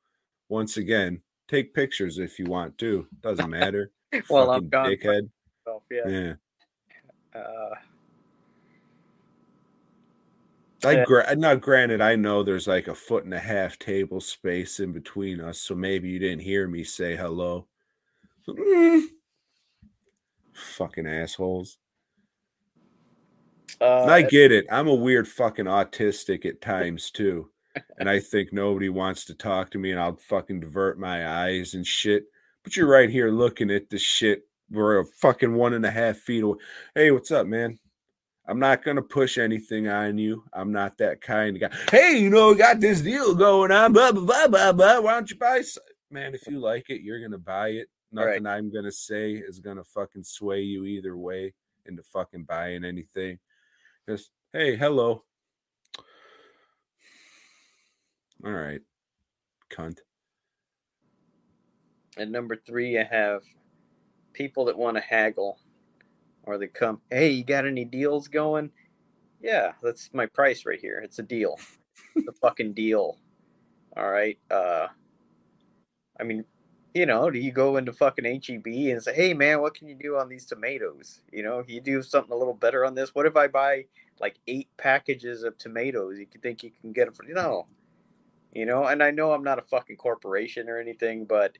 Once 0.49 0.77
again, 0.77 1.23
take 1.49 1.75
pictures 1.75 2.19
if 2.19 2.39
you 2.39 2.47
want 2.47 2.77
to. 2.79 3.07
Doesn't 3.23 3.51
matter. 3.51 3.91
Well, 4.29 4.51
I'm 4.51 4.69
gone. 4.69 4.91
dickhead. 4.91 5.31
Myself, 5.65 5.85
yeah. 5.91 6.07
Yeah. 6.07 6.35
Uh, 7.35 7.75
I 10.85 11.05
gra- 11.05 11.35
now 11.37 11.55
granted, 11.55 12.01
I 12.03 12.17
know 12.17 12.43
there's 12.43 12.67
like 12.67 12.89
a 12.89 12.95
foot 12.95 13.25
and 13.25 13.33
a 13.33 13.39
half 13.39 13.79
table 13.79 14.21
space 14.21 14.81
in 14.81 14.93
between 14.93 15.41
us, 15.41 15.59
so 15.59 15.75
maybe 15.75 16.11
you 16.11 16.19
didn't 16.19 16.43
hear 16.43 16.67
me 16.69 16.85
say 16.85 17.17
hello. 17.17 17.69
Mm, 18.49 19.03
fucking 20.53 21.07
assholes. 21.07 21.79
Uh, 23.83 24.05
I 24.05 24.23
get 24.23 24.53
it. 24.53 24.67
I'm 24.71 24.89
a 24.89 24.95
weird 24.95 25.29
fucking 25.29 25.67
autistic 25.67 26.47
at 26.47 26.61
times 26.61 27.11
too. 27.11 27.51
And 27.99 28.09
I 28.09 28.21
think 28.21 28.53
nobody 28.53 28.89
wants 28.89 29.25
to 29.27 29.35
talk 29.35 29.71
to 29.71 29.79
me 29.79 29.93
and 29.93 30.01
I'll 30.01 30.17
fucking 30.17 30.61
divert 30.61 30.99
my 30.99 31.47
eyes 31.47 31.75
and 31.75 31.87
shit. 31.87 32.25
But 32.63 32.77
you're 32.77 32.89
right 32.89 33.11
here 33.11 33.31
looking 33.31 33.71
at 33.71 33.91
this 33.91 34.03
shit. 34.03 34.47
We're 34.71 35.01
a 35.01 35.07
fucking 35.07 35.55
one 35.55 35.75
and 35.75 35.85
a 35.85 35.91
half 35.91 36.19
feet 36.19 36.43
away. 36.43 36.59
Hey, 36.95 37.11
what's 37.11 37.31
up, 37.31 37.47
man? 37.47 37.79
I'm 38.47 38.59
not 38.59 38.83
gonna 38.83 39.03
push 39.03 39.39
anything 39.39 39.89
on 39.89 40.19
you. 40.19 40.45
I'm 40.53 40.73
not 40.73 40.99
that 40.99 41.21
kind 41.21 41.57
of 41.57 41.61
guy. 41.71 41.77
Hey, 41.91 42.19
you 42.19 42.29
know, 42.29 42.55
got 42.55 42.81
this 42.81 43.01
deal 43.01 43.35
going 43.35 43.71
on. 43.71 43.93
Blah 43.93 44.13
blah 44.13 44.25
blah 44.25 44.49
blah 44.49 44.73
blah. 44.73 45.01
Why 45.01 45.13
don't 45.13 45.31
you 45.31 45.37
buy? 45.37 45.63
Some? 45.63 45.85
Man, 46.11 46.35
if 46.35 46.47
you 46.47 46.59
like 46.59 46.91
it, 46.91 47.03
you're 47.03 47.21
gonna 47.21 47.39
buy 47.39 47.69
it. 47.69 47.89
Right. 48.13 48.43
Nothing 48.43 48.47
I'm 48.47 48.73
gonna 48.73 48.93
say 48.93 49.33
is 49.33 49.61
gonna 49.61 49.85
fucking 49.85 50.25
sway 50.25 50.61
you 50.63 50.85
either 50.85 51.17
way 51.17 51.55
into 51.87 52.03
fucking 52.03 52.45
buying 52.45 52.85
anything. 52.85 53.39
Just 54.09 54.31
hey, 54.53 54.75
hello. 54.75 55.23
All 58.45 58.51
right, 58.51 58.81
cunt. 59.71 59.99
At 62.17 62.29
number 62.29 62.57
three, 62.57 62.99
I 62.99 63.05
have 63.05 63.43
people 64.33 64.65
that 64.65 64.77
want 64.77 64.97
to 64.97 65.01
haggle, 65.01 65.61
or 66.43 66.59
they 66.59 66.67
come, 66.67 67.01
"Hey, 67.11 67.31
you 67.31 67.45
got 67.45 67.65
any 67.65 67.85
deals 67.85 68.27
going?" 68.27 68.73
Yeah, 69.41 69.73
that's 69.81 70.13
my 70.13 70.27
price 70.27 70.67
right 70.67 70.81
here. 70.81 70.99
It's 70.99 71.21
a 71.21 71.23
deal. 71.23 71.59
A 72.29 72.33
fucking 72.33 72.73
deal. 72.73 73.19
All 73.97 74.11
right. 74.11 74.39
Uh, 74.51 74.89
I 76.19 76.25
mean, 76.25 76.45
you 76.95 77.07
know, 77.07 77.31
do 77.31 77.39
you 77.39 77.53
go 77.53 77.77
into 77.77 77.93
fucking 77.93 78.25
HEB 78.25 78.67
and 78.91 79.03
say, 79.03 79.15
"Hey, 79.15 79.35
man, 79.35 79.61
what 79.61 79.75
can 79.75 79.89
you 79.89 79.95
do 79.95 80.17
on 80.19 80.29
these 80.29 80.47
tomatoes?" 80.47 81.23
You 81.33 81.43
know, 81.43 81.65
you 81.67 81.81
do 81.81 82.03
something 82.03 82.33
a 82.33 82.37
little 82.37 82.55
better 82.55 82.85
on 82.85 82.95
this. 82.95 83.15
What 83.15 83.27
if 83.27 83.37
I 83.37 83.47
buy 83.49 83.87
like 84.21 84.37
eight 84.47 84.69
packages 84.77 85.43
of 85.43 85.57
tomatoes? 85.59 86.19
You 86.19 86.27
think 86.43 86.63
you 86.63 86.71
can 86.81 86.93
get 86.93 87.07
them 87.07 87.15
for 87.15 87.25
no. 87.25 87.67
You 88.53 88.67
know, 88.67 88.85
and 88.85 89.03
I 89.03 89.11
know 89.11 89.33
I'm 89.33 89.45
not 89.45 89.59
a 89.59 89.63
fucking 89.63 89.97
corporation 89.97 90.69
or 90.69 90.79
anything, 90.79 91.25
but 91.25 91.57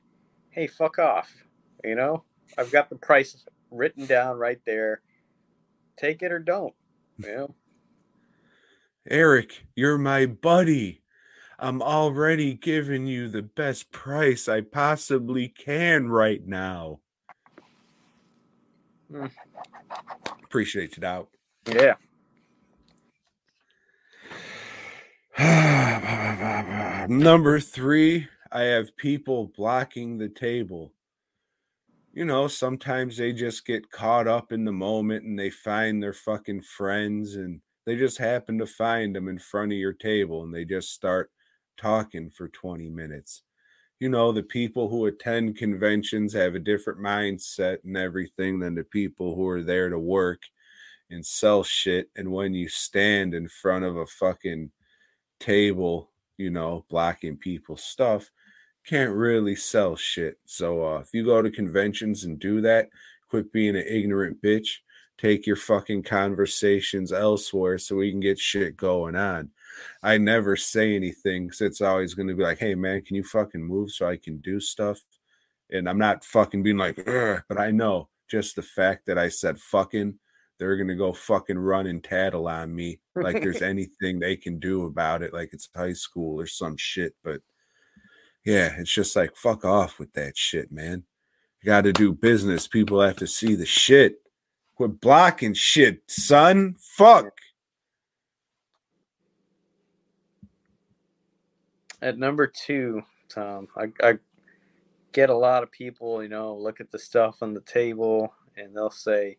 hey, 0.51 0.67
fuck 0.67 0.99
off. 0.99 1.33
You 1.83 1.95
know, 1.95 2.23
I've 2.57 2.71
got 2.71 2.89
the 2.89 2.95
price 2.95 3.45
written 3.71 4.05
down 4.05 4.37
right 4.37 4.61
there. 4.65 5.01
Take 5.97 6.21
it 6.21 6.31
or 6.31 6.39
don't. 6.39 6.73
You 7.17 7.35
know. 7.35 7.55
Eric, 9.09 9.65
you're 9.75 9.97
my 9.97 10.25
buddy. 10.25 11.02
I'm 11.59 11.81
already 11.81 12.53
giving 12.55 13.05
you 13.07 13.27
the 13.27 13.43
best 13.43 13.91
price 13.91 14.47
I 14.47 14.61
possibly 14.61 15.47
can 15.47 16.09
right 16.09 16.45
now. 16.45 16.99
Hmm. 19.09 19.27
Appreciate 20.43 20.97
it 20.97 21.03
out. 21.03 21.29
Yeah. 21.67 21.95
Number 27.07 27.59
three, 27.59 28.27
I 28.51 28.61
have 28.61 28.95
people 28.97 29.51
blocking 29.55 30.17
the 30.17 30.29
table. 30.29 30.93
You 32.13 32.25
know, 32.25 32.47
sometimes 32.47 33.17
they 33.17 33.33
just 33.33 33.65
get 33.65 33.89
caught 33.89 34.27
up 34.27 34.51
in 34.51 34.65
the 34.65 34.71
moment 34.71 35.25
and 35.25 35.37
they 35.37 35.49
find 35.49 36.01
their 36.01 36.13
fucking 36.13 36.61
friends 36.61 37.35
and 37.35 37.61
they 37.85 37.95
just 37.95 38.19
happen 38.19 38.59
to 38.59 38.67
find 38.67 39.15
them 39.15 39.27
in 39.27 39.39
front 39.39 39.71
of 39.71 39.77
your 39.79 39.93
table 39.93 40.43
and 40.43 40.53
they 40.53 40.65
just 40.65 40.93
start 40.93 41.31
talking 41.77 42.29
for 42.29 42.47
20 42.47 42.89
minutes. 42.89 43.43
You 43.99 44.09
know, 44.09 44.31
the 44.31 44.43
people 44.43 44.89
who 44.89 45.05
attend 45.05 45.57
conventions 45.57 46.33
have 46.33 46.55
a 46.55 46.59
different 46.59 46.99
mindset 46.99 47.77
and 47.83 47.95
everything 47.95 48.59
than 48.59 48.75
the 48.75 48.83
people 48.83 49.35
who 49.35 49.47
are 49.47 49.61
there 49.61 49.89
to 49.89 49.99
work 49.99 50.41
and 51.09 51.25
sell 51.25 51.63
shit. 51.63 52.09
And 52.15 52.31
when 52.31 52.53
you 52.53 52.67
stand 52.67 53.33
in 53.33 53.47
front 53.47 53.85
of 53.85 53.95
a 53.95 54.05
fucking 54.05 54.71
table, 55.39 56.11
you 56.37 56.49
know, 56.49 56.85
blocking 56.89 57.37
people's 57.37 57.83
stuff, 57.83 58.29
can't 58.85 59.13
really 59.13 59.55
sell 59.55 59.95
shit. 59.95 60.37
So 60.45 60.85
uh, 60.85 60.99
if 60.99 61.13
you 61.13 61.23
go 61.23 61.41
to 61.41 61.49
conventions 61.49 62.25
and 62.25 62.39
do 62.39 62.61
that, 62.61 62.89
quit 63.29 63.51
being 63.53 63.75
an 63.75 63.85
ignorant 63.87 64.41
bitch. 64.41 64.79
Take 65.17 65.47
your 65.47 65.55
fucking 65.55 66.03
conversations 66.03 67.13
elsewhere 67.13 67.77
so 67.77 67.95
we 67.95 68.11
can 68.11 68.19
get 68.19 68.39
shit 68.39 68.75
going 68.75 69.15
on. 69.15 69.51
I 70.01 70.17
never 70.17 70.55
say 70.55 70.95
anything 70.95 71.47
because 71.47 71.61
it's 71.61 71.81
always 71.81 72.13
going 72.13 72.27
to 72.27 72.35
be 72.35 72.43
like, 72.43 72.59
hey, 72.59 72.75
man, 72.75 73.01
can 73.01 73.15
you 73.15 73.23
fucking 73.23 73.63
move 73.63 73.91
so 73.91 74.07
I 74.07 74.17
can 74.17 74.37
do 74.39 74.59
stuff? 74.59 74.99
And 75.71 75.89
I'm 75.89 75.97
not 75.97 76.25
fucking 76.25 76.63
being 76.63 76.77
like, 76.77 77.03
but 77.05 77.57
I 77.57 77.71
know 77.71 78.09
just 78.29 78.55
the 78.55 78.61
fact 78.61 79.05
that 79.07 79.17
I 79.17 79.29
said 79.29 79.59
fucking, 79.59 80.19
they're 80.59 80.77
going 80.77 80.87
to 80.87 80.95
go 80.95 81.13
fucking 81.13 81.57
run 81.57 81.87
and 81.87 82.03
tattle 82.03 82.47
on 82.47 82.73
me 82.73 82.99
like 83.15 83.41
there's 83.41 83.61
anything 83.63 84.19
they 84.19 84.35
can 84.35 84.59
do 84.59 84.85
about 84.85 85.21
it, 85.21 85.33
like 85.33 85.49
it's 85.53 85.69
high 85.75 85.93
school 85.93 86.39
or 86.39 86.47
some 86.47 86.77
shit. 86.77 87.15
But 87.23 87.41
yeah, 88.45 88.75
it's 88.77 88.93
just 88.93 89.15
like, 89.15 89.35
fuck 89.35 89.65
off 89.65 89.99
with 89.99 90.13
that 90.13 90.37
shit, 90.37 90.71
man. 90.71 91.03
You 91.61 91.67
got 91.67 91.81
to 91.81 91.93
do 91.93 92.13
business. 92.13 92.67
People 92.67 93.01
have 93.01 93.17
to 93.17 93.27
see 93.27 93.55
the 93.55 93.65
shit. 93.65 94.15
Quit 94.75 94.99
blocking 94.99 95.53
shit, 95.53 96.01
son. 96.07 96.75
Fuck. 96.77 97.33
At 102.03 102.19
number 102.19 102.47
two, 102.47 103.01
Tom, 103.29 103.69
I, 103.77 103.87
I 104.03 104.17
get 105.13 105.29
a 105.29 105.35
lot 105.35 105.63
of 105.63 105.71
people, 105.71 106.21
you 106.21 106.27
know, 106.27 106.53
look 106.53 106.81
at 106.81 106.91
the 106.91 106.99
stuff 106.99 107.37
on 107.41 107.53
the 107.53 107.61
table 107.61 108.33
and 108.57 108.75
they'll 108.75 108.89
say, 108.89 109.37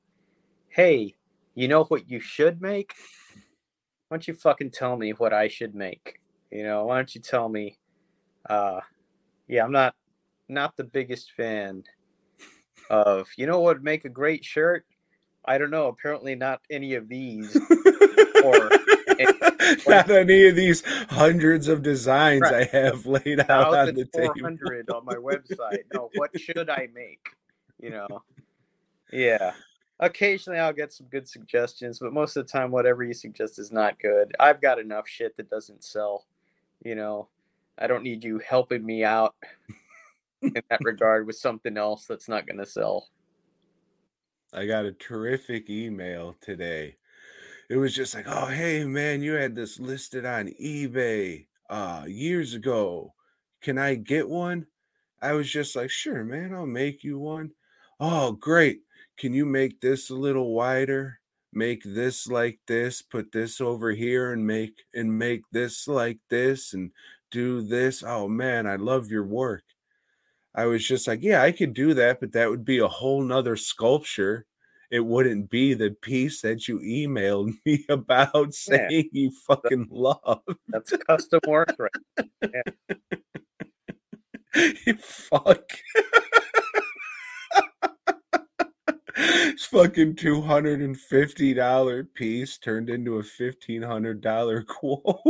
Hey, 0.69 1.15
you 1.55 1.69
know 1.69 1.85
what 1.85 2.09
you 2.09 2.21
should 2.21 2.63
make? 2.63 2.95
Why 4.09 4.17
don't 4.17 4.27
you 4.27 4.33
fucking 4.33 4.71
tell 4.71 4.97
me 4.97 5.11
what 5.11 5.35
I 5.35 5.49
should 5.49 5.75
make? 5.75 6.21
You 6.51 6.65
know, 6.65 6.87
why 6.87 6.97
don't 6.97 7.15
you 7.15 7.21
tell 7.21 7.51
me? 7.51 7.77
Uh, 8.49 8.81
yeah, 9.47 9.63
I'm 9.63 9.73
not 9.73 9.95
not 10.49 10.75
the 10.77 10.85
biggest 10.85 11.33
fan 11.33 11.85
of. 12.89 13.29
You 13.37 13.47
know 13.47 13.61
what 13.61 13.77
would 13.77 13.85
make 13.85 14.07
a 14.07 14.09
great 14.11 14.43
shirt? 14.43 14.87
I 15.45 15.59
don't 15.59 15.71
know. 15.71 15.89
Apparently, 15.89 16.35
not 16.35 16.63
any 16.71 16.95
of 16.95 17.09
these. 17.09 17.55
or 18.45 18.71
not 19.89 20.11
any 20.11 20.49
of 20.49 20.57
these 20.57 20.83
hundreds 21.09 21.69
of 21.69 21.83
designs 21.83 22.43
Right. 22.43 22.69
I 22.73 22.77
have 22.77 23.07
laid 23.07 23.41
out 23.49 23.75
on 23.75 23.95
the 23.95 24.05
table. 24.05 24.35
1,400 24.41 24.91
on 24.91 25.05
my 25.05 25.15
website. 25.15 25.85
No, 25.93 26.11
what 26.15 26.31
should 26.41 26.69
I 26.69 26.89
make? 26.95 27.27
You 27.81 27.91
know, 27.91 28.23
yeah. 29.13 29.53
Occasionally, 30.01 30.59
I'll 30.59 30.73
get 30.73 30.93
some 30.93 31.07
good 31.07 31.29
suggestions, 31.29 31.99
but 31.99 32.13
most 32.13 32.37
of 32.37 32.47
the 32.47 32.53
time, 32.53 32.71
whatever 32.71 33.05
you 33.05 33.15
suggest 33.15 33.59
is 33.59 33.71
not 33.71 33.99
good. 34.01 34.35
I've 34.41 34.61
got 34.61 34.79
enough 34.79 35.09
shit 35.09 35.37
that 35.37 35.49
doesn't 35.51 35.85
sell. 35.85 36.27
You 36.85 36.95
know, 36.97 37.29
I 37.79 37.87
don't 37.87 38.03
need 38.03 38.25
you 38.25 38.41
helping 38.41 38.85
me 38.85 39.05
out 39.05 39.35
in 40.43 40.53
that 40.69 40.81
regard 40.83 41.27
with 41.27 41.37
something 41.37 41.77
else 41.77 42.07
that's 42.07 42.29
not 42.29 42.47
going 42.47 42.59
to 42.59 42.67
sell. 42.67 43.09
I 44.53 44.67
got 44.67 44.85
a 44.85 44.93
terrific 44.93 45.71
email 45.71 46.37
today. 46.41 46.97
It 47.75 47.79
was 47.79 47.93
just 47.93 48.15
like, 48.15 48.27
oh 48.29 48.47
hey 48.47 48.85
man, 48.85 49.21
you 49.21 49.33
had 49.33 49.57
this 49.57 49.81
listed 49.81 50.25
on 50.25 50.47
eBay 50.63 51.49
uh 51.69 52.05
years 52.07 52.55
ago. 52.55 53.15
Can 53.63 53.79
I 53.79 53.97
get 53.97 54.29
one? 54.29 54.69
I 55.21 55.33
was 55.33 55.51
just 55.51 55.75
like, 55.75 55.91
sure, 55.91 56.23
man, 56.23 56.55
I'll 56.55 56.67
make 56.67 57.03
you 57.03 57.19
one. 57.19 57.51
Oh, 57.99 58.31
great. 58.31 58.83
Can 59.19 59.35
you 59.35 59.45
make 59.45 59.81
this 59.81 60.09
a 60.09 60.15
little 60.15 60.55
wider? 60.55 61.19
Make 61.53 61.83
this 61.83 62.29
like 62.29 62.61
this, 62.69 63.03
put 63.03 63.33
this 63.33 63.61
over 63.61 63.91
here 63.91 64.33
and 64.33 64.47
make 64.47 64.85
and 64.95 65.19
make 65.19 65.43
this 65.51 65.89
like 65.89 66.21
this 66.31 66.75
and 66.75 66.93
do 67.33 67.61
this. 67.61 68.05
Oh 68.07 68.29
man, 68.29 68.69
I 68.69 68.77
love 68.77 69.11
your 69.11 69.27
work. 69.27 69.65
I 70.55 70.67
was 70.67 70.87
just 70.87 71.09
like, 71.09 71.25
yeah, 71.25 71.43
I 71.43 71.51
could 71.51 71.75
do 71.75 71.93
that, 71.95 72.21
but 72.21 72.31
that 72.35 72.51
would 72.51 72.65
be 72.65 72.79
a 72.79 72.87
whole 72.87 73.21
nother 73.21 73.57
sculpture. 73.57 74.47
It 74.91 75.01
wouldn't 75.01 75.51
be 75.51 75.75
the 75.75 75.91
piece 75.91 76.41
that 76.43 76.69
you 76.69 76.79
emailed 76.81 77.53
me 77.67 77.85
about 77.89 78.55
saying 78.55 79.11
you 79.13 79.31
fucking 79.47 79.89
love. 79.91 80.43
That's 80.69 80.93
custom 81.09 81.41
work, 81.47 81.75
right? 81.79 82.63
you 84.87 84.95
fuck. 84.99 85.71
It's 89.17 89.67
fucking 89.67 90.17
two 90.17 90.43
hundred 90.43 90.81
and 90.81 90.99
fifty 90.99 91.55
dollar 91.55 92.03
piece 92.03 92.59
turned 92.59 92.91
into 92.91 93.19
a 93.19 93.23
fifteen 93.23 93.81
hundred 93.83 94.21
dollar 94.21 94.63
quote. 94.63 95.21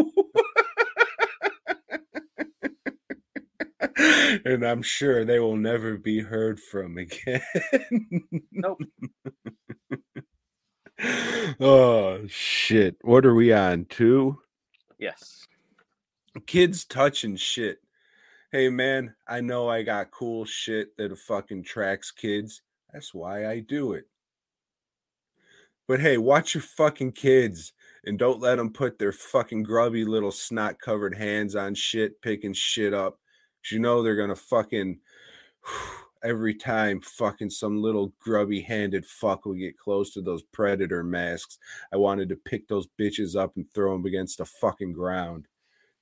and 4.45 4.65
I'm 4.65 4.83
sure 4.83 5.25
they 5.25 5.39
will 5.39 5.57
never 5.57 5.97
be 5.97 6.21
heard 6.21 6.59
from 6.61 6.99
again. 6.99 7.41
Nope. 8.53 8.81
oh 11.61 12.21
shit. 12.27 12.97
What 13.03 13.25
are 13.27 13.35
we 13.35 13.53
on? 13.53 13.85
Two? 13.87 14.39
Yes. 14.99 15.47
kids 16.47 16.85
touching 16.85 17.37
shit. 17.37 17.79
Hey 18.51 18.69
man, 18.69 19.15
I 19.29 19.41
know 19.41 19.69
I 19.69 19.83
got 19.83 20.11
cool 20.11 20.45
shit 20.45 20.97
that 20.97 21.17
fucking 21.19 21.65
tracks 21.65 22.11
kids. 22.11 22.63
That's 22.93 23.13
why 23.13 23.47
I 23.47 23.61
do 23.61 23.93
it. 23.93 24.05
But 25.87 26.01
hey, 26.01 26.17
watch 26.17 26.55
your 26.55 26.63
fucking 26.63 27.13
kids 27.13 27.73
and 28.05 28.19
don't 28.19 28.41
let 28.41 28.57
them 28.57 28.73
put 28.73 28.99
their 28.99 29.13
fucking 29.13 29.65
grubby 29.65 30.05
little 30.05 30.31
snot 30.31 30.81
covered 30.81 31.17
hands 31.17 31.55
on 31.55 31.75
shit, 31.75 32.23
picking 32.23 32.55
shit 32.55 32.95
up. 32.95 33.19
You 33.71 33.79
know 33.79 34.03
they're 34.03 34.17
gonna 34.17 34.37
fucking 34.37 34.99
every 36.25 36.55
time 36.55 37.01
fucking 37.01 37.51
some 37.51 37.83
little 37.83 38.13
grubby 38.19 38.61
handed 38.61 39.05
fuck 39.05 39.45
will 39.45 39.55
get 39.55 39.79
close 39.79 40.13
to 40.15 40.23
those 40.23 40.43
predator 40.43 41.05
masks. 41.05 41.59
I 41.93 41.97
wanted 41.97 42.31
to 42.31 42.37
pick 42.37 42.67
those 42.67 42.89
bitches 42.99 43.37
up 43.37 43.57
and 43.57 43.71
throw 43.75 43.93
them 43.93 44.07
against 44.07 44.39
the 44.39 44.47
fucking 44.47 44.93
ground 44.93 45.47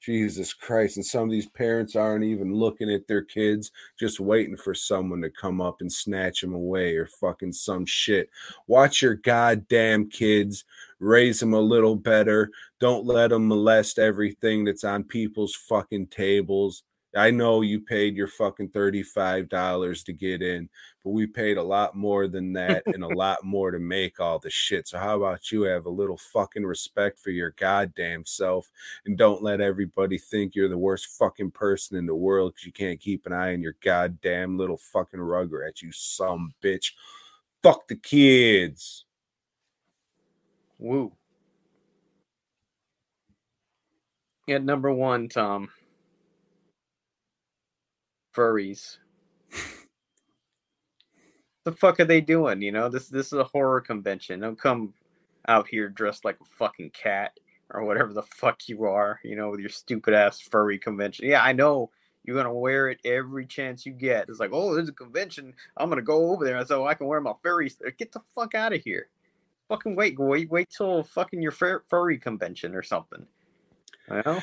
Jesus 0.03 0.53
Christ. 0.53 0.97
And 0.97 1.07
some 1.07 1.25
of 1.25 1.31
these 1.31 1.49
parents 1.49 1.95
aren't 1.95 2.25
even 2.25 2.53
looking 2.53 2.91
at 2.91 3.07
their 3.07 3.23
kids, 3.23 3.71
just 3.99 4.19
waiting 4.19 4.57
for 4.57 4.75
someone 4.75 5.23
to 5.23 5.31
come 5.31 5.61
up 5.61 5.81
and 5.81 5.91
snatch 5.91 6.41
them 6.41 6.55
away 6.55 6.97
or 6.97 7.07
fucking 7.07 7.53
some 7.53 7.87
shit. 7.87 8.29
Watch 8.67 9.01
your 9.01 9.15
goddamn 9.15 10.11
kids, 10.11 10.65
raise 10.99 11.39
them 11.39 11.55
a 11.55 11.61
little 11.61 11.95
better. 11.95 12.51
Don't 12.81 13.07
let 13.07 13.31
them 13.31 13.47
molest 13.47 13.99
everything 13.99 14.65
that's 14.65 14.85
on 14.85 15.05
people's 15.05 15.55
fucking 15.55 16.09
tables. 16.09 16.83
I 17.15 17.31
know 17.31 17.61
you 17.61 17.81
paid 17.81 18.17
your 18.17 18.27
fucking 18.27 18.71
$35 18.71 20.05
to 20.05 20.13
get 20.13 20.41
in, 20.41 20.69
but 21.05 21.11
we 21.11 21.27
paid 21.27 21.59
a 21.59 21.63
lot 21.63 21.95
more 21.95 22.27
than 22.27 22.53
that 22.55 22.83
and 22.87 23.05
a 23.05 23.09
lot 23.09 23.45
more 23.45 23.71
to 23.71 23.79
make 23.79 24.19
all 24.19 24.39
the 24.39 24.51
shit. 24.51 24.89
So 24.89 24.99
how 24.99 25.17
about 25.19 25.51
you 25.51 25.63
have 25.63 25.87
a 25.87 25.91
little 25.91 26.17
fucking 26.17 26.65
respect 26.65 27.19
for 27.19 27.31
your 27.31 27.51
goddamn 27.51 28.25
self 28.25 28.71
and 29.05 29.19
don't 29.19 29.43
let 29.43 29.61
everybody 29.61 30.17
think 30.17 30.55
you're 30.55 30.69
the 30.69 30.79
worst 30.79 31.07
fucking 31.19 31.51
person 31.51 31.97
in 31.97 32.07
the 32.07 32.15
world 32.15 32.55
because 32.55 32.67
you 32.67 32.73
can't 32.73 33.01
keep 33.01 33.27
an 33.27 33.33
eye 33.33 33.53
on 33.53 33.63
your 33.63 33.77
goddamn 33.83 34.57
little 34.57 34.79
fucking 34.79 35.21
rugrat, 35.21 35.83
you 35.83 35.93
some 35.93 36.55
bitch. 36.63 36.93
Fuck 37.63 37.89
the 37.89 37.97
kids. 37.97 39.05
Woo. 40.79 41.13
At 44.49 44.65
number 44.65 44.93
one, 44.93 45.29
Tom. 45.29 45.69
Furries. 48.35 48.99
the 51.65 51.73
fuck 51.73 52.01
are 52.01 52.05
they 52.05 52.21
doing? 52.21 52.63
You 52.63 52.73
know, 52.73 52.89
this 52.89 53.09
this 53.09 53.27
is 53.27 53.35
a 53.35 53.45
horror 53.45 53.81
convention. 53.81 54.41
Don't 54.41 54.59
come 54.59 54.95
out 55.49 55.69
here 55.69 55.89
dressed 55.89 56.25
like 56.25 56.39
a 56.41 56.45
fucking 56.45 56.91
cat 56.91 57.39
or 57.71 57.85
whatever 57.85 58.13
the 58.13 58.23
fuck 58.23 58.69
you 58.69 58.85
are, 58.85 59.19
you 59.25 59.37
know, 59.37 59.51
with 59.51 59.61
your 59.61 59.69
stupid 59.69 60.15
ass 60.15 60.41
furry 60.41 60.79
convention. 60.79 61.27
Yeah, 61.27 61.43
I 61.43 61.53
know 61.53 61.91
you're 62.25 62.37
gonna 62.37 62.55
wear 62.55 62.89
it 62.89 63.01
every 63.05 63.47
chance 63.47 63.85
you 63.85 63.93
get. 63.93 64.29
It's 64.29 64.41
like, 64.41 64.51
oh, 64.53 64.75
there's 64.75 64.89
a 64.89 64.93
convention. 64.93 65.55
I'm 65.77 65.89
gonna 65.89 66.03
go 66.03 66.31
over 66.31 66.45
there 66.45 66.65
so 66.67 66.87
I 66.87 66.95
can 66.95 67.07
wear 67.07 67.21
my 67.21 67.35
furry. 67.43 67.71
Get 67.99 68.13
the 68.13 68.21
fuck 68.35 68.55
out 68.55 68.73
of 68.73 68.83
here. 68.83 69.09
Fucking 69.69 69.97
wait, 69.97 70.19
wait, 70.19 70.51
wait 70.51 70.69
till 70.71 71.03
fucking 71.03 71.41
your 71.41 71.53
fur- 71.53 71.83
furry 71.89 72.19
convention 72.19 72.75
or 72.75 72.83
something. 72.83 73.27
Know? 74.09 74.43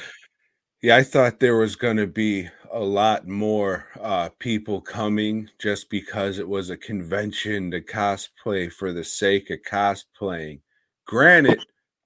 Yeah, 0.81 0.95
I 0.95 1.03
thought 1.03 1.39
there 1.39 1.57
was 1.57 1.75
to 1.97 2.07
be 2.07 2.49
a 2.71 2.79
lot 2.79 3.27
more 3.27 3.87
uh, 3.99 4.29
people 4.39 4.81
coming 4.81 5.49
just 5.59 5.89
because 5.89 6.37
it 6.39 6.47
was 6.47 6.69
a 6.69 6.77
convention 6.77 7.71
to 7.71 7.81
cosplay 7.81 8.71
for 8.71 8.93
the 8.93 9.03
sake 9.03 9.49
of 9.49 9.59
cosplaying. 9.61 10.59
Granted, 11.05 11.65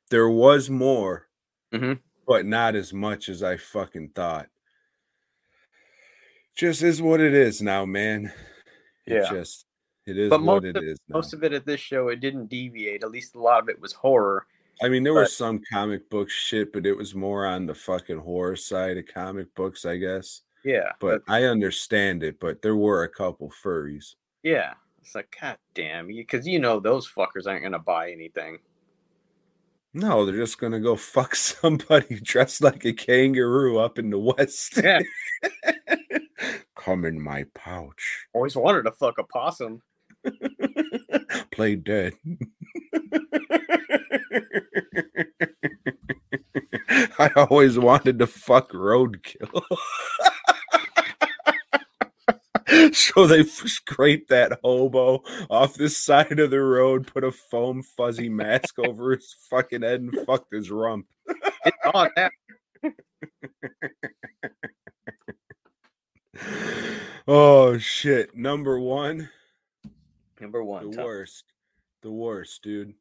there 0.09 0.29
was 0.29 0.69
more, 0.69 1.27
Mhm. 1.73 1.99
but 2.27 2.45
not 2.45 2.75
as 2.75 2.93
much 2.93 3.29
as 3.29 3.43
I 3.43 3.57
fucking 3.57 4.09
thought. 4.09 4.47
Just 6.55 6.83
is 6.83 7.01
what 7.01 7.19
it 7.19 7.33
is 7.33 7.61
now, 7.61 7.85
man. 7.85 8.31
It 9.05 9.15
Yeah. 9.23 9.29
just 9.31 9.65
it 10.05 10.17
is 10.17 10.29
But 10.29 10.41
what 10.41 10.63
most 10.63 10.65
it 10.65 10.77
of- 10.77 10.83
is 10.83 10.99
now. 11.07 11.17
Most 11.17 11.33
of 11.33 11.43
it 11.43 11.53
at 11.53 11.65
this 11.65 11.79
show, 11.79 12.09
it 12.09 12.19
didn't 12.19 12.47
deviate. 12.47 13.03
At 13.03 13.11
least 13.11 13.35
a 13.35 13.39
lot 13.39 13.61
of 13.63 13.69
it 13.69 13.79
was 13.79 13.93
horror. 13.93 14.45
I 14.81 14.89
mean, 14.89 15.03
there 15.03 15.13
was 15.13 15.35
some 15.35 15.61
comic 15.71 16.09
book 16.09 16.29
shit, 16.29 16.73
but 16.73 16.85
it 16.85 16.97
was 16.97 17.15
more 17.15 17.45
on 17.45 17.65
the 17.67 17.75
fucking 17.75 18.17
horror 18.19 18.55
side 18.55 18.97
of 18.97 19.05
comic 19.07 19.53
books, 19.55 19.85
I 19.85 19.97
guess. 19.97 20.41
Yeah, 20.63 20.91
But 20.99 21.23
I 21.27 21.43
understand 21.43 22.23
it, 22.23 22.39
but 22.39 22.61
there 22.61 22.75
were 22.75 23.03
a 23.03 23.09
couple 23.09 23.51
furries. 23.63 24.15
yeah, 24.43 24.73
it's 25.01 25.13
like 25.15 25.35
god 25.41 25.57
damn 25.73 26.09
you, 26.09 26.23
because 26.23 26.47
you 26.47 26.59
know 26.59 26.79
those 26.79 27.09
fuckers 27.09 27.47
aren't 27.47 27.63
gonna 27.63 27.79
buy 27.79 28.11
anything. 28.11 28.59
No, 29.93 30.25
they're 30.25 30.35
just 30.37 30.57
gonna 30.59 30.79
go 30.79 30.95
fuck 30.97 31.35
somebody 31.35 32.19
dressed 32.21 32.61
like 32.63 32.85
a 32.85 32.93
kangaroo 32.93 33.77
up 33.77 33.99
in 33.99 34.09
the 34.09 34.17
west. 34.19 34.77
Yeah. 34.81 35.01
Come 36.75 37.05
in 37.05 37.21
my 37.21 37.45
pouch. 37.53 38.25
Always 38.33 38.55
wanted 38.55 38.83
to 38.83 38.91
fuck 38.91 39.17
a 39.17 39.23
possum. 39.23 39.81
Play 41.51 41.75
dead. 41.75 42.13
I 47.19 47.29
always 47.49 47.77
wanted 47.77 48.19
to 48.19 48.27
fuck 48.27 48.71
roadkill. 48.71 49.63
so 52.97 53.27
they 53.27 53.43
scraped 53.43 54.29
that 54.29 54.59
hobo 54.63 55.23
off 55.49 55.75
the 55.75 55.89
side 55.89 56.39
of 56.39 56.51
the 56.51 56.61
road, 56.61 57.07
put 57.07 57.23
a 57.23 57.31
foam 57.31 57.81
fuzzy 57.81 58.29
mask 58.29 58.79
over 58.79 59.15
his 59.15 59.35
fucking 59.49 59.81
head, 59.81 60.01
and 60.01 60.15
fucked 60.25 60.53
his 60.53 60.69
rump. 60.71 61.07
It's 61.65 61.77
on 61.93 62.09
that. 62.15 62.31
Oh 67.25 67.77
shit! 67.77 68.35
Number 68.35 68.77
one. 68.77 69.29
Number 70.41 70.61
one. 70.61 70.89
the 70.89 70.97
Tom. 70.97 71.05
worst 71.05 71.45
the 72.03 72.11
worst 72.11 72.61
dude 72.61 72.93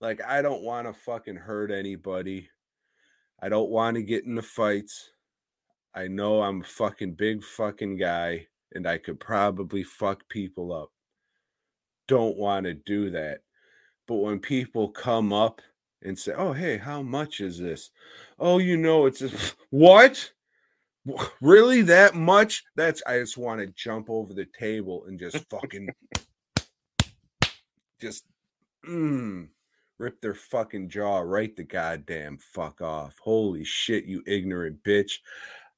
like 0.00 0.20
i 0.26 0.40
don't 0.40 0.62
want 0.62 0.86
to 0.86 0.92
fucking 0.92 1.36
hurt 1.36 1.70
anybody 1.72 2.48
i 3.42 3.48
don't 3.48 3.68
want 3.68 3.96
to 3.96 4.02
get 4.02 4.24
into 4.24 4.40
fights 4.40 5.10
i 5.92 6.06
know 6.06 6.40
i'm 6.42 6.60
a 6.60 6.64
fucking 6.64 7.14
big 7.14 7.42
fucking 7.42 7.96
guy 7.96 8.46
and 8.74 8.86
i 8.86 8.98
could 8.98 9.20
probably 9.20 9.82
fuck 9.82 10.28
people 10.28 10.72
up. 10.72 10.90
Don't 12.06 12.36
want 12.36 12.66
to 12.66 12.74
do 12.74 13.10
that. 13.10 13.40
But 14.06 14.16
when 14.16 14.38
people 14.38 14.88
come 14.88 15.32
up 15.32 15.62
and 16.02 16.18
say 16.18 16.32
oh 16.32 16.52
hey 16.52 16.76
how 16.76 17.02
much 17.02 17.40
is 17.40 17.58
this? 17.58 17.90
Oh 18.38 18.58
you 18.58 18.76
know 18.76 19.06
it's 19.06 19.22
what? 19.70 20.30
Really 21.40 21.82
that 21.82 22.14
much? 22.14 22.64
That's 22.76 23.02
i 23.06 23.18
just 23.18 23.36
want 23.36 23.60
to 23.60 23.66
jump 23.68 24.08
over 24.08 24.32
the 24.32 24.46
table 24.58 25.04
and 25.06 25.18
just 25.18 25.38
fucking 25.50 25.88
just 28.00 28.24
mm, 28.88 29.48
rip 29.98 30.20
their 30.20 30.34
fucking 30.34 30.88
jaw 30.88 31.20
right 31.20 31.54
the 31.56 31.64
goddamn 31.64 32.38
fuck 32.38 32.80
off. 32.82 33.18
Holy 33.22 33.64
shit, 33.64 34.04
you 34.04 34.22
ignorant 34.26 34.82
bitch. 34.82 35.20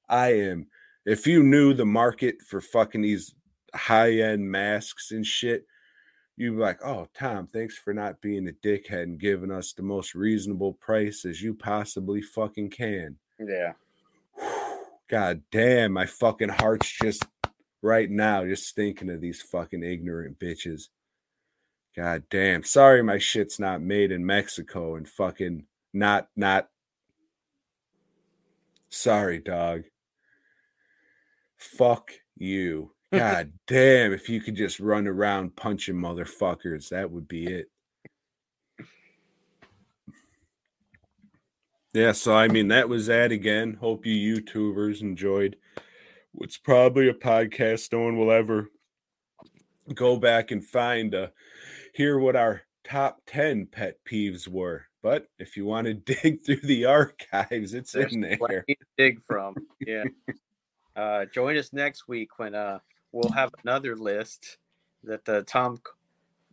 I 0.08 0.28
am 0.34 0.66
if 1.06 1.26
you 1.26 1.42
knew 1.42 1.72
the 1.72 1.86
market 1.86 2.42
for 2.42 2.60
fucking 2.60 3.02
these 3.02 3.34
high-end 3.74 4.50
masks 4.50 5.12
and 5.12 5.24
shit, 5.24 5.66
you'd 6.36 6.56
be 6.56 6.62
like, 6.62 6.84
oh 6.84 7.06
Tom, 7.14 7.46
thanks 7.46 7.78
for 7.78 7.94
not 7.94 8.20
being 8.20 8.48
a 8.48 8.52
dickhead 8.52 9.04
and 9.04 9.20
giving 9.20 9.52
us 9.52 9.72
the 9.72 9.82
most 9.82 10.14
reasonable 10.14 10.74
price 10.74 11.24
as 11.24 11.40
you 11.40 11.54
possibly 11.54 12.20
fucking 12.20 12.70
can. 12.70 13.16
Yeah. 13.38 13.72
God 15.08 15.42
damn, 15.52 15.92
my 15.92 16.04
fucking 16.04 16.48
heart's 16.48 16.90
just 16.90 17.24
right 17.80 18.10
now, 18.10 18.44
just 18.44 18.74
thinking 18.74 19.08
of 19.08 19.20
these 19.20 19.40
fucking 19.40 19.84
ignorant 19.84 20.40
bitches. 20.40 20.88
God 21.94 22.24
damn. 22.28 22.64
Sorry 22.64 23.02
my 23.02 23.18
shit's 23.18 23.60
not 23.60 23.80
made 23.80 24.10
in 24.10 24.26
Mexico 24.26 24.96
and 24.96 25.08
fucking 25.08 25.64
not 25.94 26.28
not 26.36 26.68
sorry, 28.90 29.38
dog. 29.38 29.84
Fuck 31.56 32.12
you. 32.36 32.92
God 33.12 33.52
damn, 33.66 34.12
if 34.12 34.28
you 34.28 34.40
could 34.40 34.56
just 34.56 34.80
run 34.80 35.06
around 35.06 35.56
punching 35.56 35.94
motherfuckers, 35.94 36.88
that 36.90 37.10
would 37.10 37.28
be 37.28 37.46
it. 37.46 37.70
Yeah, 41.94 42.12
so 42.12 42.34
I 42.34 42.48
mean 42.48 42.68
that 42.68 42.88
was 42.88 43.06
that 43.06 43.32
again. 43.32 43.74
Hope 43.80 44.04
you 44.04 44.42
YouTubers 44.42 45.00
enjoyed. 45.00 45.56
What's 46.32 46.58
probably 46.58 47.08
a 47.08 47.14
podcast 47.14 47.90
no 47.92 48.00
one 48.00 48.18
will 48.18 48.30
ever 48.30 48.68
go 49.94 50.16
back 50.16 50.50
and 50.50 50.62
find 50.62 51.14
uh 51.14 51.28
hear 51.94 52.18
what 52.18 52.36
our 52.36 52.62
top 52.84 53.20
10 53.26 53.68
pet 53.72 53.96
peeves 54.04 54.46
were. 54.46 54.84
But 55.02 55.28
if 55.38 55.56
you 55.56 55.64
want 55.64 55.86
to 55.86 55.94
dig 56.22 56.44
through 56.44 56.60
the 56.64 56.84
archives, 56.84 57.72
it's 57.72 57.92
There's 57.92 58.12
in 58.12 58.20
there. 58.20 58.36
to 58.36 58.76
dig 58.98 59.22
from. 59.24 59.54
Yeah. 59.80 60.04
Uh, 60.96 61.26
join 61.26 61.56
us 61.56 61.72
next 61.72 62.08
week 62.08 62.38
when 62.38 62.54
uh, 62.54 62.78
we'll 63.12 63.30
have 63.32 63.50
another 63.62 63.94
list 63.96 64.58
that 65.04 65.28
uh, 65.28 65.42
Tom 65.46 65.78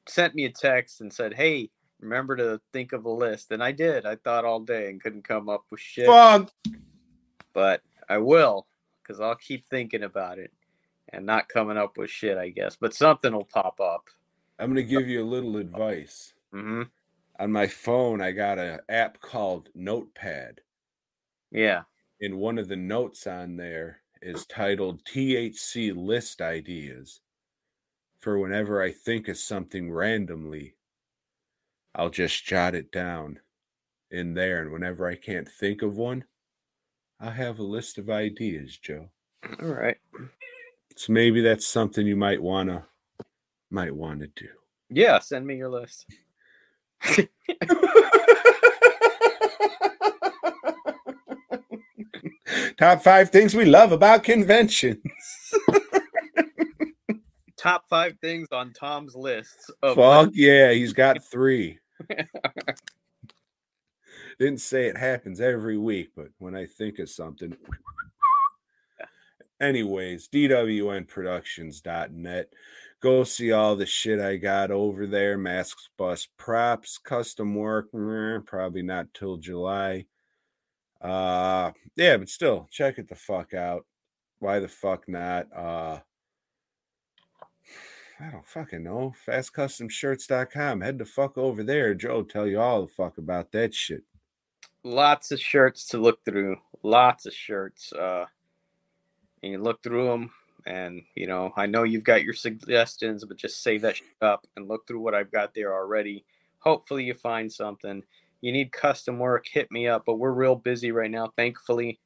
sent 0.07 0.35
me 0.35 0.45
a 0.45 0.51
text 0.51 1.01
and 1.01 1.11
said, 1.11 1.33
"Hey, 1.33 1.69
remember 1.99 2.35
to 2.35 2.61
think 2.73 2.91
of 2.93 3.05
a 3.05 3.09
list." 3.09 3.51
And 3.51 3.63
I 3.63 3.71
did. 3.71 4.05
I 4.05 4.15
thought 4.17 4.45
all 4.45 4.59
day 4.59 4.89
and 4.89 5.01
couldn't 5.01 5.27
come 5.27 5.49
up 5.49 5.63
with 5.71 5.79
shit, 5.79 6.07
Fuck. 6.07 6.51
but 7.53 7.81
I 8.09 8.17
will 8.17 8.67
because 9.01 9.19
I'll 9.19 9.35
keep 9.35 9.65
thinking 9.67 10.03
about 10.03 10.39
it 10.39 10.51
and 11.13 11.25
not 11.25 11.49
coming 11.49 11.77
up 11.77 11.97
with 11.97 12.09
shit. 12.09 12.37
I 12.37 12.49
guess, 12.49 12.75
but 12.79 12.93
something 12.93 13.33
will 13.33 13.45
pop 13.45 13.79
up. 13.79 14.03
I'm 14.59 14.69
gonna 14.69 14.83
give 14.83 15.07
you 15.07 15.23
a 15.23 15.25
little 15.25 15.57
advice. 15.57 16.33
hmm 16.51 16.83
On 17.39 17.51
my 17.51 17.67
phone, 17.67 18.21
I 18.21 18.31
got 18.31 18.59
an 18.59 18.79
app 18.89 19.19
called 19.21 19.69
Notepad. 19.73 20.61
Yeah. 21.51 21.83
In 22.19 22.37
one 22.37 22.57
of 22.57 22.67
the 22.67 22.75
notes 22.75 23.25
on 23.27 23.57
there 23.57 24.02
is 24.23 24.45
titled 24.45 25.03
THC 25.03 25.95
list 25.95 26.41
ideas. 26.41 27.21
For 28.19 28.39
whenever 28.39 28.81
I 28.81 28.91
think 28.91 29.27
of 29.27 29.37
something 29.37 29.91
randomly, 29.91 30.75
I'll 31.93 32.09
just 32.09 32.45
jot 32.45 32.73
it 32.73 32.91
down 32.91 33.39
in 34.11 34.33
there. 34.33 34.61
And 34.61 34.71
whenever 34.71 35.07
I 35.07 35.15
can't 35.15 35.47
think 35.47 35.81
of 35.81 35.97
one, 35.97 36.23
I 37.19 37.31
have 37.31 37.59
a 37.59 37.63
list 37.63 37.97
of 37.97 38.09
ideas, 38.09 38.77
Joe. 38.77 39.09
All 39.61 39.67
right. 39.67 39.97
So 40.95 41.11
maybe 41.11 41.41
that's 41.41 41.67
something 41.67 42.07
you 42.07 42.15
might 42.15 42.41
wanna 42.41 42.85
might 43.71 43.93
want 43.93 44.21
to 44.21 44.27
do. 44.27 44.49
Yeah, 44.89 45.19
send 45.19 45.45
me 45.45 45.57
your 45.57 45.69
list. 45.69 46.05
Top 52.77 53.03
five 53.03 53.29
things 53.29 53.55
we 53.55 53.65
love 53.65 53.91
about 53.91 54.23
conventions. 54.23 54.97
Top 57.57 57.83
five 57.89 58.17
things 58.19 58.47
on 58.51 58.73
Tom's 58.73 59.15
list. 59.15 59.71
of 59.81 59.95
Fuck 59.95 60.31
yeah, 60.33 60.71
he's 60.71 60.93
got 60.93 61.23
three. 61.23 61.79
Didn't 64.39 64.61
say 64.61 64.87
it 64.87 64.97
happens 64.97 65.39
every 65.39 65.77
week, 65.77 66.09
but 66.15 66.29
when 66.39 66.55
I 66.55 66.65
think 66.65 66.97
of 66.99 67.09
something. 67.09 67.55
Anyways, 69.61 70.27
DWNProductions.net. 70.27 72.49
Go 72.99 73.23
see 73.23 73.51
all 73.51 73.75
the 73.75 73.85
shit 73.85 74.19
I 74.19 74.37
got 74.37 74.71
over 74.71 75.05
there. 75.05 75.37
Masks, 75.37 75.89
bus, 75.97 76.27
props, 76.37 76.97
custom 76.97 77.53
work. 77.55 77.89
Probably 78.45 78.81
not 78.81 79.13
till 79.13 79.37
July. 79.37 80.07
Uh 81.03 81.71
yeah, 81.95 82.17
but 82.17 82.29
still, 82.29 82.67
check 82.71 82.97
it 82.97 83.09
the 83.09 83.15
fuck 83.15 83.53
out. 83.53 83.85
Why 84.39 84.59
the 84.59 84.67
fuck 84.69 85.07
not? 85.09 85.47
Uh 85.55 85.99
I 88.19 88.29
don't 88.31 88.45
fucking 88.45 88.83
know. 88.83 89.13
FastCustomShirts.com. 89.27 90.81
Head 90.81 90.97
the 90.99 91.05
fuck 91.05 91.37
over 91.37 91.63
there. 91.63 91.93
Joe 91.93 92.23
tell 92.23 92.47
you 92.47 92.59
all 92.59 92.83
the 92.83 92.87
fuck 92.87 93.17
about 93.17 93.51
that 93.51 93.73
shit. 93.73 94.03
lots 94.83 95.31
of 95.31 95.39
shirts 95.39 95.87
to 95.87 95.97
look 95.97 96.23
through. 96.23 96.57
Lots 96.83 97.25
of 97.25 97.33
shirts. 97.33 97.91
Uh, 97.93 98.25
and 99.41 99.51
you 99.53 99.57
look 99.61 99.81
through 99.83 100.07
them, 100.07 100.31
and 100.65 101.01
you 101.15 101.27
know, 101.27 101.51
I 101.57 101.65
know 101.65 101.83
you've 101.83 102.03
got 102.05 102.23
your 102.23 102.33
suggestions, 102.33 103.25
but 103.25 103.37
just 103.37 103.61
save 103.63 103.81
that 103.81 103.97
up 104.21 104.47
and 104.55 104.67
look 104.67 104.87
through 104.87 105.01
what 105.01 105.15
I've 105.15 105.31
got 105.31 105.53
there 105.53 105.73
already. 105.73 106.23
Hopefully, 106.59 107.03
you 107.03 107.13
find 107.15 107.51
something. 107.51 108.03
You 108.43 108.51
need 108.51 108.71
custom 108.73 109.17
work, 109.19 109.45
hit 109.49 109.71
me 109.71 109.87
up. 109.87 110.03
But 110.05 110.15
we're 110.15 110.33
real 110.33 110.57
busy 110.57 110.91
right 110.91 111.09
now. 111.09 111.31
Thankfully, 111.37 112.01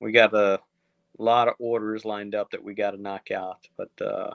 we 0.00 0.10
got 0.10 0.32
a 0.32 0.58
lot 1.18 1.48
of 1.48 1.54
orders 1.58 2.06
lined 2.06 2.34
up 2.34 2.50
that 2.52 2.64
we 2.64 2.72
got 2.72 2.92
to 2.92 2.96
knock 2.96 3.30
out. 3.30 3.58
But 3.76 3.90
uh, 4.00 4.30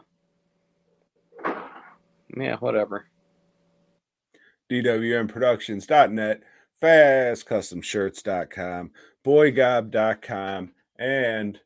yeah, 2.37 2.57
whatever. 2.57 3.07
DWNProductions.net, 4.69 6.41
FastCustomShirts.com, 6.79 8.91
BoyGob.com, 9.25 10.71
and 10.99 11.59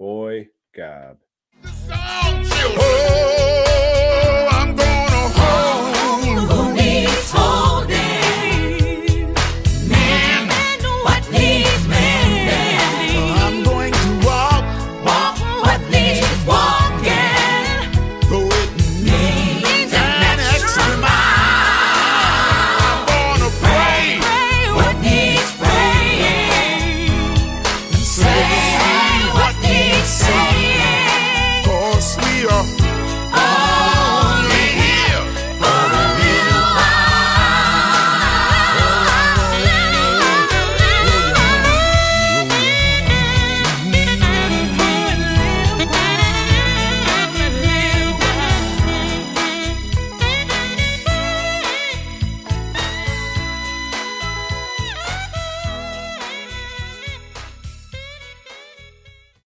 BoyGob. 0.00 1.16
Oh, 1.94 3.31